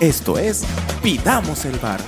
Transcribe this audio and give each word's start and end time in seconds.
Esto 0.00 0.38
es 0.38 0.64
Pidamos 1.02 1.64
el 1.64 1.76
Bar. 1.80 1.98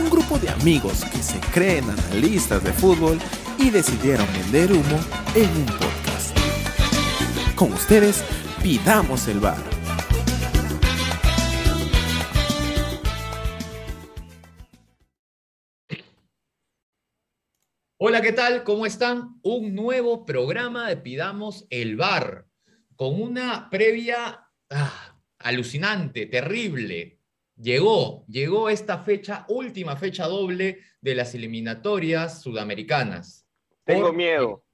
Un 0.00 0.08
grupo 0.08 0.38
de 0.38 0.48
amigos 0.48 1.04
que 1.04 1.18
se 1.18 1.38
creen 1.52 1.84
analistas 1.90 2.64
de 2.64 2.72
fútbol 2.72 3.18
y 3.58 3.68
decidieron 3.68 4.26
vender 4.32 4.72
humo 4.72 4.98
en 5.34 5.50
un 5.50 5.66
podcast. 5.66 6.34
Con 7.54 7.74
ustedes, 7.74 8.24
Pidamos 8.62 9.28
el 9.28 9.40
Bar. 9.40 9.62
Hola, 17.98 18.22
¿qué 18.22 18.32
tal? 18.32 18.64
¿Cómo 18.64 18.86
están? 18.86 19.38
Un 19.42 19.74
nuevo 19.74 20.24
programa 20.24 20.88
de 20.88 20.96
Pidamos 20.96 21.66
el 21.68 21.96
Bar, 21.96 22.46
con 22.96 23.20
una 23.20 23.68
previa 23.68 24.48
ah, 24.70 25.05
alucinante, 25.46 26.26
terrible. 26.26 27.20
Llegó, 27.56 28.26
llegó 28.26 28.68
esta 28.68 28.98
fecha, 28.98 29.46
última 29.48 29.96
fecha 29.96 30.26
doble 30.26 30.80
de 31.00 31.14
las 31.14 31.34
eliminatorias 31.36 32.42
sudamericanas. 32.42 33.46
Tengo 33.84 34.12
miedo. 34.12 34.64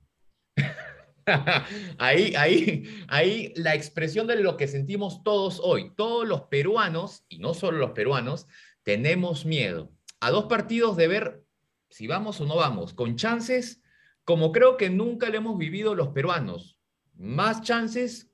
ahí, 1.99 2.35
ahí, 2.37 2.85
ahí 3.09 3.53
la 3.55 3.75
expresión 3.75 4.27
de 4.27 4.37
lo 4.37 4.57
que 4.57 4.67
sentimos 4.67 5.23
todos 5.23 5.61
hoy. 5.63 5.93
Todos 5.95 6.27
los 6.27 6.45
peruanos, 6.45 7.27
y 7.29 7.39
no 7.39 7.53
solo 7.53 7.77
los 7.77 7.91
peruanos, 7.91 8.47
tenemos 8.83 9.45
miedo. 9.45 9.93
A 10.21 10.31
dos 10.31 10.47
partidos 10.47 10.97
de 10.97 11.09
ver 11.09 11.45
si 11.91 12.07
vamos 12.07 12.41
o 12.41 12.47
no 12.47 12.57
vamos, 12.57 12.95
con 12.95 13.17
chances 13.17 13.83
como 14.25 14.53
creo 14.53 14.79
que 14.79 14.89
nunca 14.89 15.29
le 15.29 15.37
hemos 15.37 15.59
vivido 15.59 15.95
los 15.95 16.09
peruanos. 16.09 16.79
Más 17.15 17.61
chances 17.61 18.32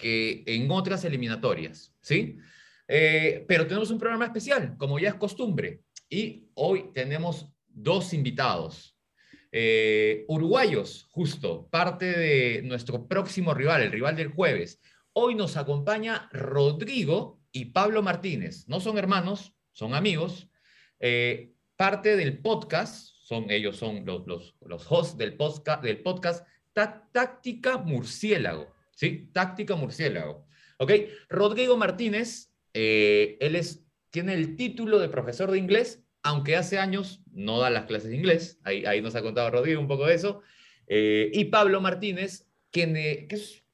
que 0.00 0.42
en 0.46 0.70
otras 0.70 1.04
eliminatorias, 1.04 1.94
¿sí? 2.00 2.38
Eh, 2.88 3.44
pero 3.46 3.66
tenemos 3.66 3.90
un 3.90 3.98
programa 3.98 4.24
especial, 4.24 4.76
como 4.76 4.98
ya 4.98 5.10
es 5.10 5.14
costumbre. 5.14 5.82
Y 6.08 6.48
hoy 6.54 6.90
tenemos 6.92 7.48
dos 7.68 8.12
invitados. 8.14 8.96
Eh, 9.52 10.24
uruguayos, 10.28 11.06
justo, 11.10 11.68
parte 11.70 12.06
de 12.06 12.62
nuestro 12.62 13.06
próximo 13.06 13.52
rival, 13.54 13.82
el 13.82 13.92
rival 13.92 14.16
del 14.16 14.28
jueves. 14.32 14.80
Hoy 15.12 15.34
nos 15.34 15.56
acompaña 15.56 16.28
Rodrigo 16.32 17.40
y 17.52 17.66
Pablo 17.66 18.02
Martínez. 18.02 18.66
No 18.68 18.80
son 18.80 18.96
hermanos, 18.98 19.54
son 19.72 19.94
amigos. 19.94 20.48
Eh, 20.98 21.52
parte 21.76 22.16
del 22.16 22.38
podcast, 22.38 23.10
son, 23.22 23.50
ellos 23.50 23.76
son 23.76 24.04
los, 24.04 24.26
los, 24.26 24.56
los 24.66 24.86
hosts 24.90 25.16
del 25.16 25.36
podcast, 25.36 25.82
del 25.82 26.02
podcast 26.02 26.46
Tá- 26.72 27.08
Táctica 27.12 27.78
Murciélago. 27.78 28.72
¿Sí? 29.00 29.30
Táctica 29.32 29.76
Murciélago. 29.76 30.46
¿Ok? 30.76 30.92
Rodrigo 31.30 31.78
Martínez, 31.78 32.52
eh, 32.74 33.38
él 33.40 33.56
es, 33.56 33.82
tiene 34.10 34.34
el 34.34 34.56
título 34.56 34.98
de 34.98 35.08
profesor 35.08 35.50
de 35.50 35.56
inglés, 35.56 36.04
aunque 36.22 36.54
hace 36.54 36.78
años 36.78 37.22
no 37.32 37.60
da 37.60 37.70
las 37.70 37.86
clases 37.86 38.10
de 38.10 38.16
inglés. 38.16 38.60
Ahí, 38.62 39.00
nos 39.00 39.14
ha 39.14 39.22
contado 39.22 39.50
Rodrigo 39.50 39.80
un 39.80 39.88
poco 39.88 40.04
de 40.04 40.16
eso. 40.16 40.42
Eh, 40.86 41.30
y 41.32 41.46
Pablo 41.46 41.80
Martínez, 41.80 42.46
quien, 42.70 42.94
eh, 42.94 43.26
que 43.26 43.36
es 43.36 43.64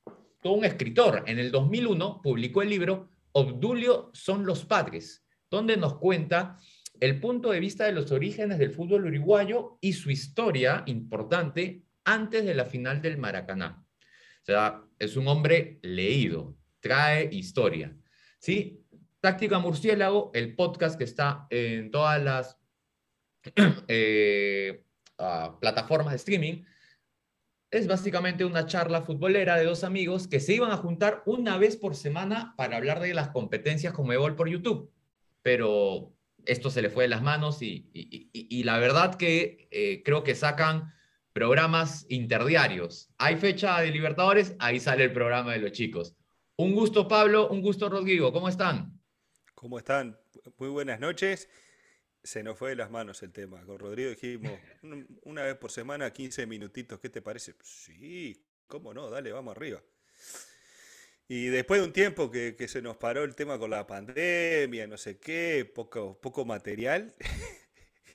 todo 0.45 0.53
un 0.53 0.65
escritor. 0.65 1.25
En 1.27 1.41
el 1.41 1.51
2001 1.51 2.21
publicó 2.23 2.63
el 2.63 2.71
libro 2.71 3.11
Obdulio 3.33 4.13
son 4.15 4.47
los 4.47 4.65
padres, 4.65 5.25
donde 5.51 5.77
nos 5.77 5.99
cuenta 5.99 6.57
el 7.01 7.19
punto 7.19 7.51
de 7.51 7.59
vista 7.59 7.85
de 7.85 7.93
los 7.93 8.13
orígenes 8.13 8.59
del 8.59 8.71
fútbol 8.71 9.07
uruguayo 9.07 9.77
y 9.81 9.93
su 9.95 10.09
historia 10.09 10.85
importante 10.87 11.83
antes 12.05 12.45
de 12.45 12.55
la 12.55 12.65
final 12.65 13.03
del 13.03 13.19
Maracaná. 13.19 13.83
O 14.43 14.45
sea, 14.47 14.86
es 14.99 15.17
un 15.17 15.29
hombre 15.29 15.79
leído, 15.83 16.57
trae 16.81 17.29
historia. 17.33 17.97
¿Sí? 18.39 18.85
Táctica 19.21 19.59
Murciélago, 19.59 20.31
el 20.35 20.55
podcast 20.55 20.97
que 20.97 21.05
está 21.05 21.47
en 21.51 21.91
todas 21.91 22.23
las 22.23 22.59
eh, 23.89 24.85
ah, 25.19 25.57
plataformas 25.61 26.13
de 26.13 26.17
streaming, 26.17 26.65
es 27.71 27.87
básicamente 27.87 28.45
una 28.45 28.67
charla 28.67 29.03
futbolera 29.03 29.57
de 29.57 29.65
dos 29.65 29.85
amigos 29.85 30.29
que 30.29 30.41
se 30.41 30.55
iban 30.55 30.71
a 30.71 30.77
juntar 30.77 31.23
una 31.27 31.59
vez 31.59 31.77
por 31.77 31.97
semana 31.97 32.55
para 32.57 32.77
hablar 32.77 33.01
de 33.01 33.13
las 33.13 33.29
competencias 33.29 33.93
como 33.93 34.13
Ebol 34.13 34.37
por 34.37 34.49
YouTube. 34.49 34.93
Pero 35.43 36.15
esto 36.45 36.71
se 36.71 36.83
le 36.83 36.91
fue 36.91 37.05
de 37.05 37.09
las 37.09 37.23
manos 37.23 37.59
y 37.61 38.63
la 38.63 38.79
verdad 38.79 39.17
que 39.17 39.69
eh, 39.71 40.03
creo 40.05 40.23
que 40.23 40.37
sacan 40.37 40.93
programas 41.37 42.07
interdiarios. 42.09 43.11
Hay 43.19 43.37
fecha 43.37 43.79
de 43.83 43.91
Libertadores, 43.91 44.55
ahí 44.59 44.81
sale 44.81 45.05
el 45.05 45.13
programa 45.13 45.53
de 45.53 45.59
los 45.59 45.73
chicos. 45.73 46.17
Un 46.57 46.73
gusto 46.75 47.07
Pablo, 47.09 47.49
un 47.51 47.61
gusto 47.61 47.91
Rodrigo, 47.91 48.33
¿cómo 48.33 48.49
están? 48.49 48.99
¿Cómo 49.55 49.77
están? 49.77 50.19
Muy 50.57 50.71
buenas 50.71 50.99
noches. 50.99 51.51
Se 52.23 52.43
nos 52.43 52.57
fue 52.59 52.71
de 52.71 52.77
las 52.77 52.91
manos 52.91 53.23
el 53.23 53.33
tema. 53.33 53.63
Con 53.67 53.79
Rodrigo 53.79 54.09
dijimos, 54.09 54.51
"Un- 54.83 55.07
una 55.25 55.43
vez 55.43 55.57
por 55.57 55.71
semana, 55.71 56.11
15 56.11 56.47
minutitos, 56.47 56.99
¿qué 57.01 57.11
te 57.11 57.21
parece? 57.21 57.55
Sí, 57.63 58.43
cómo 58.67 58.95
no, 58.95 59.11
dale, 59.11 59.31
vamos 59.31 59.55
arriba. 59.55 59.83
Y 61.29 61.49
después 61.49 61.83
de 61.83 61.87
un 61.87 61.93
tiempo 61.93 62.31
que, 62.31 62.57
se 62.67 62.81
nos 62.81 62.97
paró 62.97 63.25
el 63.25 63.35
tema 63.37 63.59
con 63.59 63.69
la 63.69 63.87
pandemia, 63.87 64.87
no 64.87 64.97
sé 64.97 65.19
qué, 65.19 65.71
poco, 65.75 66.19
poco 66.19 66.47
material, 66.47 67.15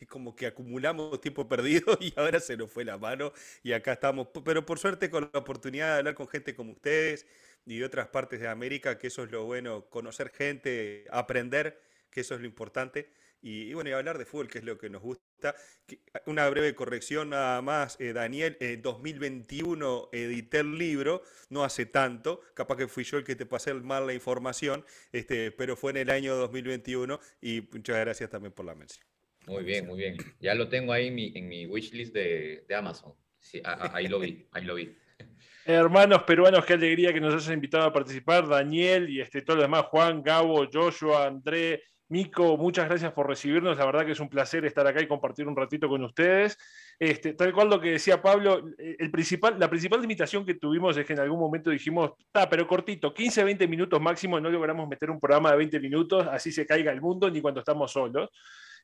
como 0.09 0.35
que 0.35 0.47
acumulamos 0.47 1.19
tiempo 1.21 1.47
perdido 1.47 1.97
y 1.99 2.13
ahora 2.15 2.39
se 2.39 2.57
nos 2.57 2.71
fue 2.71 2.85
la 2.85 2.97
mano 2.97 3.31
y 3.63 3.73
acá 3.73 3.93
estamos. 3.93 4.27
Pero 4.43 4.65
por 4.65 4.79
suerte 4.79 5.09
con 5.09 5.29
la 5.33 5.39
oportunidad 5.39 5.93
de 5.93 5.97
hablar 5.99 6.15
con 6.15 6.27
gente 6.27 6.55
como 6.55 6.73
ustedes 6.73 7.25
y 7.65 7.79
de 7.79 7.85
otras 7.85 8.07
partes 8.07 8.39
de 8.39 8.47
América, 8.47 8.97
que 8.97 9.07
eso 9.07 9.23
es 9.23 9.31
lo 9.31 9.45
bueno, 9.45 9.85
conocer 9.89 10.29
gente, 10.31 11.05
aprender, 11.11 11.81
que 12.09 12.21
eso 12.21 12.35
es 12.35 12.41
lo 12.41 12.47
importante. 12.47 13.09
Y, 13.43 13.73
bueno, 13.73 13.89
y 13.89 13.93
hablar 13.93 14.19
de 14.19 14.25
fútbol, 14.25 14.47
que 14.47 14.59
es 14.59 14.63
lo 14.63 14.77
que 14.77 14.89
nos 14.89 15.01
gusta. 15.01 15.55
Una 16.27 16.47
breve 16.47 16.75
corrección 16.75 17.31
nada 17.31 17.59
más, 17.63 17.99
eh, 17.99 18.13
Daniel, 18.13 18.55
en 18.59 18.81
2021 18.83 20.09
edité 20.11 20.59
el 20.59 20.77
libro, 20.77 21.23
no 21.49 21.63
hace 21.63 21.87
tanto, 21.87 22.41
capaz 22.53 22.77
que 22.77 22.87
fui 22.87 23.03
yo 23.03 23.17
el 23.17 23.23
que 23.23 23.35
te 23.35 23.47
pasé 23.47 23.73
mal 23.73 24.05
la 24.05 24.13
información, 24.13 24.85
este, 25.11 25.51
pero 25.51 25.75
fue 25.75 25.91
en 25.91 25.97
el 25.97 26.09
año 26.11 26.35
2021 26.35 27.19
y 27.41 27.67
muchas 27.71 27.97
gracias 27.99 28.29
también 28.29 28.53
por 28.53 28.65
la 28.65 28.75
mención. 28.75 29.10
Muy 29.51 29.63
bien, 29.63 29.85
muy 29.85 29.97
bien. 29.97 30.15
Ya 30.39 30.55
lo 30.55 30.69
tengo 30.69 30.93
ahí 30.93 31.07
en 31.07 31.15
mi, 31.15 31.33
en 31.35 31.49
mi 31.49 31.65
wishlist 31.65 32.13
de, 32.13 32.63
de 32.69 32.75
Amazon. 32.75 33.13
Ahí 33.65 34.07
lo 34.07 34.19
vi, 34.19 34.47
ahí 34.53 34.63
lo 34.63 34.75
vi. 34.75 34.95
Hermanos 35.65 36.23
peruanos, 36.23 36.63
qué 36.63 36.73
alegría 36.73 37.11
que 37.11 37.19
nos 37.19 37.33
hayan 37.33 37.55
invitado 37.55 37.83
a 37.83 37.91
participar. 37.91 38.47
Daniel 38.47 39.09
y 39.09 39.19
este, 39.19 39.41
todos 39.41 39.57
los 39.57 39.65
demás, 39.65 39.87
Juan, 39.87 40.23
Gabo, 40.23 40.65
Joshua, 40.71 41.27
André, 41.27 41.83
Mico, 42.07 42.55
muchas 42.55 42.87
gracias 42.87 43.11
por 43.11 43.27
recibirnos. 43.27 43.77
La 43.77 43.85
verdad 43.85 44.05
que 44.05 44.13
es 44.13 44.21
un 44.21 44.29
placer 44.29 44.63
estar 44.63 44.87
acá 44.87 45.01
y 45.01 45.07
compartir 45.07 45.45
un 45.45 45.55
ratito 45.55 45.89
con 45.89 46.01
ustedes. 46.05 46.57
Este, 46.97 47.33
tal 47.33 47.51
cual 47.51 47.69
lo 47.69 47.81
que 47.81 47.91
decía 47.91 48.21
Pablo, 48.21 48.69
eh, 48.77 48.95
el 48.99 49.11
principal, 49.11 49.59
la 49.59 49.69
principal 49.69 49.99
limitación 49.99 50.45
que 50.45 50.53
tuvimos 50.53 50.95
es 50.95 51.05
que 51.05 51.11
en 51.11 51.19
algún 51.19 51.39
momento 51.39 51.71
dijimos, 51.71 52.11
está, 52.19 52.49
pero 52.49 52.65
cortito, 52.65 53.13
15, 53.13 53.43
20 53.43 53.67
minutos 53.67 53.99
máximo, 53.99 54.39
no 54.39 54.49
logramos 54.49 54.87
meter 54.87 55.11
un 55.11 55.19
programa 55.19 55.51
de 55.51 55.57
20 55.57 55.79
minutos, 55.81 56.25
así 56.31 56.53
se 56.53 56.65
caiga 56.65 56.93
el 56.93 57.01
mundo, 57.01 57.29
ni 57.29 57.41
cuando 57.41 57.59
estamos 57.59 57.91
solos. 57.91 58.29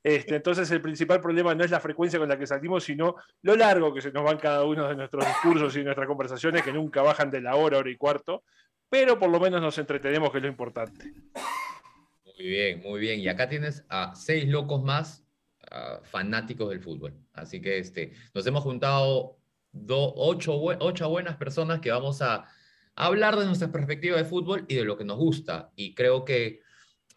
Este, 0.03 0.35
entonces 0.35 0.69
el 0.71 0.81
principal 0.81 1.19
problema 1.21 1.53
no 1.55 1.63
es 1.63 1.71
la 1.71 1.79
frecuencia 1.79 2.19
con 2.19 2.29
la 2.29 2.37
que 2.37 2.47
salimos, 2.47 2.83
sino 2.83 3.15
lo 3.41 3.55
largo 3.55 3.93
que 3.93 4.01
se 4.01 4.11
nos 4.11 4.23
van 4.23 4.37
cada 4.37 4.63
uno 4.63 4.87
de 4.87 4.95
nuestros 4.95 5.25
discursos 5.25 5.75
y 5.75 5.83
nuestras 5.83 6.07
conversaciones, 6.07 6.63
que 6.63 6.71
nunca 6.71 7.01
bajan 7.01 7.29
de 7.29 7.41
la 7.41 7.55
hora, 7.55 7.79
hora 7.79 7.89
y 7.89 7.97
cuarto, 7.97 8.43
pero 8.89 9.19
por 9.19 9.29
lo 9.29 9.39
menos 9.39 9.61
nos 9.61 9.77
entretenemos, 9.77 10.31
que 10.31 10.37
es 10.37 10.43
lo 10.43 10.49
importante. 10.49 11.11
Muy 12.25 12.45
bien, 12.47 12.81
muy 12.81 12.99
bien. 12.99 13.19
Y 13.19 13.27
acá 13.27 13.49
tienes 13.49 13.83
a 13.89 14.15
seis 14.15 14.47
locos 14.47 14.83
más 14.83 15.23
fanáticos 16.03 16.69
del 16.69 16.79
fútbol. 16.79 17.13
Así 17.33 17.59
que 17.59 17.79
este, 17.79 18.13
nos 18.33 18.47
hemos 18.47 18.63
juntado 18.63 19.37
do- 19.73 20.13
ocho, 20.15 20.55
ocho 20.61 21.09
buenas 21.09 21.35
personas 21.35 21.81
que 21.81 21.91
vamos 21.91 22.21
a 22.21 22.45
hablar 22.95 23.35
de 23.35 23.45
nuestra 23.45 23.69
perspectiva 23.71 24.15
de 24.15 24.23
fútbol 24.23 24.63
y 24.69 24.75
de 24.75 24.85
lo 24.85 24.97
que 24.97 25.03
nos 25.03 25.17
gusta. 25.17 25.71
Y 25.75 25.93
creo 25.93 26.23
que 26.23 26.61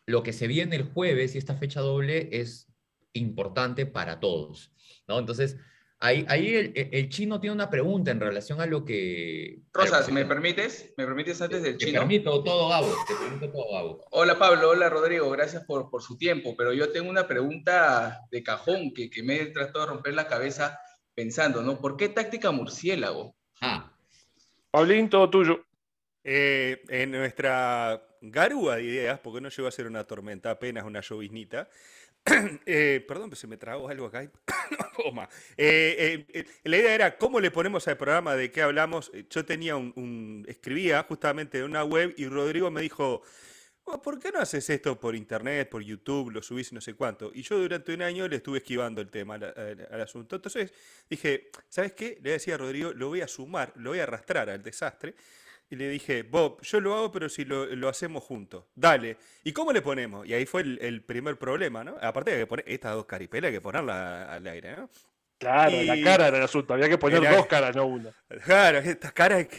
lo 0.06 0.24
que 0.24 0.32
se 0.32 0.48
viene 0.48 0.74
el 0.74 0.82
jueves 0.82 1.34
y 1.34 1.38
esta 1.38 1.54
fecha 1.54 1.80
doble 1.80 2.28
es 2.32 2.69
importante 3.12 3.86
para 3.86 4.20
todos. 4.20 4.72
¿no? 5.08 5.18
Entonces, 5.18 5.56
ahí, 5.98 6.24
ahí 6.28 6.54
el, 6.54 6.72
el- 6.92 7.08
chino 7.08 7.40
tiene 7.40 7.54
una 7.54 7.68
pregunta 7.70 8.10
en 8.10 8.20
relación 8.20 8.60
a 8.60 8.66
lo 8.66 8.84
que... 8.84 9.58
a 9.74 9.78
lo 9.78 9.84
Rosas, 9.84 10.06
que- 10.06 10.12
¿me 10.12 10.24
permites? 10.24 10.94
¿Me 10.96 11.04
permites 11.04 11.40
antes 11.42 11.62
del 11.62 11.76
Te 11.78 11.86
chino? 11.86 12.00
permito 12.00 12.42
todo, 12.44 12.68
Gabo. 12.68 12.94
Te 13.08 13.14
permito 13.14 13.50
todo, 13.50 13.72
Gabo. 13.72 14.04
Hola 14.12 14.38
Pablo, 14.38 14.70
hola 14.70 14.88
Rodrigo, 14.88 15.28
gracias 15.30 15.64
por, 15.64 15.90
por 15.90 16.02
su 16.02 16.16
tiempo, 16.16 16.54
pero 16.56 16.72
yo 16.72 16.90
tengo 16.92 17.10
una 17.10 17.26
pregunta 17.26 18.20
de 18.30 18.42
cajón 18.42 18.92
que, 18.94 19.10
que 19.10 19.22
me 19.22 19.36
he 19.40 19.46
tratado 19.46 19.80
de 19.86 19.90
romper 19.92 20.14
la 20.14 20.26
cabeza 20.28 20.78
pensando, 21.14 21.62
¿no? 21.62 21.80
¿Por 21.80 21.96
qué 21.96 22.08
táctica 22.08 22.50
murciélago? 22.52 23.34
Ah, 23.60 23.92
Paulín, 24.70 25.10
todo 25.10 25.28
tuyo. 25.28 25.64
Eh, 26.22 26.82
en 26.88 27.10
nuestra 27.10 28.00
garúa 28.20 28.76
de 28.76 28.84
ideas, 28.84 29.18
porque 29.20 29.40
no 29.40 29.48
llegó 29.48 29.66
a 29.68 29.72
ser 29.72 29.86
una 29.86 30.04
tormenta, 30.04 30.50
apenas 30.50 30.84
una 30.84 31.00
lloviznita. 31.00 31.68
eh, 32.66 33.04
perdón, 33.06 33.34
se 33.36 33.46
me 33.46 33.56
tragó 33.56 33.88
algo 33.88 34.06
acá. 34.06 34.30
Toma. 35.02 35.28
Eh, 35.56 36.26
eh, 36.32 36.40
eh, 36.40 36.44
la 36.64 36.76
idea 36.76 36.94
era 36.94 37.18
cómo 37.18 37.40
le 37.40 37.50
ponemos 37.50 37.86
al 37.88 37.96
programa, 37.96 38.36
de 38.36 38.50
qué 38.50 38.62
hablamos. 38.62 39.10
Eh, 39.14 39.24
Yo 39.30 39.44
tenía 39.44 39.76
un, 39.76 39.92
un- 39.96 40.44
escribía 40.48 41.02
justamente 41.08 41.58
en 41.58 41.64
una 41.64 41.84
web 41.84 42.14
y 42.16 42.26
Rodrigo 42.26 42.70
me 42.70 42.82
dijo, 42.82 43.22
"Oh, 43.84 44.02
¿por 44.02 44.18
qué 44.18 44.30
no 44.32 44.40
haces 44.40 44.68
esto 44.70 44.98
por 45.00 45.16
internet, 45.16 45.68
por 45.70 45.82
YouTube, 45.82 46.30
lo 46.30 46.42
subís 46.42 46.70
y 46.72 46.74
no 46.74 46.80
sé 46.80 46.94
cuánto? 46.94 47.30
Y 47.34 47.42
yo 47.42 47.58
durante 47.58 47.94
un 47.94 48.02
año 48.02 48.28
le 48.28 48.36
estuve 48.36 48.58
esquivando 48.58 49.00
el 49.00 49.10
tema 49.10 49.34
al, 49.36 49.44
al- 49.44 49.88
al 49.90 50.00
asunto. 50.02 50.36
Entonces 50.36 50.72
dije, 51.08 51.50
¿sabes 51.68 51.92
qué? 51.94 52.18
Le 52.22 52.32
decía 52.32 52.54
a 52.54 52.58
Rodrigo, 52.58 52.92
lo 52.92 53.08
voy 53.08 53.22
a 53.22 53.28
sumar, 53.28 53.72
lo 53.76 53.90
voy 53.90 54.00
a 54.00 54.04
arrastrar 54.04 54.50
al 54.50 54.62
desastre. 54.62 55.14
Y 55.70 55.76
le 55.76 55.88
dije, 55.88 56.24
Bob, 56.24 56.60
yo 56.62 56.80
lo 56.80 56.94
hago, 56.96 57.12
pero 57.12 57.28
si 57.28 57.44
lo, 57.44 57.64
lo 57.66 57.88
hacemos 57.88 58.24
juntos. 58.24 58.64
Dale. 58.74 59.16
¿Y 59.44 59.52
cómo 59.52 59.72
le 59.72 59.80
ponemos? 59.82 60.26
Y 60.26 60.34
ahí 60.34 60.44
fue 60.44 60.62
el, 60.62 60.78
el 60.82 61.02
primer 61.02 61.38
problema, 61.38 61.84
¿no? 61.84 61.96
Aparte 62.02 62.32
de 62.32 62.38
que 62.38 62.46
poner 62.46 62.64
estas 62.68 62.94
dos 62.94 63.06
caripelas, 63.06 63.48
hay 63.50 63.54
que 63.54 63.60
ponerla 63.60 64.32
al 64.32 64.46
aire, 64.48 64.76
¿no? 64.76 64.90
Claro, 65.38 65.70
Y- 65.80 65.86
la 65.86 66.02
cara 66.02 66.26
era 66.28 66.38
el 66.38 66.42
asunto. 66.42 66.74
Había 66.74 66.88
que 66.88 66.98
poner 66.98 67.22
Era- 67.22 67.36
dos 67.36 67.46
caras, 67.46 67.74
no 67.76 67.86
una. 67.86 68.12
Claro, 68.44 68.78
estas 68.78 69.12
caras 69.12 69.46
que... 69.46 69.56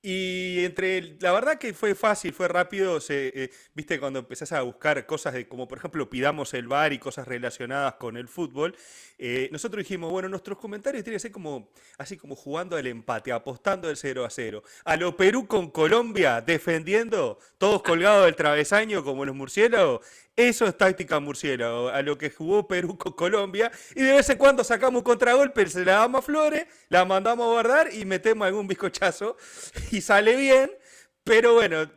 Y 0.00 0.64
entre, 0.64 1.16
la 1.20 1.32
verdad 1.32 1.58
que 1.58 1.74
fue 1.74 1.94
fácil, 1.96 2.32
fue 2.32 2.46
rápido, 2.46 3.00
se, 3.00 3.32
eh, 3.34 3.50
viste, 3.74 3.98
cuando 3.98 4.20
empezás 4.20 4.52
a 4.52 4.62
buscar 4.62 5.04
cosas 5.06 5.34
de, 5.34 5.48
como 5.48 5.66
por 5.66 5.78
ejemplo, 5.78 6.08
pidamos 6.08 6.54
el 6.54 6.68
bar 6.68 6.92
y 6.92 6.98
cosas 7.00 7.26
relacionadas 7.26 7.94
con 7.94 8.16
el 8.16 8.28
fútbol, 8.28 8.76
eh, 9.18 9.48
nosotros 9.50 9.82
dijimos, 9.82 10.10
bueno, 10.12 10.28
nuestros 10.28 10.58
comentarios 10.58 11.02
tienen 11.02 11.16
que 11.16 11.20
ser 11.22 11.32
como, 11.32 11.70
así 11.98 12.16
como 12.16 12.36
jugando 12.36 12.76
al 12.76 12.86
empate, 12.86 13.32
apostando 13.32 13.90
el 13.90 13.96
0 13.96 14.24
a 14.24 14.30
0. 14.30 14.62
A 14.84 14.96
lo 14.96 15.16
Perú 15.16 15.46
con 15.48 15.70
Colombia, 15.70 16.40
defendiendo, 16.40 17.38
todos 17.58 17.82
colgados 17.82 18.24
del 18.26 18.36
travesaño 18.36 19.02
como 19.02 19.24
los 19.24 19.34
murciélagos, 19.34 20.06
eso 20.36 20.66
es 20.66 20.78
táctica 20.78 21.18
murciélago, 21.18 21.88
a 21.88 22.00
lo 22.02 22.16
que 22.16 22.30
jugó 22.30 22.68
Perú 22.68 22.96
con 22.96 23.12
Colombia. 23.14 23.72
Y 23.96 24.02
de 24.02 24.12
vez 24.12 24.28
en 24.30 24.38
cuando 24.38 24.62
sacamos 24.62 25.02
contragolpe, 25.02 25.66
se 25.66 25.84
la 25.84 25.94
damos 25.94 26.20
a 26.20 26.22
Flores, 26.22 26.66
la 26.88 27.04
mandamos 27.04 27.44
a 27.46 27.50
guardar 27.50 27.92
y 27.92 28.04
metemos 28.04 28.46
algún 28.46 28.68
bizcochazo. 28.68 29.36
Y 29.90 30.00
sale 30.00 30.36
bien, 30.36 30.70
pero 31.24 31.54
bueno, 31.54 31.90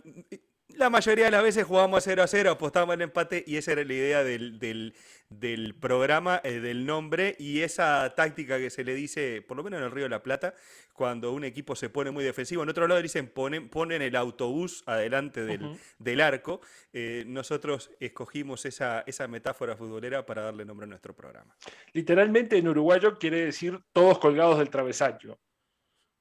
la 0.69 0.89
mayoría 0.89 1.25
de 1.25 1.31
las 1.31 1.43
veces 1.43 1.65
jugamos 1.65 1.97
a 1.99 2.01
0 2.01 2.23
a 2.23 2.27
0, 2.27 2.51
apostamos 2.51 2.93
al 2.93 3.01
empate 3.01 3.43
y 3.45 3.57
esa 3.57 3.73
era 3.73 3.83
la 3.83 3.93
idea 3.93 4.23
del- 4.23 4.95
del 5.31 5.73
programa, 5.75 6.41
eh, 6.43 6.59
del 6.59 6.85
nombre 6.85 7.35
y 7.39 7.61
esa 7.61 8.13
táctica 8.15 8.57
que 8.59 8.69
se 8.69 8.83
le 8.83 8.93
dice, 8.93 9.41
por 9.41 9.55
lo 9.55 9.63
menos 9.63 9.79
en 9.79 9.85
el 9.85 9.91
Río 9.91 10.03
de 10.03 10.09
la 10.09 10.21
Plata, 10.21 10.53
cuando 10.93 11.31
un 11.31 11.45
equipo 11.45 11.73
se 11.75 11.89
pone 11.89 12.11
muy 12.11 12.23
defensivo. 12.23 12.63
En 12.63 12.69
otro 12.69 12.85
lado 12.85 13.01
dicen 13.01 13.27
ponen, 13.29 13.69
ponen 13.69 14.01
el 14.01 14.15
autobús 14.17 14.83
adelante 14.85 15.45
del, 15.45 15.79
del 15.97 16.19
arco. 16.21 16.59
Eh, 16.91 17.23
nosotros 17.27 17.89
escogimos 18.01 18.65
esa, 18.65 19.03
esa 19.07 19.27
metáfora 19.29 19.77
futbolera 19.77 20.25
para 20.25 20.41
darle 20.41 20.65
nombre 20.65 20.83
a 20.83 20.89
nuestro 20.89 21.15
programa. 21.15 21.55
Literalmente 21.93 22.57
en 22.57 22.67
uruguayo 22.67 23.17
quiere 23.17 23.45
decir 23.45 23.79
todos 23.93 24.19
colgados 24.19 24.59
del 24.59 24.69
travesaño. 24.69 25.39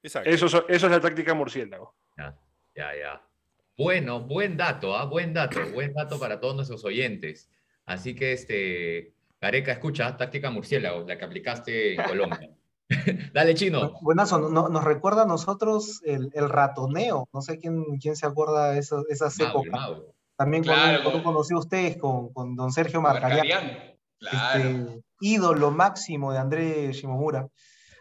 Exacto. 0.01 0.29
Eso, 0.29 0.47
so- 0.47 0.65
eso 0.69 0.85
es 0.85 0.91
la 0.91 1.01
táctica 1.01 1.33
murciélago. 1.33 1.95
Ya, 2.17 2.39
ya, 2.73 2.95
ya. 2.95 3.27
Bueno, 3.77 4.21
buen 4.21 4.55
dato, 4.57 4.95
¿ah? 4.95 5.05
Buen 5.05 5.33
dato, 5.33 5.59
buen 5.73 5.93
dato 5.93 6.17
para 6.19 6.39
todos 6.39 6.55
nuestros 6.55 6.83
oyentes. 6.85 7.49
Así 7.85 8.15
que, 8.15 8.33
este, 8.33 9.13
Gareca, 9.39 9.71
escucha, 9.71 10.15
táctica 10.17 10.49
murciélago, 10.51 11.05
la 11.07 11.17
que 11.17 11.25
aplicaste 11.25 11.95
en 11.95 12.03
Colombia. 12.03 12.49
Dale, 13.33 13.53
chino. 13.55 13.93
Buenazo, 14.01 14.37
no- 14.49 14.69
nos 14.69 14.83
recuerda 14.83 15.23
a 15.23 15.25
nosotros 15.25 16.01
el, 16.03 16.29
el 16.33 16.49
ratoneo. 16.49 17.27
No 17.33 17.41
sé 17.41 17.57
quién, 17.57 17.83
quién 18.01 18.15
se 18.15 18.25
acuerda 18.25 18.71
de 18.71 18.79
esas 18.79 19.39
Mauro, 19.39 19.59
épocas. 19.61 19.71
Mauro. 19.71 20.15
También 20.35 20.63
Claro. 20.63 21.03
con 21.03 21.15
un 21.15 21.23
conocido 21.23 21.59
ustedes, 21.59 21.97
con, 21.97 22.33
con 22.33 22.55
don 22.55 22.71
Sergio 22.71 22.99
Marcarián. 23.01 23.95
Claro. 24.19 24.59
este, 24.59 25.01
ídolo 25.19 25.71
máximo 25.71 26.31
de 26.31 26.39
André 26.39 26.91
Shimomura. 26.93 27.47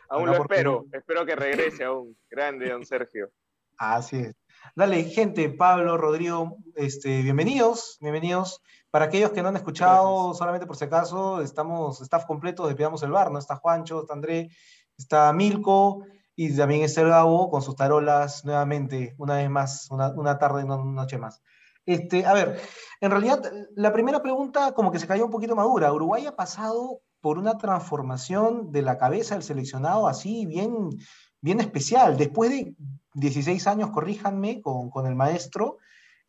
Aún 0.09 0.26
lo 0.26 0.37
porque- 0.37 0.55
espero, 0.55 0.85
espero 0.93 1.25
que 1.25 1.37
regrese 1.37 1.85
aún. 1.85 2.17
Grande, 2.29 2.69
don 2.71 2.85
Sergio. 2.85 3.31
Así 3.79 4.17
es. 4.19 4.35
Dale, 4.77 5.05
gente, 5.05 5.49
Pablo, 5.51 5.97
Rodrigo, 5.97 6.57
este, 6.75 7.23
bienvenidos, 7.23 7.99
bienvenidos. 8.01 8.62
Para 8.91 9.07
aquellos 9.07 9.31
que 9.33 9.43
no 9.43 9.49
han 9.49 9.57
escuchado, 9.57 10.35
solamente 10.35 10.67
por 10.67 10.77
si 10.77 10.85
acaso, 10.85 11.41
estamos 11.41 12.01
staff 12.01 12.25
completo 12.27 12.67
de 12.67 12.75
Pidamos 12.75 13.03
el 13.03 13.11
Bar, 13.11 13.31
¿no? 13.31 13.39
Está 13.39 13.57
Juancho, 13.57 14.01
está 14.01 14.15
André, 14.15 14.51
está 14.97 15.33
Milko 15.33 16.05
y 16.37 16.57
también 16.57 16.83
está 16.83 17.01
el 17.01 17.09
Gabo 17.09 17.51
con 17.51 17.62
sus 17.62 17.77
tarolas 17.77 18.45
nuevamente, 18.45 19.15
una 19.19 19.37
vez 19.37 19.51
más, 19.51 19.91
una, 19.91 20.09
una 20.11 20.39
tarde, 20.39 20.65
una 20.65 20.77
noche 20.77 21.19
más. 21.19 21.43
Este, 21.85 22.25
a 22.25 22.33
ver, 22.33 22.61
en 23.01 23.11
realidad, 23.11 23.43
la 23.75 23.93
primera 23.93 24.23
pregunta 24.23 24.73
como 24.73 24.93
que 24.93 24.99
se 24.99 25.07
cayó 25.07 25.25
un 25.25 25.31
poquito 25.31 25.57
madura. 25.57 25.93
Uruguay 25.93 26.27
ha 26.27 26.37
pasado 26.37 27.01
por 27.21 27.39
una 27.39 27.59
transformación 27.59 28.73
de 28.73 28.83
la 28.83 28.99
cabeza 28.99 29.35
del 29.35 29.43
seleccionado 29.43 30.07
así 30.07 30.47
bien, 30.47 30.91
bien 31.40 31.60
especial. 31.60 32.16
Después 32.16 32.50
de 32.50 32.75
16 33.14 33.66
años, 33.66 33.90
corríjanme, 33.90 34.60
con, 34.62 35.06
el 35.06 35.14
maestro, 35.14 35.78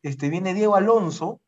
este, 0.01 0.29
viene 0.29 0.53
Diego 0.53 0.75
Alonso, 0.75 1.41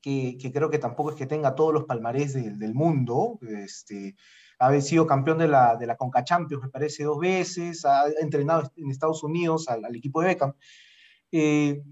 que, 0.00 0.36
creo 0.52 0.70
que 0.70 0.78
tampoco 0.78 1.10
es 1.10 1.16
que 1.16 1.26
tenga 1.26 1.54
todos 1.54 1.72
los 1.72 1.84
palmarés 1.84 2.34
del, 2.34 2.74
mundo, 2.74 3.38
este, 3.42 4.16
ha 4.58 4.80
sido 4.80 5.06
campeón 5.06 5.38
de 5.38 5.48
la, 5.48 5.76
de 5.76 5.96
Conca 5.96 6.24
Champions, 6.24 6.64
me 6.64 6.70
parece, 6.70 7.04
dos 7.04 7.18
veces, 7.18 7.84
ha 7.84 8.04
entrenado 8.20 8.70
en 8.76 8.90
Estados 8.90 9.22
Unidos 9.22 9.68
al, 9.68 9.84
al 9.84 9.96
equipo 9.96 10.20
de 10.20 10.26
Beckham. 10.28 10.52
Eh, 11.32 11.82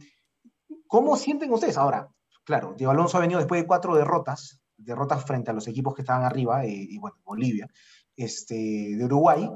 ¿Cómo 0.86 1.16
sienten 1.16 1.50
ustedes? 1.52 1.78
Ahora, 1.78 2.08
claro, 2.44 2.74
Diego 2.76 2.92
Alonso 2.92 3.16
ha 3.16 3.22
venido 3.22 3.40
después 3.40 3.62
de 3.62 3.66
cuatro 3.66 3.94
derrotas, 3.94 4.60
derrotas 4.76 5.24
frente 5.24 5.50
a 5.50 5.54
los 5.54 5.66
equipos 5.66 5.94
que 5.94 6.02
estaban 6.02 6.24
arriba, 6.24 6.64
eh, 6.66 6.86
y 6.90 6.98
bueno, 6.98 7.16
Bolivia, 7.24 7.66
este, 8.14 8.54
de 8.96 9.04
Uruguay, 9.04 9.50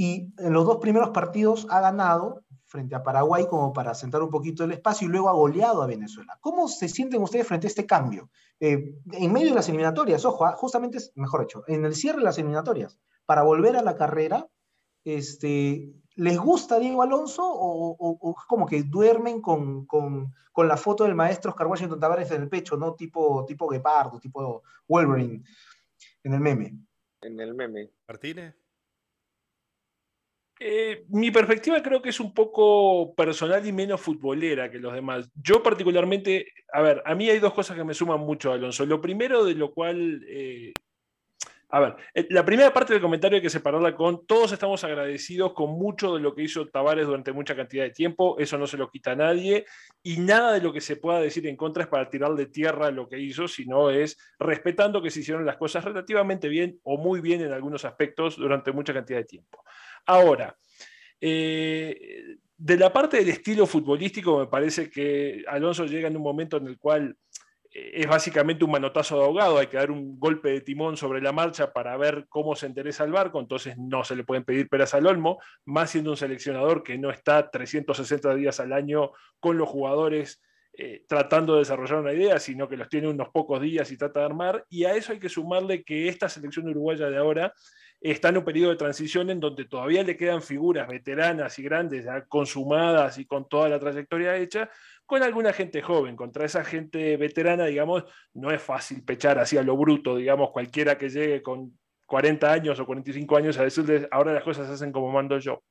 y 0.00 0.32
en 0.38 0.52
los 0.52 0.64
dos 0.64 0.76
primeros 0.76 1.10
partidos 1.10 1.66
ha 1.70 1.80
ganado 1.80 2.44
frente 2.66 2.94
a 2.94 3.02
Paraguay 3.02 3.46
como 3.48 3.72
para 3.72 3.94
sentar 3.94 4.22
un 4.22 4.30
poquito 4.30 4.62
el 4.62 4.70
espacio 4.70 5.08
y 5.08 5.10
luego 5.10 5.28
ha 5.28 5.32
goleado 5.32 5.82
a 5.82 5.86
Venezuela. 5.88 6.38
¿Cómo 6.40 6.68
se 6.68 6.88
sienten 6.88 7.20
ustedes 7.20 7.48
frente 7.48 7.66
a 7.66 7.70
este 7.70 7.84
cambio? 7.84 8.30
Eh, 8.60 8.94
en 9.12 9.32
medio 9.32 9.48
de 9.48 9.54
las 9.56 9.68
eliminatorias, 9.68 10.24
ojo, 10.24 10.44
ah, 10.44 10.52
justamente, 10.56 10.98
es- 10.98 11.10
mejor 11.16 11.40
dicho, 11.40 11.64
en 11.66 11.84
el 11.84 11.96
cierre 11.96 12.18
de 12.18 12.24
las 12.24 12.38
eliminatorias, 12.38 12.96
para 13.26 13.42
volver 13.42 13.76
a 13.76 13.82
la 13.82 13.96
carrera, 13.96 14.46
este, 15.04 15.90
¿les 16.14 16.38
gusta 16.38 16.78
Diego 16.78 17.02
Alonso 17.02 17.42
o, 17.44 17.90
o- 17.98 18.18
o 18.20 18.34
como 18.46 18.66
que 18.66 18.82
duermen 18.84 19.40
con, 19.40 19.84
con- 19.86 20.32
con 20.52 20.68
la 20.68 20.76
foto 20.76 21.04
del 21.04 21.14
maestro 21.16 21.50
Oscar 21.50 21.66
Washington 21.66 21.98
Tavares 21.98 22.30
en 22.30 22.42
el 22.42 22.48
pecho, 22.48 22.76
¿no? 22.76 22.94
Tipo, 22.94 23.44
tipo 23.46 23.66
Guepardo, 23.68 24.20
tipo 24.20 24.62
Wolverine 24.86 25.42
en 26.22 26.34
el 26.34 26.40
meme. 26.40 26.74
En 27.22 27.40
el 27.40 27.54
meme. 27.54 27.90
Martínez. 28.06 28.54
Eh, 30.60 31.04
mi 31.08 31.30
perspectiva 31.30 31.80
creo 31.82 32.02
que 32.02 32.08
es 32.08 32.18
un 32.18 32.34
poco 32.34 33.14
personal 33.14 33.64
y 33.66 33.72
menos 33.72 34.00
futbolera 34.00 34.70
que 34.70 34.78
los 34.78 34.92
demás. 34.92 35.30
Yo 35.34 35.62
particularmente, 35.62 36.52
a 36.72 36.82
ver, 36.82 37.02
a 37.04 37.14
mí 37.14 37.28
hay 37.30 37.38
dos 37.38 37.54
cosas 37.54 37.76
que 37.76 37.84
me 37.84 37.94
suman 37.94 38.20
mucho, 38.20 38.52
Alonso. 38.52 38.84
Lo 38.84 39.00
primero 39.00 39.44
de 39.44 39.54
lo 39.54 39.72
cual, 39.72 40.24
eh, 40.26 40.72
a 41.68 41.80
ver, 41.80 41.96
eh, 42.12 42.26
la 42.30 42.44
primera 42.44 42.72
parte 42.72 42.92
del 42.92 43.02
comentario 43.02 43.36
hay 43.36 43.42
que 43.42 43.50
separarla 43.50 43.94
con, 43.94 44.26
todos 44.26 44.50
estamos 44.50 44.82
agradecidos 44.82 45.52
con 45.52 45.70
mucho 45.70 46.16
de 46.16 46.20
lo 46.20 46.34
que 46.34 46.42
hizo 46.42 46.66
Tavares 46.66 47.06
durante 47.06 47.32
mucha 47.32 47.54
cantidad 47.54 47.84
de 47.84 47.90
tiempo, 47.90 48.36
eso 48.40 48.58
no 48.58 48.66
se 48.66 48.78
lo 48.78 48.90
quita 48.90 49.12
a 49.12 49.16
nadie, 49.16 49.64
y 50.02 50.16
nada 50.16 50.54
de 50.54 50.60
lo 50.60 50.72
que 50.72 50.80
se 50.80 50.96
pueda 50.96 51.20
decir 51.20 51.46
en 51.46 51.56
contra 51.56 51.84
es 51.84 51.88
para 51.88 52.08
tirar 52.10 52.34
de 52.34 52.46
tierra 52.46 52.90
lo 52.90 53.08
que 53.08 53.20
hizo, 53.20 53.46
sino 53.46 53.90
es 53.90 54.18
respetando 54.40 55.02
que 55.02 55.10
se 55.10 55.20
hicieron 55.20 55.46
las 55.46 55.56
cosas 55.56 55.84
relativamente 55.84 56.48
bien 56.48 56.80
o 56.82 56.96
muy 56.96 57.20
bien 57.20 57.42
en 57.42 57.52
algunos 57.52 57.84
aspectos 57.84 58.36
durante 58.36 58.72
mucha 58.72 58.92
cantidad 58.92 59.18
de 59.18 59.24
tiempo. 59.24 59.62
Ahora, 60.08 60.56
eh, 61.20 62.36
de 62.56 62.76
la 62.78 62.90
parte 62.90 63.18
del 63.18 63.28
estilo 63.28 63.66
futbolístico, 63.66 64.38
me 64.38 64.46
parece 64.46 64.88
que 64.88 65.44
Alonso 65.46 65.84
llega 65.84 66.08
en 66.08 66.16
un 66.16 66.22
momento 66.22 66.56
en 66.56 66.66
el 66.66 66.78
cual 66.78 67.14
eh, 67.70 67.90
es 67.92 68.06
básicamente 68.06 68.64
un 68.64 68.70
manotazo 68.70 69.18
de 69.18 69.24
ahogado, 69.24 69.58
hay 69.58 69.66
que 69.66 69.76
dar 69.76 69.90
un 69.90 70.18
golpe 70.18 70.48
de 70.48 70.62
timón 70.62 70.96
sobre 70.96 71.20
la 71.20 71.32
marcha 71.32 71.74
para 71.74 71.94
ver 71.98 72.24
cómo 72.30 72.56
se 72.56 72.64
endereza 72.64 73.04
el 73.04 73.12
barco, 73.12 73.38
entonces 73.38 73.76
no 73.76 74.02
se 74.02 74.16
le 74.16 74.24
pueden 74.24 74.44
pedir 74.44 74.70
peras 74.70 74.94
al 74.94 75.06
olmo, 75.06 75.40
más 75.66 75.90
siendo 75.90 76.12
un 76.12 76.16
seleccionador 76.16 76.82
que 76.82 76.96
no 76.96 77.10
está 77.10 77.50
360 77.50 78.34
días 78.34 78.60
al 78.60 78.72
año 78.72 79.12
con 79.40 79.58
los 79.58 79.68
jugadores 79.68 80.40
eh, 80.72 81.04
tratando 81.06 81.52
de 81.52 81.58
desarrollar 81.58 81.98
una 81.98 82.14
idea, 82.14 82.40
sino 82.40 82.66
que 82.66 82.78
los 82.78 82.88
tiene 82.88 83.08
unos 83.08 83.28
pocos 83.28 83.60
días 83.60 83.92
y 83.92 83.98
trata 83.98 84.20
de 84.20 84.26
armar, 84.26 84.64
y 84.70 84.84
a 84.84 84.94
eso 84.94 85.12
hay 85.12 85.18
que 85.18 85.28
sumarle 85.28 85.84
que 85.84 86.08
esta 86.08 86.30
selección 86.30 86.66
uruguaya 86.66 87.10
de 87.10 87.18
ahora 87.18 87.52
está 88.00 88.28
en 88.28 88.38
un 88.38 88.44
periodo 88.44 88.70
de 88.70 88.76
transición 88.76 89.30
en 89.30 89.40
donde 89.40 89.64
todavía 89.64 90.02
le 90.02 90.16
quedan 90.16 90.42
figuras 90.42 90.88
veteranas 90.88 91.58
y 91.58 91.62
grandes, 91.62 92.04
ya 92.04 92.24
consumadas 92.26 93.18
y 93.18 93.26
con 93.26 93.48
toda 93.48 93.68
la 93.68 93.78
trayectoria 93.78 94.36
hecha, 94.36 94.70
con 95.04 95.22
alguna 95.22 95.52
gente 95.52 95.82
joven. 95.82 96.16
Contra 96.16 96.44
esa 96.44 96.64
gente 96.64 97.16
veterana, 97.16 97.66
digamos, 97.66 98.04
no 98.34 98.50
es 98.50 98.62
fácil 98.62 99.02
pechar 99.04 99.38
así 99.38 99.56
a 99.56 99.62
lo 99.62 99.76
bruto, 99.76 100.16
digamos, 100.16 100.50
cualquiera 100.50 100.96
que 100.96 101.08
llegue 101.08 101.42
con 101.42 101.78
40 102.06 102.52
años 102.52 102.80
o 102.80 102.86
45 102.86 103.36
años 103.36 103.58
a 103.58 103.64
decirles, 103.64 104.06
ahora 104.10 104.32
las 104.32 104.42
cosas 104.42 104.66
se 104.66 104.74
hacen 104.74 104.92
como 104.92 105.10
mando 105.10 105.38
yo. 105.38 105.62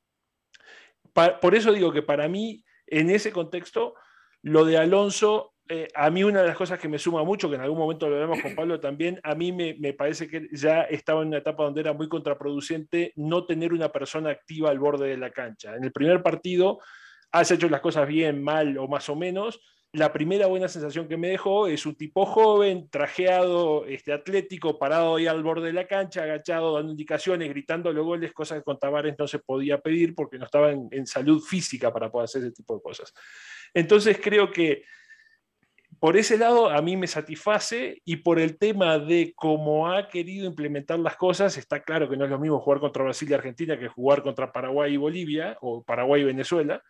Por 1.41 1.55
eso 1.55 1.71
digo 1.71 1.91
que 1.91 2.03
para 2.03 2.27
mí, 2.27 2.63
en 2.85 3.09
ese 3.09 3.31
contexto, 3.31 3.95
lo 4.43 4.65
de 4.65 4.77
Alonso, 4.77 5.55
eh, 5.69 5.87
a 5.93 6.09
mí 6.09 6.23
una 6.23 6.41
de 6.41 6.47
las 6.47 6.57
cosas 6.57 6.79
que 6.79 6.87
me 6.87 6.99
suma 6.99 7.23
mucho, 7.23 7.49
que 7.49 7.55
en 7.55 7.61
algún 7.61 7.77
momento 7.77 8.09
lo 8.09 8.17
vemos 8.17 8.41
con 8.41 8.55
Pablo 8.55 8.79
también, 8.79 9.19
a 9.23 9.35
mí 9.35 9.51
me, 9.51 9.75
me 9.79 9.93
parece 9.93 10.27
que 10.27 10.47
ya 10.51 10.83
estaba 10.83 11.21
en 11.21 11.29
una 11.29 11.37
etapa 11.37 11.63
donde 11.63 11.81
era 11.81 11.93
muy 11.93 12.07
contraproducente 12.07 13.13
no 13.15 13.45
tener 13.45 13.73
una 13.73 13.89
persona 13.89 14.29
activa 14.29 14.69
al 14.69 14.79
borde 14.79 15.09
de 15.09 15.17
la 15.17 15.31
cancha. 15.31 15.75
En 15.75 15.83
el 15.83 15.91
primer 15.91 16.23
partido 16.23 16.79
has 17.31 17.51
hecho 17.51 17.69
las 17.69 17.81
cosas 17.81 18.07
bien, 18.07 18.43
mal 18.43 18.77
o 18.77 18.87
más 18.87 19.09
o 19.09 19.15
menos, 19.15 19.61
la 19.93 20.11
primera 20.11 20.47
buena 20.47 20.67
sensación 20.67 21.07
que 21.07 21.17
me 21.17 21.29
dejó 21.29 21.67
es 21.67 21.85
un 21.85 21.95
tipo 21.95 22.25
joven, 22.25 22.89
trajeado, 22.89 23.85
este, 23.85 24.11
atlético, 24.11 24.77
parado 24.77 25.15
ahí 25.15 25.27
al 25.27 25.43
borde 25.43 25.67
de 25.67 25.73
la 25.73 25.87
cancha, 25.87 26.23
agachado, 26.23 26.75
dando 26.75 26.91
indicaciones, 26.91 27.49
gritando 27.49 27.91
los 27.93 28.05
goles, 28.05 28.33
cosas 28.33 28.59
que 28.59 28.63
con 28.63 28.77
Tavares 28.77 29.15
no 29.17 29.27
se 29.27 29.39
podía 29.39 29.79
pedir 29.79 30.13
porque 30.13 30.37
no 30.37 30.45
estaba 30.45 30.71
en, 30.71 30.87
en 30.91 31.07
salud 31.07 31.41
física 31.41 31.91
para 31.91 32.11
poder 32.11 32.25
hacer 32.25 32.43
ese 32.43 32.51
tipo 32.51 32.75
de 32.75 32.81
cosas. 32.81 33.13
Entonces 33.73 34.19
creo 34.21 34.51
que 34.51 34.83
por 35.99 36.17
ese 36.17 36.37
lado 36.37 36.69
a 36.69 36.81
mí 36.81 36.95
me 36.95 37.07
satisface 37.07 38.01
y 38.05 38.17
por 38.17 38.39
el 38.39 38.57
tema 38.57 38.99
de 38.99 39.33
cómo 39.35 39.91
ha 39.91 40.07
querido 40.07 40.45
implementar 40.45 40.99
las 40.99 41.15
cosas, 41.15 41.57
está 41.57 41.81
claro 41.81 42.09
que 42.09 42.17
no 42.17 42.25
es 42.25 42.31
lo 42.31 42.39
mismo 42.39 42.59
jugar 42.59 42.79
contra 42.79 43.03
Brasil 43.03 43.29
y 43.29 43.33
Argentina 43.33 43.79
que 43.79 43.87
jugar 43.87 44.21
contra 44.21 44.51
Paraguay 44.51 44.93
y 44.93 44.97
Bolivia 44.97 45.57
o 45.61 45.83
Paraguay 45.83 46.21
y 46.21 46.25
Venezuela, 46.25 46.83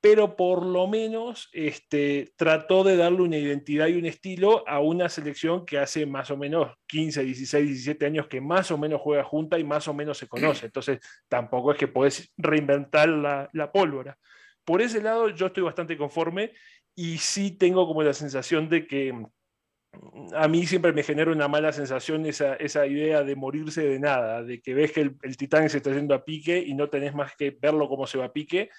pero 0.00 0.36
por 0.36 0.64
lo 0.64 0.86
menos 0.86 1.48
este, 1.52 2.32
trató 2.36 2.84
de 2.84 2.96
darle 2.96 3.22
una 3.22 3.36
identidad 3.36 3.88
y 3.88 3.94
un 3.94 4.06
estilo 4.06 4.66
a 4.68 4.80
una 4.80 5.08
selección 5.08 5.66
que 5.66 5.78
hace 5.78 6.06
más 6.06 6.30
o 6.30 6.36
menos 6.36 6.72
15, 6.86 7.24
16, 7.24 7.66
17 7.66 8.06
años 8.06 8.28
que 8.28 8.40
más 8.40 8.70
o 8.70 8.78
menos 8.78 9.00
juega 9.00 9.24
junta 9.24 9.58
y 9.58 9.64
más 9.64 9.88
o 9.88 9.94
menos 9.94 10.16
se 10.18 10.28
conoce. 10.28 10.66
Entonces 10.66 11.00
tampoco 11.28 11.72
es 11.72 11.78
que 11.78 11.88
podés 11.88 12.32
reinventar 12.36 13.08
la, 13.08 13.48
la 13.52 13.72
pólvora. 13.72 14.16
Por 14.64 14.82
ese 14.82 15.00
lado 15.00 15.30
yo 15.30 15.46
estoy 15.46 15.64
bastante 15.64 15.96
conforme 15.96 16.52
y 16.98 17.18
sí 17.18 17.52
tengo 17.52 17.86
como 17.86 18.02
la 18.02 18.12
sensación 18.12 18.68
de 18.68 18.84
que 18.88 19.12
mm, 19.12 20.34
a 20.34 20.48
mí 20.48 20.66
siempre 20.66 20.92
me 20.92 21.04
genera 21.04 21.30
una 21.30 21.46
mala 21.46 21.72
sensación 21.72 22.26
esa, 22.26 22.56
esa 22.56 22.86
idea 22.86 23.22
de 23.22 23.36
morirse 23.36 23.82
de 23.86 24.00
nada, 24.00 24.42
de 24.42 24.60
que 24.60 24.74
ves 24.74 24.90
que 24.90 25.02
el, 25.02 25.16
el 25.22 25.36
titán 25.36 25.70
se 25.70 25.76
está 25.76 25.92
yendo 25.92 26.12
a 26.12 26.24
pique 26.24 26.58
y 26.58 26.74
no 26.74 26.90
tenés 26.90 27.14
más 27.14 27.36
que 27.36 27.50
verlo 27.50 27.88
cómo 27.88 28.04
se 28.08 28.18
va 28.18 28.24
a 28.26 28.32
pique 28.32 28.70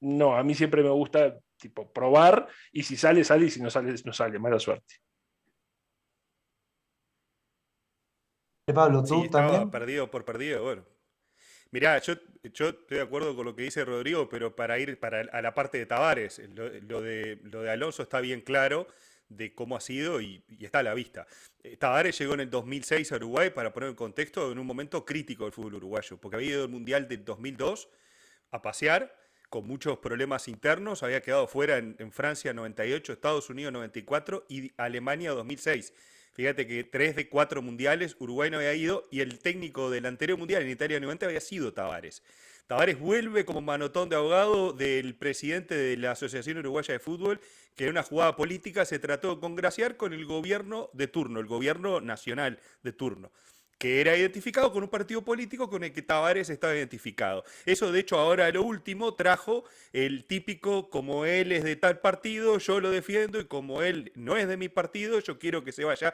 no, 0.00 0.34
a 0.36 0.42
mí 0.44 0.54
siempre 0.54 0.82
me 0.82 0.90
gusta 0.90 1.38
tipo 1.58 1.92
probar 1.92 2.46
y 2.72 2.84
si 2.84 2.96
sale, 2.96 3.22
sale 3.24 3.46
y 3.46 3.50
si 3.50 3.60
no 3.60 3.68
sale, 3.68 3.92
no 4.04 4.12
sale. 4.12 4.38
Mala 4.38 4.58
suerte. 4.58 4.94
Pablo, 8.72 9.02
tú 9.02 9.06
Sí, 9.08 9.24
estaba 9.24 9.48
también. 9.48 9.70
perdido 9.70 10.10
por 10.10 10.24
perdido, 10.24 10.62
bueno. 10.62 10.84
Mirá, 11.70 11.98
yo, 12.00 12.14
yo 12.54 12.70
estoy 12.70 12.96
de 12.96 13.02
acuerdo 13.02 13.36
con 13.36 13.44
lo 13.44 13.54
que 13.54 13.62
dice 13.62 13.84
Rodrigo, 13.84 14.28
pero 14.28 14.56
para 14.56 14.78
ir 14.78 14.98
para, 14.98 15.20
a 15.20 15.42
la 15.42 15.52
parte 15.52 15.76
de 15.76 15.86
Tavares, 15.86 16.40
lo, 16.54 17.02
de, 17.02 17.38
lo 17.42 17.62
de 17.62 17.70
Alonso 17.70 18.02
está 18.02 18.20
bien 18.20 18.40
claro 18.40 18.88
de 19.28 19.54
cómo 19.54 19.76
ha 19.76 19.80
sido 19.80 20.22
y, 20.22 20.42
y 20.48 20.64
está 20.64 20.78
a 20.78 20.82
la 20.82 20.94
vista. 20.94 21.26
Eh, 21.62 21.76
Tavares 21.76 22.18
llegó 22.18 22.32
en 22.34 22.40
el 22.40 22.50
2006 22.50 23.12
a 23.12 23.16
Uruguay, 23.16 23.50
para 23.50 23.72
poner 23.74 23.90
en 23.90 23.94
contexto, 23.96 24.50
en 24.50 24.58
un 24.58 24.66
momento 24.66 25.04
crítico 25.04 25.44
del 25.44 25.52
fútbol 25.52 25.74
uruguayo, 25.74 26.16
porque 26.16 26.36
había 26.36 26.50
ido 26.50 26.62
al 26.64 26.70
Mundial 26.70 27.06
del 27.06 27.24
2002 27.24 27.90
a 28.50 28.62
pasear 28.62 29.14
con 29.50 29.66
muchos 29.66 29.98
problemas 29.98 30.48
internos, 30.48 31.02
había 31.02 31.20
quedado 31.20 31.46
fuera 31.46 31.76
en, 31.76 31.96
en 31.98 32.12
Francia 32.12 32.54
98, 32.54 33.12
Estados 33.12 33.50
Unidos 33.50 33.72
94 33.74 34.46
y 34.48 34.72
Alemania 34.78 35.32
2006. 35.32 35.92
Fíjate 36.38 36.68
que 36.68 36.84
tres 36.84 37.16
de 37.16 37.28
cuatro 37.28 37.62
mundiales 37.62 38.14
Uruguay 38.20 38.48
no 38.48 38.58
había 38.58 38.72
ido 38.72 39.02
y 39.10 39.22
el 39.22 39.40
técnico 39.40 39.90
del 39.90 40.06
anterior 40.06 40.38
mundial 40.38 40.62
en 40.62 40.68
Italia 40.68 41.00
90 41.00 41.26
había 41.26 41.40
sido 41.40 41.72
Tavares. 41.72 42.22
Tavares 42.68 42.96
vuelve 42.96 43.44
como 43.44 43.60
manotón 43.60 44.08
de 44.08 44.14
abogado 44.14 44.72
del 44.72 45.16
presidente 45.16 45.74
de 45.74 45.96
la 45.96 46.12
Asociación 46.12 46.58
Uruguaya 46.58 46.94
de 46.94 47.00
Fútbol, 47.00 47.40
que 47.74 47.86
en 47.86 47.90
una 47.90 48.04
jugada 48.04 48.36
política 48.36 48.84
se 48.84 49.00
trató 49.00 49.34
de 49.34 49.40
congraciar 49.40 49.96
con 49.96 50.12
el 50.12 50.26
gobierno 50.26 50.90
de 50.92 51.08
turno, 51.08 51.40
el 51.40 51.46
gobierno 51.46 52.00
nacional 52.00 52.60
de 52.84 52.92
turno 52.92 53.32
que 53.78 54.00
era 54.00 54.16
identificado 54.16 54.72
con 54.72 54.82
un 54.82 54.88
partido 54.88 55.22
político 55.24 55.70
con 55.70 55.84
el 55.84 55.92
que 55.92 56.02
Tavares 56.02 56.50
estaba 56.50 56.74
identificado. 56.74 57.44
Eso, 57.64 57.92
de 57.92 58.00
hecho, 58.00 58.18
ahora 58.18 58.50
lo 58.50 58.62
último 58.62 59.14
trajo 59.14 59.64
el 59.92 60.24
típico, 60.24 60.90
como 60.90 61.24
él 61.24 61.52
es 61.52 61.64
de 61.64 61.76
tal 61.76 62.00
partido, 62.00 62.58
yo 62.58 62.80
lo 62.80 62.90
defiendo, 62.90 63.40
y 63.40 63.46
como 63.46 63.82
él 63.82 64.12
no 64.16 64.36
es 64.36 64.48
de 64.48 64.56
mi 64.56 64.68
partido, 64.68 65.20
yo 65.20 65.38
quiero 65.38 65.64
que 65.64 65.72
se 65.72 65.84
vaya 65.84 66.12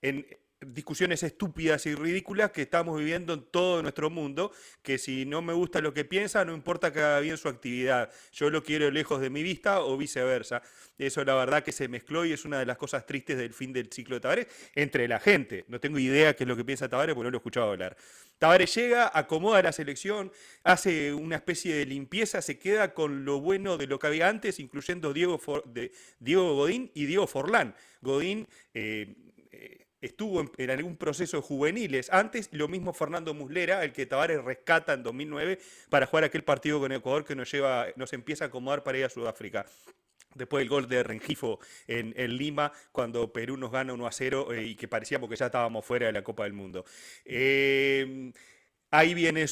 en 0.00 0.26
discusiones 0.66 1.22
estúpidas 1.22 1.86
y 1.86 1.94
ridículas 1.94 2.50
que 2.50 2.62
estamos 2.62 2.98
viviendo 2.98 3.34
en 3.34 3.42
todo 3.50 3.82
nuestro 3.82 4.10
mundo, 4.10 4.52
que 4.82 4.98
si 4.98 5.26
no 5.26 5.42
me 5.42 5.52
gusta 5.52 5.80
lo 5.80 5.92
que 5.92 6.04
piensa, 6.04 6.44
no 6.44 6.54
importa 6.54 6.92
que 6.92 7.00
haga 7.00 7.20
bien 7.20 7.36
su 7.36 7.48
actividad, 7.48 8.10
yo 8.32 8.50
lo 8.50 8.62
quiero 8.62 8.90
lejos 8.90 9.20
de 9.20 9.30
mi 9.30 9.42
vista 9.42 9.80
o 9.80 9.96
viceversa. 9.96 10.62
Eso 10.98 11.24
la 11.24 11.34
verdad 11.34 11.62
que 11.62 11.72
se 11.72 11.88
mezcló 11.88 12.24
y 12.24 12.32
es 12.32 12.44
una 12.44 12.58
de 12.58 12.66
las 12.66 12.76
cosas 12.76 13.06
tristes 13.06 13.36
del 13.36 13.52
fin 13.52 13.72
del 13.72 13.90
ciclo 13.92 14.16
de 14.16 14.20
Tavares 14.20 14.46
entre 14.74 15.08
la 15.08 15.18
gente. 15.18 15.64
No 15.68 15.80
tengo 15.80 15.98
idea 15.98 16.34
qué 16.34 16.44
es 16.44 16.48
lo 16.48 16.56
que 16.56 16.64
piensa 16.64 16.88
Tavares 16.88 17.14
porque 17.14 17.24
no 17.24 17.30
lo 17.30 17.36
he 17.36 17.40
escuchado 17.40 17.70
hablar. 17.70 17.96
Tavares 18.38 18.74
llega, 18.74 19.10
acomoda 19.12 19.62
la 19.62 19.72
selección, 19.72 20.32
hace 20.64 21.12
una 21.12 21.36
especie 21.36 21.74
de 21.74 21.86
limpieza, 21.86 22.42
se 22.42 22.58
queda 22.58 22.94
con 22.94 23.24
lo 23.24 23.40
bueno 23.40 23.78
de 23.78 23.86
lo 23.86 23.98
que 23.98 24.06
había 24.06 24.28
antes, 24.28 24.60
incluyendo 24.60 25.12
Diego, 25.12 25.40
de, 25.66 25.92
Diego 26.18 26.54
Godín 26.54 26.90
y 26.94 27.06
Diego 27.06 27.26
Forlán. 27.26 27.74
Godín 28.00 28.48
eh, 28.74 29.14
estuvo 30.02 30.44
en, 30.58 30.70
algún 30.70 30.96
proceso 30.96 31.38
de 31.38 31.42
juveniles 31.42 32.10
antes, 32.12 32.50
lo 32.52 32.68
mismo 32.68 32.92
Fernando 32.92 33.32
Muslera, 33.32 33.82
el 33.84 33.92
que 33.92 34.04
Tavares 34.04 34.44
rescata 34.44 34.92
en 34.92 35.02
2009 35.02 35.58
para 35.88 36.06
jugar 36.06 36.24
aquel 36.24 36.44
partido 36.44 36.80
con 36.80 36.92
Ecuador 36.92 37.24
que 37.24 37.34
nos, 37.34 37.50
lleva, 37.50 37.86
nos 37.96 38.12
empieza 38.12 38.44
a 38.44 38.48
acomodar 38.48 38.82
para 38.82 38.98
ir 38.98 39.04
a 39.04 39.08
Sudáfrica. 39.08 39.64
Después 40.34 40.62
del 40.62 40.68
gol 40.68 40.88
de 40.88 41.02
Rengifo 41.02 41.60
en, 41.86 42.14
en 42.16 42.36
Lima, 42.36 42.72
cuando 42.90 43.32
Perú 43.32 43.56
nos 43.56 43.70
gana 43.70 43.92
1 43.92 44.06
a 44.06 44.12
0 44.12 44.52
eh, 44.52 44.64
y 44.64 44.74
que 44.74 44.88
parecíamos 44.88 45.28
que 45.28 45.36
ya 45.36 45.46
estábamos 45.46 45.84
fuera 45.84 46.06
de 46.06 46.12
la 46.12 46.24
Copa 46.24 46.44
del 46.44 46.54
Mundo. 46.54 46.84
Eh, 47.24 48.32
ahí 48.92 49.14
viene 49.14 49.46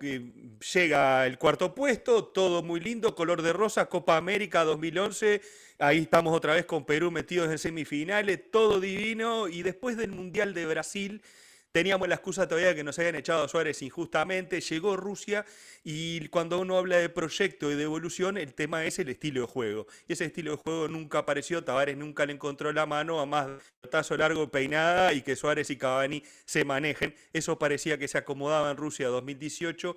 que 0.00 0.32
llega 0.72 1.26
el 1.26 1.38
cuarto 1.38 1.74
puesto, 1.74 2.24
todo 2.24 2.62
muy 2.62 2.80
lindo, 2.80 3.14
color 3.14 3.42
de 3.42 3.52
rosa, 3.52 3.86
Copa 3.90 4.16
América 4.16 4.64
2011. 4.64 5.42
Ahí 5.78 5.98
estamos 5.98 6.34
otra 6.34 6.54
vez 6.54 6.64
con 6.64 6.84
Perú 6.84 7.10
metidos 7.10 7.50
en 7.50 7.58
semifinales, 7.58 8.50
todo 8.50 8.80
divino. 8.80 9.48
Y 9.48 9.62
después 9.62 9.98
del 9.98 10.10
Mundial 10.10 10.54
de 10.54 10.64
Brasil, 10.66 11.22
teníamos 11.72 12.08
la 12.08 12.16
excusa 12.16 12.48
todavía 12.48 12.74
que 12.74 12.84
nos 12.84 12.98
habían 12.98 13.14
echado 13.14 13.44
a 13.44 13.48
Suárez 13.48 13.82
injustamente. 13.82 14.60
Llegó 14.60 14.96
Rusia 14.96 15.44
y 15.84 16.26
cuando 16.28 16.58
uno 16.58 16.78
habla 16.78 16.96
de 16.96 17.08
proyecto 17.08 17.70
y 17.70 17.74
de 17.74 17.82
evolución, 17.84 18.36
el 18.36 18.54
tema 18.54 18.84
es 18.84 18.98
el 18.98 19.08
estilo 19.08 19.42
de 19.42 19.46
juego. 19.46 19.86
Y 20.06 20.14
ese 20.14 20.26
estilo 20.26 20.52
de 20.52 20.56
juego 20.58 20.88
nunca 20.88 21.18
apareció, 21.18 21.64
Tavares 21.64 21.96
nunca 21.96 22.26
le 22.26 22.32
encontró 22.32 22.72
la 22.72 22.86
mano 22.86 23.20
a 23.20 23.26
más 23.26 23.48
tazo 23.90 24.16
largo 24.16 24.50
peinada 24.50 25.12
y 25.12 25.22
que 25.22 25.36
Suárez 25.36 25.70
y 25.70 25.76
Cavani 25.76 26.22
se 26.44 26.64
manejen. 26.64 27.14
Eso 27.32 27.58
parecía 27.58 27.98
que 27.98 28.08
se 28.08 28.18
acomodaba 28.18 28.70
en 28.70 28.76
Rusia 28.76 29.08
2018. 29.08 29.96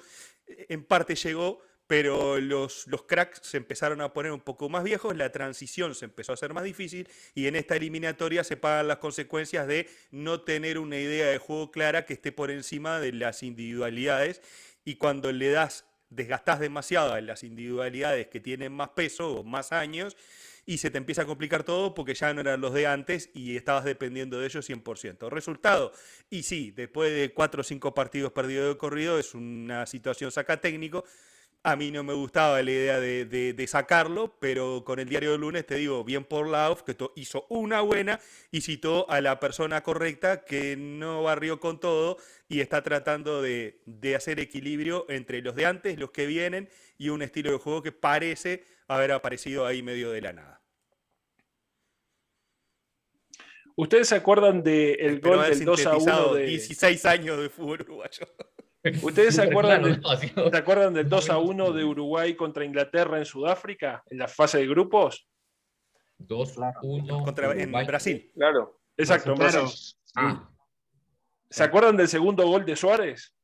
En 0.69 0.83
parte 0.83 1.15
llegó, 1.15 1.61
pero 1.91 2.39
los, 2.39 2.87
los 2.87 3.03
cracks 3.03 3.41
se 3.43 3.57
empezaron 3.57 3.99
a 3.99 4.13
poner 4.13 4.31
un 4.31 4.39
poco 4.39 4.69
más 4.69 4.85
viejos, 4.85 5.13
la 5.17 5.29
transición 5.29 5.93
se 5.93 6.05
empezó 6.05 6.31
a 6.31 6.35
hacer 6.35 6.53
más 6.53 6.63
difícil 6.63 7.05
y 7.35 7.47
en 7.47 7.57
esta 7.57 7.75
eliminatoria 7.75 8.45
se 8.45 8.55
pagan 8.55 8.87
las 8.87 8.99
consecuencias 8.99 9.67
de 9.67 9.89
no 10.09 10.39
tener 10.39 10.79
una 10.79 10.97
idea 10.97 11.27
de 11.27 11.37
juego 11.37 11.69
clara 11.69 12.05
que 12.05 12.13
esté 12.13 12.31
por 12.31 12.49
encima 12.49 13.01
de 13.01 13.11
las 13.11 13.43
individualidades 13.43 14.41
y 14.85 14.95
cuando 14.95 15.33
le 15.33 15.51
das, 15.51 15.83
desgastás 16.09 16.61
demasiado 16.61 17.17
en 17.17 17.25
las 17.25 17.43
individualidades 17.43 18.27
que 18.27 18.39
tienen 18.39 18.71
más 18.71 18.91
peso 18.91 19.39
o 19.39 19.43
más 19.43 19.73
años 19.73 20.15
y 20.65 20.77
se 20.77 20.91
te 20.91 20.97
empieza 20.97 21.23
a 21.23 21.25
complicar 21.25 21.65
todo 21.65 21.93
porque 21.93 22.13
ya 22.13 22.33
no 22.33 22.39
eran 22.39 22.61
los 22.61 22.73
de 22.73 22.87
antes 22.87 23.31
y 23.33 23.57
estabas 23.57 23.83
dependiendo 23.83 24.39
de 24.39 24.45
ellos 24.45 24.69
100%. 24.69 25.29
Resultado, 25.29 25.91
y 26.29 26.43
sí, 26.43 26.71
después 26.71 27.11
de 27.13 27.33
cuatro 27.33 27.59
o 27.59 27.63
cinco 27.65 27.93
partidos 27.93 28.31
perdidos 28.31 28.69
de 28.69 28.77
corrido 28.77 29.19
es 29.19 29.33
una 29.35 29.85
situación 29.85 30.31
saca 30.31 30.61
técnico, 30.61 31.03
a 31.63 31.75
mí 31.75 31.91
no 31.91 32.03
me 32.03 32.13
gustaba 32.13 32.61
la 32.63 32.71
idea 32.71 32.99
de, 32.99 33.25
de- 33.25 33.53
de 33.53 33.67
sacarlo, 33.67 34.35
pero 34.39 34.83
con 34.83 34.99
el 34.99 35.07
diario 35.07 35.31
del 35.33 35.41
lunes 35.41 35.65
te 35.65 35.75
digo, 35.75 36.03
bien 36.03 36.23
por 36.25 36.47
Lauf, 36.47 36.81
que 36.81 36.95
to- 36.95 37.13
hizo 37.15 37.45
una 37.49 37.81
buena 37.81 38.19
y 38.51 38.61
citó 38.61 39.07
a 39.11 39.21
la 39.21 39.39
persona 39.39 39.83
correcta 39.83 40.43
que 40.43 40.75
no 40.75 41.21
barrió 41.23 41.59
con 41.59 41.79
todo 41.79 42.17
y 42.49 42.61
está 42.61 42.81
tratando 42.81 43.41
de, 43.43 43.79
de 43.85 44.15
hacer 44.15 44.39
equilibrio 44.39 45.05
entre 45.09 45.41
los 45.43 45.55
de 45.55 45.67
antes, 45.67 45.99
los 45.99 46.09
que 46.11 46.25
vienen 46.25 46.67
y 46.97 47.09
un 47.09 47.21
estilo 47.21 47.51
de 47.51 47.57
juego 47.59 47.83
que 47.83 47.91
parece 47.91 48.63
haber 48.87 49.11
aparecido 49.11 49.65
ahí 49.67 49.83
medio 49.83 50.09
de 50.11 50.21
la 50.21 50.33
nada. 50.33 50.61
¿Ustedes 53.75 54.09
se 54.09 54.15
acuerdan 54.15 54.63
del 54.63 54.99
Espero 54.99 55.37
gol 55.37 55.49
del 55.49 55.63
2 55.65 55.85
a 55.85 55.89
1 55.91 55.99
sintetizado 55.99 56.33
de... 56.35 56.45
16 56.45 57.05
años 57.05 57.39
de 57.39 57.49
fútbol 57.49 57.81
uruguayo. 57.81 58.27
¿Ustedes 59.03 59.35
se 59.35 59.43
acuerdan, 59.43 59.81
Claro, 59.83 60.17
del, 60.19 60.51
¿se 60.51 60.57
acuerdan 60.57 60.93
del 60.93 61.07
2 61.09 61.29
a 61.29 61.37
1 61.37 61.71
de 61.71 61.83
Uruguay 61.85 62.35
contra 62.35 62.65
Inglaterra 62.65 63.17
en 63.19 63.25
Sudáfrica, 63.25 64.03
en 64.09 64.17
la 64.17 64.27
fase 64.27 64.57
de 64.57 64.67
grupos? 64.67 65.27
2, 66.17 66.51
Claro. 66.53 66.79
1. 66.83 67.23
Contra, 67.23 67.51
en 67.53 67.71
Brasil. 67.71 68.31
Claro. 68.35 68.79
Exacto, 68.97 69.31
en 69.31 69.37
Claro. 69.37 69.59
Brasil. 69.61 69.95
Ah, 70.15 70.49
¿Se 71.49 71.63
acuerdan 71.63 71.97
del 71.97 72.07
segundo 72.07 72.45
gol 72.47 72.65
de 72.65 72.75
Suárez? 72.75 73.35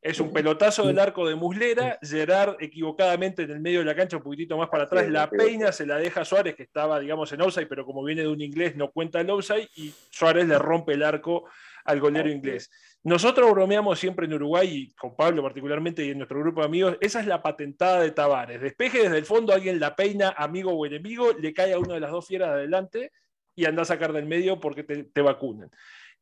Es 0.00 0.20
un 0.20 0.32
pelotazo 0.32 0.86
del 0.86 0.98
arco 1.00 1.26
de 1.28 1.34
Muslera, 1.34 1.98
Gerard 2.00 2.56
equivocadamente 2.60 3.42
en 3.42 3.50
el 3.50 3.60
medio 3.60 3.80
de 3.80 3.84
la 3.84 3.96
cancha, 3.96 4.16
un 4.16 4.22
poquitito 4.22 4.56
más 4.56 4.68
para 4.68 4.84
atrás, 4.84 5.08
la 5.08 5.28
peina, 5.28 5.72
se 5.72 5.84
la 5.86 5.96
deja 5.96 6.20
a 6.20 6.24
Suárez, 6.24 6.54
que 6.54 6.62
estaba, 6.62 7.00
digamos, 7.00 7.32
en 7.32 7.42
offside, 7.42 7.66
pero 7.66 7.84
como 7.84 8.04
viene 8.04 8.22
de 8.22 8.28
un 8.28 8.40
inglés 8.40 8.76
no 8.76 8.92
cuenta 8.92 9.20
el 9.20 9.28
offside, 9.28 9.68
y 9.74 9.92
Suárez 10.10 10.46
le 10.46 10.56
rompe 10.56 10.92
el 10.92 11.02
arco 11.02 11.46
al 11.84 12.00
golero 12.00 12.30
inglés. 12.30 12.70
Nosotros 13.02 13.50
bromeamos 13.50 13.98
siempre 13.98 14.26
en 14.26 14.34
Uruguay, 14.34 14.68
y 14.68 14.94
con 14.94 15.16
Pablo 15.16 15.42
particularmente, 15.42 16.04
y 16.04 16.10
en 16.10 16.18
nuestro 16.18 16.40
grupo 16.40 16.60
de 16.60 16.66
amigos, 16.66 16.96
esa 17.00 17.20
es 17.20 17.26
la 17.26 17.42
patentada 17.42 18.00
de 18.00 18.10
Tavares. 18.10 18.60
Despeje 18.60 19.02
desde 19.02 19.18
el 19.18 19.24
fondo, 19.24 19.52
alguien 19.52 19.80
la 19.80 19.94
peina, 19.96 20.34
amigo 20.36 20.72
o 20.72 20.86
enemigo, 20.86 21.32
le 21.32 21.52
cae 21.52 21.72
a 21.72 21.78
una 21.78 21.94
de 21.94 22.00
las 22.00 22.10
dos 22.10 22.26
fieras 22.26 22.50
de 22.50 22.54
adelante 22.54 23.12
y 23.54 23.64
anda 23.64 23.82
a 23.82 23.86
sacar 23.86 24.12
del 24.12 24.26
medio 24.26 24.60
porque 24.60 24.84
te, 24.84 25.04
te 25.04 25.20
vacunan. 25.20 25.70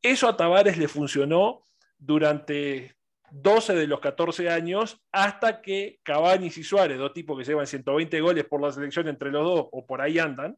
Eso 0.01 0.29
a 0.29 0.37
Tavares 0.37 0.79
le 0.79 0.89
funcionó 0.89 1.63
durante 1.99 2.97
12 3.31 3.75
de 3.75 3.87
los 3.87 4.01
14 4.01 4.51
años 4.51 5.03
hasta 5.13 5.61
que 5.61 5.99
Cabañas 6.03 6.57
y 6.57 6.63
Suárez, 6.63 6.99
dos 6.99 7.13
tipos 7.13 7.39
que 7.39 7.45
llevan 7.45 7.67
120 7.67 8.21
goles 8.21 8.45
por 8.45 8.61
la 8.63 8.73
selección 8.73 9.09
entre 9.09 9.31
los 9.31 9.45
dos 9.45 9.67
o 9.73 9.87
por 9.87 10.01
ahí 10.01 10.19
andan, 10.19 10.57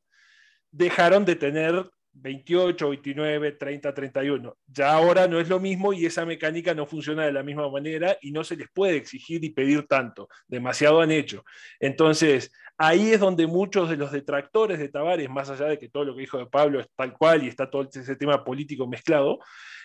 dejaron 0.71 1.25
de 1.25 1.37
tener 1.37 1.91
28, 2.21 2.89
29, 2.89 3.53
30, 3.53 3.95
31. 3.95 4.57
Ya 4.67 4.93
ahora 4.93 5.27
no 5.29 5.41
es 5.41 5.49
lo 5.49 5.61
mismo 5.61 5.93
y 5.93 6.07
esa 6.07 6.25
mecánica 6.25 6.75
no 6.75 6.87
funciona 6.87 7.25
de 7.25 7.33
la 7.33 7.43
misma 7.43 7.71
manera 7.71 8.17
y 8.21 8.33
no 8.33 8.45
se 8.45 8.57
les 8.57 8.69
puede 8.71 8.97
exigir 8.97 9.45
y 9.45 9.51
pedir 9.51 9.87
tanto. 9.87 10.29
Demasiado 10.47 11.01
han 11.01 11.11
hecho. 11.11 11.45
Entonces, 11.81 12.53
ahí 12.77 13.11
es 13.11 13.21
donde 13.21 13.47
muchos 13.47 13.91
de 13.91 13.97
los 13.97 14.13
detractores 14.13 14.79
de 14.79 14.89
Tavares, 14.89 15.29
más 15.29 15.51
allá 15.51 15.67
de 15.67 15.79
que 15.79 15.89
todo 15.89 16.05
lo 16.05 16.15
que 16.15 16.23
dijo 16.23 16.39
de 16.39 16.47
Pablo 16.47 16.81
es 16.81 16.89
tal 16.97 17.13
cual 17.13 17.45
y 17.45 17.49
está 17.49 17.71
todo 17.71 17.89
ese 17.93 18.17
tema 18.17 18.45
político 18.45 18.87
mezclado, 18.87 19.39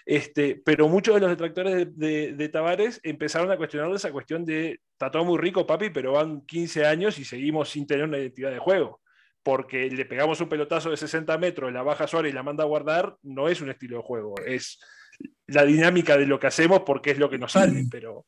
este, 0.06 0.62
pero 0.64 0.88
muchos 0.90 1.16
de 1.16 1.22
los 1.22 1.30
detractores 1.30 1.98
de, 1.98 2.50
Tavares 2.50 3.00
empezaron 3.04 3.52
a 3.52 3.58
cuestionar 3.58 3.92
esa 3.94 4.12
cuestión 4.12 4.46
de, 4.46 4.80
está 4.92 5.10
todo 5.10 5.24
muy 5.24 5.38
rico, 5.38 5.66
papi, 5.66 5.90
pero 5.90 6.14
van 6.14 6.42
15 6.46 6.86
años 6.86 7.18
y 7.20 7.26
seguimos 7.26 7.70
sin 7.70 7.88
tener 7.88 8.06
una 8.06 8.18
identidad 8.18 8.52
de 8.52 8.60
juego. 8.60 9.02
Porque 9.44 9.90
le 9.90 10.06
pegamos 10.06 10.40
un 10.42 10.48
pelotazo 10.50 10.90
de 10.90 10.98
60 10.98 11.38
metros, 11.38 11.72
la 11.74 11.84
baja 11.84 12.08
Suárez 12.08 12.32
y 12.32 12.36
la 12.36 12.44
manda 12.44 12.64
a 12.64 12.68
guardar, 12.68 13.18
no 13.24 13.50
es 13.50 13.60
un 13.62 13.70
estilo 13.70 13.98
de 13.98 14.04
juego, 14.04 14.36
es 14.46 14.80
la 15.48 15.66
dinámica 15.66 16.18
de 16.18 16.26
lo 16.26 16.40
que 16.40 16.48
hacemos 16.48 16.82
porque 16.86 17.12
es 17.12 17.18
lo 17.20 17.30
que 17.30 17.38
nos 17.38 17.52
sale, 17.52 17.84
pero... 17.92 18.26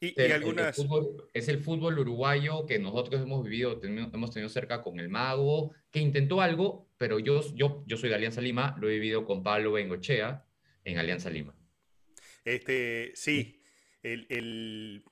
Y, 0.00 0.06
y 0.08 0.14
El- 0.16 0.24
el 0.26 0.32
algunas. 0.32 0.76
fútbol- 0.76 1.28
es 1.32 1.46
el 1.48 1.62
fútbol 1.62 1.96
uruguayo 1.98 2.66
que 2.66 2.78
nosotros 2.80 3.22
hemos 3.22 3.44
vivido, 3.44 3.80
teni- 3.80 4.10
hemos 4.12 4.32
tenido 4.32 4.48
cerca 4.48 4.82
con 4.82 4.98
el 4.98 5.08
Mago, 5.08 5.72
que 5.92 6.00
intentó 6.00 6.40
algo, 6.40 6.88
pero 6.98 7.20
yo, 7.20 7.40
yo, 7.54 7.84
yo 7.86 7.96
soy 7.96 8.08
de 8.08 8.16
Alianza 8.16 8.40
Lima, 8.40 8.74
lo 8.80 8.88
he 8.88 8.94
vivido 8.94 9.24
con 9.24 9.44
Pablo 9.44 9.70
Bengochea 9.72 10.44
en 10.84 10.98
Alianza 10.98 11.30
Lima. 11.30 11.54
Este, 12.44 13.12
sí, 13.14 13.62
el, 14.02 14.26
el- 14.28 15.04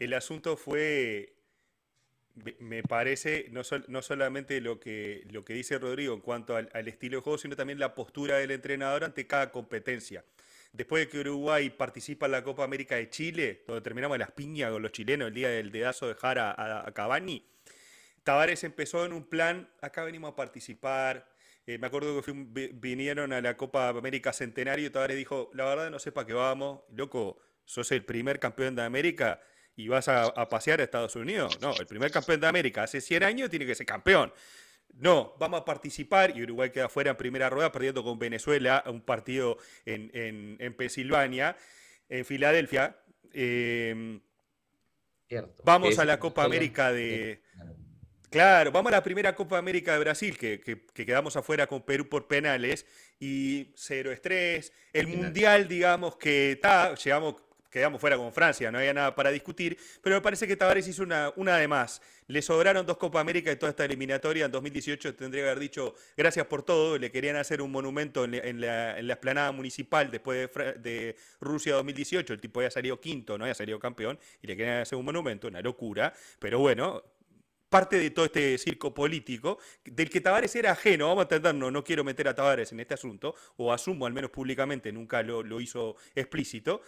el 0.00 0.12
asunto 0.14 0.56
fue, 0.56 1.35
me- 2.60 2.82
parece, 2.82 3.46
no, 3.50 3.62
no 3.88 4.02
solamente 4.02 4.60
lo 4.60 4.78
que, 4.80 5.24
lo 5.30 5.44
que 5.44 5.54
dice 5.54 5.78
Rodrigo 5.78 6.14
en 6.14 6.20
cuanto 6.20 6.56
al, 6.56 6.88
estilo 6.88 7.18
de 7.18 7.22
juego, 7.22 7.38
sino 7.38 7.56
también 7.56 7.78
la 7.78 7.94
postura 7.94 8.36
del 8.38 8.50
entrenador 8.50 9.04
ante 9.04 9.26
cada 9.26 9.50
competencia. 9.50 10.24
Después 10.72 11.04
de 11.06 11.08
que 11.08 11.20
Uruguay 11.20 11.70
participa 11.70 12.26
en 12.26 12.32
la 12.32 12.44
Copa 12.44 12.64
América 12.64 12.96
de 12.96 13.08
Chile, 13.08 13.62
donde 13.66 13.80
terminamos 13.80 14.18
las 14.18 14.30
piñas 14.32 14.70
con 14.70 14.82
los 14.82 14.92
chilenos 14.92 15.28
el 15.28 15.34
día 15.34 15.48
del 15.48 15.72
dedazo 15.72 16.06
de 16.08 16.14
Jara 16.14 16.50
a, 16.52 16.86
a 16.86 16.92
Cavani, 16.92 17.46
Tavares 18.24 18.64
empezó 18.64 19.04
en 19.04 19.12
un 19.12 19.24
plan, 19.24 19.68
acá 19.80 20.02
venimos 20.04 20.32
a 20.32 20.36
participar. 20.36 21.28
Eh, 21.66 21.78
me 21.78 21.86
acuerdo 21.86 22.16
que 22.16 22.22
fui 22.22 22.70
vinieron 22.74 23.32
a 23.32 23.40
la 23.40 23.56
Copa 23.56 23.88
América 23.88 24.32
Centenario 24.32 24.86
y 24.86 24.90
Tavares 24.90 25.16
dijo, 25.16 25.50
la 25.54 25.64
verdad 25.64 25.90
no 25.90 25.98
sé 25.98 26.12
para 26.12 26.26
qué 26.26 26.32
vamos, 26.32 26.80
loco, 26.92 27.38
sos 27.64 27.90
el 27.92 28.04
primer 28.04 28.38
campeón 28.40 28.74
de 28.74 28.82
América 28.82 29.40
y 29.76 29.88
vas 29.88 30.08
a, 30.08 30.24
a 30.24 30.48
pasear 30.48 30.80
a 30.80 30.84
Estados 30.84 31.14
Unidos. 31.16 31.58
No, 31.60 31.74
el 31.76 31.86
primer 31.86 32.10
campeón 32.10 32.40
de 32.40 32.46
América 32.46 32.82
hace 32.84 33.00
100 33.00 33.22
años 33.22 33.50
tiene 33.50 33.66
que 33.66 33.74
ser 33.74 33.86
campeón. 33.86 34.32
No, 34.94 35.34
vamos 35.38 35.60
a 35.60 35.64
participar 35.64 36.36
y 36.36 36.42
Uruguay 36.42 36.70
queda 36.70 36.88
fuera 36.88 37.10
en 37.10 37.16
primera 37.18 37.50
rueda 37.50 37.70
perdiendo 37.70 38.02
con 38.02 38.18
Venezuela 38.18 38.82
un 38.86 39.02
partido 39.02 39.58
en, 39.84 40.10
en- 40.14 40.56
en 40.58 40.74
Pensilvania, 40.74 41.56
en 42.08 42.24
Filadelfia. 42.24 42.96
Eh, 43.32 44.20
Cierto. 45.28 45.62
Vamos 45.64 45.98
a 45.98 46.04
la 46.04 46.18
Copa 46.20 46.44
América 46.44 46.92
de- 46.92 47.42
Claro, 48.30 48.70
vamos 48.72 48.92
a 48.92 48.96
la 48.96 49.02
primera 49.02 49.34
Copa 49.34 49.58
América 49.58 49.92
de 49.92 49.98
Brasil, 50.00 50.36
que, 50.38 50.60
que- 50.60 50.84
que 50.86 51.04
quedamos 51.06 51.36
afuera 51.36 51.66
con 51.66 51.82
Perú 51.84 52.08
por 52.08 52.26
penales, 52.28 52.86
y 53.18 53.72
cero 53.76 54.12
estrés. 54.12 54.72
El. 54.92 55.06
Mundial, 55.08 55.68
digamos 55.68 56.16
que 56.16 56.52
está, 56.52 56.94
llegamos, 56.94 57.36
quedamos 57.70 58.00
fuera 58.00 58.16
con 58.16 58.32
Francia, 58.32 58.70
no 58.70 58.78
había 58.78 58.94
nada 58.94 59.14
para 59.14 59.30
discutir, 59.30 59.78
pero 60.02 60.16
me 60.16 60.22
parece 60.22 60.46
que 60.46 60.56
Tavares 60.56 60.86
hizo 60.88 61.02
una, 61.02 61.32
una 61.36 61.56
de 61.56 61.68
más. 61.68 62.00
Le 62.28 62.42
sobraron 62.42 62.84
dos 62.84 62.96
Copa 62.96 63.20
América 63.20 63.50
de 63.50 63.56
toda 63.56 63.70
esta 63.70 63.84
eliminatoria. 63.84 64.46
En 64.46 64.50
2018 64.50 65.14
tendría 65.14 65.44
que 65.44 65.50
haber 65.50 65.60
dicho 65.60 65.94
gracias 66.16 66.46
por 66.46 66.64
todo. 66.64 66.98
Le 66.98 67.12
querían 67.12 67.36
hacer 67.36 67.62
un 67.62 67.70
monumento 67.70 68.24
en, 68.24 68.34
en 68.34 68.60
la, 68.60 68.98
en 68.98 69.06
la 69.06 69.12
esplanada 69.12 69.52
municipal 69.52 70.10
después 70.10 70.50
de 70.78 71.16
Rusia 71.40 71.74
2018. 71.74 72.32
El 72.32 72.40
tipo 72.40 72.60
había 72.60 72.70
salido 72.70 73.00
quinto, 73.00 73.38
no 73.38 73.44
había 73.44 73.54
salido 73.54 73.78
campeón, 73.78 74.18
y 74.42 74.46
le 74.48 74.56
querían 74.56 74.80
hacer 74.80 74.98
un 74.98 75.04
monumento, 75.04 75.46
una 75.46 75.60
locura. 75.60 76.12
Pero 76.40 76.58
bueno, 76.58 77.04
parte 77.68 77.98
de 77.98 78.10
todo 78.10 78.26
este 78.26 78.58
circo 78.58 78.94
político, 78.94 79.58
del 79.84 80.08
que 80.08 80.20
Tavares 80.20 80.54
era 80.56 80.72
ajeno, 80.72 81.08
vamos 81.08 81.22
a 81.22 81.24
entendernos, 81.24 81.72
no 81.72 81.84
quiero 81.84 82.04
meter 82.04 82.28
a 82.28 82.34
Tavares 82.34 82.72
en 82.72 82.80
este 82.80 82.94
asunto, 82.94 83.34
o 83.56 83.72
asumo 83.72 84.06
al 84.06 84.12
menos 84.12 84.30
públicamente, 84.30 84.92
nunca 84.92 85.22
lo, 85.22 85.42
lo 85.42 85.60
hizo 85.60 85.96
explícito. 86.14 86.82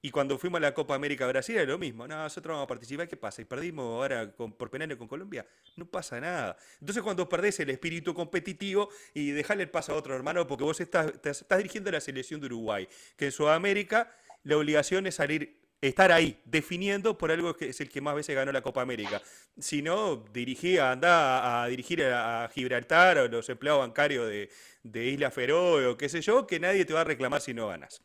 Y 0.00 0.10
cuando 0.12 0.38
fuimos 0.38 0.58
a 0.58 0.60
la 0.60 0.74
Copa 0.74 0.94
América 0.94 1.26
Brasil 1.26 1.56
era 1.56 1.64
lo 1.64 1.76
mismo, 1.76 2.06
no, 2.06 2.16
nosotros 2.16 2.52
vamos 2.54 2.64
a 2.64 2.68
participar, 2.68 3.08
¿qué 3.08 3.16
pasa? 3.16 3.42
¿Y 3.42 3.46
perdimos 3.46 3.84
ahora 3.84 4.30
con- 4.32 4.52
por 4.52 4.70
penales 4.70 4.96
con 4.96 5.08
Colombia? 5.08 5.44
No 5.74 5.86
pasa 5.86 6.20
nada. 6.20 6.56
Entonces 6.80 7.02
cuando 7.02 7.28
perdés 7.28 7.58
el 7.60 7.70
espíritu 7.70 8.14
competitivo 8.14 8.90
y 9.12 9.32
dejarle 9.32 9.64
el 9.64 9.70
paso 9.70 9.92
a 9.92 9.96
otro 9.96 10.14
hermano, 10.14 10.46
porque 10.46 10.62
vos 10.62 10.80
estás, 10.80 11.20
te- 11.20 11.30
estás 11.30 11.58
dirigiendo 11.58 11.90
la 11.90 12.00
selección 12.00 12.40
de 12.40 12.46
Uruguay, 12.46 12.88
que 13.16 13.26
en 13.26 13.32
Sudamérica 13.32 14.14
la 14.44 14.56
obligación 14.56 15.06
es 15.08 15.16
salir, 15.16 15.58
estar 15.80 16.12
ahí, 16.12 16.40
definiendo 16.44 17.18
por 17.18 17.32
algo 17.32 17.56
que 17.56 17.70
es 17.70 17.80
el 17.80 17.88
que 17.88 18.00
más 18.00 18.14
veces 18.14 18.36
ganó 18.36 18.52
la 18.52 18.62
Copa 18.62 18.82
América. 18.82 19.20
Si 19.58 19.82
no, 19.82 20.24
dirigí, 20.32 20.78
anda 20.78 21.62
a, 21.64 21.66
dirigir 21.66 22.04
a, 22.04 22.44
a 22.44 22.48
Gibraltar 22.50 23.18
o 23.18 23.26
los 23.28 23.48
empleados 23.48 23.80
bancarios 23.80 24.28
de, 24.28 24.48
de 24.84 25.06
Isla 25.06 25.32
Feroe 25.32 25.86
o 25.86 25.96
qué 25.98 26.08
sé 26.08 26.20
yo, 26.20 26.46
que 26.46 26.60
nadie 26.60 26.84
te 26.84 26.92
va 26.94 27.00
a 27.00 27.04
reclamar 27.04 27.40
si 27.40 27.52
no 27.52 27.66
ganas. 27.66 28.00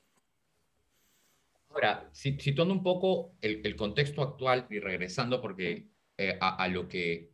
Ahora, 1.74 2.08
si- 2.12 2.40
situando 2.40 2.74
un 2.74 2.84
poco 2.84 3.34
el, 3.42 3.76
contexto 3.76 4.22
actual 4.22 4.68
y 4.70 4.80
regresando 4.80 5.42
porque 5.42 5.88
eh, 6.18 6.38
a, 6.40 6.64
a 6.64 6.68
lo 6.68 6.88
que 6.88 7.32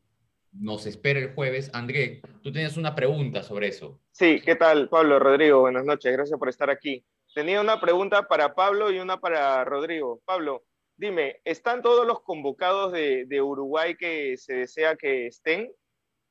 nos 0.54 0.86
espera 0.86 1.20
el 1.20 1.34
jueves, 1.34 1.70
André, 1.74 2.22
tú 2.42 2.52
tenías 2.52 2.78
una 2.78 2.96
pregunta 2.96 3.44
sobre 3.44 3.68
eso. 3.68 4.00
Sí, 4.12 4.42
¿qué 4.44 4.56
tal, 4.56 4.88
Pablo? 4.90 5.20
Rodrigo, 5.20 5.60
buenas 5.60 5.84
noches, 5.86 6.12
gracias 6.14 6.40
por 6.40 6.48
estar 6.48 6.70
aquí. 6.70 7.06
Tenía 7.36 7.60
una 7.60 7.82
pregunta 7.82 8.28
para 8.28 8.56
Pablo 8.56 8.92
y 8.92 9.00
una 9.00 9.20
para 9.20 9.64
Rodrigo. 9.66 10.22
Pablo, 10.26 10.64
dime, 10.96 11.42
¿están 11.44 11.82
todos 11.82 12.08
los 12.08 12.22
convocados 12.22 12.94
de, 12.94 13.26
de 13.26 13.42
Uruguay 13.42 13.96
que 13.96 14.38
se 14.38 14.54
desea 14.54 14.96
que 14.96 15.28
estén? 15.28 15.70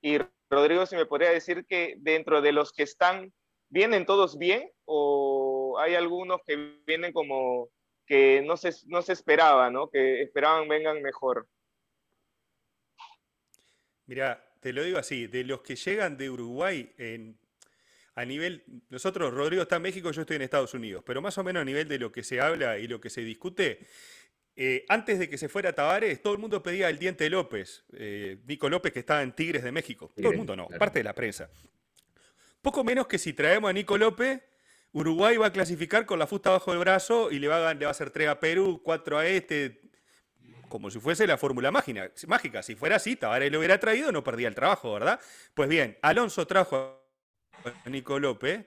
Y 0.00 0.18
Rodrigo, 0.50 0.86
si 0.86 0.96
me 0.96 1.06
podría 1.06 1.30
decir 1.30 1.66
que 1.68 1.94
dentro 1.98 2.40
de 2.40 2.52
los 2.52 2.72
que 2.72 2.84
están, 2.84 3.32
¿vienen 3.68 4.06
todos 4.06 4.38
bien 4.38 4.70
o 4.86 5.78
hay 5.78 5.94
algunos 5.94 6.40
que 6.46 6.56
vienen 6.86 7.12
como 7.12 7.68
que 8.08 8.42
no 8.42 8.56
se, 8.56 8.72
no 8.86 9.02
se 9.02 9.12
esperaba, 9.12 9.70
¿no? 9.70 9.90
Que 9.90 10.22
esperaban 10.22 10.66
vengan 10.66 11.02
mejor. 11.02 11.46
Mira, 14.06 14.42
te 14.60 14.72
lo 14.72 14.82
digo 14.82 14.98
así, 14.98 15.26
de 15.26 15.44
los 15.44 15.60
que 15.60 15.76
llegan 15.76 16.16
de 16.16 16.30
Uruguay 16.30 16.92
en, 16.96 17.38
a 18.14 18.24
nivel, 18.24 18.64
nosotros, 18.88 19.32
Rodrigo 19.32 19.62
está 19.62 19.76
en 19.76 19.82
México, 19.82 20.10
yo 20.10 20.22
estoy 20.22 20.36
en 20.36 20.42
Estados 20.42 20.72
Unidos, 20.72 21.04
pero 21.06 21.20
más 21.20 21.36
o 21.36 21.44
menos 21.44 21.60
a 21.60 21.64
nivel 21.64 21.86
de 21.86 21.98
lo 21.98 22.10
que 22.10 22.24
se 22.24 22.40
habla 22.40 22.78
y 22.78 22.88
lo 22.88 23.00
que 23.00 23.10
se 23.10 23.20
discute, 23.20 23.86
eh, 24.56 24.86
antes 24.88 25.18
de 25.18 25.28
que 25.28 25.36
se 25.36 25.50
fuera 25.50 25.74
Tavares, 25.74 26.22
todo 26.22 26.32
el 26.32 26.38
mundo 26.38 26.62
pedía 26.62 26.88
el 26.88 26.98
Diente 26.98 27.28
López, 27.28 27.84
eh, 27.92 28.38
Nico 28.46 28.70
López 28.70 28.92
que 28.92 29.00
estaba 29.00 29.22
en 29.22 29.32
Tigres 29.32 29.62
de 29.62 29.70
México, 29.70 30.10
todo 30.16 30.30
el 30.32 30.38
mundo 30.38 30.56
no, 30.56 30.66
claro. 30.66 30.80
parte 30.80 31.00
de 31.00 31.04
la 31.04 31.14
prensa. 31.14 31.50
Poco 32.62 32.82
menos 32.82 33.06
que 33.06 33.18
si 33.18 33.34
traemos 33.34 33.70
a 33.70 33.72
Nico 33.72 33.96
López, 33.98 34.40
Uruguay 34.92 35.36
va 35.36 35.46
a 35.46 35.52
clasificar 35.52 36.06
con 36.06 36.18
la 36.18 36.26
fusta 36.26 36.50
bajo 36.50 36.72
el 36.72 36.78
brazo 36.78 37.30
y 37.30 37.38
le 37.38 37.48
va 37.48 37.68
a, 37.68 37.74
le 37.74 37.84
va 37.84 37.90
a 37.90 37.92
hacer 37.92 38.10
3 38.10 38.28
a 38.28 38.40
Perú, 38.40 38.80
4 38.82 39.18
a 39.18 39.26
este, 39.26 39.82
como 40.68 40.90
si 40.90 40.98
fuese 41.00 41.26
la 41.26 41.36
fórmula 41.36 41.70
mágica. 41.70 42.12
Si 42.62 42.74
fuera 42.74 42.96
así, 42.96 43.16
Tavares 43.16 43.50
lo 43.50 43.58
hubiera 43.58 43.78
traído, 43.78 44.12
no 44.12 44.24
perdía 44.24 44.48
el 44.48 44.54
trabajo, 44.54 44.92
¿verdad? 44.94 45.20
Pues 45.54 45.68
bien, 45.68 45.98
Alonso 46.02 46.46
trajo 46.46 47.02
a 47.64 47.88
Nico 47.88 48.18
López, 48.18 48.66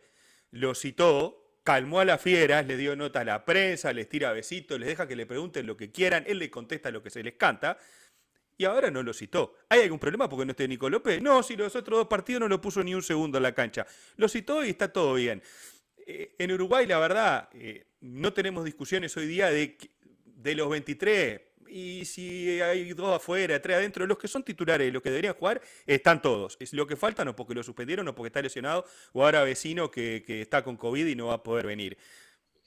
lo 0.52 0.76
citó, 0.76 1.60
calmó 1.64 2.00
a 2.00 2.06
las 2.06 2.22
fieras, 2.22 2.66
le 2.66 2.78
dio 2.78 2.96
nota 2.96 3.22
a 3.22 3.26
la 3.26 3.46
prensa, 3.46 3.94
les 3.94 4.10
tira 4.10 4.32
besitos, 4.32 4.80
les 4.80 4.90
deja 4.90 5.08
que 5.08 5.16
le 5.16 5.26
pregunten 5.26 5.66
lo 5.66 5.78
que 5.78 5.92
quieran, 5.92 6.24
él 6.28 6.40
le 6.40 6.50
contesta 6.50 6.92
lo 6.92 7.02
que 7.02 7.10
se 7.10 7.24
les 7.24 7.34
canta. 7.36 7.78
Y 8.58 8.66
ahora 8.66 8.92
no 8.92 9.02
lo 9.02 9.12
citó. 9.12 9.56
¿Hay 9.70 9.82
algún 9.82 9.98
problema 9.98 10.30
porque 10.30 10.46
no 10.46 10.52
esté 10.52 10.68
Nico 10.68 10.88
López? 10.88 11.20
No, 11.20 11.42
si 11.42 11.56
los 11.56 11.76
otros 11.76 11.98
dos 11.98 12.08
partidos 12.08 12.42
no 12.42 12.48
lo 12.48 12.62
puso 12.62 12.84
ni 12.84 12.94
un 12.94 13.02
segundo 13.02 13.38
en 13.38 13.44
la 13.44 13.56
cancha. 13.56 13.88
Lo 14.18 14.30
citó 14.30 14.64
y 14.64 14.70
está 14.70 14.94
todo 14.94 15.16
bien. 15.16 15.42
Eh, 16.08 16.36
en 16.38 16.52
Uruguay, 16.52 16.86
la 16.86 17.00
verdad, 17.00 17.50
eh, 17.54 17.86
no 18.02 18.34
tenemos 18.34 18.66
discusiones 18.66 19.16
hoy 19.18 19.28
día 19.28 19.50
de, 19.50 19.78
de 20.26 20.56
los 20.56 20.70
23, 20.70 21.42
y 21.72 22.04
si 22.06 22.62
hay 22.62 22.92
dos 22.94 23.16
afuera, 23.16 23.62
tres 23.62 23.78
adentro, 23.78 24.06
los 24.06 24.18
que 24.18 24.28
son 24.28 24.44
titulares, 24.44 24.92
los 24.92 25.02
que 25.02 25.10
deberían 25.10 25.34
jugar, 25.36 25.62
están 25.86 26.22
todos. 26.22 26.58
Es 26.60 26.74
lo 26.74 26.86
que 26.86 26.98
faltan 26.98 27.30
o 27.30 27.36
porque 27.36 27.54
lo 27.54 27.64
suspendieron 27.64 28.08
o 28.08 28.14
porque 28.14 28.28
está 28.28 28.42
lesionado, 28.42 28.86
o 29.14 29.24
ahora 29.24 29.44
vecino 29.44 29.90
que, 29.90 30.24
que 30.26 30.42
está 30.42 30.64
con 30.64 30.76
COVID 30.76 31.08
y 31.08 31.16
no 31.16 31.28
va 31.28 31.36
a 31.36 31.44
poder 31.44 31.66
venir. 31.66 31.98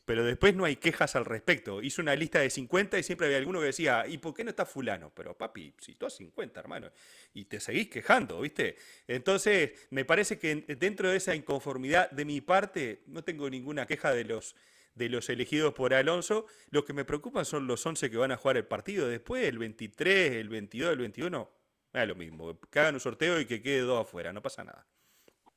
Pero 0.05 0.25
después 0.25 0.55
no 0.55 0.65
hay 0.65 0.77
quejas 0.77 1.17
al 1.17 1.25
respecto. 1.25 1.83
Hizo 1.83 2.03
una 2.03 2.15
lista 2.15 2.41
de 2.41 2.51
50 2.51 2.99
y 2.99 3.03
siempre 3.03 3.27
había 3.27 3.39
alguno 3.39 3.61
que 3.61 3.67
decía, 3.67 4.05
¿y 4.07 4.19
por 4.19 4.35
qué 4.35 4.45
no 4.45 4.51
está 4.51 4.67
fulano? 4.67 5.13
Pero 5.15 5.37
papi, 5.37 5.75
si 5.79 5.95
tú 5.95 6.07
has 6.07 6.15
50, 6.15 6.61
hermano, 6.61 6.91
y 7.33 7.47
te 7.47 7.59
seguís 7.59 7.89
quejando, 7.89 8.41
¿viste? 8.41 8.77
Entonces, 9.09 9.87
me 9.91 10.05
parece 10.05 10.39
que 10.39 10.57
dentro 10.79 11.11
de 11.11 11.17
esa 11.17 11.35
inconformidad 11.35 12.11
de 12.11 12.25
mi 12.25 12.41
parte, 12.41 13.03
no 13.07 13.25
tengo 13.25 13.49
ninguna 13.49 13.87
queja 13.87 14.13
de 14.13 14.25
los 14.25 14.55
de 14.95 15.09
los 15.09 15.29
elegidos 15.29 15.75
por 15.75 15.93
Alonso. 15.93 16.47
Lo 16.71 16.85
que 16.85 16.93
me 16.93 17.05
preocupa 17.05 17.45
son 17.45 17.67
los 17.67 17.85
11 17.85 18.11
que 18.11 18.17
van 18.17 18.33
a 18.33 18.37
jugar 18.37 18.57
el 18.57 18.67
partido. 18.67 19.09
Después, 19.09 19.45
el 19.45 19.59
23, 19.59 20.33
el 20.33 20.49
22, 20.49 20.93
el 20.93 20.99
21, 20.99 21.51
es 21.93 22.09
lo 22.09 22.15
mismo. 22.15 22.61
Que 22.71 22.81
hagan 22.81 22.95
un 22.95 23.01
sorteo 23.01 23.41
y 23.41 23.47
que 23.47 23.63
quede 23.63 23.81
dos 23.81 24.03
afuera, 24.03 24.33
no 24.33 24.43
pasa 24.43 24.65
nada. 24.65 24.87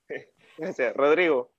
Gracias. 0.57 0.95
Rodrigo. 0.95 1.56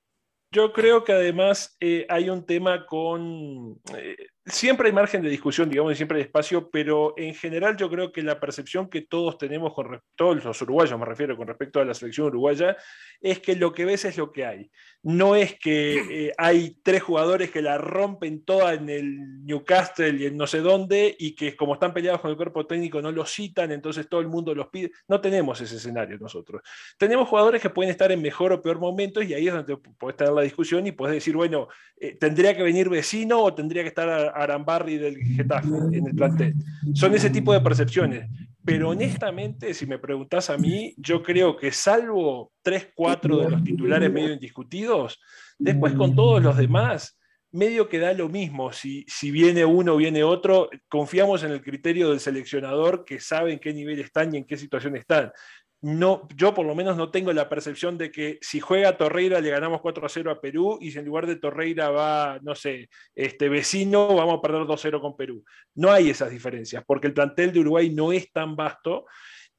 Yo 0.50 0.72
creo 0.72 1.04
que 1.04 1.12
además 1.12 1.76
eh, 1.80 2.06
hay 2.08 2.30
un 2.30 2.44
tema 2.44 2.87
con... 2.87 3.80
Eh, 3.96 4.16
siempre 4.50 4.88
hay 4.88 4.94
margen 4.94 5.22
de 5.22 5.28
discusión, 5.28 5.68
digamos, 5.68 5.92
y 5.92 5.96
siempre 5.96 6.18
hay 6.18 6.24
espacio, 6.24 6.70
pero 6.70 7.14
en 7.16 7.34
general 7.34 7.76
yo 7.76 7.88
creo 7.88 8.12
que 8.12 8.22
la 8.22 8.40
percepción 8.40 8.88
que 8.88 9.02
todos 9.02 9.38
tenemos 9.38 9.74
con 9.74 10.00
todos 10.14 10.44
los 10.44 10.62
uruguayos, 10.62 10.98
me 10.98 11.04
refiero, 11.04 11.37
con 11.37 11.46
respecto 11.46 11.80
a 11.80 11.84
la 11.84 11.94
selección 11.94 12.28
uruguaya, 12.28 12.76
es 13.20 13.40
que 13.40 13.56
lo 13.56 13.72
que 13.72 13.84
ves 13.84 14.04
es 14.04 14.16
lo 14.16 14.32
que 14.32 14.44
hay. 14.44 14.70
No 15.02 15.37
es 15.37 15.58
que 15.58 16.26
eh, 16.26 16.32
hay 16.37 16.78
tres 16.82 17.02
jugadores 17.02 17.50
que 17.50 17.62
la 17.62 17.78
rompen 17.78 18.44
toda 18.44 18.74
en 18.74 18.88
el 18.88 19.44
Newcastle 19.44 20.16
y 20.18 20.26
en 20.26 20.37
no 20.37 20.46
sé 20.46 20.58
dónde, 20.58 21.14
y 21.18 21.34
que 21.34 21.56
como 21.56 21.74
están 21.74 21.94
peleados 21.94 22.20
con 22.20 22.30
el 22.30 22.37
cuerpo 22.37 22.66
técnico 22.66 23.00
no 23.00 23.12
los 23.12 23.30
citan, 23.32 23.70
entonces 23.72 24.08
todo 24.08 24.20
el 24.20 24.28
mundo 24.28 24.54
los 24.54 24.68
pide. 24.68 24.90
No 25.06 25.20
tenemos 25.20 25.61
ese 25.61 25.76
escenario 25.76 26.18
nosotros. 26.18 26.62
Tenemos 26.96 27.28
jugadores 27.28 27.62
que 27.62 27.70
pueden 27.70 27.90
estar 27.90 28.11
en 28.12 28.22
mejor 28.22 28.52
o 28.52 28.62
peor 28.62 28.78
momento, 28.78 29.22
y 29.22 29.34
ahí 29.34 29.48
es 29.48 29.54
donde 29.54 29.76
puedes 29.76 30.16
tener 30.16 30.32
la 30.32 30.42
discusión 30.42 30.87
y 30.87 30.92
puedes 30.92 31.14
decir, 31.14 31.37
bueno, 31.37 31.68
eh, 32.00 32.16
tendría 32.16 32.56
que 32.56 32.62
venir 32.62 32.88
vecino 32.88 33.42
o 33.42 33.54
tendría 33.54 33.82
que 33.82 33.88
estar 33.88 34.32
Arambarri 34.42 34.98
del 34.98 35.16
Getafe 35.16 35.68
en 35.92 36.07
el 36.07 36.14
plantel. 36.14 36.55
Son 36.94 37.14
ese 37.14 37.31
tipo 37.31 37.53
de 37.53 37.61
percepciones. 37.61 38.29
Pero 38.64 38.90
honestamente, 38.90 39.72
si 39.72 39.87
me 39.87 39.98
preguntas 39.98 40.51
a 40.51 40.59
mí, 40.59 40.94
yo 40.98 41.22
creo 41.22 41.57
que 41.57 41.72
salvo 41.72 42.53
3, 42.62 42.90
4 42.94 43.38
de 43.38 43.51
los 43.51 43.64
titulares 43.64 44.12
medio 44.12 44.35
indiscutidos, 44.35 45.18
después 45.59 45.94
con 45.94 46.14
todos 46.14 46.42
los 46.42 46.57
demás, 46.57 47.18
medio 47.51 47.88
que 47.88 47.98
da 47.98 48.12
lo 48.12 48.29
mismo. 48.29 48.70
Si, 48.72 49.07
si 49.09 49.31
viene 49.31 49.64
uno 49.64 49.94
o 49.94 49.96
viene 49.96 50.22
otro, 50.22 50.68
confiamos 50.88 51.42
en 51.44 51.53
el 51.53 51.62
criterio 51.62 52.11
del 52.11 52.20
seleccionador 52.20 53.05
que 53.07 53.20
sabe 53.20 53.55
en 53.55 53.59
qué 53.59 53.72
nivel 53.72 54.01
están 54.01 54.35
y 54.35 54.38
en 54.38 54.44
qué 54.44 54.59
situación 54.59 54.96
están 54.96 55.33
no, 55.80 56.26
yo 56.34 56.54
por 56.54 56.66
lo 56.66 56.74
menos 56.74 56.96
no 56.96 57.10
tengo 57.10 57.32
la 57.32 57.48
percepción 57.48 57.98
de 57.98 58.10
que 58.10 58.38
si 58.40 58.58
juega 58.58 58.96
Torreira 58.96 59.40
le 59.40 59.50
ganamos 59.50 59.80
4 59.80 60.06
a 60.06 60.08
0 60.08 60.30
a 60.32 60.40
Perú 60.40 60.78
y 60.80 60.90
si 60.90 60.98
en 60.98 61.04
lugar 61.04 61.26
de 61.26 61.36
Torreira 61.36 61.90
va, 61.90 62.40
no 62.42 62.56
sé, 62.56 62.88
este 63.14 63.48
vecino, 63.48 64.14
vamos 64.14 64.38
a 64.38 64.42
perder 64.42 64.66
2 64.66 64.74
a 64.74 64.82
0 64.82 65.00
con 65.00 65.16
Perú. 65.16 65.44
No 65.76 65.92
hay 65.92 66.10
esas 66.10 66.30
diferencias, 66.30 66.82
porque 66.84 67.06
el 67.06 67.14
plantel 67.14 67.52
de 67.52 67.60
Uruguay 67.60 67.90
no 67.90 68.12
es 68.12 68.32
tan 68.32 68.56
vasto 68.56 69.06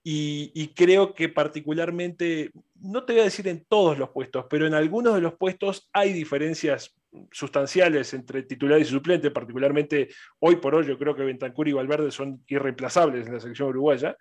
y, 0.04 0.74
creo 0.76 1.14
que 1.14 1.30
particularmente, 1.30 2.52
no 2.82 3.04
te 3.04 3.14
voy 3.14 3.22
a 3.22 3.26
decir 3.26 3.48
en 3.48 3.64
todos 3.66 3.98
los 3.98 4.10
puestos, 4.10 4.46
pero 4.50 4.66
en 4.66 4.74
algunos 4.74 5.14
de 5.14 5.22
los 5.22 5.36
puestos 5.36 5.90
hay 5.94 6.14
diferencias 6.14 6.96
sustanciales 7.32 8.14
entre 8.14 8.44
titulares 8.44 8.88
y 8.88 8.92
suplentes, 8.92 9.32
particularmente 9.32 10.10
hoy 10.40 10.58
por 10.58 10.76
hoy 10.76 10.86
yo 10.86 10.98
creo 10.98 11.16
que 11.16 11.24
Bentancur 11.24 11.68
y 11.68 11.74
Valverde 11.74 12.12
son 12.12 12.44
irreemplazables 12.48 13.28
en 13.28 13.34
la 13.34 13.40
selección 13.40 13.70
uruguaya. 13.70 14.18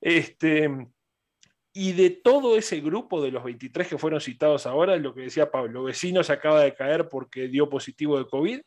Este, 0.00 0.68
y 1.72 1.92
de 1.92 2.10
todo 2.10 2.56
ese 2.56 2.80
grupo 2.80 3.22
de 3.22 3.30
los 3.30 3.44
23 3.44 3.88
que 3.88 3.98
fueron 3.98 4.20
citados 4.20 4.66
ahora, 4.66 4.96
lo 4.96 5.14
que 5.14 5.22
decía 5.22 5.50
Pablo, 5.50 5.84
vecino 5.84 6.22
se 6.22 6.32
acaba 6.32 6.62
de 6.62 6.74
caer 6.74 7.08
porque 7.08 7.48
dio 7.48 7.68
positivo 7.68 8.18
de 8.18 8.26
COVID, 8.26 8.60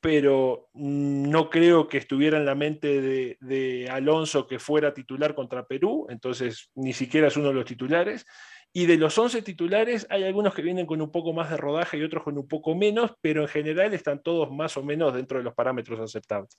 pero 0.00 0.68
no 0.74 1.50
creo 1.50 1.88
que 1.88 1.98
estuviera 1.98 2.38
en 2.38 2.46
la 2.46 2.54
mente 2.54 3.36
de, 3.40 3.88
Alonso 3.90 4.46
que 4.46 4.60
fuera 4.60 4.94
titular 4.94 5.34
contra 5.34 5.66
Perú, 5.66 6.06
entonces 6.08 6.70
ni 6.76 6.92
siquiera 6.92 7.28
es 7.28 7.36
uno 7.36 7.48
de 7.48 7.54
los 7.54 7.64
titulares. 7.64 8.24
Y 8.72 8.84
de 8.86 8.98
los 8.98 9.16
11 9.16 9.40
titulares 9.40 10.06
hay 10.10 10.24
algunos 10.24 10.54
que 10.54 10.60
vienen 10.60 10.84
con 10.84 11.00
un 11.00 11.10
poco 11.10 11.32
más 11.32 11.50
de 11.50 11.56
rodaje 11.56 11.96
y 11.96 12.02
otros 12.02 12.22
con 12.22 12.36
un 12.36 12.46
poco 12.46 12.74
menos, 12.74 13.12
pero 13.22 13.40
en 13.42 13.48
general 13.48 13.94
están 13.94 14.22
todos 14.22 14.52
más 14.52 14.76
o 14.76 14.82
menos 14.82 15.14
dentro 15.14 15.38
de 15.38 15.44
los 15.44 15.54
parámetros 15.54 15.98
aceptables. 15.98 16.56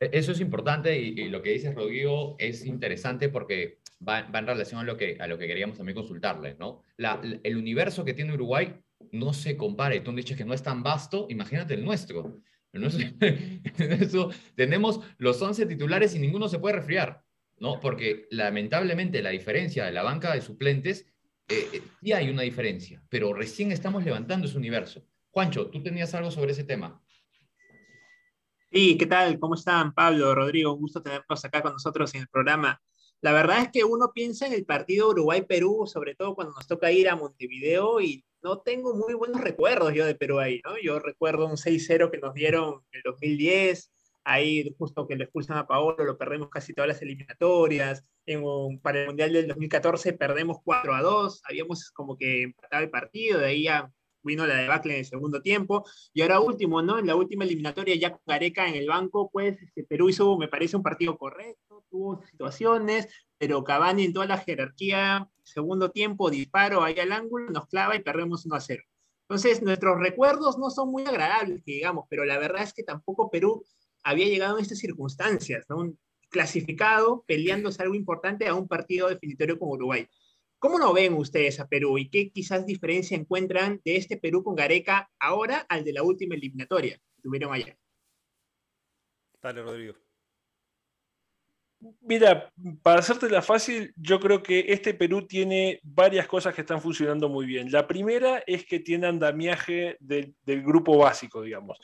E-, 0.00 0.10
eso 0.12 0.32
es 0.32 0.40
importante 0.40 0.96
y, 0.98 1.28
lo 1.28 1.42
que 1.42 1.50
dice 1.50 1.72
Rodrigo 1.72 2.36
es 2.38 2.64
interesante 2.64 3.28
porque 3.28 3.78
va, 4.06 4.20
en 4.20 4.46
relación 4.46 4.80
a 4.80 4.84
lo, 4.84 4.96
que, 4.96 5.16
a 5.20 5.26
lo 5.26 5.38
que 5.38 5.46
queríamos 5.46 5.76
también 5.76 5.96
consultarle, 5.96 6.56
¿no? 6.58 6.82
el 6.98 7.56
universo 7.56 8.04
que 8.04 8.14
tiene 8.14 8.34
Uruguay 8.34 8.74
no 9.12 9.32
se 9.32 9.56
compara, 9.56 9.94
y 9.94 10.00
tú 10.00 10.12
dices 10.12 10.36
que 10.36 10.44
no 10.44 10.54
es 10.54 10.62
tan 10.62 10.82
vasto, 10.82 11.26
imagínate 11.28 11.74
el 11.74 11.84
nuestro. 11.84 12.40
tenemos 14.54 15.00
los 15.18 15.40
11 15.40 15.66
titulares 15.66 16.14
y 16.14 16.18
ninguno 16.18 16.48
se 16.48 16.58
puede 16.58 16.76
resfriar, 16.76 17.22
¿no? 17.58 17.80
Porque 17.80 18.26
lamentablemente 18.30 19.22
la 19.22 19.30
diferencia 19.30 19.86
de 19.86 19.92
la 19.92 20.02
banca 20.02 20.34
de 20.34 20.42
suplentes, 20.42 21.06
eh, 21.48 21.68
eh, 21.72 21.82
sí 22.02 22.12
hay 22.12 22.28
una 22.28 22.42
diferencia, 22.42 23.02
pero 23.08 23.32
recién 23.32 23.72
estamos 23.72 24.04
levantando 24.04 24.46
ese 24.46 24.58
universo. 24.58 25.06
Juancho, 25.30 25.68
tú 25.68 25.82
tenías 25.82 26.14
algo 26.14 26.30
sobre 26.30 26.52
ese 26.52 26.64
tema. 26.64 27.00
Sí, 28.70 28.98
¿qué 28.98 29.06
tal? 29.06 29.38
¿Cómo 29.38 29.54
están, 29.54 29.94
Pablo, 29.94 30.34
Rodrigo? 30.34 30.74
Un 30.74 30.80
gusto 30.80 31.02
tenerlos 31.02 31.44
acá 31.44 31.62
con 31.62 31.72
nosotros 31.72 32.14
en 32.14 32.22
el 32.22 32.28
programa. 32.28 32.80
La 33.22 33.32
verdad 33.32 33.62
es 33.62 33.70
que 33.72 33.84
uno 33.84 34.12
piensa 34.12 34.46
en 34.46 34.52
el 34.52 34.64
partido 34.64 35.08
Uruguay-Perú, 35.10 35.86
sobre 35.86 36.14
todo 36.14 36.34
cuando 36.34 36.54
nos 36.54 36.66
toca 36.66 36.92
ir 36.92 37.08
a 37.08 37.16
Montevideo, 37.16 38.00
y 38.00 38.24
no 38.42 38.60
tengo 38.60 38.94
muy 38.94 39.14
buenos 39.14 39.40
recuerdos 39.40 39.94
yo 39.94 40.06
de 40.06 40.14
Perú 40.14 40.38
ahí, 40.38 40.60
¿no? 40.64 40.74
Yo 40.80 40.98
recuerdo 41.00 41.46
un 41.46 41.56
6-0 41.56 42.10
que 42.10 42.18
nos 42.18 42.34
dieron 42.34 42.82
en 42.92 42.98
el 42.98 43.02
2010, 43.04 43.90
ahí 44.24 44.74
justo 44.78 45.06
que 45.06 45.16
le 45.16 45.24
expulsan 45.24 45.56
a 45.56 45.66
Paolo, 45.66 46.04
lo 46.04 46.18
perdemos 46.18 46.50
casi 46.50 46.74
todas 46.74 46.88
las 46.88 47.02
eliminatorias, 47.02 48.04
en 48.26 48.42
para 48.80 49.00
el 49.00 49.06
Mundial 49.06 49.32
del 49.32 49.48
2014 49.48 50.12
perdemos 50.12 50.58
4-2, 50.64 51.40
habíamos 51.44 51.90
como 51.92 52.16
que 52.16 52.42
empatado 52.42 52.82
el 52.82 52.90
partido, 52.90 53.38
de 53.38 53.46
ahí 53.46 53.62
ya 53.64 53.90
vino 54.26 54.46
la 54.46 54.56
debacle 54.56 54.92
en 54.94 54.98
el 55.00 55.06
segundo 55.06 55.40
tiempo, 55.40 55.84
y 56.12 56.22
ahora 56.22 56.40
último, 56.40 56.82
¿no? 56.82 56.98
En 56.98 57.06
la 57.06 57.16
última 57.16 57.44
eliminatoria, 57.44 57.94
ya 57.96 58.10
con 58.10 58.20
Gareca 58.26 58.68
en 58.68 58.74
el 58.74 58.88
banco, 58.88 59.30
pues 59.32 59.60
este, 59.62 59.84
Perú 59.84 60.10
hizo, 60.10 60.36
me 60.36 60.48
parece, 60.48 60.76
un 60.76 60.82
partido 60.82 61.16
correcto, 61.16 61.84
tuvo 61.88 62.22
situaciones, 62.26 63.08
pero 63.38 63.64
Cavani 63.64 64.04
en 64.04 64.12
toda 64.12 64.26
la 64.26 64.38
jerarquía, 64.38 65.28
segundo 65.42 65.90
tiempo, 65.90 66.28
disparo 66.30 66.82
ahí 66.82 66.98
al 66.98 67.12
ángulo, 67.12 67.50
nos 67.50 67.66
clava 67.68 67.96
y 67.96 68.02
perdemos 68.02 68.44
1 68.44 68.54
a 68.54 68.60
0. 68.60 68.82
Entonces, 69.28 69.62
nuestros 69.62 69.98
recuerdos 69.98 70.58
no 70.58 70.70
son 70.70 70.90
muy 70.90 71.04
agradables, 71.04 71.64
digamos, 71.64 72.04
pero 72.08 72.24
la 72.24 72.38
verdad 72.38 72.62
es 72.62 72.72
que 72.72 72.84
tampoco 72.84 73.30
Perú 73.30 73.64
había 74.04 74.26
llegado 74.26 74.56
en 74.56 74.62
estas 74.62 74.78
circunstancias, 74.78 75.64
¿no? 75.68 75.92
Clasificado, 76.28 77.24
peleándose 77.26 77.82
algo 77.82 77.94
importante 77.94 78.46
a 78.46 78.54
un 78.54 78.68
partido 78.68 79.08
definitorio 79.08 79.58
con 79.58 79.70
Uruguay. 79.70 80.06
¿Cómo 80.58 80.78
lo 80.78 80.92
ven 80.94 81.14
ustedes 81.14 81.60
a 81.60 81.68
Perú 81.68 81.98
y 81.98 82.08
qué 82.08 82.30
quizás 82.30 82.64
diferencia 82.64 83.16
encuentran 83.16 83.80
de 83.84 83.96
este 83.96 84.16
Perú 84.16 84.42
con 84.42 84.54
Gareca 84.54 85.10
ahora 85.20 85.66
al 85.68 85.84
de 85.84 85.92
la 85.92 86.02
última 86.02 86.34
eliminatoria 86.34 86.96
que 86.96 87.22
tuvieron 87.22 87.52
allá? 87.52 87.76
Dale, 89.42 89.62
Rodrigo. 89.62 89.94
Mira, 92.00 92.50
para 92.82 93.00
hacerte 93.00 93.28
fácil, 93.42 93.92
yo 93.96 94.18
creo 94.18 94.42
que 94.42 94.64
este 94.68 94.94
Perú 94.94 95.26
tiene 95.26 95.78
varias 95.82 96.26
cosas 96.26 96.54
que 96.54 96.62
están 96.62 96.80
funcionando 96.80 97.28
muy 97.28 97.44
bien. 97.44 97.70
La 97.70 97.86
primera 97.86 98.42
es 98.46 98.64
que 98.64 98.80
tiene 98.80 99.06
andamiaje 99.06 99.96
del, 100.00 100.34
grupo 100.46 100.96
básico, 100.96 101.42
digamos. 101.42 101.78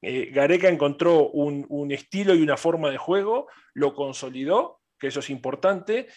Eh, 0.00 0.30
Gareca 0.32 0.68
encontró 0.68 1.28
un 1.30 1.90
estilo 1.90 2.34
y 2.34 2.42
una 2.42 2.56
forma 2.56 2.88
de 2.88 2.98
juego, 2.98 3.48
lo 3.74 3.94
consolidó, 3.94 4.80
que 4.98 5.08
eso 5.08 5.20
es 5.20 5.30
importante, 5.30 6.08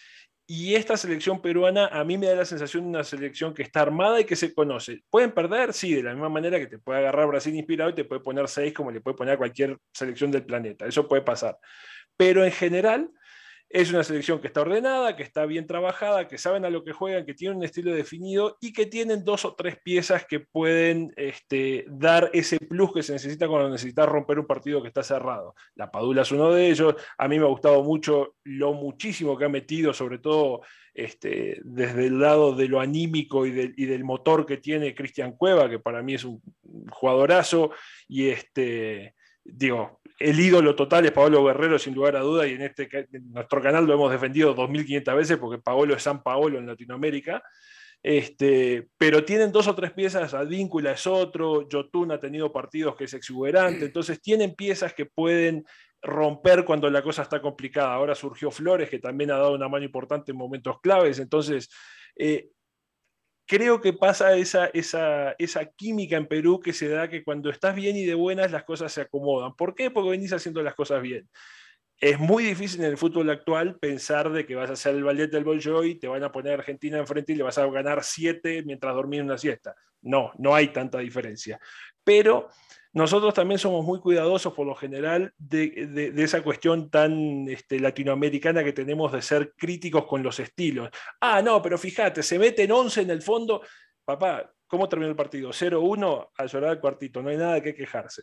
y 0.52 0.74
esta 0.74 0.96
selección 0.96 1.40
peruana 1.40 1.86
a 1.86 2.02
mí 2.02 2.18
me 2.18 2.26
da 2.26 2.34
la 2.34 2.44
sensación 2.44 2.82
de 2.82 2.88
una 2.88 3.04
selección 3.04 3.54
que 3.54 3.62
está 3.62 3.82
armada 3.82 4.20
y 4.20 4.24
que 4.24 4.34
se 4.34 4.52
conoce. 4.52 5.04
¿Pueden 5.08 5.30
perder? 5.30 5.72
Sí, 5.72 5.94
de 5.94 6.02
la 6.02 6.10
misma 6.10 6.28
manera 6.28 6.58
que 6.58 6.66
te 6.66 6.80
puede 6.80 6.98
agarrar 6.98 7.28
Brasil 7.28 7.54
inspirado 7.54 7.90
y 7.90 7.94
te 7.94 8.04
puede 8.04 8.20
poner 8.20 8.48
seis 8.48 8.74
como 8.74 8.90
le 8.90 9.00
puede 9.00 9.16
poner 9.16 9.34
a 9.34 9.38
cualquier 9.38 9.78
selección 9.94 10.32
del 10.32 10.44
planeta. 10.44 10.86
Eso 10.86 11.06
puede 11.06 11.22
pasar. 11.22 11.56
Pero 12.16 12.44
en 12.44 12.50
general 12.50 13.12
es 13.72 13.92
una 13.92 14.02
selección 14.02 14.40
que 14.40 14.48
está 14.48 14.62
ordenada, 14.62 15.14
que 15.14 15.22
está 15.22 15.46
bien 15.46 15.68
trabajada, 15.68 16.26
que 16.26 16.38
saben 16.38 16.64
a 16.64 16.70
lo 16.70 16.82
que 16.82 16.92
juegan, 16.92 17.24
que 17.24 17.34
tienen 17.34 17.58
un 17.58 17.64
estilo 17.64 17.94
definido 17.94 18.58
y 18.60 18.72
que 18.72 18.86
tienen 18.86 19.24
dos 19.24 19.44
o 19.44 19.54
tres 19.54 19.78
piezas 19.80 20.26
que 20.26 20.40
pueden 20.40 21.12
este, 21.16 21.84
dar 21.88 22.30
ese 22.32 22.58
plus 22.58 22.92
que 22.92 23.04
se 23.04 23.12
necesita 23.12 23.46
cuando 23.46 23.70
necesitas 23.70 24.08
romper 24.08 24.40
un 24.40 24.46
partido 24.46 24.82
que 24.82 24.88
está 24.88 25.04
cerrado. 25.04 25.54
La 25.76 25.88
Padula 25.88 26.22
es 26.22 26.32
uno 26.32 26.50
de 26.50 26.68
ellos. 26.68 26.96
A 27.16 27.28
mí 27.28 27.38
me 27.38 27.44
ha 27.44 27.48
gustado 27.48 27.84
mucho 27.84 28.34
lo 28.42 28.72
muchísimo 28.72 29.38
que 29.38 29.44
ha 29.44 29.48
metido, 29.48 29.94
sobre 29.94 30.18
todo 30.18 30.62
este, 30.92 31.60
desde 31.62 32.06
el 32.06 32.18
lado 32.18 32.56
de 32.56 32.66
lo 32.66 32.80
anímico 32.80 33.46
y, 33.46 33.72
y 33.76 33.84
del 33.84 34.02
motor 34.02 34.46
que 34.46 34.56
tiene 34.56 34.96
Cristian 34.96 35.36
Cueva, 35.36 35.70
que 35.70 35.78
para 35.78 36.02
mí 36.02 36.14
es 36.14 36.24
un 36.24 36.42
jugadorazo. 36.90 37.70
Y 38.08 38.30
este 38.30 39.14
digo, 39.52 40.00
el 40.18 40.38
ídolo 40.38 40.74
total 40.76 41.06
es 41.06 41.12
Paolo 41.12 41.44
Guerrero, 41.44 41.78
sin 41.78 41.94
lugar 41.94 42.16
a 42.16 42.20
duda, 42.20 42.46
y 42.46 42.52
en, 42.52 42.62
este, 42.62 42.88
nuestro 43.22 43.62
canal 43.62 43.86
lo 43.86 43.94
hemos 43.94 44.12
defendido 44.12 44.54
2.500 44.54 45.16
veces 45.16 45.38
porque 45.38 45.62
Paolo 45.62 45.94
es 45.94 46.02
San 46.02 46.22
Paolo 46.22 46.58
en 46.58 46.66
Latinoamérica. 46.66 47.42
Este, 48.02 48.88
pero 48.96 49.24
tienen 49.24 49.52
dos 49.52 49.68
o 49.68 49.74
tres 49.74 49.92
piezas, 49.92 50.32
Advíncula 50.32 50.92
es 50.92 51.06
otro, 51.06 51.68
Jotun 51.70 52.12
ha 52.12 52.20
tenido 52.20 52.50
partidos 52.50 52.96
que 52.96 53.04
es 53.04 53.12
exuberante, 53.12 53.84
entonces 53.84 54.22
tienen 54.22 54.54
piezas 54.54 54.94
que 54.94 55.04
pueden 55.04 55.64
romper 56.00 56.64
cuando 56.64 56.88
la 56.88 57.02
cosa 57.02 57.22
está 57.22 57.42
complicada. 57.42 57.92
Ahora 57.92 58.14
surgió 58.14 58.50
Flores, 58.50 58.88
que 58.88 58.98
también 58.98 59.30
ha 59.30 59.36
dado 59.36 59.54
una 59.54 59.68
mano 59.68 59.84
importante 59.84 60.32
en 60.32 60.38
momentos 60.38 60.80
claves, 60.80 61.18
entonces 61.18 61.68
eh, 62.16 62.48
creo 63.50 63.80
que 63.80 63.92
pasa 63.92 64.36
esa, 64.36 64.66
esa, 64.66 65.32
esa 65.32 65.66
química 65.66 66.16
en 66.16 66.28
Perú 66.28 66.60
que 66.60 66.72
se 66.72 66.88
da 66.88 67.10
que 67.10 67.24
cuando 67.24 67.50
estás 67.50 67.74
bien 67.74 67.96
y 67.96 68.04
de 68.04 68.14
buenas 68.14 68.52
las 68.52 68.62
cosas 68.62 68.92
se 68.92 69.00
acomodan. 69.00 69.56
¿Por 69.56 69.74
qué? 69.74 69.90
Porque 69.90 70.10
venís 70.10 70.32
haciendo 70.32 70.62
las 70.62 70.76
cosas 70.76 71.02
bien 71.02 71.28
es 72.00 72.18
muy 72.18 72.44
difícil 72.44 72.80
en 72.80 72.90
el 72.90 72.96
fútbol 72.96 73.28
actual 73.28 73.78
pensar 73.78 74.32
de 74.32 74.46
que 74.46 74.54
vas 74.54 74.70
a 74.70 74.72
hacer 74.72 74.94
el 74.94 75.04
ballet 75.04 75.30
del 75.30 75.44
Bolshoi, 75.44 75.98
te 75.98 76.08
van 76.08 76.24
a 76.24 76.32
poner 76.32 76.52
a 76.52 76.54
Argentina 76.54 76.98
enfrente 76.98 77.32
y 77.32 77.36
le 77.36 77.42
vas 77.42 77.58
a 77.58 77.66
ganar 77.66 78.02
siete 78.02 78.62
mientras 78.64 78.94
dormís 78.94 79.20
una 79.20 79.36
siesta. 79.36 79.74
No, 80.00 80.32
no 80.38 80.54
hay 80.54 80.68
tanta 80.68 80.98
diferencia. 80.98 81.60
Pero 82.04 82.48
nosotros 82.92 83.34
también 83.34 83.58
somos 83.58 83.84
muy 83.84 84.00
cuidadosos 84.00 84.52
por 84.52 84.66
lo 84.66 84.74
general 84.74 85.32
de, 85.38 86.12
esa 86.16 86.42
cuestión 86.42 86.90
tan 86.90 87.48
este, 87.48 87.78
latinoamericana 87.78 88.64
que 88.64 88.72
tenemos 88.72 89.12
de 89.12 89.22
ser 89.22 89.54
críticos 89.56 90.06
con 90.06 90.22
los 90.22 90.40
estilos. 90.40 90.90
Ah, 91.20 91.40
no, 91.42 91.62
pero 91.62 91.78
fíjate, 91.78 92.22
se 92.22 92.38
meten 92.38 92.72
11 92.72 93.02
en 93.02 93.10
el 93.10 93.22
fondo. 93.22 93.62
Papá, 94.04 94.52
¿cómo 94.66 94.88
terminó 94.88 95.10
el 95.10 95.16
partido? 95.16 95.50
0-1 95.50 96.30
a 96.36 96.46
llorar 96.46 96.70
al 96.70 96.80
cuartito, 96.80 97.22
no 97.22 97.30
hay 97.30 97.36
nada 97.36 97.62
que 97.62 97.74
quejarse 97.74 98.22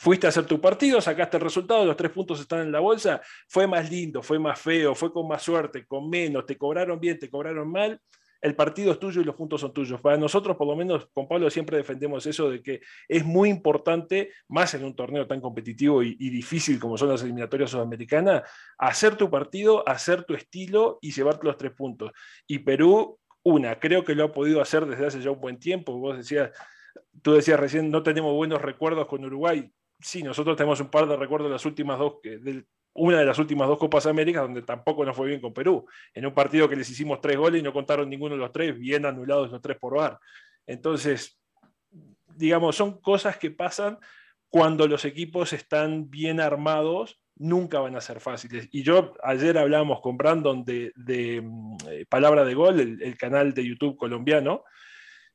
fuiste 0.00 0.26
a 0.26 0.30
hacer 0.30 0.46
tu 0.46 0.58
partido, 0.58 0.98
sacaste 0.98 1.36
el 1.36 1.42
resultado, 1.42 1.84
los 1.84 1.94
tres 1.94 2.10
puntos 2.10 2.40
están 2.40 2.60
en 2.60 2.72
la 2.72 2.80
bolsa, 2.80 3.20
fue 3.46 3.66
más 3.66 3.90
lindo, 3.90 4.22
fue 4.22 4.38
más 4.38 4.58
feo, 4.58 4.94
fue 4.94 5.12
con 5.12 5.28
más 5.28 5.42
suerte, 5.42 5.84
con 5.84 6.08
menos, 6.08 6.46
te 6.46 6.56
cobraron 6.56 6.98
bien, 6.98 7.18
te 7.18 7.28
cobraron 7.28 7.70
mal, 7.70 8.00
el 8.40 8.56
partido 8.56 8.92
es 8.92 8.98
tuyo 8.98 9.20
y 9.20 9.24
los 9.24 9.34
puntos 9.34 9.60
son 9.60 9.72
tuyos. 9.72 10.00
Para 10.00 10.16
nosotros, 10.16 10.56
por 10.56 10.66
lo 10.66 10.76
menos 10.76 11.08
con 11.12 11.28
Pablo, 11.28 11.50
siempre 11.50 11.76
defendemos 11.76 12.26
eso 12.26 12.50
de 12.50 12.62
que 12.62 12.80
es 13.08 13.24
muy 13.24 13.48
importante, 13.48 14.32
más 14.48 14.74
en 14.74 14.84
un 14.84 14.94
torneo 14.94 15.26
tan 15.26 15.40
competitivo 15.40 16.02
y, 16.02 16.14
difícil 16.30 16.78
como 16.78 16.96
son 16.96 17.08
las 17.10 17.22
eliminatorias 17.22 17.70
sudamericanas, 17.70 18.42
hacer 18.78 19.16
tu 19.16 19.30
partido, 19.30 19.86
hacer 19.88 20.24
tu 20.24 20.34
estilo 20.34 20.98
y 21.00 21.12
llevarte 21.12 21.46
los 21.46 21.56
tres 21.56 21.72
puntos. 21.72 22.12
Y 22.46 22.60
Perú, 22.60 23.18
una, 23.42 23.78
creo 23.78 24.04
que 24.04 24.14
lo 24.14 24.24
ha 24.24 24.32
podido 24.32 24.60
hacer 24.60 24.86
desde 24.86 25.06
hace 25.06 25.20
ya 25.20 25.30
un 25.30 25.40
buen 25.40 25.58
tiempo. 25.58 25.98
Vos 25.98 26.16
decías, 26.16 26.50
tú 27.22 27.34
decías 27.34 27.60
recién, 27.60 27.90
no 27.90 28.02
tenemos 28.02 28.34
buenos 28.34 28.62
recuerdos 28.62 29.06
con 29.06 29.24
Uruguay 29.24 29.70
sí, 30.00 30.22
nosotros 30.22 30.56
tenemos 30.56 30.80
un 30.80 30.90
par 30.90 31.06
de 31.06 31.16
recuerdos 31.16 31.48
de 31.48 31.52
las 31.52 31.66
últimas 31.66 31.98
dos, 31.98 32.14
de 32.22 32.64
una 32.94 33.18
de 33.18 33.24
las 33.24 33.38
últimas 33.38 33.68
dos 33.68 33.78
Copas 33.78 34.06
Américas 34.06 34.42
donde 34.42 34.62
tampoco 34.62 35.04
nos 35.04 35.16
fue 35.16 35.28
bien 35.28 35.40
con 35.40 35.52
Perú. 35.52 35.86
En 36.12 36.26
un 36.26 36.34
partido 36.34 36.68
que 36.68 36.76
les 36.76 36.90
hicimos 36.90 37.20
tres 37.20 37.36
goles 37.36 37.60
y 37.60 37.64
no 37.64 37.72
contaron 37.72 38.08
ninguno 38.08 38.34
de 38.34 38.40
los 38.40 38.52
tres, 38.52 38.78
bien 38.78 39.06
anulados 39.06 39.50
los 39.50 39.62
tres 39.62 39.78
por 39.78 39.96
VAR. 39.96 40.18
Entonces, 40.66 41.40
digamos, 42.36 42.76
son 42.76 43.00
cosas 43.00 43.36
que 43.36 43.50
pasan 43.50 43.98
cuando 44.48 44.88
los 44.88 45.04
equipos 45.04 45.52
están 45.52 46.10
bien 46.10 46.40
armados, 46.40 47.20
nunca 47.36 47.80
van 47.80 47.96
a 47.96 48.00
ser 48.00 48.20
fáciles. 48.20 48.68
Y 48.72 48.82
yo 48.82 49.14
ayer 49.22 49.56
hablábamos 49.56 50.00
con 50.00 50.16
Brandon 50.16 50.64
de, 50.64 50.92
mm, 51.42 51.76
eh, 51.88 52.06
Palabra 52.08 52.44
de 52.44 52.54
Gol, 52.54 52.80
el, 52.80 53.16
canal 53.16 53.54
de 53.54 53.66
YouTube 53.66 53.96
colombiano, 53.96 54.64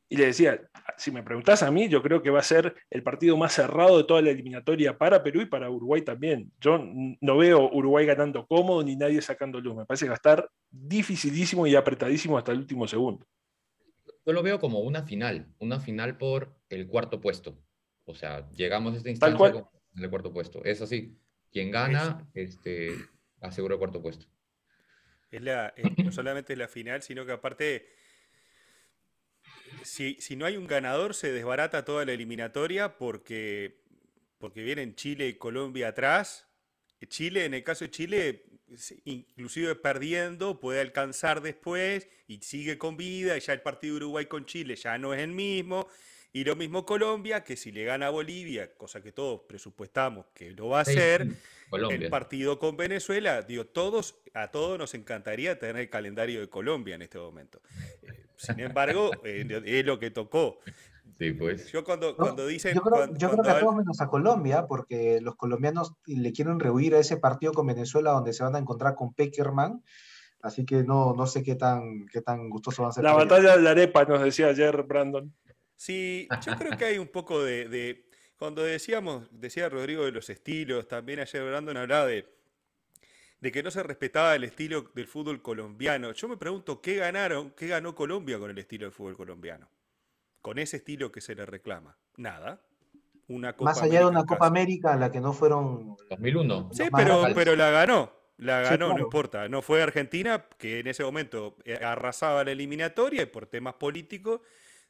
y 0.08 0.18
le 0.18 0.28
decía, 0.28 0.62
si 0.98 1.12
me 1.12 1.24
preguntas 1.24 1.63
a 1.63 1.72
mí, 1.72 1.89
yo 1.89 2.02
creo 2.02 2.22
que 2.22 2.30
va 2.30 2.39
a 2.39 2.44
ser 2.44 2.76
el 2.91 3.02
partido 3.02 3.38
más 3.38 3.54
cerrado 3.54 3.98
de 3.98 4.04
toda 4.04 4.22
la 4.22 4.30
eliminatoria 4.30 4.98
para 4.98 5.24
Perú 5.24 5.41
y 5.41 5.46
para 5.46 5.70
Uruguay 5.70 6.04
también. 6.04 6.52
Yo 6.60 6.80
no 7.22 7.38
veo 7.38 7.70
Uruguay 7.72 8.06
ganando 8.06 8.46
cómodo 8.46 8.84
ni 8.84 8.96
nadie 8.96 9.22
sacando 9.22 9.60
luz. 9.60 9.76
Me 9.76 9.86
parece 9.86 10.06
que 10.06 10.10
va 10.10 10.15
a 10.15 10.18
estar 10.18 10.50
dificilísimo 10.70 11.65
y 11.65 11.76
apretadísimo 11.76 12.38
hasta 12.38 12.52
el 12.52 12.60
último 12.60 12.88
segundo. 12.88 13.26
Yo 14.26 14.34
lo 14.34 14.44
veo 14.44 14.60
como 14.60 14.80
una 14.80 15.04
final, 15.04 15.48
una 15.60 15.80
final 15.80 16.18
por 16.18 16.56
el 16.70 16.88
cuarto 16.88 17.20
puesto. 17.20 17.60
O 18.06 18.13
sea, 18.13 18.50
llegamos 18.52 18.94
a 18.94 18.98
esta 18.98 19.10
instancia 19.10 19.52
con 19.52 20.04
el 20.04 20.10
cuarto 20.10 20.32
puesto. 20.32 20.63
Es 20.63 20.82
así. 20.82 21.18
Quien 21.52 21.72
gana, 21.72 22.28
este, 22.34 22.91
asegura 23.41 23.74
el 23.74 23.80
cuarto 23.80 24.02
puesto. 24.02 24.28
Es 25.32 25.41
la, 25.41 25.74
no 26.04 26.12
solamente 26.12 26.56
la 26.56 26.68
final, 26.68 27.02
sino 27.02 27.26
que 27.26 27.32
aparte 27.32 27.88
si, 29.86 30.36
no 30.36 30.45
hay 30.45 30.58
un 30.58 30.67
ganador, 30.67 31.13
se 31.13 31.32
desbarata 31.32 31.86
toda 31.86 32.06
la 32.06 32.13
eliminatoria 32.13 32.98
porque, 32.98 33.78
porque 34.38 34.63
vienen 34.63 34.95
Chile 34.95 35.28
y 35.28 35.34
Colombia 35.36 35.89
atrás. 35.89 36.48
Chile, 37.08 37.45
en 37.45 37.54
el 37.54 37.63
caso 37.63 37.86
de 37.86 37.91
Chile, 37.91 38.45
inclusive 39.06 39.76
perdiendo, 39.76 40.60
puede 40.60 40.82
alcanzar 40.82 41.41
después 41.41 42.08
y 42.28 42.39
sigue 42.41 42.78
con 42.78 42.98
vida. 42.98 43.38
Y 43.38 43.41
ya 43.41 43.54
el 43.54 43.62
partido 43.62 43.93
de 43.93 43.98
Uruguay 44.06 44.26
con 44.26 44.45
Chile 44.45 44.76
ya 44.76 44.98
no 44.98 45.13
es 45.13 45.21
el 45.21 45.32
mismo. 45.32 45.88
Y 46.34 46.43
lo 46.43 46.56
mismo 46.56 46.86
Colombia, 46.86 47.43
que 47.43 47.56
si 47.56 47.71
le 47.71 47.86
gana 47.86 48.08
a 48.08 48.10
Bolivia, 48.10 48.74
cosa 48.76 49.02
que 49.02 49.13
todos 49.13 49.41
presupuestamos 49.48 50.26
que 50.34 50.52
lo 50.52 50.67
va 50.67 50.80
a 50.80 50.82
hacer, 50.82 51.28
el 51.71 52.10
partido 52.10 52.60
con 52.60 52.76
Venezuela, 52.76 53.41
digo, 53.41 53.65
todos, 53.65 54.15
a 54.34 54.52
todos 54.52 54.78
nos 54.78 54.93
encantaría 54.95 55.58
tener 55.58 55.78
el 55.78 55.89
calendario 55.89 56.41
de 56.41 56.50
Colombia 56.50 56.95
en 56.95 57.04
este 57.04 57.17
momento. 57.19 57.62
Sin 58.38 58.60
embargo, 58.60 59.12
eh, 59.24 59.63
es 59.65 59.86
lo 59.86 60.00
que 60.00 60.12
tocó. 60.12 60.60
Sí, 61.17 61.32
pues. 61.32 61.71
Yo 61.71 61.84
cuando, 61.84 62.15
cuando 62.15 62.45
dicen... 62.45 62.76
Yo 62.76 62.82
creo, 62.82 63.13
que 63.43 63.50
a 63.50 63.60
todos 63.60 63.76
menos 63.76 64.02
a 64.02 64.08
Colombia, 64.08 64.65
porque 64.67 65.21
los 65.21 65.36
colombianos 65.36 65.93
le 66.06 66.34
quieren 66.34 66.60
rehuir 66.60 66.95
a 66.95 67.00
ese 67.00 67.17
partido 67.17 67.54
con 67.54 67.67
Venezuela 67.67 68.12
donde 68.12 68.34
se 68.34 68.43
van 68.43 68.56
a 68.56 68.60
encontrar 68.60 68.95
con 68.95 69.13
Peckerman. 69.13 69.82
Así 70.41 70.65
que 70.65 70.84
no, 70.84 71.13
no 71.15 71.26
sé 71.26 71.41
qué 71.41 71.56
tan, 71.56 72.06
qué 72.12 72.21
tan 72.21 72.50
gustoso 72.50 72.84
van 72.84 72.89
a 72.89 72.93
ser. 72.93 73.04
La 73.04 73.13
batalla 73.13 73.56
de 73.56 73.63
la 73.63 73.71
arepa, 73.71 74.04
nos 74.06 74.21
decía 74.21 74.48
ayer 74.48 74.84
Brandon. 74.84 75.34
Sí, 75.76 76.28
yo 76.45 76.56
creo 76.56 76.78
que 76.78 76.86
hay 76.86 76.98
un 76.98 77.08
poco 77.08 77.43
de, 77.43 78.06
Cuando 78.38 78.63
decíamos, 78.63 79.28
decía 79.32 79.69
Rodrigo 79.69 80.06
de 80.06 80.12
los 80.12 80.30
estilos, 80.30 80.88
también 80.88 81.19
ayer 81.19 81.43
Brandon 81.43 81.78
hablaba 81.78 82.06
de, 82.06 82.35
de 83.46 83.52
que 83.52 83.62
no 83.62 83.70
se 83.70 83.84
respetaba 83.84 84.34
el 84.34 84.44
estilo 84.44 84.90
del 84.96 85.06
fútbol 85.06 85.40
colombiano. 85.40 86.12
Yo 86.14 86.28
me 86.28 86.36
pregunto, 86.36 86.82
¿qué 86.82 86.96
ganaron, 86.96 87.52
qué 87.52 87.68
ganó 87.68 87.94
Colombia 87.94 88.40
con 88.40 88.50
el 88.50 88.58
estilo 88.58 88.86
del 88.86 88.92
fútbol 88.92 89.16
colombiano? 89.16 89.70
Con 90.42 90.58
ese 90.58 90.78
estilo 90.78 91.12
que 91.12 91.22
se 91.22 91.36
le 91.36 91.46
reclama. 91.46 91.96
Nada. 92.18 92.60
Una 93.28 93.54
Copa 93.54 93.70
Más 93.70 93.84
allá 93.84 94.00
de 94.00 94.06
una 94.08 94.26
Copa 94.26 94.48
América 94.48 94.94
a 94.94 94.96
la 94.96 95.12
que 95.12 95.22
no 95.22 95.32
fueron... 95.32 95.96
2001. 96.10 96.70
Sí, 96.74 96.86
pero, 96.96 97.28
pero 97.36 97.56
la 97.56 97.70
ganó. 97.70 98.12
La 98.38 98.62
ganó, 98.62 98.96
no 98.96 99.00
importa. 99.00 99.48
No 99.48 99.62
fue 99.62 99.84
Argentina, 99.84 100.48
que 100.58 100.80
en 100.80 100.88
ese 100.88 101.04
momento 101.04 101.56
eh, 101.66 101.76
arrasaba 101.76 102.44
la 102.44 102.52
eliminatoria 102.52 103.22
y 103.22 103.28
por 103.28 103.46
temas 103.46 103.76
políticos 103.76 104.42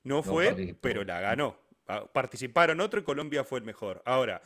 no 0.03 0.23
fue, 0.23 0.77
pero 0.79 1.03
la 1.03 1.19
ganó. 1.19 1.57
Ah, 1.89 2.05
participaron 2.09 2.79
otro 2.79 3.01
y 3.01 3.03
Colombia 3.03 3.43
fue 3.43 3.59
el 3.59 3.65
mejor. 3.65 4.01
Ahora, 4.05 4.41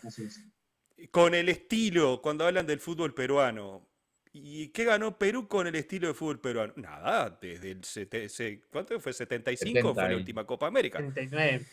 con 1.11 1.35
el 1.35 1.47
estilo, 1.47 2.23
cuando 2.23 2.47
hablan 2.47 2.65
del 2.65 2.79
fútbol 2.79 3.13
peruano, 3.13 3.87
¿y 4.31 4.69
qué 4.69 4.83
ganó 4.83 5.17
Perú 5.17 5.47
con 5.47 5.67
el 5.67 5.75
estilo 5.75 6.07
de 6.07 6.13
fútbol 6.13 6.39
peruano? 6.39 6.73
Nada, 6.75 7.37
desde 7.41 7.71
el... 7.71 8.61
¿Cuánto 8.71 8.99
fue? 8.99 9.11
¿75? 9.11 9.93
Fue 9.93 10.09
la 10.09 10.15
última 10.15 10.45
Copa 10.45 10.67
América. 10.67 10.99
79. 10.99 11.65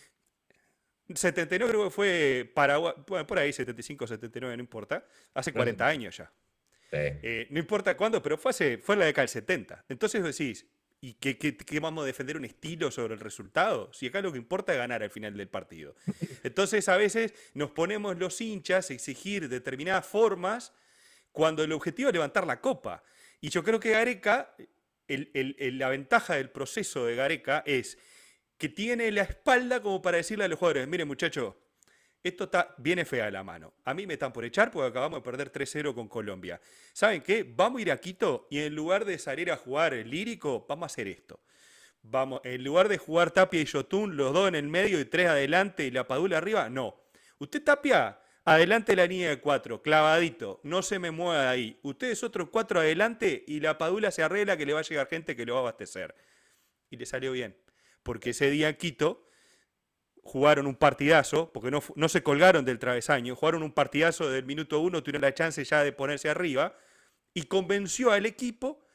79 1.15 1.73
creo 1.73 1.85
que 1.85 1.91
fue 1.91 2.51
Paraguay, 2.53 2.95
bueno, 3.07 3.27
por 3.27 3.39
ahí 3.39 3.53
75, 3.53 4.07
79, 4.07 4.57
no 4.57 4.63
importa. 4.63 5.07
Hace 5.35 5.53
40 5.53 5.87
años 5.87 6.17
ya. 6.17 6.33
Eh, 6.93 7.47
no 7.51 7.59
importa 7.59 7.97
cuándo, 7.97 8.23
pero 8.23 8.39
fue, 8.39 8.51
hace, 8.51 8.79
fue 8.79 8.95
en 8.95 9.01
la 9.01 9.07
década 9.07 9.23
del 9.23 9.29
70. 9.29 9.85
Entonces 9.89 10.23
decís, 10.23 10.67
¿Y 11.01 11.15
qué, 11.15 11.81
vamos 11.81 12.03
a 12.03 12.07
defender 12.07 12.37
un 12.37 12.45
estilo 12.45 12.91
sobre 12.91 13.15
el 13.15 13.21
resultado? 13.21 13.93
Si 13.93 14.07
acá 14.07 14.23
lo 14.23 14.33
que 14.33 14.39
importa 14.39 14.73
es 14.73 14.79
ganar 14.79 15.03
al 15.03 15.11
final 15.11 15.37
del 15.37 15.49
partido. 15.49 15.95
Entonces 16.43 16.89
a 16.89 16.97
veces 16.97 17.35
nos 17.55 17.71
ponemos 17.71 18.19
los 18.19 18.41
hinchas 18.41 18.91
a 18.91 18.95
exigir 18.95 19.49
determinadas 19.49 20.07
formas 20.07 20.73
cuando 21.37 21.63
el 21.63 21.73
objetivo 21.73 22.09
es 22.09 22.15
levantar 22.15 22.47
la 22.47 22.63
copa. 22.63 23.03
Y 23.43 23.51
yo 23.51 23.63
creo 23.63 23.79
que 23.79 23.91
Gareca, 23.91 24.57
la 25.07 25.89
ventaja 25.91 26.37
del 26.37 26.49
proceso 26.49 27.05
de 27.05 27.15
Gareca 27.15 27.63
es 27.67 27.99
que 28.57 28.71
tiene 28.71 29.13
la 29.13 29.21
espalda 29.21 29.83
como 29.83 30.01
para 30.01 30.17
decirle 30.17 30.47
a 30.47 30.49
los 30.49 30.59
jugadores, 30.59 30.89
mire 30.89 31.05
muchachos, 31.05 31.55
esto 32.23 32.45
está, 32.45 32.75
viene 32.79 33.05
fea 33.05 33.31
la 33.31 33.45
mano. 33.45 33.75
A 33.85 33.93
mí 33.93 34.07
me 34.07 34.15
están 34.15 34.33
por 34.33 34.47
echar 34.47 34.71
porque 34.71 34.89
acabamos 34.89 35.19
de 35.19 35.25
perder 35.31 35.53
3-0 35.53 35.95
con 35.95 36.09
Colombia. 36.09 36.59
¿Saben 36.95 37.21
qué? 37.21 37.45
Vamos 37.47 37.81
a 37.81 37.83
ir 37.83 37.93
a 37.93 37.99
Quito 37.99 38.49
y 38.51 38.61
en 38.61 38.75
lugar 38.75 39.05
de 39.05 39.19
salir 39.19 39.53
a 39.53 39.59
jugar 39.59 39.93
lírico, 39.93 40.65
vamos 40.67 40.85
a 40.85 40.87
hacer 40.87 41.07
esto. 41.07 41.39
Vamos, 42.01 42.41
en 42.45 42.65
lugar 42.65 42.89
de 42.89 42.97
jugar 42.97 43.31
Tapia 43.31 43.61
y 43.61 43.67
Yotun, 43.67 44.17
los 44.17 44.33
dos 44.33 44.49
en 44.49 44.55
el 44.55 44.69
medio 44.69 44.99
y 44.99 45.05
tres 45.05 45.29
adelante 45.29 45.85
y 45.85 45.91
la 45.91 46.07
Padula 46.07 46.39
arriba, 46.39 46.71
no. 46.71 46.99
Usted 47.39 47.63
Tapia, 47.63 48.21
adelante 48.47 48.97
la 48.97 49.07
línea 49.07 49.29
de 49.29 49.41
cuatro, 49.41 49.83
clavadito, 49.83 50.61
no 50.63 50.81
se 50.83 50.99
me 50.99 51.11
mueva 51.11 51.43
de 51.43 51.49
ahí. 51.49 51.81
Ustedes 51.83 52.23
otros 52.23 52.49
cuatro 52.51 52.81
adelante 52.81 53.45
y 53.47 53.61
la 53.61 53.77
Padula 53.77 54.11
se 54.11 54.23
arregla 54.23 54.57
que 54.57 54.65
le 54.65 54.73
va 54.73 54.81
a 54.81 54.85
llegar 54.85 55.09
gente 55.09 55.37
que 55.37 55.45
lo 55.45 55.55
va 55.55 55.59
a 55.59 55.63
abastecer. 55.63 56.15
Y 56.89 56.97
le 56.97 57.05
salió 57.05 57.33
bien. 57.33 57.57
Porque 58.05 58.31
ese 58.31 58.49
día 58.49 58.79
Quito 58.79 59.29
jugaron 60.23 60.67
un 60.69 60.77
partidazo, 60.77 61.53
porque 61.53 61.73
no, 61.73 61.83
no 61.97 62.09
se 62.09 62.23
colgaron 62.23 62.65
del 62.65 62.79
travesaño, 62.79 63.35
jugaron 63.35 63.65
un 63.65 63.73
partidazo 63.73 64.31
del 64.31 64.45
minuto 64.45 64.81
uno, 64.81 65.03
tuvieron 65.03 65.23
la 65.23 65.35
chance 65.35 65.63
ya 65.65 65.83
de 65.83 65.93
ponerse 65.93 66.29
arriba 66.29 66.77
y 67.35 67.43
convenció 67.43 68.13
al 68.13 68.27
equipo 68.27 68.87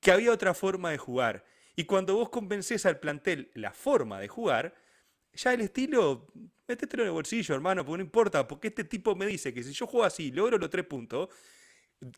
que 0.00 0.12
había 0.12 0.32
otra 0.32 0.54
forma 0.54 0.90
de 0.90 0.98
jugar. 0.98 1.44
Y 1.76 1.84
cuando 1.84 2.16
vos 2.16 2.30
convencés 2.30 2.86
al 2.86 3.00
plantel 3.00 3.50
la 3.54 3.72
forma 3.72 4.18
de 4.18 4.28
jugar, 4.28 4.74
ya 5.34 5.54
el 5.54 5.60
estilo, 5.62 6.26
métetelo 6.66 7.02
en 7.02 7.08
el 7.08 7.12
bolsillo, 7.12 7.54
hermano, 7.54 7.84
porque 7.84 7.98
no 7.98 8.04
importa, 8.04 8.46
porque 8.46 8.68
este 8.68 8.84
tipo 8.84 9.14
me 9.14 9.26
dice 9.26 9.52
que 9.52 9.62
si 9.62 9.72
yo 9.72 9.86
juego 9.86 10.04
así, 10.04 10.30
logro 10.30 10.58
los 10.58 10.70
tres 10.70 10.86
puntos, 10.86 11.28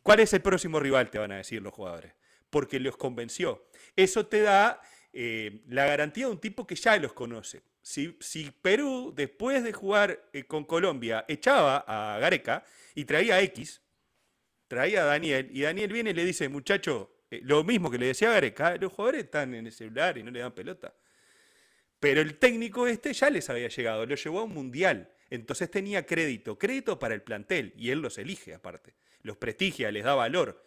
¿cuál 0.03 0.19
es 0.19 0.33
el 0.33 0.41
próximo 0.41 0.79
rival? 0.79 1.09
Te 1.09 1.17
van 1.17 1.31
a 1.31 1.37
decir 1.37 1.61
los 1.61 1.73
jugadores. 1.73 2.13
Porque 2.49 2.79
los 2.79 2.95
convenció. 2.95 3.67
Eso 3.95 4.25
te 4.27 4.41
da 4.41 4.81
eh, 5.11 5.63
la 5.67 5.85
garantía 5.85 6.25
de 6.25 6.31
un 6.31 6.39
tipo 6.39 6.65
que 6.65 6.75
ya 6.75 6.97
los 6.97 7.13
conoce. 7.13 7.61
Si, 7.81 8.17
si 8.19 8.51
Perú, 8.51 9.13
después 9.15 9.63
de 9.63 9.73
jugar 9.73 10.29
eh, 10.33 10.43
con 10.43 10.63
Colombia, 10.63 11.25
echaba 11.27 11.77
a 11.87 12.19
Gareca 12.19 12.63
y 12.95 13.05
traía 13.05 13.35
a 13.35 13.41
X, 13.41 13.81
traía 14.67 15.03
a 15.03 15.05
Daniel, 15.05 15.49
y 15.51 15.61
Daniel 15.61 15.91
viene 15.91 16.09
y 16.11 16.13
le 16.13 16.25
dice, 16.25 16.49
muchacho, 16.49 17.11
eh, 17.31 17.41
lo 17.43 17.63
mismo 17.63 17.89
que 17.89 17.97
le 17.97 18.07
decía 18.07 18.29
a 18.29 18.33
Gareca, 18.33 18.75
los 18.77 18.91
jugadores 18.91 19.23
están 19.25 19.53
en 19.53 19.65
el 19.65 19.71
celular 19.71 20.17
y 20.17 20.23
no 20.23 20.31
le 20.31 20.39
dan 20.39 20.53
pelota. 20.53 20.93
Pero 21.99 22.21
el 22.21 22.37
técnico 22.37 22.87
este 22.87 23.13
ya 23.13 23.29
les 23.29 23.49
había 23.49 23.69
llegado, 23.69 24.05
lo 24.05 24.15
llevó 24.15 24.41
a 24.41 24.43
un 24.43 24.53
mundial. 24.53 25.13
Entonces 25.29 25.69
tenía 25.69 26.05
crédito, 26.05 26.57
crédito 26.57 26.99
para 26.99 27.15
el 27.15 27.21
plantel, 27.21 27.73
y 27.75 27.89
él 27.89 27.99
los 27.99 28.17
elige 28.17 28.53
aparte. 28.53 28.95
Los 29.21 29.37
prestigia, 29.37 29.91
les 29.91 30.03
da 30.03 30.15
valor. 30.15 30.65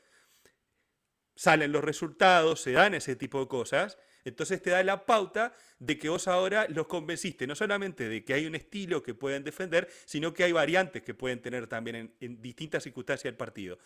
Salen 1.35 1.73
los 1.73 1.83
resultados, 1.83 2.61
se 2.61 2.73
dan 2.73 2.95
ese 2.95 3.17
tipo 3.17 3.41
de 3.41 3.49
cosas. 3.49 3.97
Entonces 4.25 4.61
te 4.63 4.71
da 4.71 4.83
la 4.83 5.05
pauta 5.07 5.55
de 5.79 5.99
que 5.99 6.09
vos 6.09 6.29
ahora 6.29 6.67
los 6.69 6.87
convenciste, 6.87 7.47
no 7.47 7.55
solamente 7.55 8.09
de 8.09 8.25
que 8.25 8.35
hay 8.35 8.47
un 8.47 8.55
estilo 8.55 9.03
que 9.03 9.15
pueden 9.15 9.45
defender, 9.45 9.89
sino 10.05 10.33
que 10.35 10.45
hay 10.45 10.53
variantes 10.53 11.03
que 11.03 11.15
pueden 11.15 11.41
tener 11.41 11.67
también 11.67 12.15
en, 12.21 12.43
distintas 12.43 12.83
circunstancias 12.83 13.25
del 13.25 13.37
partido. 13.37 13.79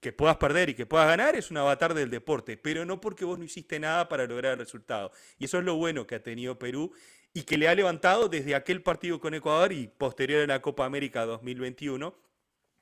Que 0.00 0.12
puedas 0.12 0.36
perder 0.36 0.70
y 0.70 0.74
que 0.74 0.86
puedas 0.86 1.06
ganar 1.06 1.36
es 1.36 1.50
un 1.50 1.58
avatar 1.58 1.92
del 1.94 2.10
deporte, 2.10 2.56
pero 2.56 2.84
no 2.84 3.00
porque 3.00 3.24
vos 3.24 3.38
no 3.38 3.44
hiciste 3.44 3.78
nada 3.78 4.08
para 4.08 4.26
lograr 4.26 4.52
el 4.52 4.58
resultado. 4.58 5.12
Y 5.38 5.44
eso 5.44 5.58
es 5.58 5.64
lo 5.64 5.76
bueno 5.76 6.06
que 6.06 6.14
ha 6.14 6.22
tenido 6.22 6.58
Perú 6.58 6.92
y 7.32 7.42
que 7.42 7.58
le 7.58 7.68
ha 7.68 7.74
levantado 7.74 8.28
desde 8.28 8.54
aquel 8.54 8.82
partido 8.82 9.20
con 9.20 9.34
Ecuador 9.34 9.72
y 9.72 9.88
posterior 9.88 10.42
a 10.42 10.46
la 10.46 10.62
Copa 10.62 10.84
América 10.84 11.24
2021, 11.26 12.14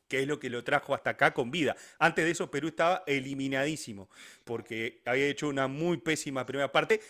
que 0.09 0.21
es 0.23 0.27
lo 0.29 0.39
que 0.41 0.51
lo 0.51 0.65
trajo 0.65 0.95
hasta 0.95 1.11
acá 1.11 1.33
con 1.35 1.51
vida. 1.51 1.77
Antes 1.99 2.25
de 2.25 2.31
eso, 2.33 2.51
Perú 2.51 2.69
estaba 2.69 3.05
eliminadísimo, 3.07 4.09
porque 4.45 5.01
había 5.05 5.27
hecho 5.27 5.49
una 5.49 5.69
muy 5.69 5.99
pésima 5.99 6.47
primera 6.47 6.73
parte. 6.73 7.01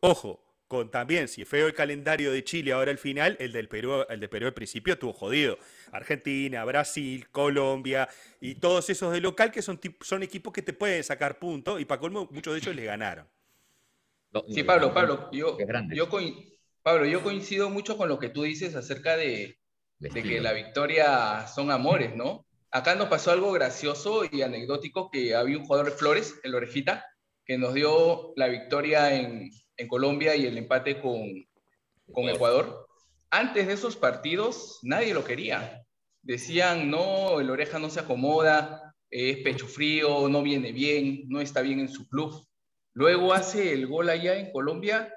Ojo, 0.00 0.42
con 0.68 0.90
también, 0.90 1.28
si 1.28 1.42
es 1.42 1.48
feo 1.48 1.66
el 1.66 1.74
calendario 1.74 2.32
de 2.32 2.44
Chile 2.44 2.72
ahora 2.72 2.90
al 2.90 2.98
final, 2.98 3.36
el 3.40 3.52
del 3.52 3.68
Perú, 3.68 4.04
el 4.08 4.20
de 4.20 4.28
Perú 4.28 4.46
al 4.46 4.54
principio 4.54 4.94
estuvo 4.94 5.12
jodido. 5.12 5.58
Argentina, 5.92 6.64
Brasil, 6.64 7.28
Colombia 7.30 8.08
y 8.40 8.54
todos 8.56 8.88
esos 8.90 9.12
de 9.12 9.20
local 9.20 9.50
que 9.52 9.62
son, 9.62 9.78
equipos 10.22 10.52
que 10.52 10.62
te 10.62 10.72
pueden 10.72 11.04
sacar 11.04 11.38
puntos 11.38 11.80
y 11.80 11.84
para 11.84 12.00
colmo 12.00 12.28
muchos 12.32 12.54
de 12.54 12.58
ellos 12.60 12.74
les 12.74 12.86
ganaron. 12.86 13.26
Sí, 14.48 14.62
Pablo, 14.64 14.92
Pablo, 14.94 15.30
yo, 15.32 15.58
yo, 15.90 16.08
coin- 16.08 16.52
Pablo, 16.82 17.06
yo 17.06 17.22
coincido 17.22 17.70
mucho 17.70 17.96
con 17.96 18.08
lo 18.08 18.18
que 18.18 18.28
tú 18.28 18.42
dices 18.42 18.74
acerca 18.74 19.16
de, 19.16 19.58
de 20.02 20.08
de 20.08 20.22
que 20.22 20.40
la 20.40 20.52
victoria 20.52 21.46
son 21.46 21.70
amores, 21.70 22.16
¿no? 22.16 22.44
Acá 22.72 22.96
nos 22.96 23.08
pasó 23.08 23.30
algo 23.30 23.52
gracioso 23.52 24.24
y 24.28 24.42
anecdótico 24.42 25.10
que 25.10 25.36
había 25.36 25.58
un 25.58 25.64
jugador 25.64 25.90
de 25.90 25.96
Flores, 25.96 26.40
el 26.42 26.56
Orejita, 26.56 27.06
que 27.44 27.56
nos 27.56 27.72
dio 27.72 28.32
la 28.34 28.48
victoria 28.48 29.14
en, 29.14 29.50
en 29.76 29.88
Colombia 29.88 30.34
y 30.34 30.46
el 30.46 30.58
empate 30.58 31.00
con, 31.00 31.46
con 32.12 32.28
Ecuador. 32.28 32.88
Antes 33.30 33.68
de 33.68 33.74
esos 33.74 33.94
partidos, 33.94 34.80
nadie 34.82 35.14
lo 35.14 35.24
quería. 35.24 35.84
Decían, 36.22 36.90
no, 36.90 37.38
el 37.38 37.50
Oreja 37.50 37.78
no 37.78 37.88
se 37.88 38.00
acomoda, 38.00 38.94
es 39.08 39.36
pecho 39.38 39.68
frío, 39.68 40.28
no 40.28 40.42
viene 40.42 40.72
bien, 40.72 41.28
no 41.28 41.40
está 41.40 41.60
bien 41.60 41.78
en 41.78 41.88
su 41.88 42.08
club. 42.08 42.44
Luego 42.92 43.34
hace 43.34 43.72
el 43.72 43.86
gol 43.86 44.10
allá 44.10 44.34
en 44.34 44.50
Colombia, 44.50 45.14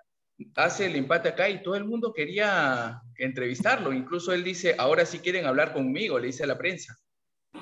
hace 0.56 0.88
el 0.88 0.96
empate 0.96 1.30
acá 1.30 1.50
y 1.50 1.64
todo 1.64 1.76
el 1.76 1.86
mundo 1.86 2.14
quería 2.14 3.02
entrevistarlo. 3.18 3.94
Incluso 3.94 4.34
él 4.34 4.44
dice, 4.44 4.76
ahora 4.78 5.06
sí 5.06 5.20
quieren 5.20 5.46
hablar 5.46 5.74
conmigo, 5.74 6.20
le 6.20 6.28
dice 6.28 6.44
a 6.44 6.48
la 6.48 6.58
prensa. 6.58 6.98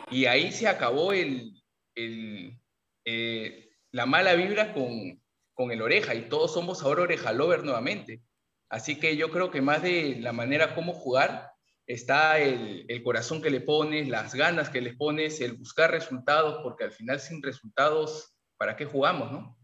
Y 0.09 0.25
ahí 0.25 0.51
se 0.51 0.67
acabó 0.67 1.13
el, 1.13 1.61
eh, 1.95 3.69
la 3.91 4.05
mala 4.05 4.33
vibra 4.33 4.73
con, 4.73 5.21
con 5.53 5.71
el 5.71 5.81
oreja 5.81 6.15
y 6.15 6.29
todos 6.29 6.53
somos 6.53 6.81
ahora 6.83 7.03
oreja 7.03 7.31
lover 7.31 7.63
nuevamente. 7.63 8.21
Así 8.69 8.99
que 8.99 9.17
yo 9.17 9.29
creo 9.29 9.51
que 9.51 9.61
más 9.61 9.83
de 9.83 10.17
la 10.19 10.33
manera 10.33 10.73
como 10.73 10.93
jugar 10.93 11.51
está 11.85 12.39
el, 12.39 12.85
el 12.87 13.03
corazón 13.03 13.41
que 13.41 13.51
le 13.51 13.61
pones, 13.61 14.07
las 14.07 14.33
ganas 14.33 14.69
que 14.69 14.81
le 14.81 14.93
pones, 14.93 15.41
el 15.41 15.53
buscar 15.53 15.91
resultados, 15.91 16.61
porque 16.63 16.85
al 16.85 16.91
final 16.91 17.19
sin 17.19 17.43
resultados, 17.43 18.33
¿para 18.57 18.75
qué 18.75 18.85
jugamos, 18.85 19.31
no? 19.31 19.57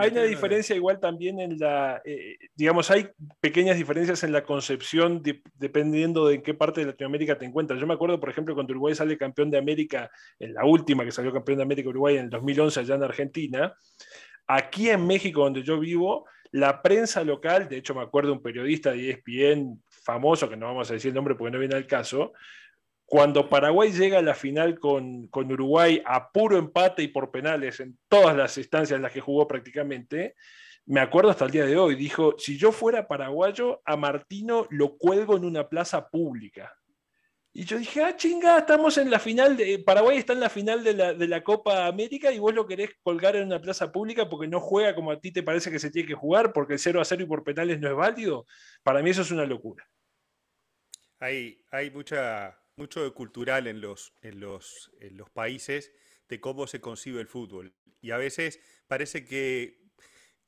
Hay 0.00 0.10
una 0.12 0.22
diferencia 0.28 0.76
igual 0.76 1.00
también 1.00 1.40
en 1.40 1.58
la, 1.58 2.00
eh, 2.04 2.36
digamos, 2.54 2.90
hay 2.90 3.08
pequeñas 3.40 3.76
diferencias 3.76 4.22
en 4.22 4.32
la 4.32 4.44
concepción 4.44 5.22
de- 5.22 5.42
dependiendo 5.54 6.28
de 6.28 6.36
en 6.36 6.42
qué 6.42 6.54
parte 6.54 6.80
de 6.80 6.86
Latinoamérica 6.88 7.36
te 7.36 7.44
encuentras. 7.44 7.80
Yo 7.80 7.86
me 7.86 7.94
acuerdo, 7.94 8.20
por 8.20 8.30
ejemplo, 8.30 8.54
cuando 8.54 8.72
Uruguay 8.72 8.94
sale 8.94 9.18
campeón 9.18 9.50
de 9.50 9.58
América, 9.58 10.10
en 10.38 10.54
la 10.54 10.64
última 10.64 11.04
que 11.04 11.10
salió 11.10 11.32
campeón 11.32 11.58
de 11.58 11.64
América 11.64 11.88
Uruguay 11.88 12.16
en 12.16 12.24
el 12.24 12.30
2011 12.30 12.80
allá 12.80 12.94
en 12.94 13.02
Argentina, 13.02 13.74
aquí 14.46 14.90
en 14.90 15.06
México 15.06 15.42
donde 15.42 15.62
yo 15.62 15.78
vivo, 15.78 16.26
la 16.52 16.80
prensa 16.80 17.22
local, 17.24 17.68
de 17.68 17.76
hecho 17.76 17.94
me 17.94 18.02
acuerdo 18.02 18.32
un 18.32 18.42
periodista 18.42 18.92
de 18.92 19.10
ESPN 19.10 19.82
famoso, 19.88 20.48
que 20.48 20.56
no 20.56 20.66
vamos 20.66 20.90
a 20.90 20.94
decir 20.94 21.10
el 21.10 21.14
nombre 21.14 21.34
porque 21.34 21.50
no 21.52 21.58
viene 21.58 21.74
al 21.74 21.86
caso, 21.86 22.32
cuando 23.10 23.48
Paraguay 23.48 23.90
llega 23.90 24.18
a 24.18 24.22
la 24.22 24.34
final 24.34 24.78
con, 24.78 25.28
con, 25.28 25.50
Uruguay 25.50 26.02
a 26.04 26.30
puro 26.30 26.58
empate 26.58 27.02
y 27.02 27.08
por 27.08 27.30
penales 27.30 27.80
en 27.80 27.98
todas 28.06 28.36
las 28.36 28.58
instancias 28.58 28.96
en 28.96 29.02
las 29.02 29.12
que 29.12 29.22
jugó 29.22 29.48
prácticamente, 29.48 30.34
me 30.84 31.00
acuerdo 31.00 31.30
hasta 31.30 31.46
el 31.46 31.50
día 31.50 31.64
de 31.64 31.78
hoy, 31.78 31.94
dijo, 31.94 32.34
si 32.36 32.58
yo 32.58 32.70
fuera 32.70 33.08
paraguayo, 33.08 33.80
a 33.86 33.96
Martino 33.96 34.66
lo 34.68 34.98
cuelgo 34.98 35.38
en 35.38 35.46
una 35.46 35.70
plaza 35.70 36.06
pública. 36.10 36.74
Y 37.54 37.64
yo 37.64 37.78
dije, 37.78 38.04
ah, 38.04 38.14
chinga, 38.14 38.58
estamos 38.58 38.98
en 38.98 39.10
la 39.10 39.18
final, 39.18 39.56
de, 39.56 39.78
Paraguay 39.78 40.18
está 40.18 40.34
en 40.34 40.40
la 40.40 40.50
final 40.50 40.84
de 40.84 40.92
la, 40.92 41.14
de 41.14 41.28
la 41.28 41.42
Copa 41.42 41.86
América 41.86 42.30
y 42.30 42.38
vos 42.38 42.52
lo 42.52 42.66
querés 42.66 42.90
colgar 43.02 43.36
en 43.36 43.46
una 43.46 43.58
plaza 43.58 43.90
pública 43.90 44.28
porque 44.28 44.48
no 44.48 44.60
juega 44.60 44.94
como 44.94 45.12
a 45.12 45.18
ti 45.18 45.32
te 45.32 45.42
parece 45.42 45.70
que 45.70 45.78
se 45.78 45.90
tiene 45.90 46.08
que 46.08 46.14
jugar, 46.14 46.52
porque 46.52 46.74
el 46.74 46.78
0 46.78 47.00
a 47.00 47.06
0 47.06 47.22
y 47.22 47.26
por 47.26 47.42
penales 47.42 47.80
no 47.80 47.88
es 47.88 47.96
válido. 47.96 48.44
Para 48.82 49.02
mí 49.02 49.08
eso 49.08 49.22
es 49.22 49.30
una 49.30 49.46
locura. 49.46 49.88
Hay, 51.20 51.64
hay 51.70 51.90
mucha, 51.90 52.54
mucho 52.78 53.12
cultural 53.12 53.66
en 53.66 53.80
los, 53.80 54.14
en, 54.22 54.40
los, 54.40 54.90
en 55.00 55.16
los 55.16 55.28
países 55.28 55.92
de 56.28 56.40
cómo 56.40 56.66
se 56.66 56.80
concibe 56.80 57.20
el 57.20 57.26
fútbol. 57.26 57.74
Y 58.00 58.12
a 58.12 58.16
veces 58.16 58.60
parece 58.86 59.24
que, 59.24 59.82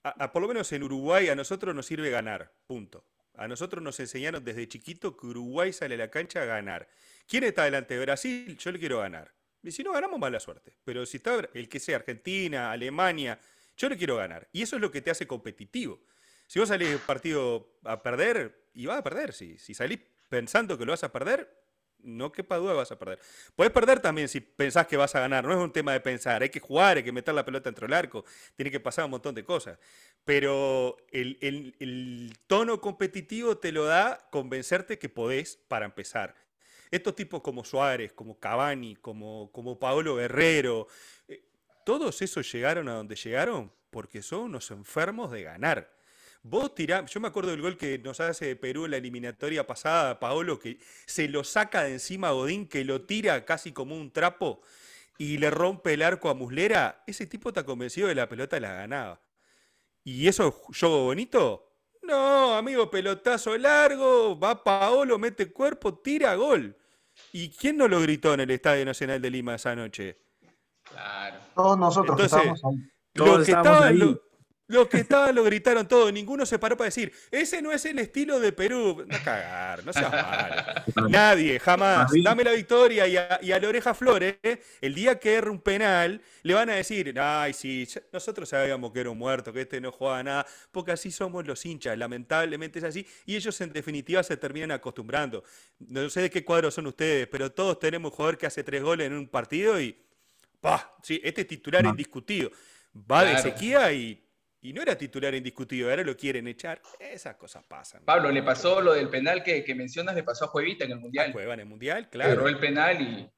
a, 0.03 0.25
a, 0.25 0.33
por 0.33 0.41
lo 0.41 0.49
menos 0.49 0.73
en 0.73 0.83
Uruguay, 0.83 1.29
a 1.29 1.35
nosotros 1.35 1.75
nos 1.75 1.87
sirve 1.87 2.11
ganar, 2.11 2.55
punto. 2.67 3.05
A 3.35 3.49
nosotros 3.49 3.83
nos 3.83 3.99
enseñaron 4.01 4.45
desde 4.45 4.69
chiquito 4.69 5.17
que 5.17 5.27
Uruguay 5.27 5.73
sale 5.73 5.95
a 5.95 5.99
la 5.99 6.11
cancha 6.11 6.43
a 6.43 6.45
ganar. 6.47 6.89
¿Quién 7.27 7.45
está 7.45 7.65
delante 7.65 7.95
de 7.95 8.01
Brasil? 8.01 8.57
Yo 8.59 8.73
le 8.73 8.79
quiero 8.79 8.99
ganar. 8.99 9.35
Y 9.63 9.73
si 9.73 9.83
no 9.83 9.93
ganamos, 9.93 10.19
mala 10.19 10.41
suerte. 10.41 10.77
Pero 10.85 11.05
si 11.07 11.19
está 11.19 11.49
el 11.55 11.69
que 11.69 11.81
sea 11.81 11.97
Argentina, 11.97 12.73
Alemania, 12.73 13.39
yo 13.77 13.89
le 13.89 13.97
quiero 13.97 14.17
ganar. 14.17 14.49
Y 14.53 14.63
eso 14.63 14.77
es 14.77 14.83
lo 14.83 14.91
que 14.91 15.01
te 15.01 15.11
hace 15.11 15.27
competitivo. 15.27 16.03
Si 16.47 16.59
vos 16.59 16.69
salís 16.69 16.99
partido 17.01 17.79
a 17.85 18.03
perder, 18.03 18.69
y 18.75 18.87
vas 18.87 18.99
a 18.99 19.03
perder. 19.05 19.33
Si, 19.33 19.59
si 19.59 19.75
salís 19.75 20.01
pensando 20.29 20.77
que 20.77 20.85
lo 20.85 20.93
vas 20.93 21.05
a 21.05 21.13
perder, 21.13 21.60
no 22.03 22.33
quepa 22.33 22.57
duda 22.57 22.73
vas 22.75 22.91
a 22.93 22.99
perder. 22.99 23.19
Puedes 23.57 23.73
perder 23.73 24.01
también 24.01 24.29
si 24.29 24.41
pensás 24.41 24.87
que 24.87 24.97
vas 24.97 25.15
a 25.15 25.21
ganar. 25.21 25.45
No 25.45 25.53
es 25.53 25.59
un 25.59 25.73
tema 25.73 25.93
de 25.93 26.01
pensar. 26.01 26.43
Hay 26.43 26.51
que 26.51 26.61
jugar, 26.61 26.97
hay 26.97 27.03
que 27.03 27.13
meter 27.13 27.35
la 27.35 27.45
pelota 27.45 27.71
dentro 27.71 27.87
del 27.87 27.95
arco. 27.95 28.25
Tiene 28.57 28.71
que 28.71 28.81
pasar 28.81 29.05
un 29.05 29.13
montón 29.13 29.35
de 29.35 29.45
cosas. 29.45 29.79
Pero 30.25 30.97
el, 31.11 31.39
el, 31.41 31.77
el 31.81 32.39
tono 32.47 32.81
competitivo 32.81 33.59
te 33.59 33.73
lo 33.73 33.85
da 33.85 34.19
convencerte 34.31 34.99
que 34.99 35.09
podés 35.09 35.57
para 35.69 35.87
empezar. 35.87 36.35
Estos 36.91 37.15
tipos 37.15 37.41
como 37.41 37.65
Suárez, 37.65 38.13
como 38.13 38.39
Cavani, 38.39 38.97
como, 38.97 39.51
como 39.53 39.79
Paolo 39.79 40.17
Guerrero, 40.17 40.89
eh, 41.29 41.45
todos 41.85 42.21
esos 42.21 42.51
llegaron 42.51 42.89
a 42.89 42.95
donde 42.95 43.15
llegaron 43.15 43.73
porque 43.91 44.23
son 44.23 44.41
unos 44.41 44.71
enfermos 44.71 45.31
de 45.31 45.43
ganar. 45.43 46.00
Vos 46.43 46.75
tirás, 46.75 47.11
yo 47.11 47.21
me 47.21 47.29
acuerdo 47.29 47.51
del 47.51 47.61
gol 47.61 47.77
que 47.77 47.99
nos 47.99 48.19
hace 48.21 48.47
de 48.47 48.57
Perú 48.57 48.87
en 48.87 48.93
la 48.93 48.97
eliminatoria 48.97 49.67
pasada, 49.67 50.19
Paolo, 50.19 50.59
que 50.59 50.79
se 51.07 51.29
lo 51.29 51.45
saca 51.45 51.83
de 51.83 51.93
encima 51.93 52.29
a 52.29 52.33
Godín, 52.33 52.67
que 52.67 52.83
lo 52.85 53.03
tira 53.03 53.45
casi 53.45 53.73
como 53.73 53.95
un 53.95 54.11
trapo 54.11 54.63
y 55.19 55.37
le 55.37 55.51
rompe 55.51 55.93
el 55.93 56.03
arco 56.03 56.31
a 56.31 56.35
Muslera. 56.35 57.03
Ese 57.07 57.27
tipo 57.27 57.51
está 57.51 57.65
convencido 57.65 58.09
de 58.09 58.15
la 58.15 58.29
pelota 58.29 58.59
la 58.59 58.73
ganaba. 58.73 59.21
¿Y 60.03 60.29
eso 60.29 60.49
es 60.73 60.79
juego 60.81 61.05
bonito? 61.05 61.67
No, 62.03 62.57
amigo, 62.57 62.91
pelotazo 62.91 63.57
largo, 63.59 64.39
va 64.39 64.65
Paolo, 64.65 65.19
mete 65.19 65.53
cuerpo, 65.53 65.99
tira 65.99 66.35
gol. 66.37 66.75
¿Y 67.33 67.51
quién 67.51 67.77
no 67.77 67.87
lo 67.87 68.01
gritó 68.01 68.33
en 68.33 68.41
el 68.41 68.51
Estadio 68.51 68.87
Nacional 68.87 69.21
de 69.21 69.31
Lima 69.31 69.57
esa 69.57 69.77
noche? 69.77 70.17
Claro. 70.85 71.37
Todos 71.55 71.79
nosotros 71.79 72.19
Entonces, 72.19 72.31
que 72.33 72.49
estábamos 72.49 72.65
ahí. 72.65 72.91
Lo 73.13 73.25
Todos 73.27 73.37
que 73.45 73.51
estábamos 73.53 73.73
estaban, 73.75 73.93
ahí. 73.93 73.99
lo- 73.99 74.30
Los 74.71 74.87
que 74.87 74.99
estaban 74.99 75.35
lo 75.35 75.43
gritaron 75.43 75.89
todo, 75.89 76.13
ninguno 76.13 76.47
se 76.47 76.57
paró 76.57 76.77
para 76.77 76.87
decir, 76.87 77.13
ese 77.33 77.61
no 77.61 77.73
es 77.73 77.85
el 77.87 77.99
estilo 77.99 78.39
de 78.39 78.53
Perú. 78.53 79.05
No 79.05 79.19
cagar, 79.25 79.85
no 79.85 79.93
seas 79.93 80.13
malo. 80.13 80.63
Nadie, 81.09 81.59
jamás. 81.59 82.13
Dame 82.23 82.45
la 82.45 82.53
victoria 82.53 83.05
y 83.09 83.17
a, 83.17 83.41
y 83.43 83.51
a 83.51 83.59
la 83.59 83.69
oreja 83.69 83.95
Flores, 83.95 84.37
el 84.81 84.95
día 84.95 85.19
que 85.19 85.35
erre 85.35 85.51
un 85.51 85.61
penal, 85.61 86.23
le 86.45 86.55
van 86.55 86.71
a 86.71 86.75
decir, 86.75 87.19
ay, 87.19 87.53
sí, 87.53 87.89
nosotros 88.13 88.49
sabíamos 88.49 88.93
que 88.93 89.01
era 89.01 89.11
un 89.11 89.19
muerto, 89.19 89.53
que 89.53 89.63
este 89.63 89.81
no 89.81 89.91
jugaba 89.91 90.23
nada, 90.23 90.47
porque 90.71 90.93
así 90.93 91.11
somos 91.11 91.45
los 91.45 91.67
hinchas, 91.67 91.99
lamentablemente 91.99 92.79
es 92.79 92.85
así, 92.85 93.05
y 93.27 93.35
ellos 93.35 93.61
en 93.61 93.73
definitiva 93.73 94.23
se 94.23 94.37
terminan 94.37 94.71
acostumbrando. 94.71 95.43
No 95.81 96.09
sé 96.11 96.23
de 96.23 96.31
qué 96.31 96.45
cuadro 96.45 96.71
son 96.71 96.87
ustedes, 96.87 97.27
pero 97.27 97.51
todos 97.51 97.81
tenemos 97.81 98.13
un 98.13 98.17
jugador 98.17 98.39
que 98.39 98.47
hace 98.47 98.63
tres 98.63 98.85
goles 98.85 99.09
en 99.09 99.15
un 99.15 99.27
partido 99.27 99.81
y, 99.81 100.01
pa, 100.61 100.95
sí, 101.03 101.21
este 101.25 101.41
es 101.41 101.49
titular 101.49 101.85
indiscutido. 101.85 102.53
Va 102.95 103.25
de 103.25 103.37
sequía 103.39 103.93
y, 103.93 104.30
y 104.63 104.73
no 104.73 104.83
era 104.83 104.97
titular 104.97 105.35
indiscutido, 105.35 105.89
ahora 105.91 106.03
lo 106.03 106.17
quieren 106.17 106.47
echar. 106.47 106.81
Esas 106.99 107.37
cosas 107.37 107.65
pasan. 107.65 108.05
Pablo, 108.05 108.31
le 108.31 108.43
pasó 108.43 108.81
lo 108.81 108.93
del 108.93 109.09
penal 109.09 109.43
que, 109.43 109.65
que 109.65 109.75
mencionas, 109.75 110.15
le 110.15 110.23
pasó 110.23 110.45
a 110.47 110.53
Cuevita 110.53 110.85
en 110.85 110.93
el 110.93 111.01
Mundial. 111.01 111.33
Juegan 111.33 111.55
en 111.55 111.61
el 111.61 111.67
Mundial, 111.67 112.09
claro. 112.11 112.47
el 112.47 112.59
penal 112.59 113.01
y 113.01 113.31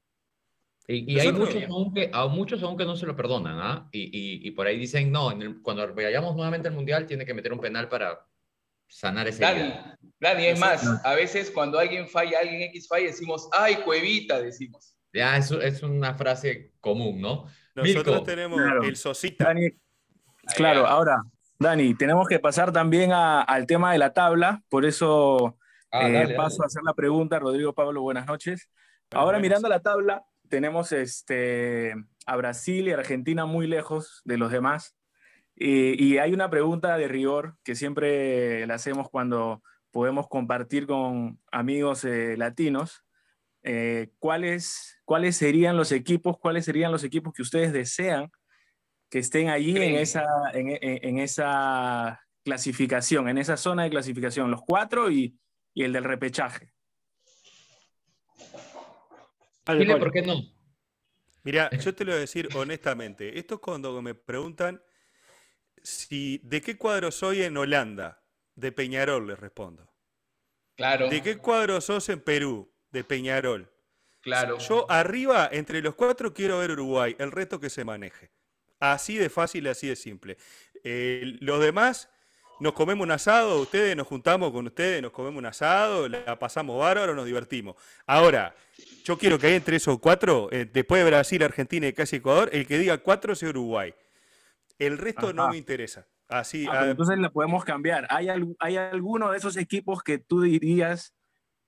Y, 0.85 1.13
y 1.13 1.19
hay 1.19 1.31
muchos 1.31 1.63
aún, 1.69 1.93
que, 1.93 2.09
a 2.11 2.27
muchos 2.27 2.61
aún 2.61 2.75
que 2.77 2.83
no 2.83 2.97
se 2.97 3.05
lo 3.05 3.15
perdonan, 3.15 3.57
¿ah? 3.57 3.87
Y, 3.93 4.01
y- 4.01 4.45
y 4.47 4.51
por 4.51 4.67
ahí 4.67 4.77
dicen, 4.77 5.13
no, 5.13 5.31
en 5.31 5.41
el- 5.41 5.61
cuando 5.61 5.93
vayamos 5.93 6.35
nuevamente 6.35 6.67
al 6.67 6.73
Mundial 6.73 7.05
tiene 7.07 7.25
que 7.25 7.33
meter 7.33 7.53
un 7.53 7.61
penal 7.61 7.87
para 7.87 8.19
sanar 8.85 9.25
ese 9.29 9.39
Dani, 9.41 9.73
Dani, 10.19 10.45
es 10.47 10.59
más, 10.59 10.83
No. 10.83 10.99
a 11.05 11.15
veces 11.15 11.49
cuando 11.51 11.79
alguien 11.79 12.09
falla, 12.09 12.39
alguien 12.39 12.63
X 12.63 12.87
falla, 12.89 13.05
decimos, 13.05 13.47
ay, 13.53 13.75
Cuevita, 13.77 14.41
decimos. 14.41 14.93
Ya, 15.13 15.37
eso 15.37 15.61
es 15.61 15.81
una 15.83 16.15
frase 16.15 16.73
común, 16.81 17.21
¿no? 17.21 17.45
Nosotros 17.75 18.05
Milko. 18.15 18.23
tenemos 18.23 18.61
Claro. 18.61 18.83
el 18.83 18.95
Sosita. 18.97 19.45
Dani, 19.45 19.69
claro, 20.55 20.85
ahora, 20.87 21.23
Dani, 21.59 21.93
tenemos 21.95 22.27
que 22.27 22.39
pasar 22.39 22.71
también 22.71 23.11
a- 23.13 23.41
al 23.41 23.65
tema 23.65 23.91
de 23.91 23.97
la 23.97 24.13
tabla, 24.13 24.61
por 24.69 24.85
eso 24.85 25.57
Ah, 25.91 26.07
eh, 26.09 26.11
dale, 26.13 26.35
paso 26.35 26.57
dale. 26.57 26.65
a 26.65 26.67
hacer 26.67 26.81
la 26.83 26.93
pregunta. 26.93 27.39
Rodrigo 27.39 27.73
Pablo, 27.73 28.01
buenas 28.01 28.25
noches. 28.25 28.69
Buenas 29.11 29.23
Ahora 29.23 29.37
noches. 29.37 29.49
mirando 29.49 29.69
la 29.69 29.79
tabla, 29.81 30.23
tenemos 30.49 30.91
este, 30.91 31.93
a 32.25 32.35
Brasil 32.35 32.87
y 32.87 32.91
Argentina 32.91 33.45
muy 33.45 33.67
lejos 33.67 34.21
de 34.25 34.37
los 34.37 34.51
demás. 34.51 34.95
Y, 35.55 36.03
y 36.03 36.17
hay 36.17 36.33
una 36.33 36.49
pregunta 36.49 36.97
de 36.97 37.07
rigor 37.07 37.55
que 37.63 37.75
siempre 37.75 38.65
la 38.65 38.73
hacemos 38.73 39.09
cuando 39.09 39.61
podemos 39.91 40.27
compartir 40.27 40.87
con 40.87 41.39
amigos 41.51 42.03
eh, 42.05 42.35
latinos. 42.37 43.03
Eh, 43.61 44.09
¿cuáles, 44.19 44.99
¿Cuáles 45.05 45.37
serían 45.37 45.77
los 45.77 45.91
equipos, 45.91 46.37
cuáles 46.39 46.65
serían 46.65 46.91
los 46.91 47.03
equipos 47.03 47.33
que 47.33 47.43
ustedes 47.43 47.71
desean 47.71 48.31
que 49.13 49.19
estén 49.19 49.49
allí 49.49 49.77
en 49.77 49.93
esa, 49.95 50.25
en, 50.55 50.69
en- 50.69 50.79
en 51.07 51.19
esa 51.19 52.19
clasificación, 52.43 53.29
en 53.29 53.37
esa 53.37 53.57
zona 53.57 53.83
de 53.83 53.91
clasificación? 53.91 54.49
Los 54.49 54.63
cuatro 54.65 55.11
y, 55.11 55.37
y 55.75 55.83
el 55.83 55.93
del 55.93 56.03
repechaje. 56.03 56.73
Dale, 59.63 59.79
Dile 59.81 59.97
por 59.97 60.11
qué 60.11 60.23
no. 60.23 60.41
Mira, 61.43 61.69
yo 61.79 61.93
te 61.93 62.05
lo 62.05 62.11
voy 62.13 62.17
a 62.17 62.21
decir 62.21 62.49
honestamente. 62.55 63.37
Esto 63.37 63.53
es 63.55 63.61
cuando 63.61 64.01
me 64.01 64.15
preguntan 64.15 64.81
si 65.83 66.39
de 66.43 66.63
qué 66.63 66.75
cuadro 66.75 67.11
soy 67.11 67.43
en 67.43 67.55
Holanda. 67.55 68.19
De 68.55 68.71
Peñarol, 68.71 69.27
les 69.27 69.39
respondo. 69.39 69.93
Claro, 70.75 71.07
¿De 71.09 71.21
qué 71.21 71.37
cuadro 71.37 71.79
sos 71.81 72.09
en 72.09 72.19
Perú? 72.19 72.73
De 72.89 73.03
Peñarol. 73.03 73.71
claro. 74.21 74.57
Yo 74.57 74.89
arriba, 74.89 75.49
entre 75.51 75.81
los 75.83 75.93
cuatro, 75.93 76.33
quiero 76.33 76.57
ver 76.57 76.71
Uruguay, 76.71 77.15
el 77.19 77.31
resto 77.31 77.59
que 77.59 77.69
se 77.69 77.85
maneje. 77.85 78.31
Así 78.91 79.17
de 79.17 79.29
fácil, 79.29 79.65
así 79.67 79.87
de 79.87 79.95
simple. 79.95 80.37
Eh, 80.83 81.37
los 81.39 81.61
demás, 81.61 82.09
nos 82.59 82.73
comemos 82.73 83.05
un 83.05 83.11
asado, 83.11 83.61
ustedes 83.61 83.95
nos 83.95 84.05
juntamos 84.07 84.51
con 84.51 84.67
ustedes, 84.67 85.01
nos 85.01 85.11
comemos 85.11 85.39
un 85.39 85.45
asado, 85.45 86.09
la 86.09 86.37
pasamos 86.37 86.77
bárbaro, 86.79 87.15
nos 87.15 87.25
divertimos. 87.25 87.75
Ahora, 88.05 88.53
yo 89.05 89.17
quiero 89.17 89.39
que 89.39 89.47
hay 89.47 89.53
entre 89.53 89.77
esos 89.77 89.99
cuatro, 89.99 90.49
eh, 90.51 90.69
después 90.71 91.01
de 91.01 91.09
Brasil, 91.09 91.41
Argentina 91.43 91.87
y 91.87 91.93
casi 91.93 92.17
Ecuador, 92.17 92.49
el 92.51 92.67
que 92.67 92.77
diga 92.77 92.97
cuatro 92.97 93.35
sea 93.35 93.49
Uruguay. 93.49 93.93
El 94.77 94.97
resto 94.97 95.31
no 95.33 95.47
me 95.49 95.57
interesa. 95.57 96.05
Así, 96.27 96.65
Ah, 96.69 96.87
entonces 96.89 97.17
la 97.19 97.29
podemos 97.29 97.63
cambiar. 97.63 98.05
¿Hay, 98.09 98.27
al- 98.27 98.55
¿Hay 98.59 98.75
alguno 98.75 99.31
de 99.31 99.37
esos 99.37 99.55
equipos 99.55 100.03
que 100.03 100.17
tú 100.17 100.41
dirías, 100.41 101.13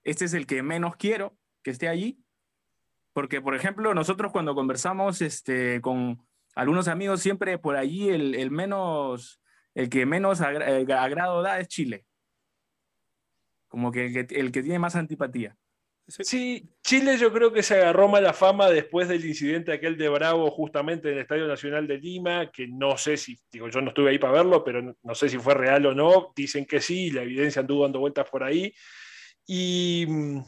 este 0.04 0.26
es 0.26 0.34
el 0.34 0.46
que 0.48 0.64
menos 0.64 0.96
quiero 0.98 1.38
que 1.64 1.72
esté 1.72 1.88
allí? 1.88 2.20
Porque, 3.14 3.40
por 3.42 3.56
ejemplo, 3.56 3.94
nosotros 3.94 4.32
cuando 4.34 4.54
conversamos 4.56 5.22
este, 5.22 5.80
con 5.82 6.26
algunos 6.56 6.88
amigos, 6.88 7.22
siempre 7.22 7.58
por 7.58 7.76
allí 7.76 8.10
el, 8.10 8.34
el 8.36 8.50
menos, 8.50 9.42
el 9.74 9.90
que 9.90 10.06
menos 10.06 10.42
agra- 10.42 10.80
eh, 10.80 10.94
agrado 10.94 11.42
da 11.42 11.60
es 11.60 11.68
Chile. 11.68 12.06
Como 13.68 13.92
que 13.92 14.06
el 14.08 14.14
que, 14.28 14.40
el 14.40 14.52
que 14.52 14.64
tiene 14.64 14.80
más 14.80 14.96
antipatía. 14.96 15.58
Sí, 16.08 16.70
Chile 16.84 17.18
yo 17.18 17.34
creo 17.34 17.52
que 17.52 17.64
se 17.64 17.76
agarró 17.76 18.08
mala 18.08 18.32
fama 18.32 18.70
después 18.70 19.08
del 19.08 19.26
incidente 19.26 19.74
aquel 19.74 19.98
de 19.98 20.08
Bravo 20.08 20.52
justamente 20.52 21.08
en 21.10 21.16
el 21.16 21.22
Estadio 21.22 21.48
Nacional 21.48 21.88
de 21.88 21.98
Lima, 21.98 22.52
que 22.52 22.68
no 22.68 22.96
sé 22.96 23.18
si, 23.18 23.40
digo, 23.52 23.70
yo 23.70 23.82
no 23.82 23.90
estuve 23.90 24.12
ahí 24.12 24.20
para 24.20 24.34
verlo, 24.34 24.64
pero 24.64 24.84
no, 24.84 24.96
no 25.02 25.16
sé 25.16 25.30
si 25.30 25.40
fue 25.40 25.56
real 25.56 25.84
o 25.88 25.96
no, 25.96 26.32
dicen 26.36 26.66
que 26.66 26.80
sí, 26.80 27.10
la 27.10 27.24
evidencia 27.24 27.62
anduvo 27.62 27.84
dando 27.84 28.00
vueltas 28.00 28.30
por 28.30 28.44
ahí. 28.44 28.72
Y, 29.48 30.06
mm, 30.08 30.42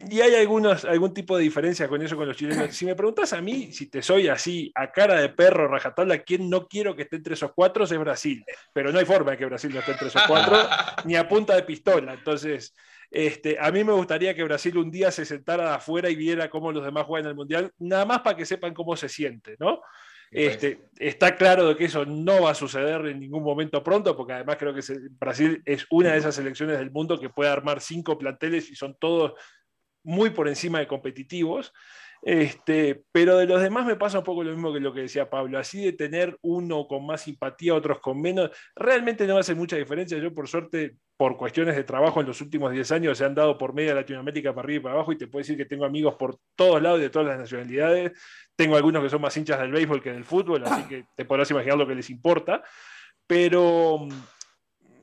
y 0.00 0.20
hay 0.20 0.34
algunos, 0.36 0.84
algún 0.84 1.12
tipo 1.12 1.36
de 1.36 1.42
diferencia 1.42 1.88
con 1.88 2.00
eso 2.00 2.16
con 2.16 2.28
los 2.28 2.36
chilenos. 2.36 2.74
Si 2.74 2.86
me 2.86 2.94
preguntas 2.94 3.32
a 3.32 3.40
mí, 3.40 3.72
si 3.72 3.86
te 3.86 4.00
soy 4.00 4.28
así, 4.28 4.70
a 4.74 4.92
cara 4.92 5.20
de 5.20 5.28
perro, 5.30 5.66
rajatabla, 5.66 6.18
¿quién 6.18 6.48
no 6.48 6.68
quiero 6.68 6.94
que 6.94 7.02
esté 7.02 7.16
entre 7.16 7.34
esos 7.34 7.52
cuatro 7.52 7.84
es 7.84 7.98
Brasil? 7.98 8.44
Pero 8.72 8.92
no 8.92 8.98
hay 8.98 9.04
forma 9.04 9.32
de 9.32 9.38
que 9.38 9.46
Brasil 9.46 9.72
no 9.72 9.80
esté 9.80 9.92
entre 9.92 10.08
esos 10.08 10.22
cuatro, 10.28 10.56
ni 11.04 11.16
a 11.16 11.28
punta 11.28 11.56
de 11.56 11.64
pistola. 11.64 12.14
Entonces, 12.14 12.74
este, 13.10 13.58
a 13.58 13.72
mí 13.72 13.82
me 13.82 13.92
gustaría 13.92 14.34
que 14.34 14.44
Brasil 14.44 14.78
un 14.78 14.90
día 14.90 15.10
se 15.10 15.24
sentara 15.24 15.70
de 15.70 15.74
afuera 15.76 16.08
y 16.08 16.14
viera 16.14 16.48
cómo 16.48 16.70
los 16.70 16.84
demás 16.84 17.04
juegan 17.04 17.30
el 17.30 17.34
Mundial, 17.34 17.72
nada 17.78 18.04
más 18.04 18.20
para 18.20 18.36
que 18.36 18.46
sepan 18.46 18.74
cómo 18.74 18.96
se 18.96 19.08
siente, 19.08 19.56
¿no? 19.58 19.80
Este, 20.30 20.90
está 20.98 21.36
claro 21.36 21.66
de 21.68 21.76
que 21.76 21.86
eso 21.86 22.04
no 22.04 22.42
va 22.42 22.50
a 22.50 22.54
suceder 22.54 23.06
en 23.06 23.18
ningún 23.18 23.42
momento 23.42 23.82
pronto, 23.82 24.14
porque 24.16 24.34
además 24.34 24.56
creo 24.58 24.74
que 24.74 24.82
Brasil 25.18 25.62
es 25.64 25.86
una 25.90 26.12
de 26.12 26.18
esas 26.18 26.34
selecciones 26.34 26.78
del 26.78 26.90
mundo 26.90 27.18
que 27.18 27.30
puede 27.30 27.50
armar 27.50 27.80
cinco 27.80 28.18
planteles 28.18 28.70
y 28.70 28.74
son 28.74 28.94
todos 28.98 29.32
muy 30.02 30.30
por 30.30 30.48
encima 30.48 30.78
de 30.78 30.86
competitivos. 30.86 31.72
Este, 32.22 33.04
pero 33.12 33.36
de 33.36 33.46
los 33.46 33.62
demás 33.62 33.86
me 33.86 33.94
pasa 33.94 34.18
un 34.18 34.24
poco 34.24 34.42
lo 34.42 34.50
mismo 34.50 34.72
que 34.72 34.80
lo 34.80 34.92
que 34.92 35.02
decía 35.02 35.30
Pablo, 35.30 35.58
así 35.58 35.84
de 35.84 35.92
tener 35.92 36.36
uno 36.42 36.86
con 36.88 37.06
más 37.06 37.22
simpatía, 37.22 37.74
otros 37.74 38.00
con 38.00 38.20
menos, 38.20 38.50
realmente 38.74 39.26
no 39.26 39.38
hace 39.38 39.54
mucha 39.54 39.76
diferencia. 39.76 40.18
Yo, 40.18 40.34
por 40.34 40.48
suerte, 40.48 40.96
por 41.16 41.36
cuestiones 41.36 41.76
de 41.76 41.84
trabajo 41.84 42.20
en 42.20 42.26
los 42.26 42.40
últimos 42.40 42.72
10 42.72 42.92
años, 42.92 43.18
se 43.18 43.24
han 43.24 43.34
dado 43.34 43.56
por 43.56 43.72
media 43.72 43.94
Latinoamérica 43.94 44.54
para 44.54 44.64
arriba 44.64 44.80
y 44.80 44.82
para 44.82 44.94
abajo, 44.96 45.12
y 45.12 45.18
te 45.18 45.28
puedo 45.28 45.42
decir 45.42 45.56
que 45.56 45.64
tengo 45.64 45.84
amigos 45.84 46.16
por 46.16 46.38
todos 46.56 46.82
lados 46.82 46.98
y 46.98 47.02
de 47.02 47.10
todas 47.10 47.28
las 47.28 47.38
nacionalidades. 47.38 48.12
Tengo 48.56 48.76
algunos 48.76 49.02
que 49.02 49.10
son 49.10 49.20
más 49.20 49.36
hinchas 49.36 49.60
del 49.60 49.70
béisbol 49.70 50.02
que 50.02 50.12
del 50.12 50.24
fútbol, 50.24 50.64
así 50.64 50.82
que 50.88 51.06
te 51.14 51.24
podrás 51.24 51.50
imaginar 51.50 51.78
lo 51.78 51.86
que 51.86 51.94
les 51.94 52.10
importa. 52.10 52.62
Pero 53.26 54.08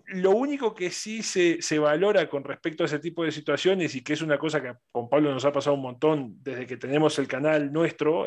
lo 0.07 0.31
único 0.31 0.73
que 0.73 0.91
sí 0.91 1.23
se, 1.23 1.61
se 1.61 1.79
valora 1.79 2.29
con 2.29 2.43
respecto 2.43 2.83
a 2.83 2.85
ese 2.85 2.99
tipo 2.99 3.23
de 3.23 3.31
situaciones 3.31 3.95
y 3.95 4.03
que 4.03 4.13
es 4.13 4.21
una 4.21 4.37
cosa 4.37 4.61
que 4.61 4.73
con 4.91 5.09
Pablo 5.09 5.33
nos 5.33 5.45
ha 5.45 5.51
pasado 5.51 5.75
un 5.75 5.81
montón 5.81 6.37
desde 6.41 6.65
que 6.65 6.77
tenemos 6.77 7.17
el 7.19 7.27
canal 7.27 7.71
nuestro, 7.71 8.25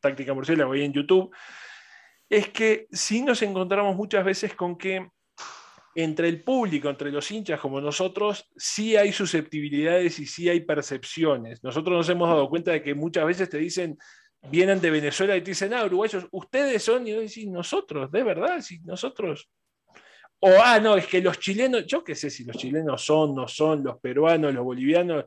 Táctica 0.00 0.34
Murciélago 0.34 0.72
ahí 0.72 0.82
en 0.82 0.92
YouTube, 0.92 1.34
es 2.28 2.48
que 2.48 2.86
sí 2.90 3.22
nos 3.22 3.42
encontramos 3.42 3.96
muchas 3.96 4.24
veces 4.24 4.54
con 4.54 4.76
que 4.76 5.08
entre 5.94 6.28
el 6.28 6.42
público, 6.42 6.88
entre 6.88 7.10
los 7.10 7.30
hinchas 7.30 7.60
como 7.60 7.80
nosotros, 7.80 8.48
sí 8.56 8.96
hay 8.96 9.12
susceptibilidades 9.12 10.18
y 10.20 10.26
sí 10.26 10.48
hay 10.48 10.60
percepciones. 10.60 11.62
Nosotros 11.64 11.96
nos 11.96 12.08
hemos 12.08 12.28
dado 12.28 12.48
cuenta 12.48 12.70
de 12.70 12.82
que 12.82 12.94
muchas 12.94 13.26
veces 13.26 13.50
te 13.50 13.58
dicen, 13.58 13.98
vienen 14.42 14.80
de 14.80 14.90
Venezuela 14.90 15.36
y 15.36 15.42
te 15.42 15.50
dicen, 15.50 15.74
ah, 15.74 15.84
uruguayos, 15.84 16.26
ustedes 16.30 16.82
son, 16.82 17.06
y 17.06 17.12
vos 17.12 17.22
decís, 17.22 17.48
nosotros, 17.48 18.10
de 18.10 18.22
verdad, 18.22 18.60
si 18.60 18.78
nosotros 18.80 19.50
o, 20.40 20.48
ah, 20.62 20.80
no, 20.80 20.96
es 20.96 21.06
que 21.06 21.20
los 21.20 21.38
chilenos, 21.38 21.86
yo 21.86 22.02
qué 22.02 22.14
sé 22.14 22.30
si 22.30 22.44
los 22.44 22.56
chilenos 22.56 23.04
son, 23.04 23.34
no 23.34 23.46
son, 23.46 23.84
los 23.84 23.98
peruanos, 23.98 24.54
los 24.54 24.64
bolivianos. 24.64 25.26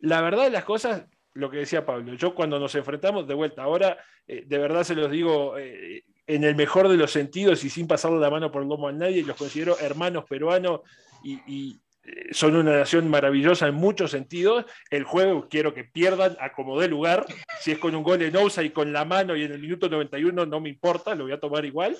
La 0.00 0.20
verdad 0.20 0.44
de 0.44 0.50
las 0.50 0.64
cosas, 0.64 1.04
lo 1.34 1.50
que 1.50 1.58
decía 1.58 1.86
Pablo, 1.86 2.14
yo 2.14 2.34
cuando 2.34 2.58
nos 2.58 2.74
enfrentamos, 2.74 3.28
de 3.28 3.34
vuelta, 3.34 3.62
ahora, 3.62 3.98
eh, 4.26 4.44
de 4.46 4.58
verdad 4.58 4.82
se 4.82 4.94
los 4.94 5.10
digo 5.10 5.56
eh, 5.56 6.04
en 6.26 6.44
el 6.44 6.56
mejor 6.56 6.88
de 6.88 6.96
los 6.96 7.12
sentidos 7.12 7.64
y 7.64 7.70
sin 7.70 7.86
pasarle 7.86 8.18
la 8.18 8.30
mano 8.30 8.50
por 8.50 8.62
el 8.62 8.68
lomo 8.68 8.88
a 8.88 8.92
nadie, 8.92 9.22
los 9.22 9.36
considero 9.36 9.78
hermanos 9.78 10.24
peruanos 10.28 10.80
y, 11.22 11.40
y, 11.46 11.80
eh, 12.02 12.32
son 12.32 12.56
una 12.56 12.78
nación 12.78 13.08
maravillosa 13.08 13.68
en 13.68 13.74
muchos 13.74 14.10
sentidos. 14.10 14.64
El 14.90 15.04
juego 15.04 15.48
quiero 15.48 15.74
que 15.74 15.84
pierdan 15.84 16.36
a 16.40 16.52
como 16.52 16.80
dé 16.80 16.88
lugar. 16.88 17.26
Si 17.60 17.72
es 17.72 17.78
con 17.78 17.94
un 17.94 18.02
gol 18.02 18.22
en 18.22 18.36
Ousa 18.36 18.62
y 18.62 18.70
con 18.70 18.92
la 18.92 19.04
mano 19.04 19.36
y 19.36 19.44
en 19.44 19.52
el 19.52 19.60
minuto 19.60 19.88
91, 19.88 20.46
no 20.46 20.60
me 20.60 20.68
importa, 20.68 21.14
lo 21.14 21.24
voy 21.24 21.32
a 21.32 21.40
tomar 21.40 21.64
igual. 21.64 21.96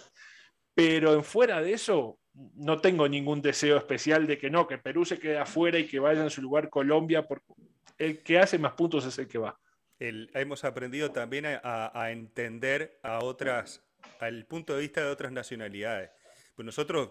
Pero 0.75 1.15
en 1.15 1.25
fuera 1.25 1.61
de 1.61 1.73
eso, 1.73 2.19
no 2.35 2.81
tengo 2.81 3.09
ningún 3.09 3.43
deseo 3.43 3.77
especial 3.77 4.27
de 4.27 4.39
que 4.39 4.51
no, 4.51 4.67
que 4.67 4.79
Perú 4.79 5.05
se 5.05 5.19
quede 5.19 5.39
afuera 5.39 5.79
y 5.79 5.87
que 5.87 5.99
vaya 5.99 6.23
en 6.23 6.31
su 6.31 6.43
lugar 6.43 6.71
Colombia, 6.71 7.27
porque 7.27 7.53
el 7.99 8.23
que 8.23 8.39
hace 8.39 8.59
más 8.59 8.73
puntos 8.73 9.05
es 9.05 9.19
el 9.19 9.29
que 9.29 9.39
va. 9.39 9.59
Hemos 9.99 10.65
aprendido 10.65 11.11
también 11.11 11.45
a, 11.47 12.11
entender 12.11 12.99
a 13.03 13.19
otras, 13.19 13.83
al 14.19 14.47
punto 14.47 14.75
de 14.75 14.81
vista 14.81 15.03
de 15.03 15.09
otras 15.09 15.31
nacionalidades. 15.31 16.11
Pues 16.55 16.65
nosotros, 16.65 17.11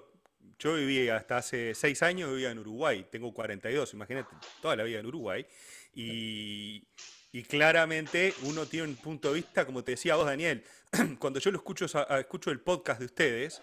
yo 0.58 0.74
viví 0.74 1.08
hasta 1.10 1.38
hace 1.38 1.76
seis 1.76 2.02
años, 2.02 2.32
vivía 2.32 2.50
en 2.50 2.58
Uruguay, 2.58 3.06
tengo 3.12 3.32
42, 3.32 3.94
imagínate, 3.94 4.36
toda 4.62 4.76
la 4.76 4.84
vida 4.84 5.00
en 5.00 5.06
Uruguay. 5.06 5.46
Y, 5.94 6.88
y 7.32 7.44
claramente 7.44 8.34
uno 8.44 8.66
tiene 8.66 8.88
un 8.88 8.96
punto 8.96 9.30
de 9.30 9.36
vista, 9.36 9.66
como 9.66 9.84
te 9.84 9.92
decía 9.92 10.16
vos, 10.16 10.26
Daniel, 10.26 10.64
cuando 11.20 11.40
yo 11.40 11.52
lo 11.52 11.58
escucho, 11.58 11.86
escucho 12.18 12.50
el 12.50 12.62
podcast 12.62 13.00
de 13.00 13.06
ustedes, 13.06 13.62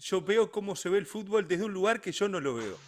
yo 0.00 0.20
veo 0.20 0.50
cómo 0.50 0.76
se 0.76 0.88
ve 0.88 0.98
el 0.98 1.06
fútbol 1.06 1.46
desde 1.46 1.64
un 1.64 1.72
lugar 1.72 2.00
que 2.00 2.12
yo 2.12 2.28
no 2.28 2.40
lo 2.40 2.54
veo. 2.54 2.78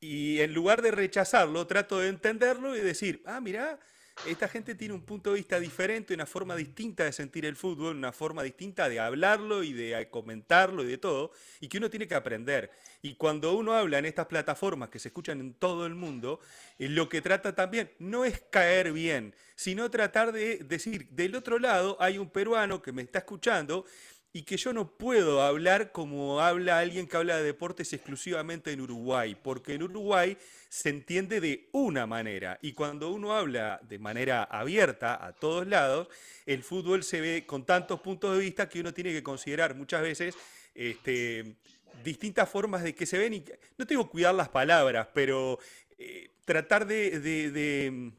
Y 0.00 0.40
en 0.40 0.52
lugar 0.52 0.82
de 0.82 0.90
rechazarlo, 0.90 1.66
trato 1.66 1.98
de 1.98 2.08
entenderlo 2.08 2.76
y 2.76 2.80
decir, 2.80 3.22
ah, 3.24 3.40
mira, 3.40 3.78
esta 4.26 4.46
gente 4.46 4.74
tiene 4.74 4.94
un 4.94 5.02
punto 5.02 5.30
de 5.30 5.36
vista 5.36 5.58
diferente, 5.58 6.14
una 6.14 6.26
forma 6.26 6.54
distinta 6.54 7.04
de 7.04 7.12
sentir 7.12 7.44
el 7.44 7.56
fútbol, 7.56 7.96
una 7.96 8.12
forma 8.12 8.42
distinta 8.42 8.88
de 8.88 9.00
hablarlo 9.00 9.64
y 9.64 9.72
de 9.72 10.08
comentarlo 10.10 10.84
y 10.84 10.86
de 10.86 10.98
todo, 10.98 11.32
y 11.60 11.68
que 11.68 11.78
uno 11.78 11.90
tiene 11.90 12.06
que 12.06 12.14
aprender. 12.14 12.70
Y 13.00 13.14
cuando 13.14 13.54
uno 13.54 13.72
habla 13.72 13.98
en 13.98 14.04
estas 14.04 14.26
plataformas 14.26 14.90
que 14.90 14.98
se 14.98 15.08
escuchan 15.08 15.40
en 15.40 15.54
todo 15.54 15.86
el 15.86 15.94
mundo, 15.94 16.40
eh, 16.78 16.88
lo 16.88 17.08
que 17.08 17.20
trata 17.20 17.54
también 17.54 17.90
no 17.98 18.24
es 18.24 18.40
caer 18.50 18.92
bien, 18.92 19.34
sino 19.56 19.90
tratar 19.90 20.30
de 20.30 20.58
decir, 20.58 21.08
del 21.10 21.34
otro 21.34 21.58
lado 21.58 21.96
hay 21.98 22.18
un 22.18 22.30
peruano 22.30 22.80
que 22.80 22.92
me 22.92 23.02
está 23.02 23.20
escuchando 23.20 23.84
y 24.32 24.42
que 24.42 24.56
yo 24.56 24.72
no 24.72 24.88
puedo 24.88 25.42
hablar 25.42 25.92
como 25.92 26.40
habla 26.40 26.78
alguien 26.78 27.06
que 27.06 27.16
habla 27.16 27.36
de 27.36 27.42
deportes 27.42 27.92
exclusivamente 27.92 28.72
en 28.72 28.80
Uruguay, 28.80 29.36
porque 29.40 29.74
en 29.74 29.82
Uruguay 29.82 30.38
se 30.68 30.88
entiende 30.88 31.40
de 31.40 31.68
una 31.72 32.06
manera 32.06 32.58
y 32.62 32.72
cuando 32.72 33.12
uno 33.12 33.34
habla 33.34 33.80
de 33.82 33.98
manera 33.98 34.44
abierta 34.44 35.24
a 35.24 35.32
todos 35.32 35.66
lados, 35.66 36.08
el 36.46 36.62
fútbol 36.62 37.02
se 37.02 37.20
ve 37.20 37.44
con 37.46 37.66
tantos 37.66 38.00
puntos 38.00 38.36
de 38.36 38.42
vista 38.42 38.68
que 38.68 38.80
uno 38.80 38.94
tiene 38.94 39.12
que 39.12 39.22
considerar 39.22 39.74
muchas 39.74 40.00
veces 40.00 40.34
este, 40.74 41.56
distintas 42.02 42.48
formas 42.48 42.82
de 42.82 42.94
que 42.94 43.04
se 43.04 43.18
ven 43.18 43.34
y 43.34 43.44
no 43.76 43.86
tengo 43.86 44.06
que 44.06 44.12
cuidar 44.12 44.34
las 44.34 44.48
palabras, 44.48 45.08
pero 45.12 45.58
eh, 45.98 46.30
tratar 46.46 46.86
de 46.86 48.12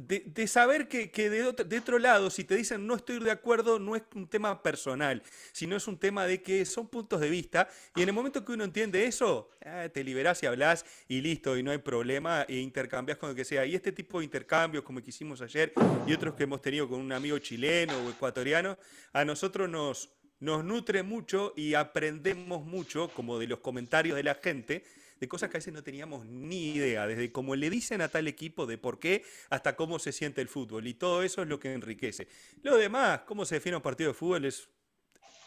de, 0.00 0.46
saber 0.46 0.88
que, 0.88 1.10
que 1.10 1.30
de, 1.30 1.44
otro, 1.44 1.64
de 1.64 1.78
otro 1.78 1.98
lado, 1.98 2.30
si 2.30 2.44
te 2.44 2.56
dicen 2.56 2.86
no 2.86 2.96
estoy 2.96 3.18
de 3.18 3.30
acuerdo, 3.30 3.78
no 3.78 3.96
es 3.96 4.02
un 4.14 4.28
tema 4.28 4.62
personal, 4.62 5.22
sino 5.52 5.76
es 5.76 5.86
un 5.88 5.98
tema 5.98 6.26
de 6.26 6.42
que 6.42 6.64
son 6.64 6.88
puntos 6.88 7.20
de 7.20 7.30
vista 7.30 7.68
y 7.94 8.02
en 8.02 8.08
el 8.08 8.14
momento 8.14 8.44
que 8.44 8.52
uno 8.52 8.64
entiende 8.64 9.06
eso, 9.06 9.50
eh, 9.60 9.90
te 9.92 10.04
liberás 10.04 10.42
y 10.42 10.46
hablas 10.46 10.84
y 11.08 11.20
listo, 11.20 11.56
y 11.56 11.62
no 11.62 11.70
hay 11.70 11.78
problema, 11.78 12.42
e 12.48 12.56
intercambias 12.58 13.18
con 13.18 13.30
lo 13.30 13.34
que 13.34 13.44
sea. 13.44 13.66
Y 13.66 13.74
este 13.74 13.92
tipo 13.92 14.18
de 14.18 14.24
intercambios, 14.24 14.84
como 14.84 14.98
el 14.98 15.04
que 15.04 15.10
hicimos 15.10 15.40
ayer 15.40 15.72
y 16.06 16.12
otros 16.12 16.34
que 16.34 16.44
hemos 16.44 16.62
tenido 16.62 16.88
con 16.88 17.00
un 17.00 17.12
amigo 17.12 17.38
chileno 17.38 17.94
o 17.98 18.10
ecuatoriano, 18.10 18.78
a 19.12 19.24
nosotros 19.24 19.68
nos, 19.68 20.10
nos 20.40 20.64
nutre 20.64 21.02
mucho 21.02 21.52
y 21.56 21.74
aprendemos 21.74 22.64
mucho, 22.64 23.08
como 23.08 23.38
de 23.38 23.48
los 23.48 23.58
comentarios 23.60 24.16
de 24.16 24.22
la 24.22 24.34
gente, 24.34 24.84
de 25.18 25.28
cosas 25.28 25.50
que 25.50 25.56
a 25.56 25.58
veces 25.58 25.72
no 25.72 25.82
teníamos 25.82 26.26
ni 26.26 26.70
idea, 26.74 27.06
desde 27.06 27.32
cómo 27.32 27.56
le 27.56 27.70
dicen 27.70 28.00
a 28.00 28.08
tal 28.08 28.28
equipo 28.28 28.66
de 28.66 28.78
por 28.78 28.98
qué 28.98 29.22
hasta 29.50 29.76
cómo 29.76 29.98
se 29.98 30.12
siente 30.12 30.40
el 30.40 30.48
fútbol. 30.48 30.86
Y 30.86 30.94
todo 30.94 31.22
eso 31.22 31.42
es 31.42 31.48
lo 31.48 31.58
que 31.58 31.72
enriquece. 31.72 32.28
Lo 32.62 32.76
demás, 32.76 33.20
cómo 33.26 33.44
se 33.44 33.56
define 33.56 33.76
un 33.76 33.82
partido 33.82 34.10
de 34.10 34.14
fútbol, 34.14 34.44
es 34.44 34.68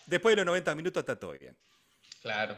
después 0.08 0.34
de 0.34 0.38
los 0.38 0.46
90 0.48 0.76
minutos 0.76 1.02
está 1.02 1.18
todo 1.18 1.38
bien. 1.38 1.56
Claro. 2.22 2.56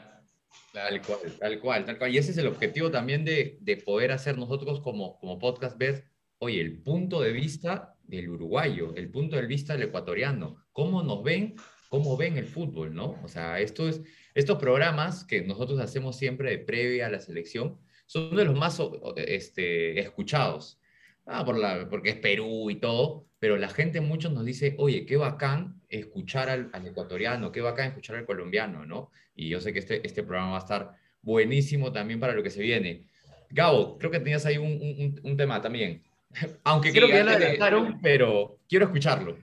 Tal 0.73 1.01
cual, 1.01 1.19
tal 1.37 1.59
cual, 1.59 1.85
tal 1.85 1.97
cual. 1.97 2.13
Y 2.13 2.17
ese 2.17 2.31
es 2.31 2.37
el 2.37 2.47
objetivo 2.47 2.89
también 2.89 3.25
de, 3.25 3.57
de 3.59 3.77
poder 3.77 4.11
hacer 4.11 4.37
nosotros 4.37 4.79
como, 4.81 5.19
como 5.19 5.37
podcast, 5.37 5.77
ver, 5.77 6.05
oye, 6.37 6.61
el 6.61 6.81
punto 6.81 7.21
de 7.21 7.33
vista 7.33 7.95
del 8.03 8.29
uruguayo, 8.29 8.93
el 8.95 9.09
punto 9.11 9.35
de 9.35 9.45
vista 9.45 9.73
del 9.73 9.89
ecuatoriano, 9.89 10.65
cómo 10.71 11.03
nos 11.03 11.23
ven, 11.23 11.55
cómo 11.91 12.15
ven 12.15 12.37
el 12.37 12.45
fútbol, 12.47 12.95
¿no? 12.95 13.19
O 13.21 13.27
sea, 13.27 13.59
esto 13.59 13.89
es, 13.89 14.01
estos 14.33 14.57
programas 14.57 15.25
que 15.25 15.41
nosotros 15.41 15.77
hacemos 15.81 16.17
siempre 16.17 16.49
de 16.49 16.57
previa 16.57 17.07
a 17.07 17.09
la 17.09 17.19
selección 17.19 17.77
son 18.05 18.33
de 18.33 18.45
los 18.45 18.55
más 18.57 18.81
este, 19.17 19.99
escuchados. 19.99 20.79
Ah, 21.25 21.43
por 21.43 21.57
la, 21.57 21.89
porque 21.89 22.11
es 22.11 22.15
Perú 22.15 22.69
y 22.71 22.75
todo, 22.75 23.27
pero 23.39 23.57
la 23.57 23.67
gente 23.67 23.99
muchos 23.99 24.31
nos 24.31 24.45
dice, 24.45 24.73
oye, 24.77 25.05
qué 25.05 25.17
bacán 25.17 25.81
escuchar 25.89 26.49
al, 26.49 26.69
al 26.71 26.87
ecuatoriano, 26.87 27.51
qué 27.51 27.59
bacán 27.59 27.89
escuchar 27.89 28.15
al 28.15 28.25
colombiano, 28.25 28.85
¿no? 28.85 29.11
Y 29.35 29.49
yo 29.49 29.59
sé 29.59 29.73
que 29.73 29.79
este, 29.79 29.99
este 30.07 30.23
programa 30.23 30.51
va 30.51 30.57
a 30.59 30.61
estar 30.61 30.91
buenísimo 31.21 31.91
también 31.91 32.21
para 32.21 32.31
lo 32.33 32.41
que 32.41 32.49
se 32.51 32.61
viene. 32.61 33.03
Gabo, 33.49 33.97
creo 33.97 34.11
que 34.11 34.19
tenías 34.19 34.45
ahí 34.45 34.57
un, 34.57 34.71
un- 34.81 35.19
un- 35.23 35.35
tema 35.37 35.61
también. 35.61 36.03
Aunque 36.63 36.91
Sí, 36.91 36.97
creo 36.97 37.09
que 37.09 37.15
ya 37.15 37.23
lo 37.25 37.31
adelantaron, 37.31 37.99
pero 38.01 38.59
quiero 38.69 38.85
escucharlo. 38.85 39.37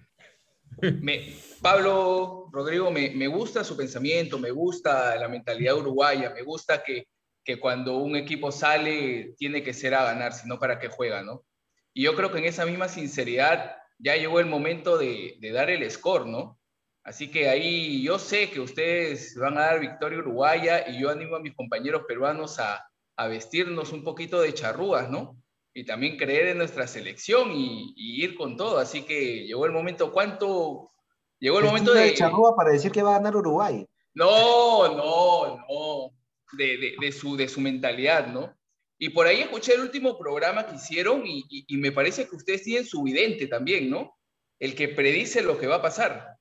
Pablo 1.62 2.48
Rodrigo, 2.52 2.90
me, 2.90 3.26
gusta 3.26 3.64
su 3.64 3.76
pensamiento, 3.76 4.38
me 4.38 4.50
gusta 4.50 5.16
la 5.16 5.28
mentalidad 5.28 5.76
uruguaya, 5.76 6.30
me 6.30 6.42
gusta 6.42 6.82
que, 6.82 7.08
que 7.44 7.58
cuando 7.58 7.96
un 7.98 8.16
equipo 8.16 8.52
sale 8.52 9.34
tiene 9.36 9.62
que 9.62 9.74
ser 9.74 9.94
a 9.94 10.04
ganar, 10.04 10.32
sino 10.32 10.58
para 10.58 10.78
qué 10.78 10.88
juega, 10.88 11.22
¿no? 11.22 11.44
Y 11.92 12.02
yo 12.02 12.14
creo 12.14 12.30
que 12.30 12.38
en 12.38 12.44
esa 12.44 12.64
misma 12.64 12.88
sinceridad 12.88 13.76
ya 13.98 14.16
llegó 14.16 14.38
el 14.38 14.46
momento 14.46 14.96
de, 14.96 15.36
de 15.40 15.52
dar 15.52 15.70
el 15.70 15.90
score, 15.90 16.26
¿no? 16.26 16.58
Así 17.02 17.30
que 17.30 17.48
ahí 17.48 18.02
yo 18.02 18.18
sé 18.18 18.50
que 18.50 18.60
ustedes 18.60 19.34
van 19.34 19.56
a 19.56 19.62
dar 19.62 19.80
victoria 19.80 20.18
uruguaya 20.18 20.88
y 20.88 21.00
yo 21.00 21.10
animo 21.10 21.36
a 21.36 21.40
mis 21.40 21.54
compañeros 21.54 22.02
peruanos 22.06 22.58
a, 22.60 22.86
a 23.16 23.26
vestirnos 23.26 23.92
un 23.92 24.04
poquito 24.04 24.40
de 24.40 24.54
charrúas, 24.54 25.10
¿no? 25.10 25.42
Y 25.78 25.84
también 25.84 26.16
creer 26.16 26.48
en 26.48 26.58
nuestra 26.58 26.88
selección 26.88 27.52
y, 27.52 27.94
y 27.96 28.24
ir 28.24 28.34
con 28.36 28.56
todo. 28.56 28.78
Así 28.78 29.02
que 29.02 29.44
llegó 29.46 29.64
el 29.64 29.70
momento, 29.70 30.10
¿cuánto? 30.10 30.90
Llegó 31.38 31.60
el 31.60 31.66
momento 31.66 31.94
de... 31.94 32.00
de 32.06 32.14
charrúa 32.14 32.56
para 32.56 32.72
decir 32.72 32.90
que 32.90 33.00
va 33.00 33.10
a 33.14 33.18
ganar 33.18 33.36
Uruguay. 33.36 33.86
No, 34.14 34.88
no, 34.96 35.56
no. 35.58 36.10
De, 36.58 36.76
de- 36.78 36.94
de 37.00 37.12
su, 37.12 37.36
de 37.36 37.46
su 37.46 37.60
mentalidad, 37.60 38.26
¿no? 38.26 38.56
Y 38.98 39.10
por 39.10 39.28
ahí 39.28 39.42
escuché 39.42 39.74
el 39.74 39.82
último 39.82 40.18
programa 40.18 40.66
que 40.66 40.74
hicieron 40.74 41.24
y, 41.24 41.44
y- 41.48 41.64
y 41.68 41.76
me 41.76 41.92
parece 41.92 42.28
que 42.28 42.34
ustedes 42.34 42.64
tienen 42.64 42.84
su 42.84 43.04
vidente 43.04 43.46
también, 43.46 43.88
¿no? 43.88 44.16
El 44.58 44.74
que 44.74 44.88
predice 44.88 45.42
lo 45.42 45.58
que 45.58 45.68
va 45.68 45.76
a 45.76 45.82
pasar. 45.82 46.34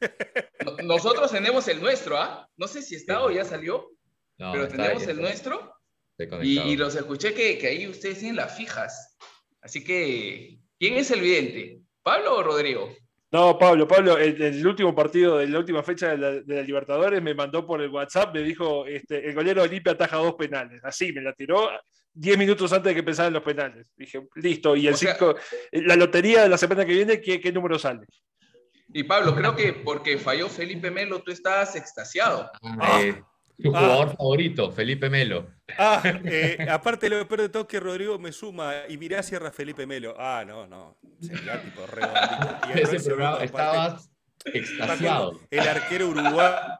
No- 0.66 0.76
Nosotros 0.82 1.30
tenemos 1.32 1.66
el 1.68 1.80
nuestro, 1.80 2.18
¿ah? 2.18 2.46
No 2.58 2.68
sé 2.68 2.82
si 2.82 2.94
está 2.96 3.22
o 3.24 3.30
ya 3.30 3.46
salió, 3.46 3.88
No, 4.36 4.52
pero 4.52 4.68
tenemos 4.68 5.06
el 5.06 5.18
nuestro 5.18 5.72
y, 6.42 6.76
los 6.76 6.94
escuché 6.94 7.34
que, 7.34 7.58
que 7.58 7.66
ahí 7.68 7.86
ustedes 7.86 8.18
tienen 8.18 8.36
las 8.36 8.56
fijas. 8.56 9.16
Así 9.60 9.84
que, 9.84 10.58
¿quién 10.78 10.94
es 10.94 11.10
el 11.10 11.20
vidente? 11.20 11.80
¿Pablo 12.02 12.36
o 12.36 12.42
Rodrigo? 12.42 12.94
No, 13.32 13.58
Pablo, 13.58 13.86
Pablo, 13.88 14.16
el, 14.16 14.40
el 14.40 14.66
último 14.66 14.94
partido 14.94 15.38
de 15.38 15.48
la 15.48 15.58
última 15.58 15.82
fecha 15.82 16.10
de 16.10 16.18
la, 16.18 16.30
de 16.32 16.54
la 16.54 16.62
Libertadores 16.62 17.20
me 17.20 17.34
mandó 17.34 17.66
por 17.66 17.82
el 17.82 17.90
WhatsApp, 17.90 18.32
me 18.32 18.42
dijo, 18.42 18.86
este, 18.86 19.28
el 19.28 19.34
golero 19.34 19.62
Olimpia 19.62 19.92
ataja 19.92 20.16
dos 20.16 20.34
penales. 20.36 20.80
Así, 20.84 21.12
me 21.12 21.20
la 21.20 21.32
tiró 21.32 21.68
10 22.14 22.38
minutos 22.38 22.72
antes 22.72 22.90
de 22.90 22.94
que 22.94 23.00
empezaran 23.00 23.32
los 23.32 23.42
penales. 23.42 23.92
Dije, 23.96 24.26
listo, 24.36 24.74
y 24.76 24.86
el 24.86 24.94
O 24.94 24.96
sea- 24.96 25.12
cinco- 25.14 25.34
la 25.72 25.96
lotería 25.96 26.44
de 26.44 26.48
la 26.48 26.56
semana 26.56 26.86
que 26.86 26.92
viene, 26.94 27.20
¿qué, 27.20 27.40
qué 27.40 27.52
número 27.52 27.78
sale? 27.78 28.06
Y 28.94 29.02
Pablo, 29.02 29.34
creo 29.34 29.54
que 29.56 29.72
porque 29.72 30.16
falló 30.16 30.48
Felipe 30.48 30.90
Melo, 30.92 31.20
tú 31.22 31.32
estabas 31.32 31.74
extasiado. 31.74 32.50
Ah, 32.62 33.00
eh, 33.02 33.20
tu 33.58 33.68
jugador 33.70 34.16
favorito, 34.16 34.70
Felipe 34.70 35.08
Melo. 35.08 35.50
Ah, 35.78 36.02
eh, 36.24 36.66
aparte 36.70 37.08
lo 37.08 37.26
peor 37.26 37.42
de 37.42 37.48
todo 37.48 37.62
es 37.62 37.68
que 37.68 37.80
Rodrigo 37.80 38.18
me 38.18 38.32
suma 38.32 38.86
y 38.88 38.96
mirá 38.98 39.22
cierra 39.22 39.50
Felipe 39.50 39.86
Melo. 39.86 40.14
Ah, 40.18 40.44
no, 40.46 40.66
no. 40.66 40.98
Sería 41.20 41.60
tipo. 41.62 41.82
Y 42.74 42.80
Ese 42.80 43.00
programa 43.00 43.36
aparte, 43.36 43.46
estabas 43.46 44.10
extasiado. 44.44 45.40
El 45.50 45.68
arquero 45.68 46.08
uruguayo, 46.08 46.78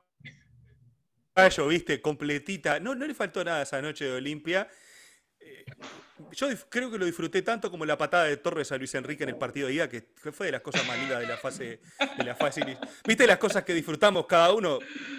viste, 1.69 2.01
completita. 2.01 2.79
No, 2.81 2.95
no 2.95 3.07
le 3.07 3.15
faltó 3.15 3.43
nada 3.45 3.63
esa 3.63 3.81
noche 3.81 4.05
de 4.05 4.13
Olimpia. 4.13 4.69
Eh, 5.41 5.65
Yo 6.33 6.49
creo 6.69 6.91
que 6.91 6.99
lo 6.99 7.05
disfruté 7.05 7.43
tanto 7.43 7.71
como 7.71 7.85
la 7.85 7.99
patada 7.99 8.25
de 8.25 8.37
Torres 8.39 8.73
a 8.73 8.79
Luis 8.79 8.95
Enrique 8.95 9.23
en 9.25 9.29
el 9.31 9.37
partido 9.37 9.69
de 9.69 9.75
ida, 9.75 9.89
que 9.89 10.03
fue 10.33 10.47
de 10.47 10.53
las 10.53 10.63
cosas 10.63 10.87
más 10.87 10.99
lindas 10.99 11.21
de 11.21 11.27
la 11.27 11.37
fase. 11.37 11.81
De 12.17 12.25
la 12.25 12.35
fase 12.35 12.79
¿Viste 13.07 13.27
las 13.27 13.39
cosas 13.39 13.65
que 13.65 13.75
disfrutamos 13.75 14.27
cada 14.27 14.53
uno? 14.53 14.79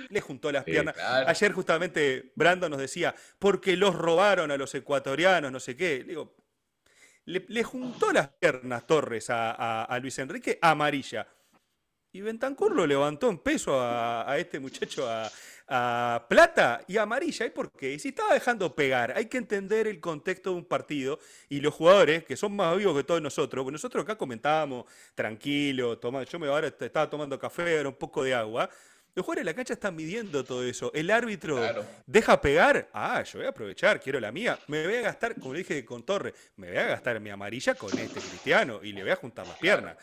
Le 0.10 0.22
juntó 0.22 0.52
las 0.52 0.66
Sí, 0.66 0.72
piernas. 0.72 0.96
claro. 0.96 1.28
Ayer 1.30 1.52
justamente 1.52 2.32
Brando 2.36 2.68
nos 2.70 2.80
decía, 2.80 3.14
porque 3.38 3.78
los 3.78 3.94
robaron 3.96 4.50
a 4.52 4.58
los 4.58 4.74
ecuatorianos, 4.74 5.52
no 5.52 5.60
sé 5.60 5.76
qué. 5.76 6.04
Digo, 6.04 6.36
le, 7.26 7.46
le 7.48 7.64
juntó 7.64 8.12
las 8.12 8.30
piernas 8.30 8.88
Torres 8.88 9.30
a, 9.30 9.52
a- 9.52 9.84
a 9.84 10.00
Luis 10.00 10.18
Enrique 10.20 10.58
amarilla. 10.62 11.28
Y 12.12 12.22
Bentancur 12.22 12.74
lo 12.76 12.88
levantó 12.88 13.30
en 13.30 13.38
peso 13.38 13.80
a, 13.80 14.28
a 14.32 14.38
este 14.40 14.60
muchacho 14.60 15.08
a, 15.08 15.30
a 15.68 16.26
plata 16.30 16.82
y 16.88 16.98
amarilla. 16.98 17.46
¿Y 17.46 17.50
por 17.50 17.72
qué? 17.72 17.94
Y 17.94 18.00
si 18.00 18.10
estaba 18.10 18.34
dejando 18.34 18.74
pegar, 18.74 19.14
hay 19.16 19.26
que 19.26 19.38
entender 19.38 19.88
el 19.88 20.00
contexto 20.00 20.52
de 20.52 20.56
un 20.58 20.66
partido 20.66 21.20
y 21.50 21.60
los 21.60 21.74
jugadores, 21.74 22.24
que 22.24 22.38
son 22.38 22.56
más 22.56 22.78
vivos 22.78 22.96
que 22.96 23.04
todos 23.04 23.22
nosotros, 23.22 23.64
porque 23.64 23.74
nosotros 23.74 24.04
acá 24.04 24.18
comentábamos 24.18 24.86
tranquilo, 25.14 25.98
toma, 26.00 26.24
yo 26.24 26.40
me 26.40 26.48
ahora 26.48 26.68
estaba 26.68 27.10
tomando 27.10 27.38
café, 27.38 27.78
ahora 27.78 27.90
un 27.90 27.96
poco 27.96 28.24
de 28.24 28.34
agua. 28.34 28.70
Los 29.14 29.26
jugadores 29.26 29.46
de 29.46 29.52
la 29.52 29.56
cancha 29.56 29.74
están 29.74 29.96
midiendo 29.96 30.44
todo 30.44 30.64
eso. 30.64 30.92
El 30.94 31.10
árbitro 31.10 31.56
Claro. 31.58 31.84
deja 32.06 32.40
pegar. 32.40 32.88
Ah, 32.94 33.24
yo 33.24 33.40
voy 33.40 33.48
a 33.48 33.50
aprovechar, 33.50 34.00
quiero 34.00 34.20
la 34.20 34.32
mía. 34.32 34.60
Me 34.68 34.86
voy 34.86 34.96
a 34.98 35.02
gastar, 35.02 35.34
como 35.34 35.54
le 35.54 35.60
dije 35.60 35.84
con 35.84 36.04
Torre, 36.04 36.36
me 36.56 36.68
voy 36.70 36.78
a 36.78 36.86
gastar 36.86 37.20
mi 37.20 37.32
amarilla 37.32 37.74
con 37.74 37.90
este 37.98 38.20
cristiano 38.20 38.80
y 38.84 38.94
le 38.94 39.02
voy 39.02 39.12
a 39.12 39.16
juntar 39.16 39.48
las 39.48 39.58
piernas. 39.58 39.98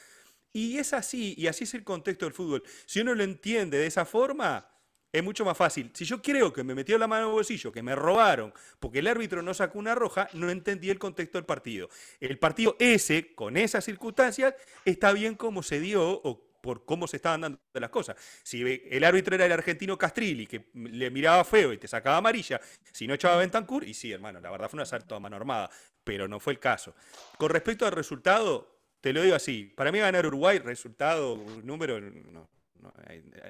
Y 0.52 0.78
es 0.78 0.92
así, 0.92 1.34
y 1.38 1.46
así 1.46 1.62
es 1.62 1.74
el 1.74 1.84
contexto 1.84 2.26
del 2.26 2.34
fútbol. 2.34 2.62
Si 2.86 3.00
uno 3.00 3.14
lo 3.14 3.22
entiende 3.22 3.78
de 3.78 3.86
esa 3.86 4.04
forma, 4.04 4.68
Es 5.14 5.22
mucho 5.22 5.44
más 5.44 5.56
fácil. 5.56 5.92
Si 5.94 6.04
yo 6.04 6.20
creo 6.20 6.52
que 6.52 6.64
me 6.64 6.74
metió 6.74 6.98
la 6.98 7.06
mano 7.06 7.22
en 7.22 7.28
el 7.28 7.34
bolsillo, 7.34 7.70
que 7.70 7.84
me 7.84 7.94
robaron, 7.94 8.52
porque 8.80 8.98
el 8.98 9.06
árbitro 9.06 9.42
no 9.42 9.54
sacó 9.54 9.78
una 9.78 9.94
roja, 9.94 10.28
no 10.32 10.50
entendí 10.50 10.90
el 10.90 10.98
contexto 10.98 11.38
del 11.38 11.44
partido. 11.44 11.88
El 12.18 12.36
partido 12.36 12.74
ese, 12.80 13.32
con 13.32 13.56
esas 13.56 13.84
circunstancias, 13.84 14.54
está 14.84 15.12
bien 15.12 15.36
como 15.36 15.62
se 15.62 15.78
dio 15.78 16.02
o 16.04 16.44
por 16.60 16.84
cómo 16.84 17.06
se 17.06 17.18
estaban 17.18 17.42
dando 17.42 17.60
las 17.74 17.90
cosas. 17.90 18.16
Si 18.42 18.60
el 18.90 19.04
árbitro 19.04 19.36
era 19.36 19.46
el 19.46 19.52
argentino 19.52 19.96
Castrilli, 19.96 20.48
que 20.48 20.64
le 20.74 21.08
miraba 21.12 21.44
feo 21.44 21.72
y 21.72 21.78
te 21.78 21.86
sacaba 21.86 22.16
amarilla, 22.16 22.60
si 22.90 23.06
no 23.06 23.14
echaba 23.14 23.36
Bentancur, 23.36 23.84
y 23.84 23.94
sí, 23.94 24.10
hermano, 24.10 24.40
la 24.40 24.50
verdad 24.50 24.68
fue 24.68 24.78
un 24.78 24.82
asalto 24.82 25.14
a 25.14 25.20
mano 25.20 25.36
armada, 25.36 25.70
pero 26.02 26.26
no 26.26 26.40
fue 26.40 26.54
el 26.54 26.58
caso. 26.58 26.92
Con 27.38 27.50
respecto 27.50 27.86
al 27.86 27.92
resultado, 27.92 28.80
te 29.00 29.12
lo 29.12 29.22
digo 29.22 29.36
así, 29.36 29.72
para 29.76 29.92
mí 29.92 30.00
ganar 30.00 30.26
Uruguay, 30.26 30.58
resultado, 30.58 31.36
número, 31.62 32.00
no, 32.00 32.48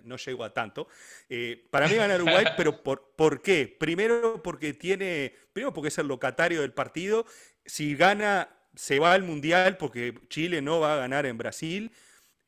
no 0.05 0.17
llego 0.17 0.45
a 0.45 0.53
tanto. 0.53 0.89
Eh, 1.29 1.67
para 1.71 1.89
mí 1.89 1.95
ganar 1.95 2.23
Uruguay, 2.23 2.47
pero 2.57 2.83
por, 2.83 3.13
¿por 3.17 3.43
qué? 3.43 3.75
Primero 3.79 4.43
porque 4.43 4.73
tiene, 4.73 5.35
primero 5.53 5.73
porque 5.73 5.89
es 5.89 5.99
el 5.99 6.09
locatario 6.09 6.61
del 6.61 6.73
partido. 6.73 7.27
Si 7.65 7.97
gana, 7.97 8.49
se 8.75 8.99
va 8.99 9.13
al 9.13 9.23
Mundial 9.23 9.77
porque 9.77 10.15
Chile 10.29 10.63
no 10.63 10.81
va 10.81 10.95
a 10.95 10.99
ganar 10.99 11.27
en 11.27 11.39
Brasil. 11.39 11.93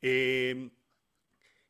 Eh, 0.01 0.69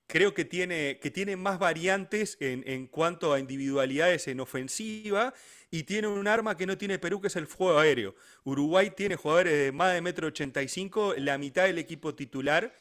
creo 0.07 0.33
que 0.33 0.45
tiene, 0.45 0.99
que 0.99 1.11
tiene 1.11 1.35
más 1.35 1.59
variantes 1.59 2.37
en, 2.39 2.63
en, 2.65 2.87
cuanto 2.87 3.33
a 3.33 3.39
individualidades 3.39 4.27
en 4.27 4.39
ofensiva 4.39 5.33
y 5.69 5.83
tiene 5.83 6.07
un 6.07 6.27
arma 6.27 6.55
que 6.55 6.65
no 6.65 6.77
tiene 6.77 6.97
Perú, 6.97 7.21
que 7.21 7.27
es 7.27 7.35
el 7.35 7.47
fuego 7.47 7.79
aéreo. 7.79 8.15
Uruguay 8.43 8.91
tiene 8.95 9.15
jugadores 9.17 9.53
de 9.53 9.71
más 9.71 9.93
de 9.93 10.01
metro 10.01 10.27
85, 10.27 11.15
la 11.17 11.37
mitad 11.37 11.65
del 11.65 11.77
equipo 11.77 12.15
titular 12.15 12.73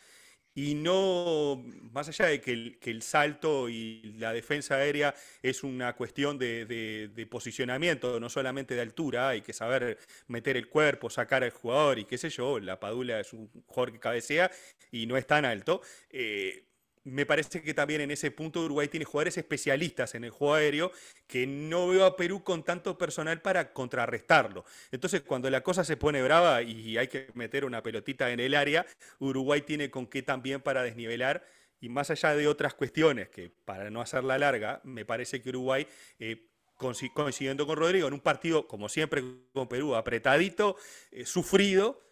y 0.57 0.75
no, 0.75 1.63
más 1.93 2.09
allá 2.09 2.27
de 2.27 2.41
que 2.41 2.79
el, 2.81 3.03
salto 3.03 3.69
y 3.69 4.15
la 4.17 4.33
defensa 4.33 4.77
aérea 4.77 5.15
es 5.43 5.63
una 5.63 5.95
cuestión 5.95 6.39
de, 6.39 6.65
de, 6.65 7.27
posicionamiento, 7.27 8.19
no 8.19 8.31
solamente 8.31 8.75
de 8.75 8.81
altura, 8.81 9.29
hay 9.29 9.43
que 9.43 9.53
saber 9.53 9.99
meter 10.29 10.57
el 10.57 10.69
cuerpo, 10.71 11.11
sacar 11.11 11.45
al 11.45 11.51
jugador 11.51 11.99
y 11.99 12.07
qué 12.07 12.17
sé 12.17 12.31
yo, 12.31 12.59
la 12.59 12.81
Padula 12.81 13.21
es 13.21 13.35
un 13.35 13.51
jugador 13.67 13.93
que 13.93 14.01
cabecea 14.01 14.51
y 14.91 15.07
no 15.07 15.19
es 15.19 15.27
tan 15.27 15.45
alto. 15.45 15.83
Eh, 16.09 16.66
me 17.07 17.25
parece 17.25 17.63
que 17.63 17.73
también 17.73 18.01
en 18.01 18.11
ese 18.11 18.33
punto 18.33 18.61
Uruguay 18.61 18.89
tiene 18.89 19.05
jugadores 19.05 19.39
especialistas 19.39 20.17
en 20.17 20.25
el 20.25 20.31
juego 20.31 20.55
aéreo 20.55 20.91
que 21.29 21.47
no 21.47 21.87
veo 21.89 22.05
a 22.05 22.17
Perú 22.17 22.43
con 22.43 22.65
tanto 22.65 22.99
personal 22.99 23.41
para 23.41 23.73
contrarrestarlo. 23.73 24.65
Entonces, 24.91 25.23
cuando 25.23 25.49
la 25.49 25.63
cosa 25.63 25.85
se 25.85 25.97
pone 25.97 26.21
brava 26.23 26.63
y 26.63 26.99
hay 26.99 27.07
que 27.07 27.29
meter 27.35 27.65
una 27.65 27.81
pelotita 27.81 28.33
en 28.33 28.41
el 28.41 28.55
área, 28.55 28.85
Uruguay 29.21 29.63
tiene 29.63 29.89
con 29.89 30.09
qué 30.09 30.23
también 30.23 30.61
para 30.61 30.83
desnivelar. 30.83 31.47
Y 31.81 31.91
más 31.91 32.11
allá 32.11 32.35
de 32.35 32.49
otras 32.49 32.75
cuestiones, 32.75 33.29
que 33.29 33.53
para 33.65 33.89
no 33.91 34.01
hacerla 34.01 34.37
larga, 34.39 34.81
me 34.83 35.05
parece 35.05 35.41
que 35.41 35.51
Uruguay, 35.51 35.87
eh, 36.19 36.49
coincidiendo 36.75 37.67
con 37.69 37.77
Rodrigo, 37.77 38.09
en 38.09 38.15
un 38.15 38.21
partido, 38.21 38.67
como 38.67 38.89
siempre 38.89 39.23
con 39.53 39.69
Perú, 39.69 39.95
apretadito, 39.95 40.77
eh, 41.13 41.25
sufrido, 41.25 42.03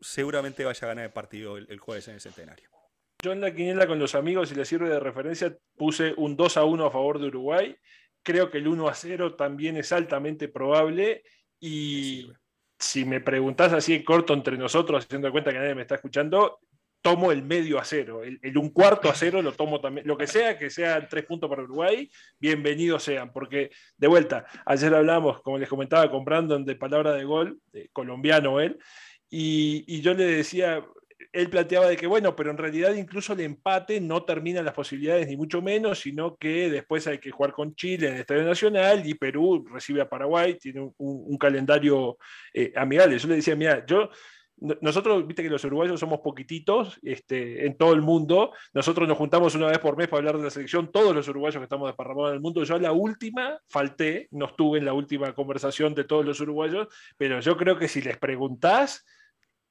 seguramente 0.00 0.64
vaya 0.64 0.80
a 0.82 0.88
ganar 0.88 1.04
el 1.04 1.12
partido 1.12 1.58
el 1.58 1.78
jueves 1.78 2.08
en 2.08 2.14
el 2.14 2.20
centenario. 2.20 2.79
Yo 3.22 3.32
en 3.32 3.40
la 3.40 3.54
quiniela 3.54 3.86
con 3.86 3.98
los 3.98 4.14
amigos, 4.14 4.50
y 4.50 4.54
les 4.54 4.68
sirve 4.68 4.88
de 4.88 4.98
referencia, 4.98 5.54
puse 5.76 6.14
un 6.16 6.36
2 6.36 6.56
a 6.56 6.64
1 6.64 6.86
a 6.86 6.90
favor 6.90 7.18
de 7.18 7.26
Uruguay. 7.26 7.76
Creo 8.22 8.50
que 8.50 8.58
el 8.58 8.68
1 8.68 8.88
a 8.88 8.94
0 8.94 9.36
también 9.36 9.76
es 9.76 9.92
altamente 9.92 10.48
probable. 10.48 11.22
Y 11.58 12.30
si 12.78 13.04
me 13.04 13.20
preguntás 13.20 13.72
así 13.74 13.94
en 13.94 14.04
corto 14.04 14.32
entre 14.32 14.56
nosotros, 14.56 15.04
haciendo 15.04 15.30
cuenta 15.30 15.52
que 15.52 15.58
nadie 15.58 15.74
me 15.74 15.82
está 15.82 15.96
escuchando, 15.96 16.60
tomo 17.02 17.30
el 17.32 17.42
medio 17.42 17.78
a 17.78 17.84
cero. 17.84 18.22
El, 18.24 18.56
un 18.56 18.70
cuarto 18.70 19.10
a 19.10 19.14
cero 19.14 19.42
lo 19.42 19.52
tomo 19.52 19.80
también. 19.80 20.06
Lo 20.06 20.16
que 20.16 20.26
sea, 20.26 20.56
que 20.56 20.70
sean 20.70 21.06
tres 21.08 21.24
puntos 21.24 21.48
para 21.48 21.62
Uruguay, 21.62 22.10
bienvenidos 22.38 23.02
sean. 23.02 23.32
Porque, 23.32 23.70
de 23.96 24.06
vuelta, 24.06 24.46
ayer 24.64 24.94
hablamos, 24.94 25.42
como 25.42 25.58
les 25.58 25.68
comentaba, 25.68 26.10
con 26.10 26.24
Brandon 26.24 26.64
de 26.64 26.76
palabra 26.76 27.12
de 27.12 27.24
gol, 27.24 27.60
colombiano 27.92 28.60
él, 28.60 28.78
y, 29.28 29.84
y, 29.86 30.00
yo 30.00 30.12
le 30.12 30.24
decía, 30.24 30.84
él 31.32 31.48
planteaba 31.48 31.86
de 31.86 31.96
que, 31.96 32.06
bueno, 32.06 32.34
pero 32.34 32.50
en 32.50 32.58
realidad 32.58 32.94
incluso 32.94 33.32
el 33.32 33.40
empate 33.40 34.00
no 34.00 34.24
termina 34.24 34.62
las 34.62 34.74
posibilidades, 34.74 35.28
ni 35.28 35.36
mucho 35.36 35.62
menos, 35.62 36.00
sino 36.00 36.36
que 36.36 36.70
después 36.70 37.06
hay 37.06 37.18
que 37.18 37.30
jugar 37.30 37.52
con 37.52 37.74
Chile 37.74 38.08
en 38.08 38.14
el 38.14 38.20
Estadio 38.20 38.44
Nacional 38.44 39.06
y 39.06 39.14
Perú 39.14 39.64
recibe 39.72 40.00
a 40.00 40.08
Paraguay, 40.08 40.58
tiene 40.58 40.90
un, 40.98 41.38
calendario 41.38 42.18
eh, 42.52 42.72
amigable. 42.76 43.18
Yo 43.18 43.28
le 43.28 43.36
decía, 43.36 43.56
mira, 43.56 43.84
yo 43.86 44.10
nosotros, 44.80 45.26
viste 45.26 45.42
que 45.42 45.48
los 45.48 45.64
uruguayos 45.64 45.98
somos 45.98 46.20
poquititos 46.20 46.98
este, 47.02 47.64
en 47.66 47.78
todo 47.78 47.94
el 47.94 48.02
mundo. 48.02 48.52
Nosotros 48.74 49.08
nos 49.08 49.16
juntamos 49.16 49.54
una 49.54 49.68
vez 49.68 49.78
por 49.78 49.96
mes 49.96 50.08
para 50.08 50.18
hablar 50.18 50.36
de 50.36 50.44
la 50.44 50.50
selección, 50.50 50.92
todos 50.92 51.14
los 51.14 51.26
uruguayos 51.28 51.60
que 51.60 51.64
estamos 51.64 51.88
desparramados 51.88 52.30
en 52.30 52.34
el 52.36 52.40
mundo. 52.42 52.62
Yo 52.62 52.74
a 52.74 52.78
la 52.78 52.92
última 52.92 53.58
falté, 53.68 54.28
no 54.32 54.46
estuve 54.46 54.78
en 54.78 54.84
la 54.84 54.92
última 54.92 55.34
conversación 55.34 55.94
de 55.94 56.04
todos 56.04 56.26
los 56.26 56.40
uruguayos, 56.40 56.88
pero 57.16 57.40
yo 57.40 57.56
creo 57.56 57.78
que 57.78 57.88
si 57.88 58.02
les 58.02 58.18
preguntás, 58.18 59.06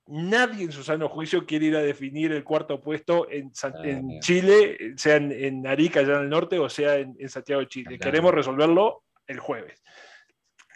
nadie 0.10 0.66
en 0.66 0.72
su 0.72 0.84
sano 0.84 1.07
juicio 1.07 1.45
quiere 1.45 1.68
ir 1.68 1.76
a 1.76 1.82
definir 1.82 2.32
el 2.32 2.43
cuarto 2.43 2.82
puesto 2.82 3.30
en, 3.30 3.51
ah, 3.64 4.20
Chile, 4.20 4.93
sea 4.97 5.18
en, 5.18 5.66
Arica, 5.68 5.99
allá 5.99 6.16
en 6.16 6.24
el 6.24 6.30
norte, 6.30 6.57
o 6.57 6.70
sea 6.70 6.95
en, 6.95 7.30
Santiago 7.30 7.62
de 7.62 7.68
Chile. 7.68 7.99
Queremos 7.99 8.34
resolverlo 8.34 9.03
el 9.28 9.39
jueves. 9.39 9.82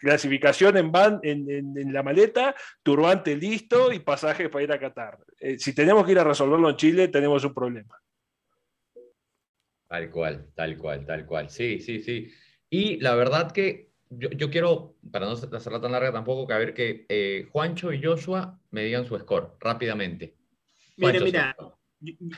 Clasificación 0.00 0.76
en, 0.76 0.92
van, 0.92 1.20
en, 1.22 1.92
la 1.92 2.02
maleta, 2.02 2.54
turbante 2.82 3.36
listo 3.36 3.92
y 3.92 3.98
pasajes 4.00 4.48
para 4.48 4.64
ir 4.64 4.72
a 4.72 4.78
Qatar. 4.78 5.18
Eh, 5.40 5.58
si 5.58 5.74
tenemos 5.74 6.04
que 6.04 6.12
ir 6.12 6.18
a 6.18 6.24
resolverlo 6.24 6.70
en 6.70 6.76
Chile, 6.76 7.08
tenemos 7.08 7.44
un 7.44 7.54
problema. 7.54 7.98
Tal 9.88 10.10
cual, 10.10 10.50
tal 10.54 10.76
cual, 10.76 11.06
tal 11.06 11.26
cual. 11.26 11.50
Sí, 11.50 11.80
sí, 11.80 12.02
sí. 12.02 12.30
Y 12.68 12.98
la 13.00 13.14
verdad 13.14 13.52
que 13.52 13.93
yo, 14.10 14.50
quiero, 14.50 14.96
para 15.10 15.26
no 15.26 15.32
hacerla 15.32 15.80
tan 15.80 15.92
larga 15.92 16.12
tampoco, 16.12 16.46
que 16.46 16.54
a 16.54 16.58
ver 16.58 16.74
que 16.74 17.06
eh, 17.08 17.48
Juancho 17.50 17.92
y 17.92 18.02
Joshua 18.02 18.58
me 18.70 18.84
digan 18.84 19.06
su 19.06 19.18
score 19.18 19.56
rápidamente. 19.60 20.36
mira, 20.96 21.20
mira, 21.20 21.56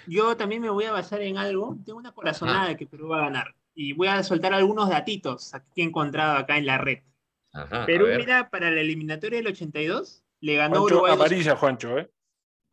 yo, 0.07 0.37
también 0.37 0.63
me 0.63 0.71
voy 0.71 0.85
a 0.85 0.93
basar 0.93 1.23
en 1.23 1.39
algo. 1.39 1.77
Tengo 1.85 1.99
una 1.99 2.13
corazonada 2.13 2.63
ah. 2.63 2.69
de 2.69 2.77
que 2.77 2.87
Perú 2.87 3.09
va 3.09 3.19
a 3.19 3.25
ganar. 3.25 3.57
Y 3.75 3.93
voy 3.93 4.09
a 4.09 4.23
soltar 4.23 4.55
algunos 4.55 4.89
datitos 4.89 5.53
que 5.75 5.83
he 5.83 5.85
encontrado 5.85 6.39
acá 6.39 6.57
en 6.57 6.67
la 6.67 6.79
red. 6.79 7.01
Perú, 7.87 8.07
mira, 8.17 8.51
para 8.51 8.71
la 8.71 8.81
eliminatoria 8.81 9.39
del 9.39 9.49
82, 9.49 10.23
le 10.41 10.57
ganó 10.57 10.81
Juancho, 10.81 10.95
Uruguay. 10.95 11.13
Amarilla, 11.13 11.57
Juancho, 11.57 11.99
¿eh? 11.99 12.11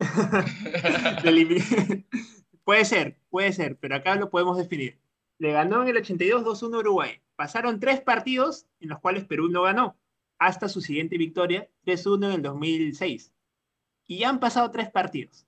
puede 2.64 2.84
ser, 2.84 3.18
puede 3.30 3.52
ser, 3.52 3.78
pero 3.78 3.96
acá 3.96 4.14
lo 4.16 4.30
podemos 4.30 4.58
definir. 4.58 4.98
Le 5.38 5.52
ganó 5.52 5.82
en 5.82 5.88
el 5.88 5.96
82 5.96 6.44
2-1 6.44 6.78
Uruguay. 6.78 7.20
Pasaron 7.36 7.80
tres 7.80 8.00
partidos 8.00 8.66
en 8.80 8.88
los 8.90 9.00
cuales 9.00 9.24
Perú 9.24 9.48
no 9.48 9.62
ganó, 9.62 9.96
hasta 10.38 10.68
su 10.68 10.80
siguiente 10.80 11.18
victoria, 11.18 11.68
3-1 11.84 12.26
en 12.26 12.32
el 12.32 12.42
2006. 12.42 13.32
Y 14.06 14.18
ya 14.18 14.28
han 14.28 14.40
pasado 14.40 14.70
tres 14.70 14.90
partidos. 14.90 15.46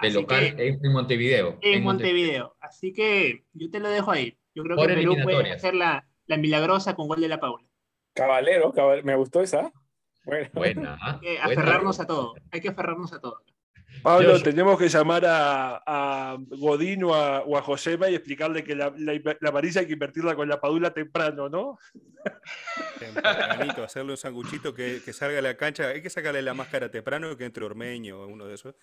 De 0.00 0.10
local 0.10 0.54
en 0.58 0.92
Montevideo. 0.92 1.58
En, 1.60 1.82
Montevideo. 1.82 2.56
Así 2.60 2.92
que 2.92 3.44
yo 3.52 3.70
te 3.70 3.78
lo 3.78 3.88
dejo 3.88 4.10
ahí. 4.10 4.36
Yo 4.54 4.64
creo 4.64 4.76
que 4.76 4.94
Perú 4.94 5.16
puede 5.22 5.52
hacer 5.52 5.74
la, 5.74 6.06
milagrosa 6.26 6.94
con 6.94 7.08
gol 7.08 7.20
de 7.20 7.28
la 7.28 7.40
Paula. 7.40 7.66
Caballero, 8.14 8.72
me 9.04 9.16
gustó 9.16 9.42
esa. 9.42 9.72
Buena. 10.24 10.98
Hay 11.00 11.18
que 11.20 11.38
aferrarnos 11.38 12.00
a 12.00 12.06
todo. 12.06 12.34
Hay 12.50 12.60
que 12.60 12.68
aferrarnos 12.68 13.12
a 13.12 13.20
todo. 13.20 13.42
Pablo, 14.02 14.42
tenemos 14.42 14.78
que 14.78 14.88
llamar 14.88 15.24
a, 15.26 16.36
Godín 16.48 17.04
o 17.04 17.14
a, 17.14 17.62
Josema 17.62 18.08
y 18.08 18.14
explicarle 18.14 18.64
que 18.64 18.74
la, 18.74 18.92
la, 18.96 19.12
hay 19.12 19.86
que 19.86 19.92
invertirla 19.92 20.34
con 20.34 20.48
la 20.48 20.60
padula 20.60 20.92
temprano, 20.92 21.48
¿no? 21.48 21.78
Tempranito, 22.98 23.84
hacerle 23.84 24.12
un 24.12 24.16
sanguchito 24.16 24.74
que, 24.74 25.00
salga 25.12 25.38
a 25.38 25.42
la 25.42 25.56
cancha. 25.56 25.88
Hay 25.88 26.02
que 26.02 26.10
sacarle 26.10 26.42
la 26.42 26.54
máscara 26.54 26.90
temprano 26.90 27.36
que 27.36 27.44
entre 27.44 27.64
Ormeño 27.64 28.20
o 28.20 28.26
uno 28.26 28.46
de 28.46 28.54
esos. 28.54 28.74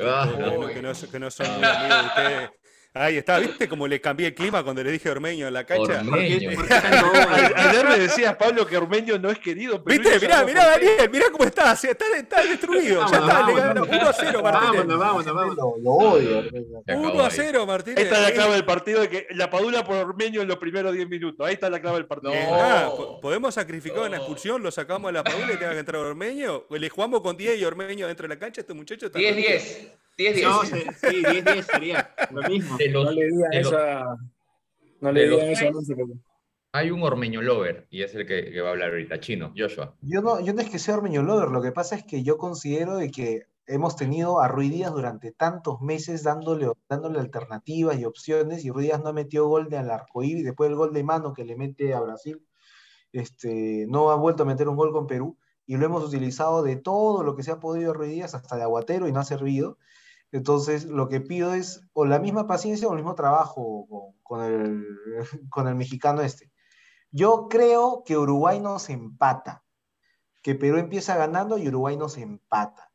Ah, 0.00 0.30
que, 0.30 0.82
no, 0.82 0.92
que, 1.10 1.18
no, 1.18 1.30
son 1.30 1.46
muy 1.56 1.64
amigos 1.64 2.00
de 2.00 2.06
ustedes. 2.06 2.50
Ahí 2.94 3.16
está, 3.16 3.38
¿viste 3.38 3.68
cómo 3.70 3.88
le 3.88 4.02
cambié 4.02 4.26
el 4.26 4.34
clima 4.34 4.62
cuando 4.62 4.84
le 4.84 4.92
dije 4.92 5.08
Ormeño 5.08 5.46
en 5.48 5.54
la 5.54 5.64
cancha? 5.64 6.00
Ayer 6.00 7.88
me 7.88 7.98
decías, 7.98 8.36
Pablo, 8.36 8.66
que 8.66 8.76
Ormeño 8.76 9.18
no 9.18 9.30
es 9.30 9.38
querido. 9.38 9.82
¿Viste? 9.82 10.20
Mirá, 10.20 10.44
mirá, 10.44 10.66
Daniel, 10.66 11.08
mirá 11.10 11.30
cómo 11.32 11.44
está. 11.44 11.72
Está, 11.72 12.04
está 12.14 12.44
destruido. 12.44 13.06
ya 13.10 13.18
está, 13.18 13.46
le 13.46 13.54
ganó 13.54 13.84
1 13.84 13.94
a 13.94 14.12
0, 14.12 14.42
Martínez. 14.42 14.86
Vámonos, 14.86 14.98
vámonos, 14.98 15.34
vámonos. 15.34 15.80
Lo, 15.82 15.90
odio, 15.90 16.42
1 16.86 17.20
a 17.22 17.30
0, 17.30 17.66
Martínez. 17.66 17.98
Esta 17.98 18.16
es 18.16 18.22
la 18.22 18.32
clave 18.32 18.52
del 18.52 18.64
partido, 18.66 19.00
de 19.00 19.08
que 19.08 19.26
la 19.30 19.48
padula 19.48 19.84
por 19.84 19.96
Ormeño 19.96 20.42
en 20.42 20.48
los 20.48 20.58
primeros 20.58 20.92
10 20.92 21.08
minutos. 21.08 21.46
Ahí 21.46 21.54
está 21.54 21.70
la 21.70 21.80
clave 21.80 21.96
del 21.96 22.06
partido. 22.06 22.34
No. 22.34 23.20
¿Podemos 23.22 23.54
sacrificar 23.54 24.00
una 24.00 24.18
expulsión? 24.18 24.62
¿Lo 24.62 24.70
sacamos 24.70 25.08
a 25.08 25.12
la 25.12 25.24
padula 25.24 25.54
y 25.54 25.56
tenga 25.56 25.72
que 25.72 25.78
entrar 25.78 26.02
Ormeño? 26.02 26.64
¿Le 26.68 26.90
jugamos 26.90 27.22
con 27.22 27.38
10 27.38 27.58
y 27.58 27.64
Ormeño 27.64 28.06
dentro 28.06 28.24
de 28.24 28.34
la 28.34 28.38
cancha? 28.38 28.60
Este 28.60 28.74
muchacho 28.74 29.06
está. 29.06 29.18
10-10. 29.18 30.01
10-10. 30.18 30.42
No, 30.42 30.64
sí, 30.64 31.22
10-10 31.22 31.62
sería 31.62 32.14
lo 32.30 32.42
mismo. 32.42 32.76
no 32.92 33.10
le 33.10 33.26
digan 33.26 33.52
esa. 33.52 34.16
No 35.00 35.12
le 35.12 35.28
digan 35.28 35.48
eso. 35.48 35.72
Hay 36.74 36.90
un 36.90 37.02
Ormeño 37.02 37.42
Lover 37.42 37.86
y 37.90 38.02
es 38.02 38.14
el 38.14 38.26
que, 38.26 38.58
va 38.62 38.68
a 38.68 38.72
hablar 38.72 38.90
ahorita, 38.90 39.20
chino, 39.20 39.52
Joshua. 39.54 39.94
Yo 40.00 40.22
no, 40.22 40.40
yo 40.40 40.54
no 40.54 40.62
es 40.62 40.70
que 40.70 40.78
sea 40.78 40.96
Ormeño 40.96 41.22
Lover, 41.22 41.50
lo 41.50 41.60
que 41.60 41.70
pasa 41.70 41.96
es 41.96 42.04
que 42.04 42.22
yo 42.22 42.38
considero 42.38 42.96
de 42.96 43.10
que 43.10 43.46
hemos 43.66 43.94
tenido 43.94 44.40
a 44.40 44.48
Ruiz 44.48 44.72
Díaz 44.72 44.92
durante 44.92 45.32
tantos 45.32 45.82
meses 45.82 46.22
dándole, 46.22 46.70
dándole 46.88 47.20
alternativas 47.20 47.98
y 47.98 48.06
opciones, 48.06 48.64
y 48.64 48.70
Ruiz 48.70 48.86
Díaz 48.86 49.02
no 49.02 49.10
ha 49.10 49.12
metido 49.12 49.48
gol 49.48 49.68
de 49.68 49.76
al 49.76 49.90
arcoíris, 49.90 50.44
después 50.44 50.70
del 50.70 50.76
gol 50.76 50.94
de 50.94 51.04
mano 51.04 51.34
que 51.34 51.44
le 51.44 51.56
mete 51.56 51.92
a 51.92 52.00
Brasil, 52.00 52.42
este, 53.12 53.84
no 53.88 54.10
ha 54.10 54.16
vuelto 54.16 54.44
a 54.44 54.46
meter 54.46 54.66
un 54.66 54.76
gol 54.76 54.92
con 54.92 55.06
Perú, 55.06 55.36
y 55.66 55.76
lo 55.76 55.84
hemos 55.84 56.02
utilizado 56.02 56.62
de 56.62 56.76
todo 56.76 57.22
lo 57.22 57.36
que 57.36 57.42
se 57.42 57.50
ha 57.50 57.60
podido 57.60 57.92
Ruiz 57.92 58.12
Díaz, 58.12 58.34
hasta 58.34 58.56
de 58.56 58.62
aguatero, 58.62 59.08
y 59.08 59.12
no 59.12 59.20
ha 59.20 59.24
servido. 59.24 59.76
Entonces, 60.32 60.86
lo 60.86 61.08
que 61.08 61.20
pido 61.20 61.54
es 61.54 61.86
o 61.92 62.06
la 62.06 62.18
misma 62.18 62.46
paciencia 62.46 62.88
o 62.88 62.92
el 62.92 62.96
mismo 62.96 63.14
trabajo 63.14 63.86
con, 63.88 64.12
con 64.22 64.44
el, 64.44 64.84
con 65.50 65.68
el 65.68 65.74
mexicano 65.74 66.22
este. 66.22 66.50
Yo 67.10 67.48
creo 67.50 68.02
que 68.04 68.16
Uruguay 68.16 68.58
nos 68.58 68.88
empata, 68.88 69.62
que 70.42 70.54
Perú 70.54 70.78
empieza 70.78 71.14
ganando 71.16 71.58
y 71.58 71.68
Uruguay 71.68 71.96
nos 71.96 72.16
empata. 72.16 72.90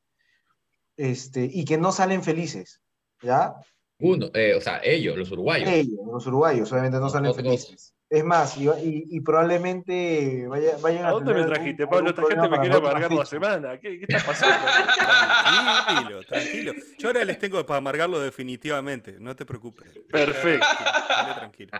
Este, 0.98 1.46
y 1.46 1.64
que 1.64 1.78
no 1.78 1.92
salen 1.92 2.24
felices, 2.24 2.82
¿ya? 3.22 3.56
Uno, 4.00 4.32
eh, 4.34 4.56
o 4.56 4.62
sea, 4.62 4.82
ellos, 4.84 5.16
los 5.16 5.32
uruguayos. 5.32 5.70
Ellos, 5.70 6.00
los 6.12 6.26
uruguayos, 6.26 6.72
obviamente 6.72 7.00
no 7.00 7.10
salen 7.10 7.36
felices. 7.36 7.94
Es 8.10 8.24
más, 8.24 8.56
y, 8.58 8.70
y- 8.70 9.04
y 9.10 9.20
probablemente 9.20 10.46
vaya, 10.48 10.78
vayan 10.82 11.04
a 11.06 11.08
¿A 11.10 11.12
dónde 11.12 11.34
me 11.34 11.42
tener 11.42 11.54
trajiste, 11.56 11.84
algún- 11.84 11.94
Pablo? 11.98 12.10
Esta 12.12 12.22
gente 12.22 12.36
problema 12.36 12.44
me 12.44 12.50
para 12.50 12.62
quiere 12.62 12.78
amargar 12.78 13.12
la 13.12 13.26
semana. 13.26 13.80
¿Qué, 13.82 14.00
qué 14.00 14.06
está 14.08 14.26
pasando? 14.26 14.66
Tranquilo, 15.86 16.24
tranquilo. 16.24 16.74
Yo 16.98 17.08
ahora 17.10 17.26
les 17.26 17.38
tengo 17.40 17.66
para 17.66 17.78
amargarlo 17.80 18.20
definitivamente, 18.22 19.18
no 19.20 19.36
te 19.36 19.46
preocupes. 19.46 19.92
Perfecto. 20.10 20.66
Dale 21.10 21.34
tranquilo. 21.36 21.72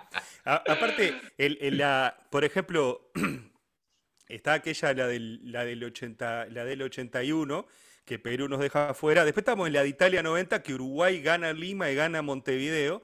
A- 0.44 0.64
aparte, 0.68 1.16
el, 1.38 1.58
el- 1.62 1.78
la, 1.78 2.18
por 2.30 2.44
ejemplo, 2.44 3.10
está 4.28 4.54
aquella, 4.54 4.94
la 4.94 5.08
del, 5.08 5.50
la, 5.52 5.64
del 5.64 5.82
80, 5.84 6.48
la 6.48 6.66
del 6.66 6.82
81, 6.82 7.68
que 8.04 8.20
Perú 8.20 8.50
nos 8.50 8.60
deja 8.60 8.90
afuera. 8.90 9.24
Después 9.24 9.44
estamos 9.44 9.68
en 9.68 9.74
la 9.74 9.84
de 9.84 9.90
Italia 9.90 10.22
90, 10.24 10.62
que 10.62 10.74
Uruguay 10.74 11.22
gana 11.22 11.54
Lima 11.54 11.90
y 11.90 11.96
gana 11.96 12.22
Montevideo. 12.22 13.04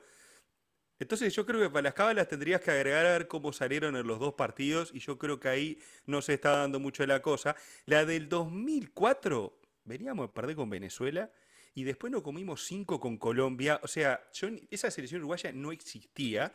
Entonces 1.04 1.34
yo 1.36 1.45
creo 1.45 1.60
que 1.62 1.70
para 1.70 1.84
las 1.84 1.93
cábalas 1.93 2.28
tendrías 2.28 2.62
que 2.62 2.72
agregar 2.72 3.06
a 3.06 3.12
ver 3.12 3.28
cómo 3.28 3.54
salieron 3.54 3.95
en 3.95 4.08
los 4.08 4.20
dos 4.20 4.34
partidos 4.34 4.89
y 4.93 4.99
yo 4.99 5.18
creo 5.18 5.39
que 5.39 5.49
ahí 5.49 5.80
no 6.06 6.22
se 6.22 6.34
está 6.34 6.51
dando 6.58 6.80
mucho 6.80 7.06
la 7.06 7.22
cosa. 7.22 7.56
La 7.86 8.06
del 8.06 8.28
2004, 8.30 9.54
veníamos 9.86 10.30
a 10.30 10.34
perder 10.34 10.56
con 10.56 10.70
Venezuela 10.70 11.30
y 11.76 11.84
después 11.84 12.12
nos 12.12 12.22
comimos 12.22 12.64
cinco 12.66 12.99
con 12.99 13.18
Colombia. 13.18 13.80
O 13.84 13.88
sea, 13.88 14.22
yo 14.34 14.49
ni- 14.49 14.66
esa 14.72 14.89
selección 14.91 15.20
uruguaya 15.22 15.51
no 15.51 15.72
existía. 15.72 16.51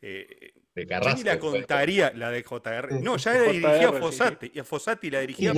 Eh, 0.00 0.52
De 0.76 0.82
Ah, 0.82 0.84
yo 0.84 0.84
ni 0.84 0.86
Carrasco. 0.86 1.24
la 1.24 1.38
contaría, 1.40 2.12
la 2.14 2.30
de 2.30 2.42
JR. 2.44 3.00
No, 3.02 3.16
ya 3.16 3.34
la 3.34 3.42
dirigía 3.50 3.90
sí. 3.90 3.98
Fossati. 3.98 4.50
Y 4.54 4.58
a 4.60 4.64
Fossati 4.64 5.10
la 5.10 5.20
dirigía 5.20 5.52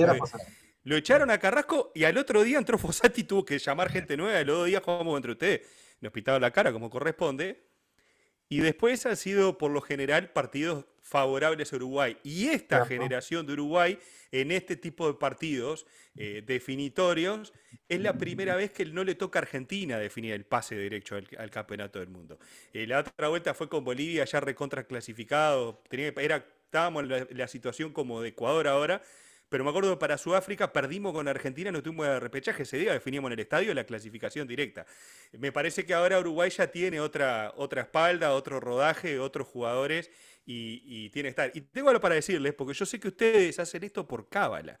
lo 0.83 0.95
echaron 0.95 1.29
a 1.29 1.37
Carrasco 1.37 1.91
y 1.93 2.05
al 2.05 2.17
otro 2.17 2.41
día 2.43 2.57
entró 2.57 2.75
Fossati 2.79 3.21
y 3.21 3.23
tuvo 3.25 3.45
que 3.45 3.59
llamar 3.59 3.91
gente 3.91 4.17
nueva. 4.17 4.41
Y 4.41 4.45
los 4.45 4.57
dos 4.57 4.65
días 4.67 4.81
jugamos 4.83 5.15
entre 5.17 5.33
ustedes. 5.33 5.61
Nos 5.99 6.11
pitaron 6.11 6.41
la 6.41 6.49
cara 6.49 6.71
como 6.73 6.89
corresponde. 6.89 7.69
Y 8.51 8.59
después 8.59 9.05
han 9.05 9.15
sido, 9.15 9.57
por 9.57 9.71
lo 9.71 9.79
general, 9.79 10.33
partidos 10.33 10.83
favorables 11.01 11.71
a 11.71 11.77
Uruguay. 11.77 12.17
Y 12.21 12.47
esta 12.47 12.85
generación 12.85 13.47
de 13.47 13.53
Uruguay, 13.53 13.97
en 14.29 14.51
este 14.51 14.75
tipo 14.75 15.07
de 15.07 15.13
partidos 15.13 15.85
eh, 16.17 16.43
definitorios, 16.45 17.53
es 17.87 18.01
la 18.01 18.17
primera 18.17 18.57
vez 18.57 18.71
que 18.71 18.83
no 18.83 19.05
le 19.05 19.15
toca 19.15 19.39
a 19.39 19.43
Argentina 19.43 19.97
definir 19.97 20.33
el 20.33 20.43
pase 20.43 20.75
derecho 20.75 21.15
al, 21.15 21.29
al 21.37 21.49
campeonato 21.49 21.99
del 21.99 22.09
mundo. 22.09 22.39
Eh, 22.73 22.85
la 22.85 22.99
otra 22.99 23.29
vuelta 23.29 23.53
fue 23.53 23.69
con 23.69 23.85
Bolivia, 23.85 24.25
ya 24.25 24.41
recontra 24.41 24.83
clasificado. 24.83 25.81
Tenía, 25.87 26.13
era, 26.17 26.45
estábamos 26.65 27.03
en 27.03 27.09
la, 27.09 27.27
la 27.29 27.47
situación 27.47 27.93
como 27.93 28.21
de 28.21 28.29
Ecuador 28.29 28.67
ahora. 28.67 29.01
Pero 29.51 29.65
me 29.65 29.69
acuerdo 29.69 29.99
para 29.99 30.17
Sudáfrica 30.17 30.71
perdimos 30.71 31.11
con 31.11 31.27
Argentina, 31.27 31.73
no 31.73 31.83
tuvimos 31.83 32.07
de 32.07 32.21
repechaje 32.21 32.63
ese 32.63 32.77
día, 32.77 32.93
definíamos 32.93 33.27
en 33.27 33.33
el 33.33 33.39
estadio 33.41 33.73
la 33.73 33.83
clasificación 33.83 34.47
directa. 34.47 34.85
Me 35.33 35.51
parece 35.51 35.85
que 35.85 35.93
ahora 35.93 36.17
Uruguay 36.21 36.49
ya 36.49 36.67
tiene 36.67 37.01
otra, 37.01 37.51
otra 37.57 37.81
espalda, 37.81 38.31
otro 38.31 38.61
rodaje, 38.61 39.19
otros 39.19 39.45
jugadores 39.49 40.09
y, 40.45 40.81
y 40.85 41.09
tiene 41.09 41.27
que 41.27 41.29
estar. 41.31 41.51
Y 41.53 41.59
tengo 41.59 41.89
algo 41.89 41.99
para 41.99 42.15
decirles, 42.15 42.53
porque 42.53 42.73
yo 42.73 42.85
sé 42.85 42.97
que 42.97 43.09
ustedes 43.09 43.59
hacen 43.59 43.83
esto 43.83 44.07
por 44.07 44.29
cábala. 44.29 44.79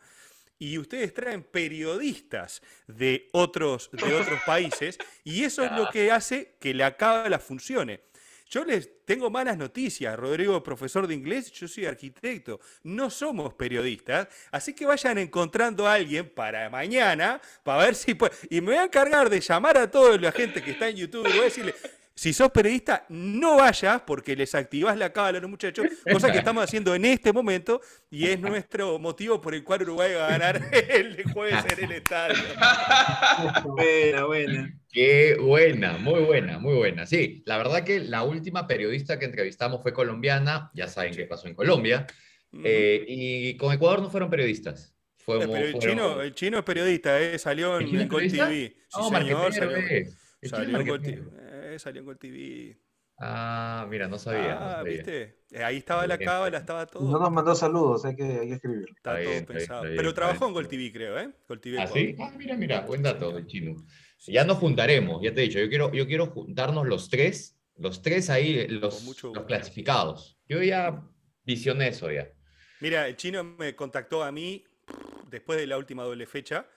Y 0.57 0.77
ustedes 0.77 1.13
traen 1.13 1.43
periodistas 1.43 2.61
de 2.87 3.27
otros, 3.33 3.89
de 3.91 4.15
otros 4.15 4.39
países 4.45 4.97
y 5.25 5.43
eso 5.43 5.65
es 5.65 5.71
lo 5.73 5.89
que 5.89 6.11
hace 6.11 6.55
que 6.61 6.73
la 6.73 6.95
cábala 6.95 7.39
funcione. 7.39 8.03
Yo 8.51 8.65
les 8.65 9.05
tengo 9.05 9.29
malas 9.29 9.57
noticias, 9.57 10.13
Rodrigo, 10.19 10.61
profesor 10.61 11.07
de 11.07 11.15
inglés, 11.15 11.53
yo 11.53 11.69
soy 11.69 11.85
arquitecto, 11.85 12.59
no 12.83 13.09
somos 13.09 13.53
periodistas, 13.53 14.27
así 14.51 14.75
que 14.75 14.85
vayan 14.85 15.17
encontrando 15.19 15.87
a 15.87 15.93
alguien 15.93 16.27
para 16.27 16.69
mañana, 16.69 17.39
para 17.63 17.85
ver 17.85 17.95
si 17.95 18.13
puede. 18.13 18.33
Y 18.49 18.59
me 18.59 18.71
voy 18.71 18.75
a 18.75 18.83
encargar 18.83 19.29
de 19.29 19.39
llamar 19.39 19.77
a 19.77 19.89
toda 19.89 20.17
la 20.17 20.33
gente 20.33 20.61
que 20.61 20.71
está 20.71 20.89
en 20.89 20.97
YouTube 20.97 21.29
y 21.29 21.31
voy 21.31 21.39
a 21.39 21.43
decirle, 21.43 21.75
si 22.13 22.33
sos 22.33 22.51
periodista, 22.51 23.05
no 23.07 23.55
vayas 23.55 24.01
porque 24.01 24.35
les 24.35 24.53
activás 24.53 24.97
la 24.97 25.13
cábala 25.13 25.37
a 25.37 25.41
los 25.41 25.49
muchachos, 25.49 25.85
cosa 26.11 26.29
que 26.29 26.39
estamos 26.39 26.61
haciendo 26.61 26.93
en 26.93 27.05
este 27.05 27.31
momento 27.31 27.79
y 28.09 28.27
es 28.27 28.37
nuestro 28.37 28.99
motivo 28.99 29.39
por 29.39 29.55
el 29.55 29.63
cual 29.63 29.83
Uruguay 29.83 30.13
va 30.15 30.27
a 30.27 30.31
ganar 30.31 30.61
el 30.89 31.23
jueves 31.31 31.63
en 31.77 31.85
el 31.85 31.91
estadio. 31.93 32.35
Buena, 33.63 34.25
buena. 34.25 34.80
Qué 34.91 35.37
buena, 35.39 35.97
muy 35.97 36.21
buena, 36.21 36.59
muy 36.59 36.73
buena. 36.75 37.05
Sí, 37.05 37.43
la 37.45 37.57
verdad 37.57 37.83
que 37.85 37.99
la 38.01 38.23
última 38.23 38.67
periodista 38.67 39.17
que 39.17 39.25
entrevistamos 39.25 39.81
fue 39.81 39.93
colombiana, 39.93 40.69
ya 40.73 40.87
saben 40.87 41.13
qué 41.15 41.25
pasó 41.25 41.47
en 41.47 41.55
Colombia, 41.55 42.05
eh, 42.63 43.05
y 43.07 43.55
con 43.57 43.73
Ecuador 43.73 44.01
no 44.01 44.09
fueron 44.09 44.29
periodistas. 44.29 44.93
Fue 45.17 45.39
Pero 45.39 45.55
el 45.55 45.77
chino, 45.79 46.21
el 46.21 46.33
chino 46.35 46.57
es 46.57 46.63
periodista, 46.65 47.21
eh, 47.21 47.39
salió 47.39 47.77
¿El 47.77 47.87
en, 47.87 48.01
en 48.01 48.07
Gol? 48.09 48.27
TV. 48.27 48.49
Sí, 48.49 48.75
No, 48.97 49.09
señor, 49.09 49.53
salió, 49.53 49.77
eh. 49.77 50.09
Salió 50.43 50.79
en 50.79 50.87
Gol. 50.87 51.01
TV. 51.01 51.21
eh, 51.75 51.79
salió 51.79 51.99
en 52.01 52.05
Gol 52.05 52.17
TV. 52.17 52.77
Ah, 53.23 53.85
mira, 53.89 54.07
no 54.07 54.17
sabía. 54.17 54.55
no 54.55 54.59
Ah, 54.61 54.71
sabía. 54.77 54.93
¿viste? 54.93 55.37
Eh, 55.51 55.63
Ahí 55.63 55.77
estaba 55.77 56.07
la 56.07 56.17
cábala, 56.17 56.57
estaba 56.57 56.81
No 56.81 56.87
todo. 56.87 57.19
nos 57.19 57.31
mandó 57.31 57.53
saludos, 57.55 58.03
hay 58.03 58.15
que, 58.15 58.23
hay 58.23 58.47
que 58.49 58.53
escribirlo. 58.55 58.87
Está 58.95 59.19
Está 59.19 59.23
todo 59.23 59.29
bien, 59.29 59.33
está 59.43 59.53
bien, 59.53 59.57
pensado. 59.59 59.79
está 59.81 59.87
bien, 59.89 59.97
Pero 59.97 60.13
trabajó 60.13 60.39
bien. 60.39 60.47
en 60.49 60.53
Gol 60.55 60.67
TV, 60.67 60.91
creo, 60.91 61.19
¿eh? 61.19 61.29
Gol 61.47 61.61
TV 61.61 61.79
¿Ah, 61.79 61.87
sí? 61.87 62.15
Ah, 62.19 62.31
mira, 62.35 62.55
mira, 62.57 62.81
buen 62.81 63.03
dato 63.03 63.37
el 63.37 63.45
chino. 63.45 63.75
Ya 64.27 64.43
nos 64.45 64.57
juntaremos, 64.57 65.21
ya 65.23 65.33
te 65.33 65.41
he 65.41 65.43
dicho, 65.47 65.59
yo 65.59 65.69
quiero, 65.69 65.91
yo 65.93 66.05
quiero 66.05 66.27
juntarnos 66.27 66.85
los 66.87 67.09
tres, 67.09 67.57
los 67.77 68.01
tres 68.01 68.29
ahí, 68.29 68.67
los, 68.67 69.03
mucho 69.03 69.31
los 69.33 69.45
clasificados. 69.45 70.37
Yo 70.47 70.61
ya 70.61 71.03
visioné 71.43 71.87
eso 71.89 72.11
ya. 72.11 72.31
Mira, 72.81 73.07
el 73.07 73.15
chino 73.15 73.43
me 73.43 73.75
contactó 73.75 74.23
a 74.23 74.31
mí 74.31 74.63
después 75.29 75.59
de 75.59 75.67
la 75.67 75.77
última 75.77 76.03
doble 76.03 76.25
fecha 76.25 76.67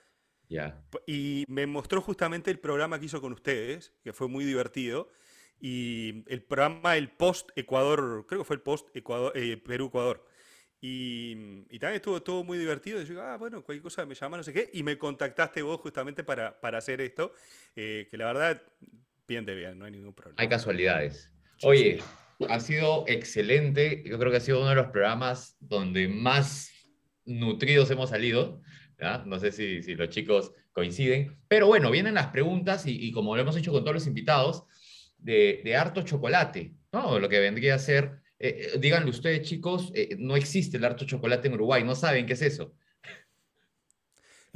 Ya. 0.47 0.83
p- 0.89 0.99
y 1.05 1.43
me 1.47 1.67
mostró 1.67 2.01
justamente 2.01 2.49
el 2.49 2.59
programa 2.59 2.99
que 2.99 3.05
hizo 3.05 3.21
con 3.21 3.33
ustedes, 3.33 3.93
que 4.03 4.13
fue 4.13 4.27
muy 4.27 4.45
divertido. 4.45 5.11
Y 5.59 6.23
el 6.27 6.43
programa, 6.43 6.97
el 6.97 7.09
post 7.11 7.49
Ecuador, 7.55 8.25
creo 8.27 8.41
que 8.41 8.45
fue 8.45 8.55
el 8.57 8.61
post 8.61 8.87
Ecuador, 8.95 9.31
eh, 9.35 9.57
Perú-Ecuador. 9.57 10.25
Y, 10.87 11.65
y 11.71 11.79
también 11.79 11.95
estuvo 11.95 12.21
todo 12.21 12.43
muy 12.43 12.59
divertido. 12.59 13.01
Y 13.01 13.05
yo, 13.05 13.19
ah, 13.19 13.37
bueno, 13.37 13.63
cualquier 13.63 13.81
cosa 13.81 14.05
me 14.05 14.13
llama, 14.13 14.37
no 14.37 14.43
sé 14.43 14.53
qué. 14.53 14.69
Y 14.73 14.83
me 14.83 14.99
contactaste 14.99 15.63
vos 15.63 15.81
justamente 15.81 16.23
para, 16.23 16.59
para 16.61 16.77
hacer 16.77 17.01
esto, 17.01 17.33
eh, 17.75 18.07
que 18.09 18.17
la 18.17 18.25
verdad, 18.27 18.61
bien 19.27 19.45
de 19.45 19.55
bien, 19.55 19.79
no 19.79 19.85
hay 19.85 19.91
ningún 19.91 20.13
problema. 20.13 20.39
Hay 20.39 20.47
casualidades. 20.47 21.31
Oye, 21.63 22.03
ha 22.47 22.59
sido 22.59 23.03
excelente. 23.07 24.03
Yo 24.05 24.19
creo 24.19 24.29
que 24.29 24.37
ha 24.37 24.41
sido 24.41 24.59
uno 24.59 24.69
de 24.69 24.75
los 24.75 24.87
programas 24.87 25.57
donde 25.59 26.07
más 26.07 26.71
nutridos 27.25 27.89
hemos 27.89 28.11
salido. 28.11 28.61
¿ya? 28.99 29.23
No 29.25 29.39
sé 29.39 29.51
si, 29.51 29.81
si 29.81 29.95
los 29.95 30.09
chicos 30.09 30.53
coinciden. 30.71 31.35
Pero 31.47 31.65
bueno, 31.65 31.89
vienen 31.89 32.13
las 32.13 32.27
preguntas 32.27 32.85
y, 32.85 33.07
y 33.07 33.11
como 33.11 33.35
lo 33.35 33.41
hemos 33.41 33.57
hecho 33.57 33.71
con 33.71 33.81
todos 33.81 33.95
los 33.95 34.07
invitados, 34.07 34.65
de, 35.17 35.61
de 35.63 35.75
harto 35.75 36.03
chocolate, 36.03 36.75
¿no? 36.91 37.17
Lo 37.17 37.27
que 37.27 37.39
vendría 37.39 37.73
a 37.73 37.79
ser, 37.79 38.21
eh, 38.39 38.71
eh, 38.73 38.77
díganle 38.79 39.09
ustedes 39.09 39.47
chicos, 39.47 39.91
eh, 39.95 40.15
no 40.17 40.35
existe 40.35 40.77
el 40.77 40.85
harto 40.85 41.05
chocolate 41.05 41.47
en 41.47 41.53
Uruguay, 41.55 41.83
no 41.83 41.95
saben 41.95 42.25
qué 42.25 42.33
es 42.33 42.41
eso. 42.41 42.75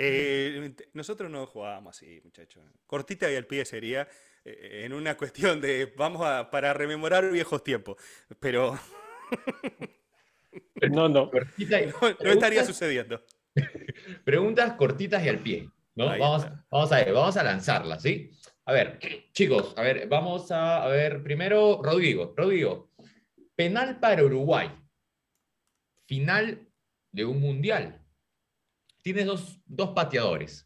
Eh, 0.01 0.73
nosotros 0.93 1.29
no 1.29 1.45
jugábamos 1.45 1.97
así, 1.97 2.21
muchachos. 2.23 2.63
Cortita 2.85 3.29
y 3.29 3.35
al 3.35 3.45
pie 3.45 3.65
sería 3.65 4.07
eh, 4.45 4.83
en 4.85 4.93
una 4.93 5.17
cuestión 5.17 5.59
de 5.59 5.93
vamos 5.97 6.25
a 6.25 6.49
para 6.49 6.73
rememorar 6.73 7.29
viejos 7.31 7.63
tiempos, 7.63 7.97
pero 8.39 8.79
No, 10.91 11.09
no. 11.09 11.29
Y- 11.57 11.65
no, 11.65 12.17
no 12.23 12.31
estaría 12.31 12.63
sucediendo. 12.63 13.21
Preguntas 14.23 14.73
cortitas 14.73 15.23
y 15.25 15.29
al 15.29 15.39
pie, 15.39 15.69
¿no? 15.95 16.05
Vamos, 16.17 16.47
vamos 16.69 16.91
a 16.91 16.95
ver, 16.97 17.13
vamos 17.13 17.37
a 17.37 17.43
lanzarlas, 17.43 18.01
¿sí? 18.01 18.31
A 18.65 18.71
ver, 18.73 18.99
chicos, 19.33 19.73
a 19.77 19.81
ver, 19.81 20.07
vamos 20.07 20.51
a, 20.51 20.83
a 20.83 20.87
ver, 20.87 21.23
primero, 21.23 21.81
Rodrigo, 21.83 22.33
Rodrigo, 22.37 22.88
penal 23.59 23.99
para 23.99 24.23
Uruguay, 24.23 24.71
final 26.07 26.65
de 27.11 27.25
un 27.25 27.41
mundial. 27.41 28.01
Tienes 29.03 29.25
dos, 29.25 29.59
dos 29.65 29.89
pateadores, 29.89 30.65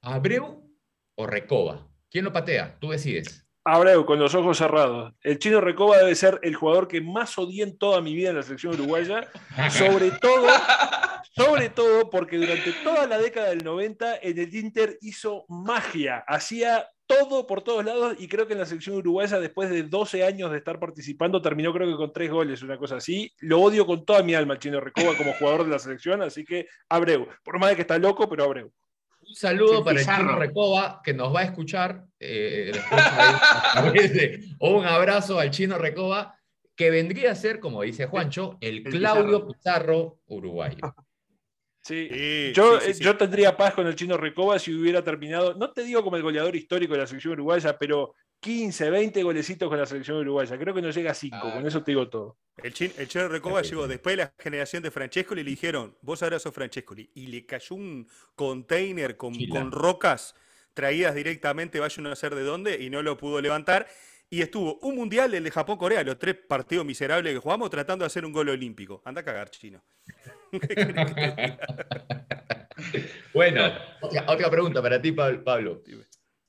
Abreu 0.00 0.74
o 1.14 1.26
Recoba. 1.26 1.86
¿Quién 2.10 2.24
lo 2.24 2.32
patea? 2.32 2.78
Tú 2.80 2.92
decides. 2.92 3.46
Abreu, 3.62 4.06
con 4.06 4.18
los 4.18 4.34
ojos 4.34 4.56
cerrados. 4.56 5.12
El 5.20 5.38
chino 5.38 5.60
Recoba 5.60 5.98
debe 5.98 6.14
ser 6.14 6.40
el 6.42 6.54
jugador 6.54 6.88
que 6.88 7.02
más 7.02 7.36
odié 7.36 7.62
en 7.62 7.76
toda 7.76 8.00
mi 8.00 8.14
vida 8.14 8.30
en 8.30 8.36
la 8.36 8.42
selección 8.42 8.72
uruguaya. 8.72 9.28
Sobre 9.70 10.12
todo, 10.12 10.48
Sobre 11.36 11.68
todo 11.68 12.10
porque 12.10 12.36
durante 12.36 12.72
toda 12.84 13.08
la 13.08 13.18
década 13.18 13.48
del 13.48 13.64
90 13.64 14.18
en 14.22 14.38
el 14.38 14.54
Inter 14.54 14.98
hizo 15.00 15.44
magia, 15.48 16.24
hacía 16.28 16.88
todo 17.06 17.46
por 17.46 17.62
todos 17.62 17.84
lados 17.84 18.16
y 18.18 18.28
creo 18.28 18.46
que 18.46 18.54
en 18.54 18.60
la 18.60 18.66
selección 18.66 18.96
uruguaya 18.96 19.38
después 19.38 19.70
de 19.70 19.82
12 19.82 20.24
años 20.24 20.50
de 20.50 20.58
estar 20.58 20.78
participando 20.78 21.42
terminó 21.42 21.72
creo 21.72 21.88
que 21.88 21.96
con 21.96 22.12
tres 22.12 22.30
goles, 22.30 22.62
una 22.62 22.78
cosa 22.78 22.96
así. 22.96 23.32
Lo 23.40 23.60
odio 23.60 23.86
con 23.86 24.04
toda 24.04 24.22
mi 24.22 24.34
alma 24.34 24.54
el 24.54 24.60
Chino 24.60 24.80
Recoba 24.80 25.16
como 25.16 25.32
jugador 25.34 25.64
de 25.64 25.70
la 25.70 25.78
selección, 25.78 26.22
así 26.22 26.44
que 26.44 26.66
Abreu, 26.88 27.28
por 27.42 27.58
más 27.58 27.70
de 27.70 27.76
que 27.76 27.82
está 27.82 27.98
loco, 27.98 28.28
pero 28.28 28.44
Abreu. 28.44 28.72
Un 29.26 29.34
saludo 29.34 29.82
para 29.82 29.98
el 29.98 30.04
Pizarro. 30.04 30.28
Chino 30.28 30.38
Recoba, 30.38 31.00
que 31.02 31.14
nos 31.14 31.34
va 31.34 31.40
a 31.40 31.44
escuchar. 31.44 32.04
eh, 32.20 32.72
o 34.58 34.76
un 34.76 34.84
abrazo 34.84 35.38
al 35.38 35.50
Chino 35.50 35.78
Recoba, 35.78 36.38
que 36.76 36.90
vendría 36.90 37.30
a 37.30 37.34
ser, 37.34 37.60
como 37.60 37.82
dice 37.82 38.06
Juancho, 38.06 38.58
el 38.60 38.82
Claudio 38.82 39.46
Pizarro 39.46 40.18
uruguayo. 40.26 40.94
Sí. 41.84 42.08
Sí, 42.10 42.52
Yo, 42.54 42.80
sí, 42.80 42.84
sí, 42.86 42.90
eh, 42.90 42.94
sí. 42.94 43.04
yo 43.04 43.16
tendría 43.16 43.56
paz 43.56 43.74
con 43.74 43.86
el 43.86 43.94
chino 43.94 44.16
Recoba 44.16 44.58
si 44.58 44.74
hubiera 44.74 45.04
terminado, 45.04 45.54
no 45.54 45.70
te 45.70 45.84
digo 45.84 46.02
como 46.02 46.16
el 46.16 46.22
goleador 46.22 46.56
histórico 46.56 46.94
de 46.94 47.00
la 47.00 47.06
selección 47.06 47.34
uruguaya, 47.34 47.76
pero 47.78 48.14
15, 48.40 48.90
20 48.90 49.22
golecitos 49.22 49.68
con 49.68 49.78
la 49.78 49.86
selección 49.86 50.16
uruguaya. 50.18 50.58
Creo 50.58 50.74
que 50.74 50.82
no 50.82 50.90
llega 50.90 51.10
a 51.10 51.14
5, 51.14 51.36
Ah. 51.40 51.52
con 51.54 51.66
eso 51.66 51.82
te 51.82 51.90
digo 51.92 52.08
todo. 52.08 52.38
El, 52.62 52.72
chin, 52.72 52.90
el 52.98 53.08
Chino 53.08 53.28
Recoba 53.28 53.62
llegó 53.62 53.86
después 53.88 54.16
de 54.16 54.24
la 54.24 54.34
generación 54.38 54.82
de 54.82 54.90
Francescoli 54.90 55.40
y 55.40 55.44
le 55.44 55.50
dijeron, 55.50 55.96
vos 56.02 56.22
ahora 56.22 56.38
sos 56.38 56.54
Francescoli. 56.54 57.10
Y 57.14 57.26
le 57.26 57.44
cayó 57.46 57.74
un 57.76 58.08
container 58.34 59.16
con, 59.16 59.34
con 59.48 59.70
rocas 59.72 60.34
traídas 60.72 61.14
directamente, 61.14 61.80
vaya 61.80 61.94
uno 61.98 62.10
a 62.12 62.16
saber 62.16 62.38
de 62.38 62.44
dónde, 62.44 62.82
y 62.82 62.90
no 62.90 63.02
lo 63.02 63.16
pudo 63.16 63.40
levantar. 63.40 63.86
Y 64.30 64.42
estuvo 64.42 64.78
un 64.82 64.96
mundial, 64.96 65.32
el 65.34 65.44
de 65.44 65.50
Japón-Corea, 65.50 66.02
los 66.02 66.18
tres 66.18 66.34
partidos 66.34 66.84
miserables 66.84 67.32
que 67.34 67.38
jugamos, 67.38 67.70
tratando 67.70 68.04
de 68.04 68.06
hacer 68.06 68.24
un 68.24 68.32
gol 68.32 68.48
olímpico. 68.48 69.02
Anda 69.04 69.20
a 69.20 69.24
cagar, 69.24 69.50
chino. 69.50 69.82
Bueno, 73.32 73.72
otra, 74.00 74.24
otra 74.28 74.50
pregunta 74.50 74.82
para 74.82 75.00
ti, 75.00 75.12
Pab- 75.12 75.42
Pablo. 75.42 75.82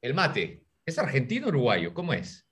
El 0.01 0.14
mate, 0.14 0.64
¿es 0.86 0.97
argentino 0.99 1.47
o 1.47 1.49
uruguayo? 1.49 1.93
¿Cómo 1.93 2.14
es? 2.14 2.45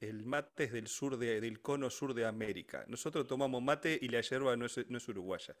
El 0.00 0.24
mate 0.24 0.64
es 0.64 0.72
del 0.72 0.88
sur 0.88 1.16
de- 1.16 1.40
del 1.40 1.60
cono 1.60 1.88
sur 1.90 2.14
de 2.14 2.26
América. 2.26 2.84
Nosotros 2.88 3.26
tomamos 3.26 3.62
mate 3.62 3.98
y 4.00 4.08
la 4.08 4.20
yerba 4.20 4.56
no 4.56 4.66
es, 4.66 4.80
no 4.88 4.98
es 4.98 5.08
uruguaya. 5.08 5.54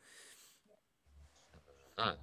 Ah, 1.96 2.16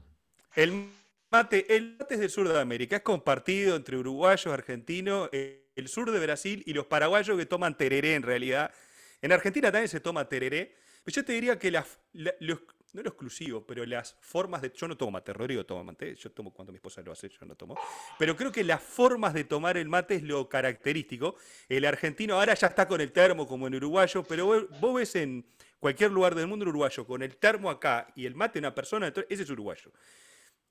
El 0.55 0.89
mate, 1.31 1.75
el 1.75 1.95
mate 1.99 2.15
es 2.15 2.19
del 2.19 2.29
sur 2.29 2.47
de 2.49 2.59
América, 2.59 2.97
es 2.97 3.01
compartido 3.03 3.75
entre 3.75 3.97
uruguayos, 3.97 4.47
argentinos, 4.47 5.29
el 5.31 5.87
sur 5.87 6.11
de 6.11 6.19
Brasil 6.19 6.63
y 6.65 6.73
los 6.73 6.87
paraguayos 6.87 7.37
que 7.37 7.45
toman 7.45 7.77
tereré 7.77 8.15
en 8.15 8.23
realidad. 8.23 8.73
En 9.21 9.31
Argentina 9.31 9.71
también 9.71 9.87
se 9.89 9.99
toma 9.99 10.27
tereré, 10.27 10.75
pero 11.03 11.15
yo 11.15 11.23
te 11.25 11.33
diría 11.33 11.57
que 11.59 11.71
las, 11.71 11.99
la- 12.13 12.33
lo- 12.39 12.59
no 12.93 13.03
lo 13.03 13.09
exclusivo, 13.09 13.65
pero 13.65 13.85
las 13.85 14.15
formas 14.21 14.61
de... 14.61 14.71
Yo 14.75 14.87
no 14.87 14.97
tomo 14.97 15.11
mate, 15.11 15.33
Rodrigo 15.33 15.65
toma 15.65 15.83
mate, 15.83 16.15
yo 16.15 16.31
tomo 16.31 16.51
cuando 16.53 16.71
mi 16.71 16.77
esposa 16.77 17.01
lo 17.01 17.11
hace, 17.11 17.29
yo 17.29 17.45
no 17.45 17.55
tomo. 17.55 17.77
Pero 18.17 18.35
creo 18.35 18.51
que 18.51 18.63
las 18.63 18.81
formas 18.81 19.33
de 19.33 19.43
tomar 19.43 19.77
el 19.77 19.87
mate 19.87 20.15
es 20.15 20.23
lo 20.23 20.49
característico. 20.49 21.35
El 21.67 21.85
argentino 21.85 22.35
ahora 22.35 22.53
ya 22.53 22.67
está 22.67 22.87
con 22.87 23.01
el 23.01 23.11
termo 23.11 23.47
como 23.47 23.67
en 23.67 23.75
uruguayo, 23.75 24.23
pero 24.23 24.67
vos, 24.79 24.93
ves 24.95 25.15
en 25.15 25.45
cualquier 25.79 26.11
lugar 26.11 26.35
del 26.35 26.47
mundo 26.47 26.65
uruguayo 26.65 27.05
con 27.05 27.21
el 27.21 27.37
termo 27.37 27.69
acá 27.69 28.07
y 28.15 28.25
el 28.25 28.35
mate 28.35 28.59
una 28.59 28.73
persona, 28.73 29.07
entonces 29.07 29.31
ese 29.31 29.43
es 29.43 29.49
uruguayo. 29.49 29.91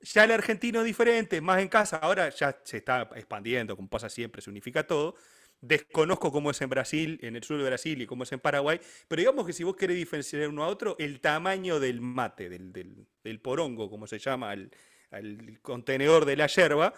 Ya 0.01 0.25
el 0.25 0.31
argentino 0.31 0.81
es 0.81 0.87
diferente, 0.87 1.41
más 1.41 1.61
en 1.61 1.69
casa, 1.69 1.97
ahora 1.99 2.29
ya 2.31 2.61
se 2.65 2.77
está 2.79 3.09
expandiendo, 3.17 3.77
como 3.77 3.89
pasa 3.89 4.09
siempre, 4.09 4.43
se 4.43 4.51
unifica 4.51 4.87
todo. 4.87 5.17
Desconozco 5.61 6.31
cómo 6.31 6.51
es 6.53 6.61
en 6.61 6.71
Brasil, 6.71 7.19
en 7.23 7.35
el 7.35 7.43
sur 7.43 7.59
de 7.59 7.65
Brasil 7.65 8.01
y 8.01 8.07
cómo 8.07 8.23
es 8.23 8.31
en 8.33 8.39
Paraguay, 8.39 8.81
pero 9.09 9.21
digamos 9.21 9.45
que 9.47 9.53
si 9.53 9.65
vos 9.65 9.75
querés 9.77 9.97
diferenciar 9.97 10.49
uno 10.49 10.63
a 10.63 10.69
otro, 10.69 10.95
el 11.01 11.21
tamaño 11.21 11.81
del 11.81 12.01
mate, 12.01 12.49
del, 12.49 12.73
del- 12.73 13.41
porongo, 13.41 13.91
como 13.91 14.07
se 14.07 14.19
llama, 14.19 14.51
al, 14.53 14.71
contenedor 15.63 16.25
de 16.25 16.37
la 16.37 16.47
yerba, 16.47 16.95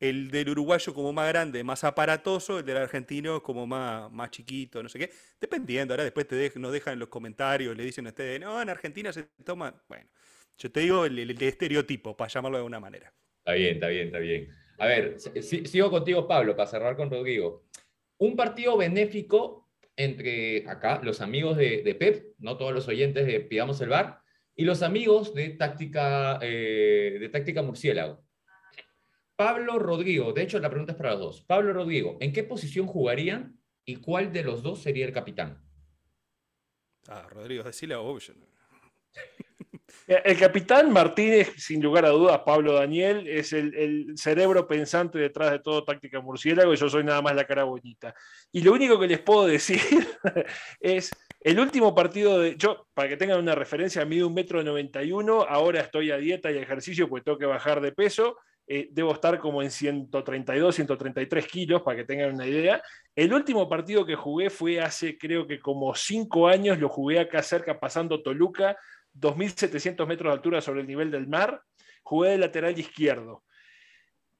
el 0.00 0.30
del 0.30 0.50
uruguayo 0.50 0.94
como 0.94 1.12
más 1.12 1.28
grande, 1.28 1.64
más 1.64 1.84
aparatoso, 1.84 2.58
el 2.60 2.64
del 2.66 2.76
argentino 2.78 3.42
como 3.42 3.66
más, 3.66 4.10
más 4.12 4.30
chiquito, 4.30 4.82
no 4.82 4.88
sé 4.88 4.98
qué, 5.00 5.10
dependiendo, 5.40 5.94
ahora 5.94 6.04
después 6.04 6.26
te 6.28 6.36
dej- 6.36 6.56
nos 6.60 6.72
dejan 6.72 6.94
en 6.94 7.00
los 7.00 7.08
comentarios, 7.08 7.76
le 7.76 7.84
dicen 7.84 8.06
a 8.06 8.10
ustedes, 8.10 8.40
no, 8.40 8.60
en 8.62 8.68
Argentina 8.70 9.12
se 9.12 9.24
toma, 9.44 9.82
bueno, 9.88 10.08
yo 10.58 10.70
te 10.72 10.80
digo 10.80 11.04
el, 11.06 11.18
el 11.18 11.42
estereotipo, 11.42 12.16
para 12.16 12.28
llamarlo 12.32 12.58
de 12.58 12.60
alguna 12.60 12.80
manera. 12.80 13.12
está 13.40 13.52
bien, 13.54 13.74
está 13.74 13.88
bien, 13.88 14.06
está 14.06 14.18
bien. 14.18 14.67
A 14.78 14.86
ver, 14.86 15.18
si- 15.18 15.42
si- 15.42 15.66
sigo 15.66 15.90
contigo, 15.90 16.26
Pablo, 16.26 16.56
para 16.56 16.68
cerrar 16.70 16.96
con 16.96 17.10
Rodrigo. 17.10 17.64
Un 18.18 18.36
partido 18.36 18.76
benéfico 18.76 19.68
entre 19.96 20.68
acá, 20.68 21.00
los 21.02 21.20
amigos 21.20 21.56
de, 21.56 21.94
Pep, 21.98 22.34
no 22.38 22.56
todos 22.56 22.72
los 22.72 22.86
oyentes 22.86 23.26
de 23.26 23.40
Pidamos 23.40 23.80
el 23.80 23.88
Bar, 23.88 24.20
y 24.54 24.64
los 24.64 24.82
amigos 24.82 25.34
de 25.34 25.50
Táctica, 25.50 26.38
eh, 26.40 27.16
de 27.20 27.28
táctica 27.28 27.62
Murciélago. 27.62 28.24
Pablo 29.36 29.78
Rodrigo, 29.78 30.32
de 30.32 30.42
hecho 30.42 30.58
la 30.58 30.68
pregunta 30.70 30.92
es 30.92 30.98
para 30.98 31.10
los 31.10 31.20
dos. 31.20 31.42
Pablo 31.42 31.72
Rodrigo, 31.72 32.16
¿en 32.20 32.32
qué 32.32 32.42
posición 32.44 32.86
jugarían 32.86 33.60
y 33.84 33.96
cuál 33.96 34.32
de 34.32 34.42
los 34.42 34.62
dos 34.62 34.82
sería 34.82 35.06
el 35.06 35.12
capitán? 35.12 35.62
Ah, 37.08 37.26
Rodrigo, 37.30 37.62
decile 37.64 37.94
a 37.94 37.98
El 40.06 40.38
capitán 40.38 40.90
Martínez, 40.90 41.52
sin 41.58 41.82
lugar 41.82 42.06
a 42.06 42.10
dudas, 42.10 42.40
Pablo 42.44 42.72
Daniel, 42.72 43.28
es 43.28 43.52
el, 43.52 44.14
cerebro 44.16 44.66
pensante 44.66 45.18
detrás 45.18 45.50
de 45.50 45.58
todo 45.58 45.84
táctica 45.84 46.20
murciélago 46.20 46.72
y 46.72 46.76
yo 46.76 46.88
soy 46.88 47.04
nada 47.04 47.20
más 47.20 47.34
la 47.34 47.46
cara 47.46 47.64
bonita. 47.64 48.14
Y 48.50 48.62
lo 48.62 48.72
único 48.72 48.98
que 48.98 49.06
les 49.06 49.20
puedo 49.20 49.46
decir 49.46 49.80
es 50.80 51.10
el 51.40 51.60
último 51.60 51.94
partido 51.94 52.38
de. 52.38 52.56
Yo, 52.56 52.86
para 52.94 53.08
que 53.08 53.18
tengan 53.18 53.38
una 53.38 53.54
referencia, 53.54 54.04
mido 54.06 54.28
un 54.28 54.34
metro 54.34 54.62
noventa 54.62 55.02
y 55.02 55.12
uno, 55.12 55.42
ahora 55.42 55.80
estoy 55.80 56.10
a 56.10 56.16
dieta 56.16 56.50
y 56.50 56.56
ejercicio 56.56 57.08
porque 57.08 57.24
tengo 57.24 57.38
que 57.38 57.46
bajar 57.46 57.80
de 57.82 57.92
peso. 57.92 58.38
eh, 58.66 58.88
debo 58.90 59.12
estar 59.12 59.38
como 59.38 59.62
en 59.62 59.70
132, 59.70 60.74
133 60.74 61.46
kilos, 61.46 61.82
para 61.82 61.98
que 61.98 62.04
tengan 62.04 62.34
una 62.34 62.46
idea. 62.46 62.82
El 63.14 63.32
último 63.32 63.68
partido 63.68 64.04
que 64.06 64.14
jugué 64.14 64.50
fue 64.50 64.80
hace, 64.80 65.16
creo 65.16 65.46
que 65.46 65.58
como 65.58 65.94
cinco 65.94 66.48
años, 66.48 66.78
lo 66.78 66.88
jugué 66.88 67.20
acá 67.20 67.42
cerca, 67.42 67.78
pasando 67.78 68.22
Toluca, 68.22 68.76
2.700 69.20 70.06
metros 70.06 70.30
de 70.30 70.34
altura 70.34 70.60
sobre 70.60 70.80
el 70.80 70.86
nivel 70.86 71.10
del 71.10 71.26
mar, 71.26 71.62
jugué 72.02 72.30
de 72.30 72.38
lateral 72.38 72.78
izquierdo. 72.78 73.44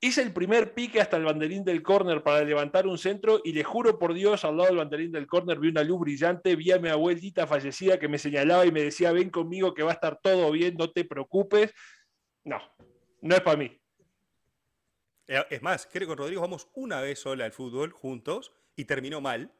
Hice 0.00 0.22
el 0.22 0.32
primer 0.32 0.74
pique 0.74 1.00
hasta 1.00 1.16
el 1.16 1.24
banderín 1.24 1.64
del 1.64 1.82
córner 1.82 2.22
para 2.22 2.44
levantar 2.44 2.86
un 2.86 2.98
centro 2.98 3.40
y 3.42 3.52
le 3.52 3.64
juro 3.64 3.98
por 3.98 4.14
Dios, 4.14 4.44
al 4.44 4.56
lado 4.56 4.68
del 4.68 4.78
banderín 4.78 5.10
del 5.10 5.26
córner 5.26 5.58
vi 5.58 5.68
una 5.68 5.82
luz 5.82 5.98
brillante, 5.98 6.54
vi 6.54 6.70
a 6.70 6.78
mi 6.78 6.88
abuelita 6.88 7.48
fallecida 7.48 7.98
que 7.98 8.06
me 8.06 8.18
señalaba 8.18 8.64
y 8.64 8.70
me 8.70 8.84
decía, 8.84 9.10
ven 9.10 9.28
conmigo 9.28 9.74
que 9.74 9.82
va 9.82 9.90
a 9.90 9.94
estar 9.94 10.20
todo 10.22 10.52
bien, 10.52 10.76
no 10.78 10.92
te 10.92 11.04
preocupes. 11.04 11.72
No, 12.44 12.60
no 13.22 13.34
es 13.34 13.40
para 13.40 13.56
mí. 13.56 13.76
Eh, 15.26 15.44
Es 15.50 15.62
más, 15.62 15.88
creo 15.92 16.08
que 16.08 16.14
Rodrigo 16.14 16.42
vamos 16.42 16.68
una 16.74 17.00
vez 17.00 17.18
sola 17.18 17.44
al 17.44 17.52
fútbol 17.52 17.90
juntos 17.90 18.52
y 18.76 18.84
terminó 18.84 19.20
mal. 19.20 19.52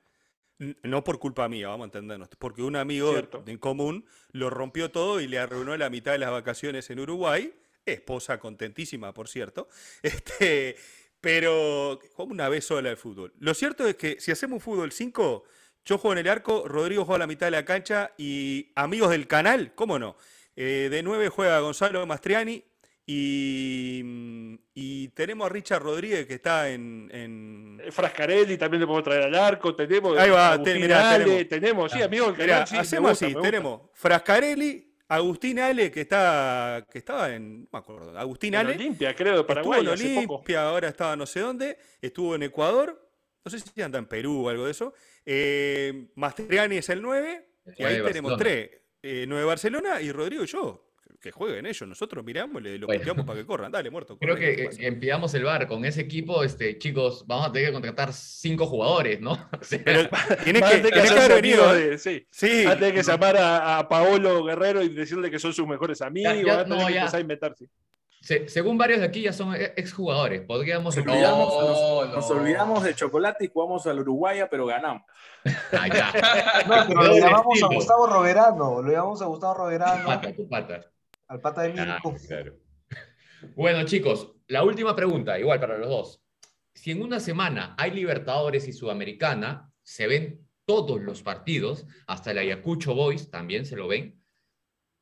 No 0.58 1.04
por 1.04 1.18
culpa 1.20 1.48
mía, 1.48 1.68
vamos 1.68 1.84
a 1.84 1.86
entendernos, 1.86 2.28
porque 2.38 2.62
un 2.62 2.74
amigo 2.76 3.12
Cierto. 3.12 3.44
en 3.46 3.58
común 3.58 4.04
lo 4.32 4.50
rompió 4.50 4.90
todo 4.90 5.20
y 5.20 5.28
le 5.28 5.38
arruinó 5.38 5.76
la 5.76 5.88
mitad 5.88 6.12
de 6.12 6.18
las 6.18 6.30
vacaciones 6.30 6.90
en 6.90 6.98
Uruguay. 7.00 7.54
Esposa 7.86 8.38
contentísima, 8.38 9.14
por 9.14 9.28
cierto. 9.28 9.68
Este, 10.02 10.76
pero 11.20 11.98
jugamos 12.12 12.34
una 12.34 12.48
vez 12.48 12.64
sola 12.64 12.90
al 12.90 12.96
fútbol. 12.96 13.32
Lo 13.38 13.54
cierto 13.54 13.86
es 13.86 13.96
que 13.96 14.20
si 14.20 14.30
hacemos 14.30 14.56
un 14.56 14.60
fútbol 14.60 14.92
5, 14.92 15.44
yo 15.84 15.98
juego 15.98 16.12
en 16.12 16.18
el 16.18 16.28
arco, 16.28 16.66
Rodrigo 16.66 17.04
juega 17.04 17.16
a 17.16 17.18
la 17.20 17.26
mitad 17.26 17.46
de 17.46 17.52
la 17.52 17.64
cancha 17.64 18.12
y 18.18 18.72
amigos 18.74 19.10
del 19.10 19.26
canal, 19.26 19.74
¿cómo 19.74 19.98
no? 19.98 20.16
Eh, 20.56 20.88
de 20.90 21.02
9 21.04 21.28
juega 21.28 21.60
Gonzalo 21.60 22.04
Mastriani 22.04 22.64
y, 23.10 24.02
mm, 24.04 24.54
y 24.74 25.08
tenemos 25.08 25.46
a 25.46 25.48
Richard 25.48 25.82
Rodríguez 25.82 26.26
que 26.26 26.34
está 26.34 26.68
en, 26.70 27.08
en- 27.12 27.80
Eh, 27.82 27.90
Frascarelli 27.90 28.58
también 28.58 28.82
le 28.82 28.86
podemos 28.86 29.04
traer 29.04 29.22
al 29.24 29.34
arco, 29.34 29.74
tenemos 29.74 30.18
Ahí 30.18 30.28
va, 30.30 30.58
mirá, 30.58 31.12
Ale, 31.12 31.24
tenemos. 31.24 31.48
tenemos, 31.48 31.92
sí, 31.92 32.02
amigos 32.02 32.36
del 32.36 32.46
Mirá, 32.46 32.52
canal, 32.56 32.68
sí, 32.68 32.76
hacemos 32.76 33.10
gusta, 33.12 33.26
así, 33.26 33.34
tenemos 33.40 33.80
Frascarelli, 33.94 34.84
Agustín 35.08 35.58
Ale, 35.58 35.90
que 35.90 36.02
está 36.02 36.86
que 36.90 36.98
estaba 36.98 37.34
en, 37.34 37.62
no 37.62 37.68
me 37.72 37.78
acuerdo, 37.78 38.18
Agustín 38.18 38.52
En 38.52 38.60
Ale, 38.60 38.74
Olimpia, 38.74 39.14
creo, 39.16 39.38
de 39.38 39.44
Paraguay, 39.44 39.78
estuvo 39.80 39.94
en 39.94 40.00
hace 40.00 40.14
poco. 40.20 40.34
Olimpia, 40.34 40.62
ahora 40.68 40.88
estaba 40.88 41.16
no 41.16 41.24
sé 41.24 41.40
dónde, 41.40 41.78
estuvo 42.02 42.34
en 42.34 42.42
Ecuador, 42.42 43.10
no 43.42 43.50
sé 43.50 43.58
si 43.60 43.80
anda 43.80 43.98
en 43.98 44.06
Perú 44.06 44.44
o 44.44 44.48
algo 44.50 44.66
de 44.66 44.72
eso, 44.72 44.92
eh, 45.24 46.08
Mastriani 46.14 46.76
es 46.76 46.88
el 46.90 47.00
9, 47.00 47.48
y 47.78 47.84
ahí 47.84 48.02
tenemos 48.02 48.32
Barcelona. 48.32 48.36
tres, 48.36 48.70
eh, 49.02 49.24
9 49.26 49.44
Barcelona 49.46 50.02
y 50.02 50.12
Rodrigo 50.12 50.44
y 50.44 50.46
yo, 50.46 50.87
que 51.20 51.30
jueguen 51.32 51.66
ellos, 51.66 51.88
nosotros 51.88 52.24
miramos, 52.24 52.62
le 52.62 52.78
lo 52.78 52.86
Bueno. 52.86 53.00
puteamos 53.00 53.26
para 53.26 53.38
que 53.40 53.46
corran, 53.46 53.72
dale, 53.72 53.90
muerto. 53.90 54.16
Creo 54.18 54.36
que 54.36 54.54
¿qué 54.56 54.62
eh, 54.62 54.66
pasa? 54.66 54.82
empezamos 54.82 55.34
el 55.34 55.44
bar 55.44 55.66
con 55.66 55.84
ese 55.84 56.02
equipo, 56.02 56.44
este, 56.44 56.78
chicos, 56.78 57.24
vamos 57.26 57.48
a 57.48 57.52
tener 57.52 57.68
que 57.68 57.72
contratar 57.72 58.12
cinco 58.12 58.66
jugadores, 58.66 59.20
¿no? 59.20 59.32
O 59.60 59.64
sea, 59.64 59.80
Pero 59.84 60.08
tiene 60.44 60.60
Van 60.60 60.68
a 60.68 60.72
que, 60.72 60.78
tener 60.78 60.92
tiene 60.92 61.08
que 61.08 61.14
haber 61.24 61.42
venido, 61.42 61.74
de- 61.74 61.98
sí. 61.98 62.26
Sí, 62.30 62.66
a 62.66 62.74
tener 62.78 62.94
que 62.94 63.02
llamar 63.02 63.36
a, 63.36 63.78
a 63.78 63.88
Paolo 63.88 64.44
Guerrero 64.44 64.82
y 64.82 64.88
decirle 64.90 65.30
que 65.30 65.38
son 65.38 65.52
sus 65.52 65.66
mejores 65.66 66.00
amigos. 66.02 66.34
Ya- 66.44 66.60
a 66.60 66.64
tener 66.64 66.78
no, 66.78 66.86
que 66.86 66.92
ya. 66.94 67.00
empezar 67.00 67.18
a 67.18 67.20
inventarse. 67.22 67.68
se- 68.20 68.48
según 68.48 68.78
varios 68.78 69.00
de 69.00 69.06
aquí 69.06 69.22
ya 69.22 69.32
son 69.32 69.54
e- 69.56 69.72
exjugadores, 69.76 70.42
podríamos... 70.42 70.96
Nos 70.96 71.04
No, 71.04 71.12
olvidamos, 71.12 71.54
no. 71.54 72.04
nos, 72.06 72.14
nos 72.14 72.30
olvidamos 72.30 72.82
de 72.84 72.94
chocolate 72.94 73.44
y 73.44 73.48
jugamos 73.48 73.86
al 73.88 73.98
Uruguaya, 74.00 74.48
pero 74.48 74.66
ganamos. 74.66 75.02
Ahí 75.72 75.90
está. 75.90 76.64
No, 76.66 76.84
pero 76.88 77.02
lo 77.04 77.18
llamamos 77.18 77.62
a. 77.62 77.66
Gustavo 77.74 78.06
Roverano, 78.06 78.82
lo 78.82 78.90
llamamos 78.92 79.20
a 79.22 79.26
Gustavo 79.26 79.54
Tu 79.54 79.58
Roverano. 79.60 80.06
pata, 80.06 80.34
tu 80.34 80.48
pata. 80.48 80.80
Al 81.28 81.40
pata 81.40 81.62
de 81.62 81.80
Ah, 81.80 82.00
Mirko. 82.02 82.16
claro. 82.26 82.58
Bueno, 83.54 83.84
chicos, 83.84 84.34
la 84.48 84.64
última 84.64 84.96
pregunta, 84.96 85.38
igual 85.38 85.60
para 85.60 85.78
los 85.78 85.88
dos. 85.88 86.24
Si 86.74 86.90
en 86.90 87.02
una 87.02 87.20
semana 87.20 87.74
hay 87.78 87.92
Libertadores 87.92 88.66
y 88.66 88.72
Sudamericana, 88.72 89.72
se 89.82 90.06
ven 90.08 90.48
todos 90.64 91.00
los 91.00 91.22
partidos, 91.22 91.86
hasta 92.06 92.32
el 92.32 92.38
Ayacucho 92.38 92.94
Boys 92.94 93.30
también 93.30 93.64
se 93.64 93.76
lo 93.76 93.86
ven. 93.88 94.22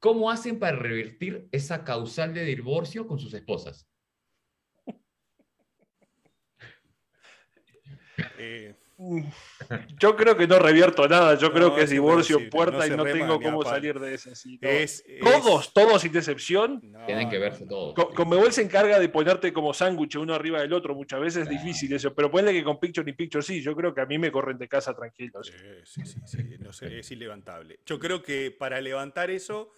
¿Cómo 0.01 0.31
hacen 0.31 0.59
para 0.59 0.77
revertir 0.77 1.49
esa 1.51 1.83
causal 1.85 2.35
de 2.35 2.45
divorcio 2.45 3.07
con 3.07 3.19
sus 3.19 3.33
esposas? 3.35 3.89
Eh, 8.39 8.75
Yo 9.99 10.17
creo 10.17 10.37
que 10.37 10.47
no 10.47 10.59
revierto 10.59 11.07
nada. 11.07 11.35
Yo 11.35 11.53
creo 11.53 11.75
que 11.75 11.83
es 11.83 11.91
divorcio 11.91 12.49
puerta 12.49 12.79
no 12.79 12.87
y 12.87 12.91
no 12.97 13.05
rema 13.05 13.19
tengo 13.19 13.41
cómo 13.41 13.63
salir 13.63 14.01
de 14.01 14.15
esa. 14.15 14.35
sí, 14.35 14.59
no. 14.61 14.69
es, 14.69 15.05
es- 15.07 15.21
Todos, 15.21 15.73
todos 15.75 16.01
sin 16.03 16.17
excepción. 16.17 16.81
No, 16.83 17.05
Tienen 17.05 17.29
que 17.29 17.39
verse 17.39 17.67
todos. 17.67 17.95
Con, 17.95 18.15
Conmebol 18.15 18.53
se 18.53 18.63
encarga 18.63 18.99
de 18.99 19.09
ponerte 19.11 19.53
como 19.53 19.75
sándwich 19.75 20.17
uno 20.17 20.33
arriba 20.35 20.61
del 20.63 20.73
otro. 20.73 20.95
Muchas 20.95 21.21
veces 21.21 21.43
es 21.43 21.49
Claro. 21.49 21.63
difícil 21.65 21.93
eso. 21.93 22.15
Pero 22.15 22.31
ponle 22.31 22.53
que 22.55 22.65
con 22.65 22.81
Picture 22.81 23.05
ni 23.05 23.13
Picture 23.13 23.43
sí. 23.43 23.61
Yo 23.61 23.77
creo 23.77 23.95
que 23.95 24.01
a 24.01 24.07
mí 24.07 24.17
me 24.19 24.33
corren 24.33 24.57
de 24.57 24.67
casa 24.69 24.95
tranquilos. 24.95 25.53
Eh, 25.55 25.83
Sí, 25.85 26.01
sí, 26.07 26.19
sí, 26.25 26.39
no 26.59 26.73
sé, 26.73 26.99
es 27.01 27.11
ilevantable. 27.11 27.81
Yo 27.85 27.99
creo 27.99 28.23
que 28.23 28.51
para 28.51 28.81
levantar 28.81 29.31
eso, 29.31 29.73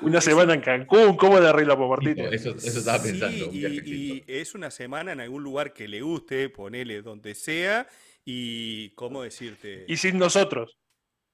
Una 0.00 0.20
semana 0.20 0.54
en 0.54 0.60
Cancún, 0.60 1.16
¿cómo 1.16 1.40
le 1.40 1.48
arreglamos, 1.48 1.98
Tipo, 1.98 2.14
Martínez? 2.14 2.32
Eso, 2.32 2.50
eso 2.56 2.78
estaba 2.78 2.98
sí, 2.98 3.08
pensando. 3.10 3.50
y 3.52 4.24
es 4.26 4.54
una 4.54 4.70
semana 4.70 5.12
en 5.12 5.20
algún 5.20 5.42
lugar 5.42 5.72
que 5.72 5.88
le 5.88 6.00
guste, 6.02 6.48
ponele 6.50 7.02
donde 7.02 7.34
sea, 7.34 7.88
y 8.24 8.90
cómo 8.90 9.22
decirte, 9.22 9.84
Y 9.88 9.96
sin 9.96 10.18
nosotros. 10.18 10.78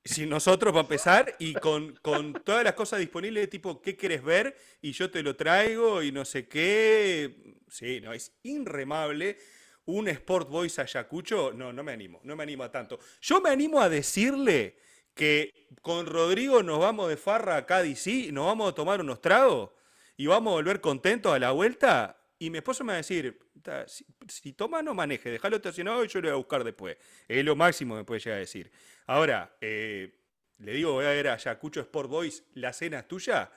sin 0.04 0.28
nosotros 0.30 0.74
va 0.74 0.78
a 0.78 0.82
empezar, 0.82 1.34
y 1.38 1.52
con, 1.54 1.94
con 2.02 2.32
todas 2.44 2.64
las 2.64 2.74
cosas 2.74 3.00
disponibles, 3.00 3.50
tipo, 3.50 3.82
¿qué 3.82 3.96
quieres 3.96 4.22
ver? 4.22 4.56
Y 4.80 4.92
yo 4.92 5.10
te 5.10 5.22
lo 5.22 5.36
traigo, 5.36 6.02
y 6.02 6.12
no 6.12 6.24
sé 6.24 6.48
qué. 6.48 7.56
Sí, 7.68 8.00
no, 8.00 8.12
es 8.12 8.34
inremable. 8.44 9.36
Un 9.86 10.08
Sport 10.08 10.48
Boys 10.48 10.78
Ayacucho, 10.78 11.52
no, 11.52 11.70
no 11.72 11.82
me 11.82 11.92
animo, 11.92 12.18
no 12.24 12.34
me 12.36 12.42
animo 12.42 12.64
a 12.64 12.70
tanto. 12.72 12.98
Yo 13.20 13.42
me 13.42 13.50
animo 13.50 13.80
a 13.82 13.88
decirle 13.90 14.76
que 15.14 15.68
con 15.82 16.06
Rodrigo 16.06 16.62
nos 16.62 16.80
vamos 16.80 17.08
de 17.08 17.16
farra 17.16 17.56
a 17.56 17.66
Cádiz, 17.66 18.06
y 18.06 18.32
nos 18.32 18.46
vamos 18.46 18.70
a 18.70 18.74
tomar 18.74 19.00
unos 19.00 19.20
tragos 19.20 19.70
y 20.16 20.26
vamos 20.26 20.52
a 20.52 20.54
volver 20.54 20.80
contentos 20.80 21.32
a 21.32 21.38
la 21.38 21.52
vuelta. 21.52 22.20
Y 22.38 22.50
mi 22.50 22.58
esposo 22.58 22.84
me 22.84 22.92
va 22.92 22.94
a 22.94 22.96
decir, 22.98 23.38
"Ta, 23.62 23.86
si, 23.88 24.04
si 24.28 24.52
toma 24.52 24.82
no 24.82 24.94
maneje, 24.94 25.30
déjalo 25.30 25.56
estacionado 25.56 26.04
y 26.04 26.08
yo 26.08 26.20
lo 26.20 26.28
voy 26.28 26.32
a 26.34 26.36
buscar 26.36 26.64
después. 26.64 26.96
Es 27.28 27.44
lo 27.44 27.56
máximo 27.56 27.94
que 27.94 27.98
me 27.98 28.04
puede 28.04 28.20
llegar 28.20 28.36
a 28.36 28.40
decir. 28.40 28.70
Ahora, 29.06 29.56
eh, 29.60 30.20
le 30.58 30.72
digo, 30.72 30.92
voy 30.92 31.04
a 31.04 31.10
ver 31.10 31.28
a 31.28 31.34
Ayacucho 31.34 31.80
Sport 31.80 32.10
Boys, 32.10 32.44
la 32.54 32.72
cena 32.72 33.00
es 33.00 33.08
tuya. 33.08 33.50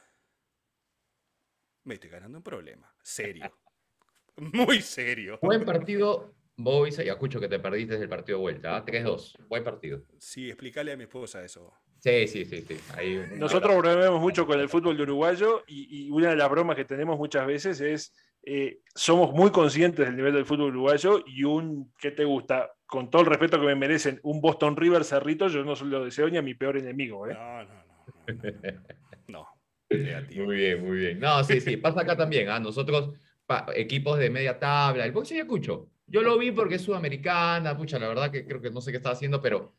Me 1.84 1.95
estoy 1.95 2.10
ganando 2.10 2.38
un 2.38 2.43
problema. 2.43 2.93
Serio. 3.01 3.51
Muy 4.38 4.82
serio. 4.82 5.39
Buen 5.41 5.66
partido, 5.66 6.36
Boys 6.58 6.97
Ayacucho, 6.99 7.39
que 7.39 7.47
te 7.47 7.60
perdiste 7.60 7.97
del 7.99 8.10
partido 8.10 8.38
de 8.39 8.41
vuelta. 8.41 8.76
¿ah? 8.78 8.86
3-2. 8.86 9.36
Buen 9.47 9.64
partido. 9.64 10.01
Sí, 10.18 10.47
explícale 10.47 10.91
a 10.91 10.97
mi 10.97 11.03
esposa 11.03 11.43
eso. 11.43 11.72
Sí, 11.99 12.28
sí, 12.28 12.45
sí. 12.45 12.62
sí. 12.62 12.78
Ahí, 12.95 13.24
Nosotros 13.36 13.76
bromeamos 13.78 14.20
mucho 14.22 14.45
con 14.45 14.60
el 14.60 14.68
fútbol 14.70 14.97
de 14.97 15.03
uruguayo 15.03 15.64
y, 15.68 16.05
y 16.08 16.10
una 16.10 16.30
de 16.30 16.36
las 16.36 16.49
bromas 16.49 16.76
que 16.76 16.86
tenemos 16.86 17.18
muchas 17.18 17.45
veces 17.45 17.80
es 17.82 18.14
eh, 18.43 18.80
somos 18.95 19.34
muy 19.34 19.51
conscientes 19.51 20.05
del 20.05 20.16
nivel 20.16 20.34
del 20.34 20.45
fútbol 20.45 20.70
uruguayo 20.70 21.24
y 21.26 21.43
un, 21.43 21.91
¿qué 21.99 22.12
te 22.12 22.24
gusta? 22.24 22.72
Con 22.86 23.10
todo 23.10 23.24
el 23.24 23.28
respeto 23.28 23.60
que 23.60 23.66
me 23.66 23.76
merecen, 23.76 24.20
un 24.24 24.39
Boston 24.41 24.78
River 24.78 25.03
Cerrito, 25.03 25.47
yo 25.49 25.64
no 25.64 25.76
se 25.76 25.86
lo 25.86 26.05
deseo 26.05 26.30
ni 26.30 26.38
a 26.38 26.41
mi 26.41 26.53
peor 26.53 26.78
enemigo. 26.78 27.28
¿eh? 27.28 27.34
No, 27.34 27.64
no, 27.64 27.74
no. 27.74 28.82
No, 29.28 29.47
negativo. 29.89 30.45
Muy 30.45 30.55
bien, 30.55 30.86
muy 30.88 30.97
bien. 30.97 31.20
No, 31.20 31.43
sí, 31.43 31.60
sí, 31.60 31.78
pasa 31.78 32.01
acá 32.01 32.16
también. 32.16 32.47
¿ah? 32.49 32.60
Nosotros, 32.60 33.14
pa- 33.45 33.66
equipos 33.76 34.18
de 34.18 34.30
media 34.30 34.58
tabla, 34.58 35.05
el 35.05 35.12
Boys 35.12 35.32
Ayacucho. 35.34 35.89
Yo 36.08 36.22
lo 36.22 36.38
vi 36.38 36.51
porque 36.51 36.76
es 36.76 36.82
sudamericana, 36.82 37.76
pucha, 37.78 37.99
la 37.99 38.08
verdad 38.08 38.32
que 38.32 38.45
creo 38.45 38.62
que 38.62 38.72
no 38.72 38.82
sé 38.82 38.91
qué 38.91 38.97
está 38.97 39.12
haciendo, 39.12 39.41
pero 39.41 39.76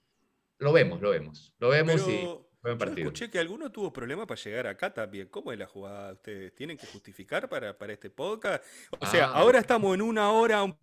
lo 0.59 0.72
vemos, 0.72 1.01
lo 1.01 1.11
vemos. 1.11 1.55
Lo 1.59 1.70
vemos 1.70 2.07
y 2.07 2.24
buen 2.61 2.74
yo 2.74 2.79
partido. 2.79 2.99
escuché 3.07 3.31
que 3.31 3.39
alguno 3.39 3.72
tuvo 3.72 3.93
problemas 3.93 4.26
para 4.26 4.41
llegar 4.41 4.66
acá 4.66 4.93
también. 4.93 5.29
¿Cómo 5.29 5.53
es 5.53 5.59
la 5.59 5.66
jugada? 5.66 6.12
¿Ustedes 6.12 6.55
tienen 6.55 6.76
que 6.76 6.87
justificar 6.87 7.49
para, 7.49 7.76
para 7.79 7.93
este 7.95 8.11
podcast? 8.11 8.62
O 8.99 9.07
sea, 9.07 9.26
Ah. 9.26 9.33
ahora 9.39 9.59
estamos 9.59 9.95
en 9.95 10.03
una 10.03 10.31
hora, 10.31 10.62
un 10.64 10.76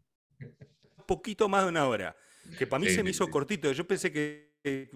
poquito 1.06 1.48
más 1.48 1.64
de 1.64 1.70
una 1.70 1.88
hora. 1.88 2.16
Que 2.58 2.66
para 2.68 2.80
mí 2.80 2.88
Sí, 2.88 2.96
se 2.96 3.04
me 3.04 3.10
sí, 3.10 3.16
hizo 3.16 3.26
sí. 3.26 3.32
cortito. 3.32 3.72
Yo 3.72 3.86
pensé 3.88 4.12
que 4.12 4.45
eh, 4.66 4.89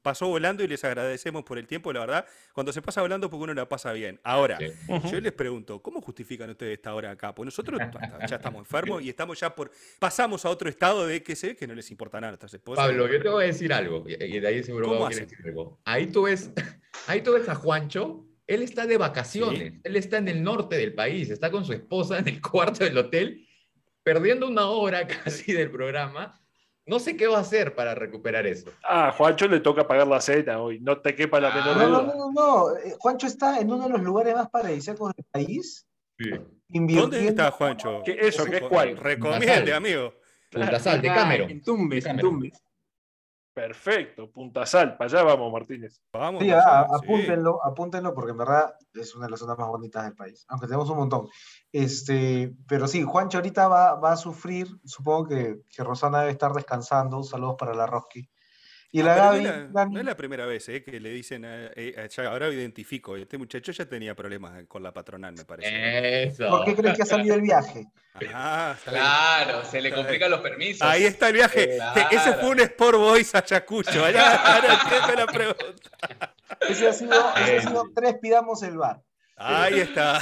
pasó 0.00 0.28
volando 0.28 0.62
y 0.62 0.68
les 0.68 0.82
agradecemos 0.84 1.42
por 1.44 1.58
el 1.58 1.66
tiempo, 1.66 1.92
la 1.92 2.00
verdad. 2.00 2.26
Cuando 2.52 2.72
se 2.72 2.80
pasa 2.80 3.02
volando, 3.02 3.28
porque 3.28 3.44
uno 3.44 3.54
la 3.54 3.68
pasa 3.68 3.92
bien. 3.92 4.20
Ahora, 4.22 4.58
Sí. 4.58 5.10
Yo 5.10 5.20
les 5.20 5.32
pregunto, 5.32 5.80
¿cómo 5.82 6.00
justifican 6.00 6.50
ustedes 6.50 6.74
esta 6.74 6.94
hora 6.94 7.10
acá? 7.10 7.34
Pues 7.34 7.46
nosotros 7.46 7.80
ya 8.28 8.36
estamos 8.36 8.60
enfermos 8.60 9.02
y 9.02 9.08
estamos 9.08 9.38
ya 9.38 9.54
por. 9.54 9.70
Pasamos 9.98 10.44
a 10.44 10.50
otro 10.50 10.68
estado 10.68 11.06
de 11.06 11.22
que 11.22 11.36
sé 11.36 11.56
que 11.56 11.66
no 11.66 11.74
les 11.74 11.90
importa 11.90 12.20
nada 12.20 12.28
a 12.28 12.30
nuestras 12.32 12.54
esposas. 12.54 12.86
Pablo, 12.86 13.08
yo 13.10 13.20
te 13.20 13.28
voy 13.28 13.44
a 13.44 13.46
decir 13.48 13.72
algo, 13.72 14.04
y 14.06 14.40
de 14.40 14.46
ahí 14.46 14.62
seguro 14.62 15.08
decir 15.08 15.28
algo. 15.44 15.80
Ahí 15.84 16.06
tú 16.06 16.22
ves, 16.22 16.50
ahí 17.06 17.20
tú 17.22 17.32
ves 17.32 17.48
a 17.48 17.54
Juancho, 17.54 18.26
él 18.46 18.62
está 18.62 18.86
de 18.86 18.96
vacaciones, 18.96 19.74
él 19.84 19.96
está 19.96 20.18
en 20.18 20.28
el 20.28 20.42
norte 20.42 20.76
del 20.76 20.94
país, 20.94 21.30
está 21.30 21.50
con 21.50 21.64
su 21.64 21.72
esposa 21.72 22.18
en 22.18 22.28
el 22.28 22.40
cuarto 22.50 22.84
del 22.84 22.96
hotel, 22.96 23.46
perdiendo 24.02 24.48
una 24.48 24.66
hora 24.68 25.06
casi 25.06 25.52
del 25.52 25.70
programa. 25.70 26.40
No 26.88 26.98
sé 26.98 27.16
qué 27.16 27.26
va 27.26 27.36
a 27.38 27.40
hacer 27.42 27.74
para 27.74 27.94
recuperar 27.94 28.46
eso. 28.46 28.70
Ah, 28.82 29.12
Juancho 29.16 29.46
le 29.46 29.60
toca 29.60 29.86
pagar 29.86 30.06
la 30.08 30.20
cena 30.22 30.58
hoy, 30.60 30.80
no 30.80 31.00
te 31.00 31.14
quepa 31.14 31.38
la 31.38 31.48
Ah. 31.50 31.54
menor 31.54 31.76
No, 31.76 31.82
no, 31.82 31.88
duda. 32.02 32.14
no, 32.16 32.32
no, 32.32 32.32
no. 32.32 32.76
eh, 32.78 32.96
Juancho 32.98 33.26
está 33.26 33.60
en 33.60 33.70
uno 33.70 33.84
de 33.84 33.90
los 33.90 34.00
lugares 34.02 34.34
más 34.34 34.48
paradisíacos 34.50 35.12
del 35.14 35.24
país. 35.30 35.84
invirtiendo- 36.70 37.02
¿Dónde 37.02 37.28
está 37.28 37.50
Juancho? 37.52 38.02
¿Qué- 38.04 38.18
eso, 38.20 38.44
qué 38.44 38.60
cuál? 38.60 38.96
Recomiende, 38.96 39.72
amigo. 39.72 40.12
Punta 40.50 40.78
Sal, 40.80 41.00
de 41.00 41.08
Cameron. 41.08 41.50
En 41.50 41.62
Tumbes, 41.62 42.04
en. 42.06 42.18
Tumbes. 42.18 42.52
Perfecto, 43.58 44.30
punta 44.30 44.64
sal, 44.64 44.96
para 44.96 45.10
allá 45.10 45.24
vamos, 45.24 45.52
Martínez. 45.52 46.00
Vamos, 46.12 46.44
Sí, 46.44 46.48
vamos, 46.48 46.64
ah, 46.68 46.86
sí. 46.88 46.94
apúntenlo, 47.02 47.58
apúntenlo 47.64 48.14
porque 48.14 48.30
en 48.30 48.36
verdad 48.38 48.72
es 48.94 49.16
una 49.16 49.26
de 49.26 49.32
las 49.32 49.40
zonas 49.40 49.58
más 49.58 49.66
bonitas 49.68 50.04
del 50.04 50.14
país, 50.14 50.44
aunque 50.48 50.68
tenemos 50.68 50.88
un 50.90 50.98
montón. 50.98 51.28
Este, 51.72 52.54
pero 52.68 52.86
sí, 52.86 53.02
Juancho 53.02 53.38
ahorita 53.38 53.66
va, 53.66 53.94
va 53.96 54.12
a 54.12 54.16
sufrir, 54.16 54.68
supongo 54.84 55.26
que, 55.26 55.56
que 55.68 55.82
Rosana 55.82 56.20
debe 56.20 56.30
estar 56.32 56.52
descansando, 56.52 57.24
saludos 57.24 57.56
para 57.58 57.74
la 57.74 57.86
Roski. 57.86 58.28
Y 58.92 59.00
Ah, 59.00 59.04
la 59.04 59.14
Gaby, 59.16 59.42
no, 59.42 59.48
es 59.50 59.56
la, 59.56 59.68
Gaby- 59.68 59.92
no 59.92 59.98
es 60.00 60.06
la 60.06 60.16
primera 60.16 60.46
vez 60.46 60.68
eh, 60.68 60.82
que 60.84 61.00
le 61.00 61.10
dicen, 61.10 61.44
eh, 61.44 61.70
eh, 61.74 62.08
ya, 62.10 62.30
ahora 62.30 62.48
identifico, 62.48 63.16
este 63.16 63.36
muchacho 63.38 63.72
ya 63.72 63.86
tenía 63.88 64.14
problemas 64.14 64.64
con 64.66 64.82
la 64.84 64.92
patronal, 64.94 65.34
me 65.34 65.44
parece. 65.44 66.28
Eso. 66.28 66.48
¿por 66.48 66.64
qué 66.64 66.74
creen 66.76 66.94
que 66.94 67.02
ha 67.02 67.06
salido 67.06 67.34
el 67.34 67.42
viaje? 67.42 67.86
Ah. 68.34 68.76
Claro, 68.84 69.64
se 69.64 69.80
le 69.80 69.92
complican 69.92 70.30
los 70.30 70.40
permisos. 70.40 70.82
Ahí 70.82 71.04
está 71.04 71.28
el 71.28 71.34
viaje. 71.34 71.76
Claro. 71.76 72.08
Ese 72.10 72.32
fue 72.34 72.50
un 72.50 72.60
Sport 72.60 72.98
Boys 72.98 73.34
a 73.34 73.38
Ayacucho. 73.38 74.04
Allá, 74.04 74.34
ahora 74.36 74.78
entiendo 74.82 75.14
la 75.14 75.26
pregunta. 75.26 76.34
Ese 76.68 76.88
ha 76.88 76.92
sido, 76.92 77.34
ese 77.36 77.56
ha 77.58 77.60
sido 77.62 77.84
tres, 77.94 78.16
pidamos 78.20 78.62
el 78.62 78.76
bar. 78.78 79.02
Ahí 79.36 79.78
está. 79.80 80.20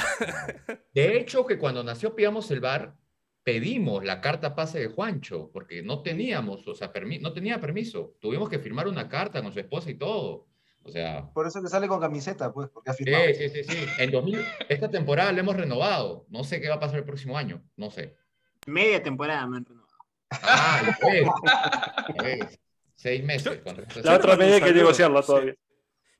De 0.93 1.17
hecho, 1.17 1.45
que 1.45 1.57
cuando 1.57 1.83
nació 1.83 2.13
Pidamos 2.15 2.51
el 2.51 2.59
Bar, 2.59 2.93
pedimos 3.41 4.03
la 4.03 4.21
carta 4.21 4.53
pase 4.53 4.79
de 4.79 4.87
Juancho, 4.89 5.49
porque 5.51 5.81
no 5.81 6.03
teníamos, 6.03 6.67
o 6.67 6.75
sea, 6.75 6.93
permi- 6.93 7.19
no 7.19 7.33
tenía 7.33 7.59
permiso. 7.59 8.13
Tuvimos 8.19 8.47
que 8.49 8.59
firmar 8.59 8.87
una 8.87 9.09
carta 9.09 9.41
con 9.41 9.51
su 9.51 9.59
esposa 9.59 9.89
y 9.89 9.95
todo. 9.95 10.45
O 10.87 10.91
sea, 10.91 11.29
Por 11.33 11.45
eso 11.45 11.61
que 11.61 11.67
sale 11.67 11.87
con 11.87 11.99
camiseta, 11.99 12.53
pues, 12.53 12.69
porque 12.69 12.91
ha 12.91 12.93
firmado. 12.93 13.25
sí, 13.27 13.49
sí, 13.49 13.49
sí, 13.49 13.63
sí. 13.63 13.85
En 13.99 14.09
2000, 14.09 14.45
esta 14.69 14.89
temporada 14.89 15.31
la 15.33 15.41
hemos 15.41 15.55
renovado. 15.55 16.25
No 16.29 16.43
sé 16.43 16.61
qué 16.61 16.69
va 16.69 16.75
a 16.75 16.79
pasar 16.79 16.99
el 16.99 17.03
próximo 17.03 17.37
año. 17.37 17.61
No 17.75 17.91
sé. 17.91 18.15
Media 18.67 19.03
temporada 19.03 19.45
me 19.47 19.57
han 19.57 19.65
renovado. 19.65 19.87
Ah, 20.31 20.97
ves. 22.23 22.59
Seis 22.95 23.23
meses. 23.23 23.59
con 23.59 23.77
La 24.03 24.15
otra 24.15 24.35
media 24.35 24.55
hay 24.55 24.61
que 24.61 24.73
negociarla 24.73 25.21
sí. 25.21 25.27
todavía. 25.27 25.55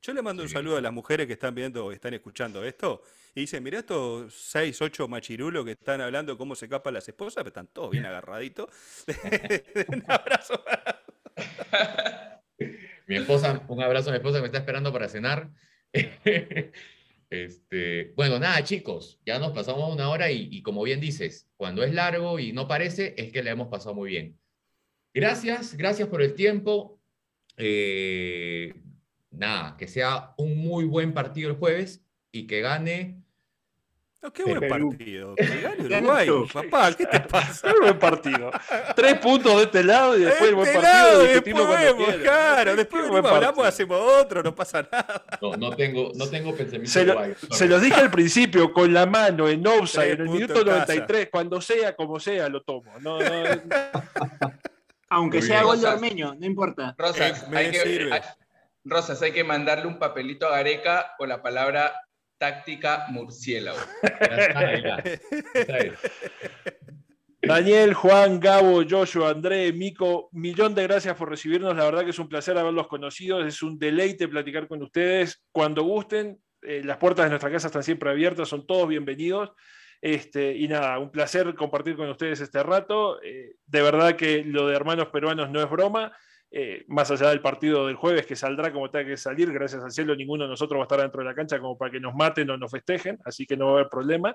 Yo 0.00 0.12
le 0.12 0.22
mando 0.22 0.44
un 0.44 0.48
saludo 0.48 0.76
a 0.76 0.80
las 0.80 0.92
mujeres 0.92 1.26
que 1.26 1.32
están 1.32 1.54
viendo 1.54 1.86
o 1.86 1.92
están 1.92 2.14
escuchando 2.14 2.64
esto. 2.64 3.02
Y 3.34 3.40
dicen, 3.40 3.62
mira 3.62 3.80
estos 3.80 4.32
seis, 4.34 4.80
ocho 4.80 5.08
machirulos 5.08 5.64
que 5.64 5.72
están 5.72 6.00
hablando 6.00 6.38
cómo 6.38 6.54
se 6.54 6.68
capan 6.68 6.94
las 6.94 7.08
esposas, 7.08 7.36
pero 7.36 7.48
están 7.48 7.66
todos 7.68 7.90
bien 7.90 8.06
agarraditos. 8.06 8.68
un 9.88 10.04
abrazo. 10.06 10.62
Mi 13.08 13.16
esposa, 13.16 13.64
un 13.68 13.82
abrazo 13.82 14.10
a 14.10 14.12
mi 14.12 14.18
esposa 14.18 14.36
que 14.36 14.42
me 14.42 14.46
está 14.48 14.58
esperando 14.58 14.92
para 14.92 15.08
cenar. 15.08 15.50
Este, 17.30 18.14
bueno, 18.16 18.38
nada, 18.38 18.64
chicos, 18.64 19.20
ya 19.26 19.38
nos 19.38 19.52
pasamos 19.52 19.92
una 19.92 20.08
hora 20.08 20.30
y, 20.30 20.62
como 20.62 20.82
bien 20.82 20.98
dices, 20.98 21.46
cuando 21.58 21.84
es 21.84 21.92
largo 21.92 22.38
y 22.38 22.54
no 22.54 22.66
parece, 22.66 23.14
es 23.18 23.30
que 23.30 23.42
la 23.42 23.50
hemos 23.50 23.68
pasado 23.68 23.94
muy 23.94 24.08
bien. 24.08 24.38
Gracias, 25.12 25.76
gracias 25.76 26.08
por 26.08 26.22
el 26.22 26.32
tiempo. 26.32 26.98
Eh, 27.58 28.72
nada, 29.30 29.76
que 29.76 29.88
sea 29.88 30.32
un 30.38 30.56
muy 30.56 30.86
buen 30.86 31.12
partido 31.12 31.50
el 31.50 31.56
jueves 31.56 32.02
y 32.32 32.46
que 32.46 32.62
gane 32.62 33.22
No, 34.20 34.32
qué 34.32 34.42
buen 34.42 34.58
Perú. 34.58 34.88
partido. 34.90 35.34
Uruguay, 35.78 36.28
papá, 36.52 36.92
¿qué 36.92 37.06
te 37.06 37.20
pasa? 37.20 37.68
Qué 37.72 37.78
buen 37.80 37.98
partido. 38.00 38.50
Tres 38.96 39.14
puntos 39.20 39.56
de 39.58 39.62
este 39.62 39.84
lado 39.84 40.16
y 40.18 40.22
después 40.22 40.48
el 40.50 40.54
buen 40.56 40.66
Este 40.66 40.80
partido. 40.80 41.06
lado, 41.06 41.22
después 41.22 41.54
vemos, 41.54 42.14
claro, 42.16 42.76
después 42.76 43.08
buen 43.08 43.24
hablamos, 43.26 43.42
partido. 43.44 43.64
hacemos 43.64 44.00
otro, 44.20 44.42
no 44.42 44.54
pasa 44.54 44.82
nada. 44.90 45.24
No, 45.40 45.56
no 45.56 45.70
tengo, 45.76 46.10
no 46.16 46.26
tengo 46.28 46.52
pensamiento 46.56 46.90
Se, 46.90 47.04
lo- 47.04 47.14
guay. 47.14 47.34
se 47.50 47.68
los 47.68 47.80
dije 47.80 48.00
al 48.00 48.10
principio, 48.10 48.72
con 48.72 48.92
la 48.92 49.06
mano 49.06 49.48
en 49.48 49.64
offside, 49.64 50.10
en 50.14 50.20
el 50.22 50.28
minuto 50.30 50.54
en 50.60 50.66
casa. 50.66 50.78
93, 50.94 51.28
cuando 51.30 51.60
sea, 51.60 51.94
como 51.94 52.18
sea, 52.18 52.48
lo 52.48 52.62
tomo. 52.62 52.90
No, 53.00 53.20
no, 53.20 53.42
Aunque 55.10 55.38
Muy 55.38 55.46
sea 55.46 55.56
bien. 55.58 55.66
gol 55.66 55.80
de. 55.80 55.86
Ormeño, 55.86 56.34
no 56.34 56.44
importa. 56.44 56.94
Rosas, 56.98 57.42
Eh, 57.44 57.46
me 57.50 57.56
hay 57.58 57.70
que, 57.70 57.78
hay- 58.12 58.20
Rosas, 58.84 59.22
hay 59.22 59.32
que 59.32 59.44
mandarle 59.44 59.86
un 59.86 59.98
papelito 59.98 60.46
a 60.48 60.50
Gareca 60.50 61.12
con 61.16 61.28
la 61.28 61.40
palabra 61.40 61.94
táctica 62.38 63.06
murciélago. 63.10 63.78
Daniel, 67.42 67.94
Juan, 67.94 68.40
Gabo, 68.40 68.82
Joshua, 68.88 69.30
André, 69.30 69.72
Mico, 69.72 70.28
millón 70.32 70.74
de 70.74 70.82
gracias 70.84 71.16
por 71.16 71.30
recibirnos. 71.30 71.76
La 71.76 71.84
verdad 71.84 72.04
que 72.04 72.10
es 72.10 72.18
un 72.18 72.28
placer 72.28 72.58
haberlos 72.58 72.88
conocido. 72.88 73.44
Es 73.44 73.62
un 73.62 73.78
deleite 73.78 74.28
platicar 74.28 74.66
con 74.66 74.82
ustedes. 74.82 75.44
Cuando 75.52 75.82
gusten, 75.84 76.40
eh, 76.62 76.82
las 76.84 76.96
puertas 76.98 77.26
de 77.26 77.30
nuestra 77.30 77.50
casa 77.50 77.68
están 77.68 77.82
siempre 77.82 78.10
abiertas, 78.10 78.48
son 78.48 78.66
todos 78.66 78.88
bienvenidos. 78.88 79.50
Este, 80.00 80.54
y 80.54 80.68
nada, 80.68 80.98
un 80.98 81.10
placer 81.10 81.54
compartir 81.54 81.96
con 81.96 82.08
ustedes 82.08 82.40
este 82.40 82.62
rato. 82.62 83.22
Eh, 83.22 83.56
de 83.66 83.82
verdad 83.82 84.16
que 84.16 84.44
lo 84.44 84.66
de 84.66 84.76
hermanos 84.76 85.08
peruanos 85.08 85.50
no 85.50 85.62
es 85.62 85.70
broma. 85.70 86.12
Eh, 86.50 86.84
más 86.88 87.10
allá 87.10 87.28
del 87.28 87.42
partido 87.42 87.86
del 87.86 87.96
jueves 87.96 88.24
que 88.24 88.34
saldrá 88.34 88.72
como 88.72 88.90
tenga 88.90 89.04
que 89.06 89.16
salir, 89.18 89.52
gracias 89.52 89.84
al 89.84 89.90
cielo 89.90 90.16
ninguno 90.16 90.44
de 90.44 90.50
nosotros 90.50 90.78
va 90.78 90.84
a 90.84 90.86
estar 90.86 91.00
dentro 91.00 91.20
de 91.20 91.26
la 91.26 91.34
cancha 91.34 91.58
como 91.60 91.76
para 91.76 91.90
que 91.90 92.00
nos 92.00 92.14
maten 92.14 92.48
o 92.50 92.56
nos 92.56 92.70
festejen, 92.70 93.18
así 93.24 93.44
que 93.44 93.56
no 93.56 93.66
va 93.66 93.70
a 93.72 93.74
haber 93.74 93.88
problema. 93.90 94.34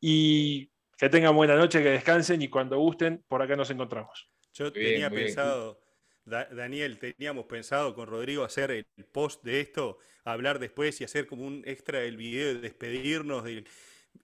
Y 0.00 0.70
que 0.98 1.08
tengan 1.08 1.34
buena 1.36 1.56
noche, 1.56 1.82
que 1.82 1.90
descansen 1.90 2.42
y 2.42 2.48
cuando 2.48 2.78
gusten, 2.78 3.24
por 3.28 3.42
acá 3.42 3.54
nos 3.56 3.70
encontramos. 3.70 4.28
Yo 4.54 4.64
Muy 4.66 4.72
tenía 4.72 5.08
bien. 5.08 5.24
pensado, 5.26 5.80
Da- 6.24 6.44
Daniel, 6.52 6.98
teníamos 7.00 7.46
pensado 7.46 7.94
con 7.96 8.06
Rodrigo 8.06 8.44
hacer 8.44 8.70
el 8.70 8.86
post 9.12 9.42
de 9.44 9.60
esto, 9.60 9.98
hablar 10.24 10.60
después 10.60 11.00
y 11.00 11.04
hacer 11.04 11.26
como 11.26 11.44
un 11.44 11.62
extra 11.66 11.98
del 12.00 12.16
video, 12.16 12.54
de 12.54 12.60
despedirnos. 12.60 13.42
del- 13.42 13.66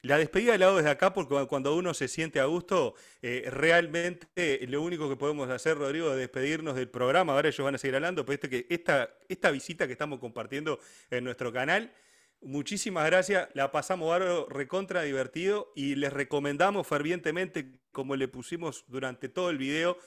La 0.02 0.16
despedida 0.16 0.56
la 0.56 0.66
hago 0.66 0.76
desde 0.76 0.90
acá 0.90 1.12
porque 1.12 1.34
cu- 1.34 1.46
cuando 1.48 1.74
uno 1.76 1.92
se 1.92 2.06
siente 2.08 2.38
a 2.38 2.44
gusto, 2.44 2.94
eh, 3.20 3.48
realmente 3.50 4.60
lo 4.68 4.80
único 4.82 5.08
que 5.08 5.16
podemos 5.16 5.50
hacer, 5.50 5.76
Rodrigo, 5.76 6.12
es 6.12 6.18
despedirnos 6.18 6.76
del 6.76 6.88
programa. 6.88 7.32
Ahora 7.34 7.48
ellos 7.48 7.64
van 7.64 7.74
a 7.74 7.78
seguir 7.78 7.96
hablando, 7.96 8.24
pero 8.24 8.34
este 8.34 8.48
que, 8.48 8.66
esta, 8.70 9.10
esta 9.28 9.50
visita 9.50 9.86
que 9.86 9.92
estamos 9.92 10.20
compartiendo 10.20 10.78
en 11.10 11.24
nuestro 11.24 11.52
canal, 11.52 11.92
muchísimas 12.40 13.06
gracias. 13.06 13.48
La 13.54 13.72
pasamos 13.72 14.08
bárbaro, 14.08 14.46
recontra 14.48 15.02
divertido 15.02 15.72
y 15.74 15.96
les 15.96 16.12
recomendamos 16.12 16.86
fervientemente, 16.86 17.72
como 17.90 18.14
le 18.14 18.28
pusimos 18.28 18.84
durante 18.86 19.28
todo 19.28 19.50
el 19.50 19.58
video, 19.58 19.98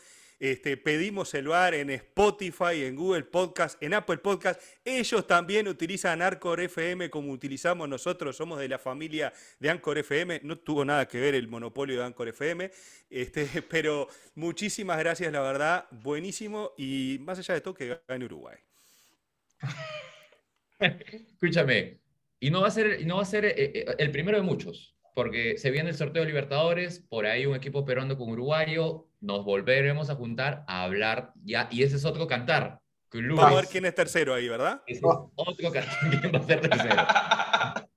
este, 0.41 0.75
pedimos 0.75 1.35
el 1.35 1.49
bar 1.49 1.75
en 1.75 1.91
Spotify, 1.91 2.83
en 2.83 2.95
Google 2.95 3.25
Podcast, 3.25 3.79
en 3.83 3.93
Apple 3.93 4.17
Podcast. 4.17 4.59
Ellos 4.83 5.27
también 5.27 5.67
utilizan 5.67 6.19
Anchor 6.19 6.61
FM 6.61 7.11
como 7.11 7.31
utilizamos 7.31 7.87
nosotros. 7.87 8.37
Somos 8.37 8.57
de 8.57 8.67
la 8.67 8.79
familia 8.79 9.31
de 9.59 9.69
Anchor 9.69 9.99
FM. 9.99 10.41
No 10.43 10.57
tuvo 10.57 10.83
nada 10.83 11.07
que 11.07 11.19
ver 11.19 11.35
el 11.35 11.47
monopolio 11.47 11.99
de 11.99 12.05
Anchor 12.05 12.29
FM. 12.29 12.71
Este, 13.07 13.47
pero 13.69 14.07
muchísimas 14.33 14.97
gracias, 14.97 15.31
la 15.31 15.41
verdad. 15.41 15.85
Buenísimo. 15.91 16.71
Y 16.75 17.19
más 17.21 17.37
allá 17.37 17.53
de 17.53 17.61
todo, 17.61 17.75
que 17.75 18.01
gane 18.07 18.25
Uruguay. 18.25 18.57
Escúchame, 20.79 21.99
y 22.39 22.49
no 22.49 22.61
va 22.61 22.69
a 22.69 22.71
ser, 22.71 23.05
no 23.05 23.17
va 23.17 23.21
a 23.21 23.25
ser 23.25 23.45
eh, 23.45 23.53
eh, 23.57 23.85
el 23.99 24.09
primero 24.09 24.37
de 24.39 24.43
muchos, 24.43 24.95
porque 25.13 25.59
se 25.59 25.69
viene 25.69 25.91
el 25.91 25.95
sorteo 25.95 26.23
de 26.23 26.29
Libertadores, 26.29 26.99
por 26.99 27.27
ahí 27.27 27.45
un 27.45 27.55
equipo 27.55 27.85
peruano 27.85 28.17
con 28.17 28.31
uruguayo, 28.31 29.07
nos 29.21 29.45
volveremos 29.45 30.09
a 30.09 30.15
juntar 30.15 30.65
a 30.67 30.83
hablar 30.83 31.31
ya, 31.43 31.67
y 31.71 31.83
ese 31.83 31.95
es 31.95 32.05
otro 32.05 32.27
cantar. 32.27 32.79
Vamos 33.13 33.43
a 33.43 33.55
ver 33.55 33.67
quién 33.67 33.85
es 33.85 33.93
tercero 33.95 34.33
ahí, 34.33 34.47
¿verdad? 34.47 34.81
Ese 34.87 34.99
es 34.99 35.05
otro 35.05 35.71
cantar. 35.71 35.85
¿Quién 36.21 36.33
va 36.33 36.39
a 36.39 36.43
ser 36.43 36.61
tercero? 36.61 36.95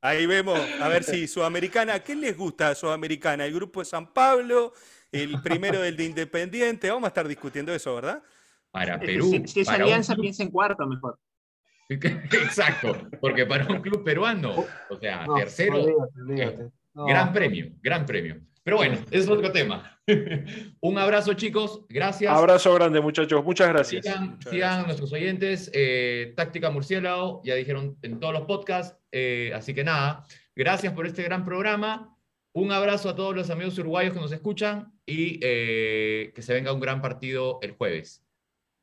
Ahí 0.00 0.26
vemos, 0.26 0.60
a 0.80 0.86
ver 0.86 1.02
si 1.02 1.26
Sudamericana, 1.26 1.98
¿qué 1.98 2.14
les 2.14 2.36
gusta 2.36 2.68
a 2.68 2.74
Sudamericana? 2.76 3.44
El 3.44 3.52
grupo 3.52 3.80
de 3.80 3.84
San 3.86 4.12
Pablo, 4.12 4.72
el 5.10 5.42
primero 5.42 5.80
del 5.80 5.96
de 5.96 6.04
Independiente, 6.04 6.88
vamos 6.88 7.04
a 7.06 7.08
estar 7.08 7.26
discutiendo 7.26 7.74
eso, 7.74 7.96
¿verdad? 7.96 8.22
Para 8.70 9.00
Perú. 9.00 9.28
si, 9.28 9.44
si 9.48 9.60
es 9.60 9.66
para 9.66 9.82
alianza, 9.82 10.14
club- 10.14 10.22
piensa 10.22 10.44
en 10.44 10.50
cuarto 10.52 10.86
mejor. 10.86 11.18
Exacto, 11.88 12.96
porque 13.20 13.44
para 13.44 13.66
un 13.66 13.80
club 13.80 14.04
peruano, 14.04 14.66
o 14.88 14.96
sea, 14.98 15.26
No, 15.26 15.34
tercero, 15.34 15.82
olvídate, 15.82 16.20
olvídate. 16.20 16.70
No. 16.94 17.04
gran 17.06 17.32
premio, 17.32 17.66
gran 17.82 18.06
premio. 18.06 18.40
Pero 18.68 18.76
bueno, 18.76 18.96
ese 19.10 19.20
es 19.20 19.28
otro 19.30 19.50
tema. 19.50 19.98
un 20.80 20.98
abrazo, 20.98 21.32
chicos, 21.32 21.86
gracias. 21.88 22.30
Abrazo 22.30 22.74
grande, 22.74 23.00
muchachos. 23.00 23.42
Muchas 23.42 23.66
gracias. 23.70 24.04
Sigan, 24.04 24.32
Muchas 24.32 24.50
sigan 24.50 24.68
gracias. 24.68 24.86
nuestros 24.86 25.12
oyentes, 25.14 25.70
eh, 25.72 26.34
Táctica 26.36 26.68
Murciélago, 26.68 27.40
ya 27.44 27.54
dijeron 27.54 27.96
en 28.02 28.20
todos 28.20 28.34
los 28.34 28.42
podcasts, 28.42 28.94
eh, 29.10 29.52
así 29.54 29.72
que 29.72 29.84
nada, 29.84 30.26
gracias 30.54 30.92
por 30.92 31.06
este 31.06 31.22
gran 31.22 31.46
programa, 31.46 32.14
un 32.52 32.70
abrazo 32.70 33.08
a 33.08 33.16
todos 33.16 33.34
los 33.34 33.48
amigos 33.48 33.78
uruguayos 33.78 34.12
que 34.12 34.20
nos 34.20 34.32
escuchan 34.32 34.92
y 35.06 35.40
eh, 35.42 36.30
que 36.34 36.42
se 36.42 36.52
venga 36.52 36.70
un 36.70 36.80
gran 36.80 37.00
partido 37.00 37.60
el 37.62 37.72
jueves. 37.72 38.22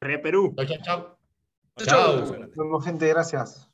Re 0.02 0.18
Perú. 0.18 0.56
Chao, 0.58 0.66
chao, 0.66 0.78
chao. 0.82 1.20
Chao. 1.78 2.26
Chao. 2.26 2.38
Nos 2.40 2.56
vemos, 2.56 2.84
gente, 2.84 3.08
gracias. 3.08 3.70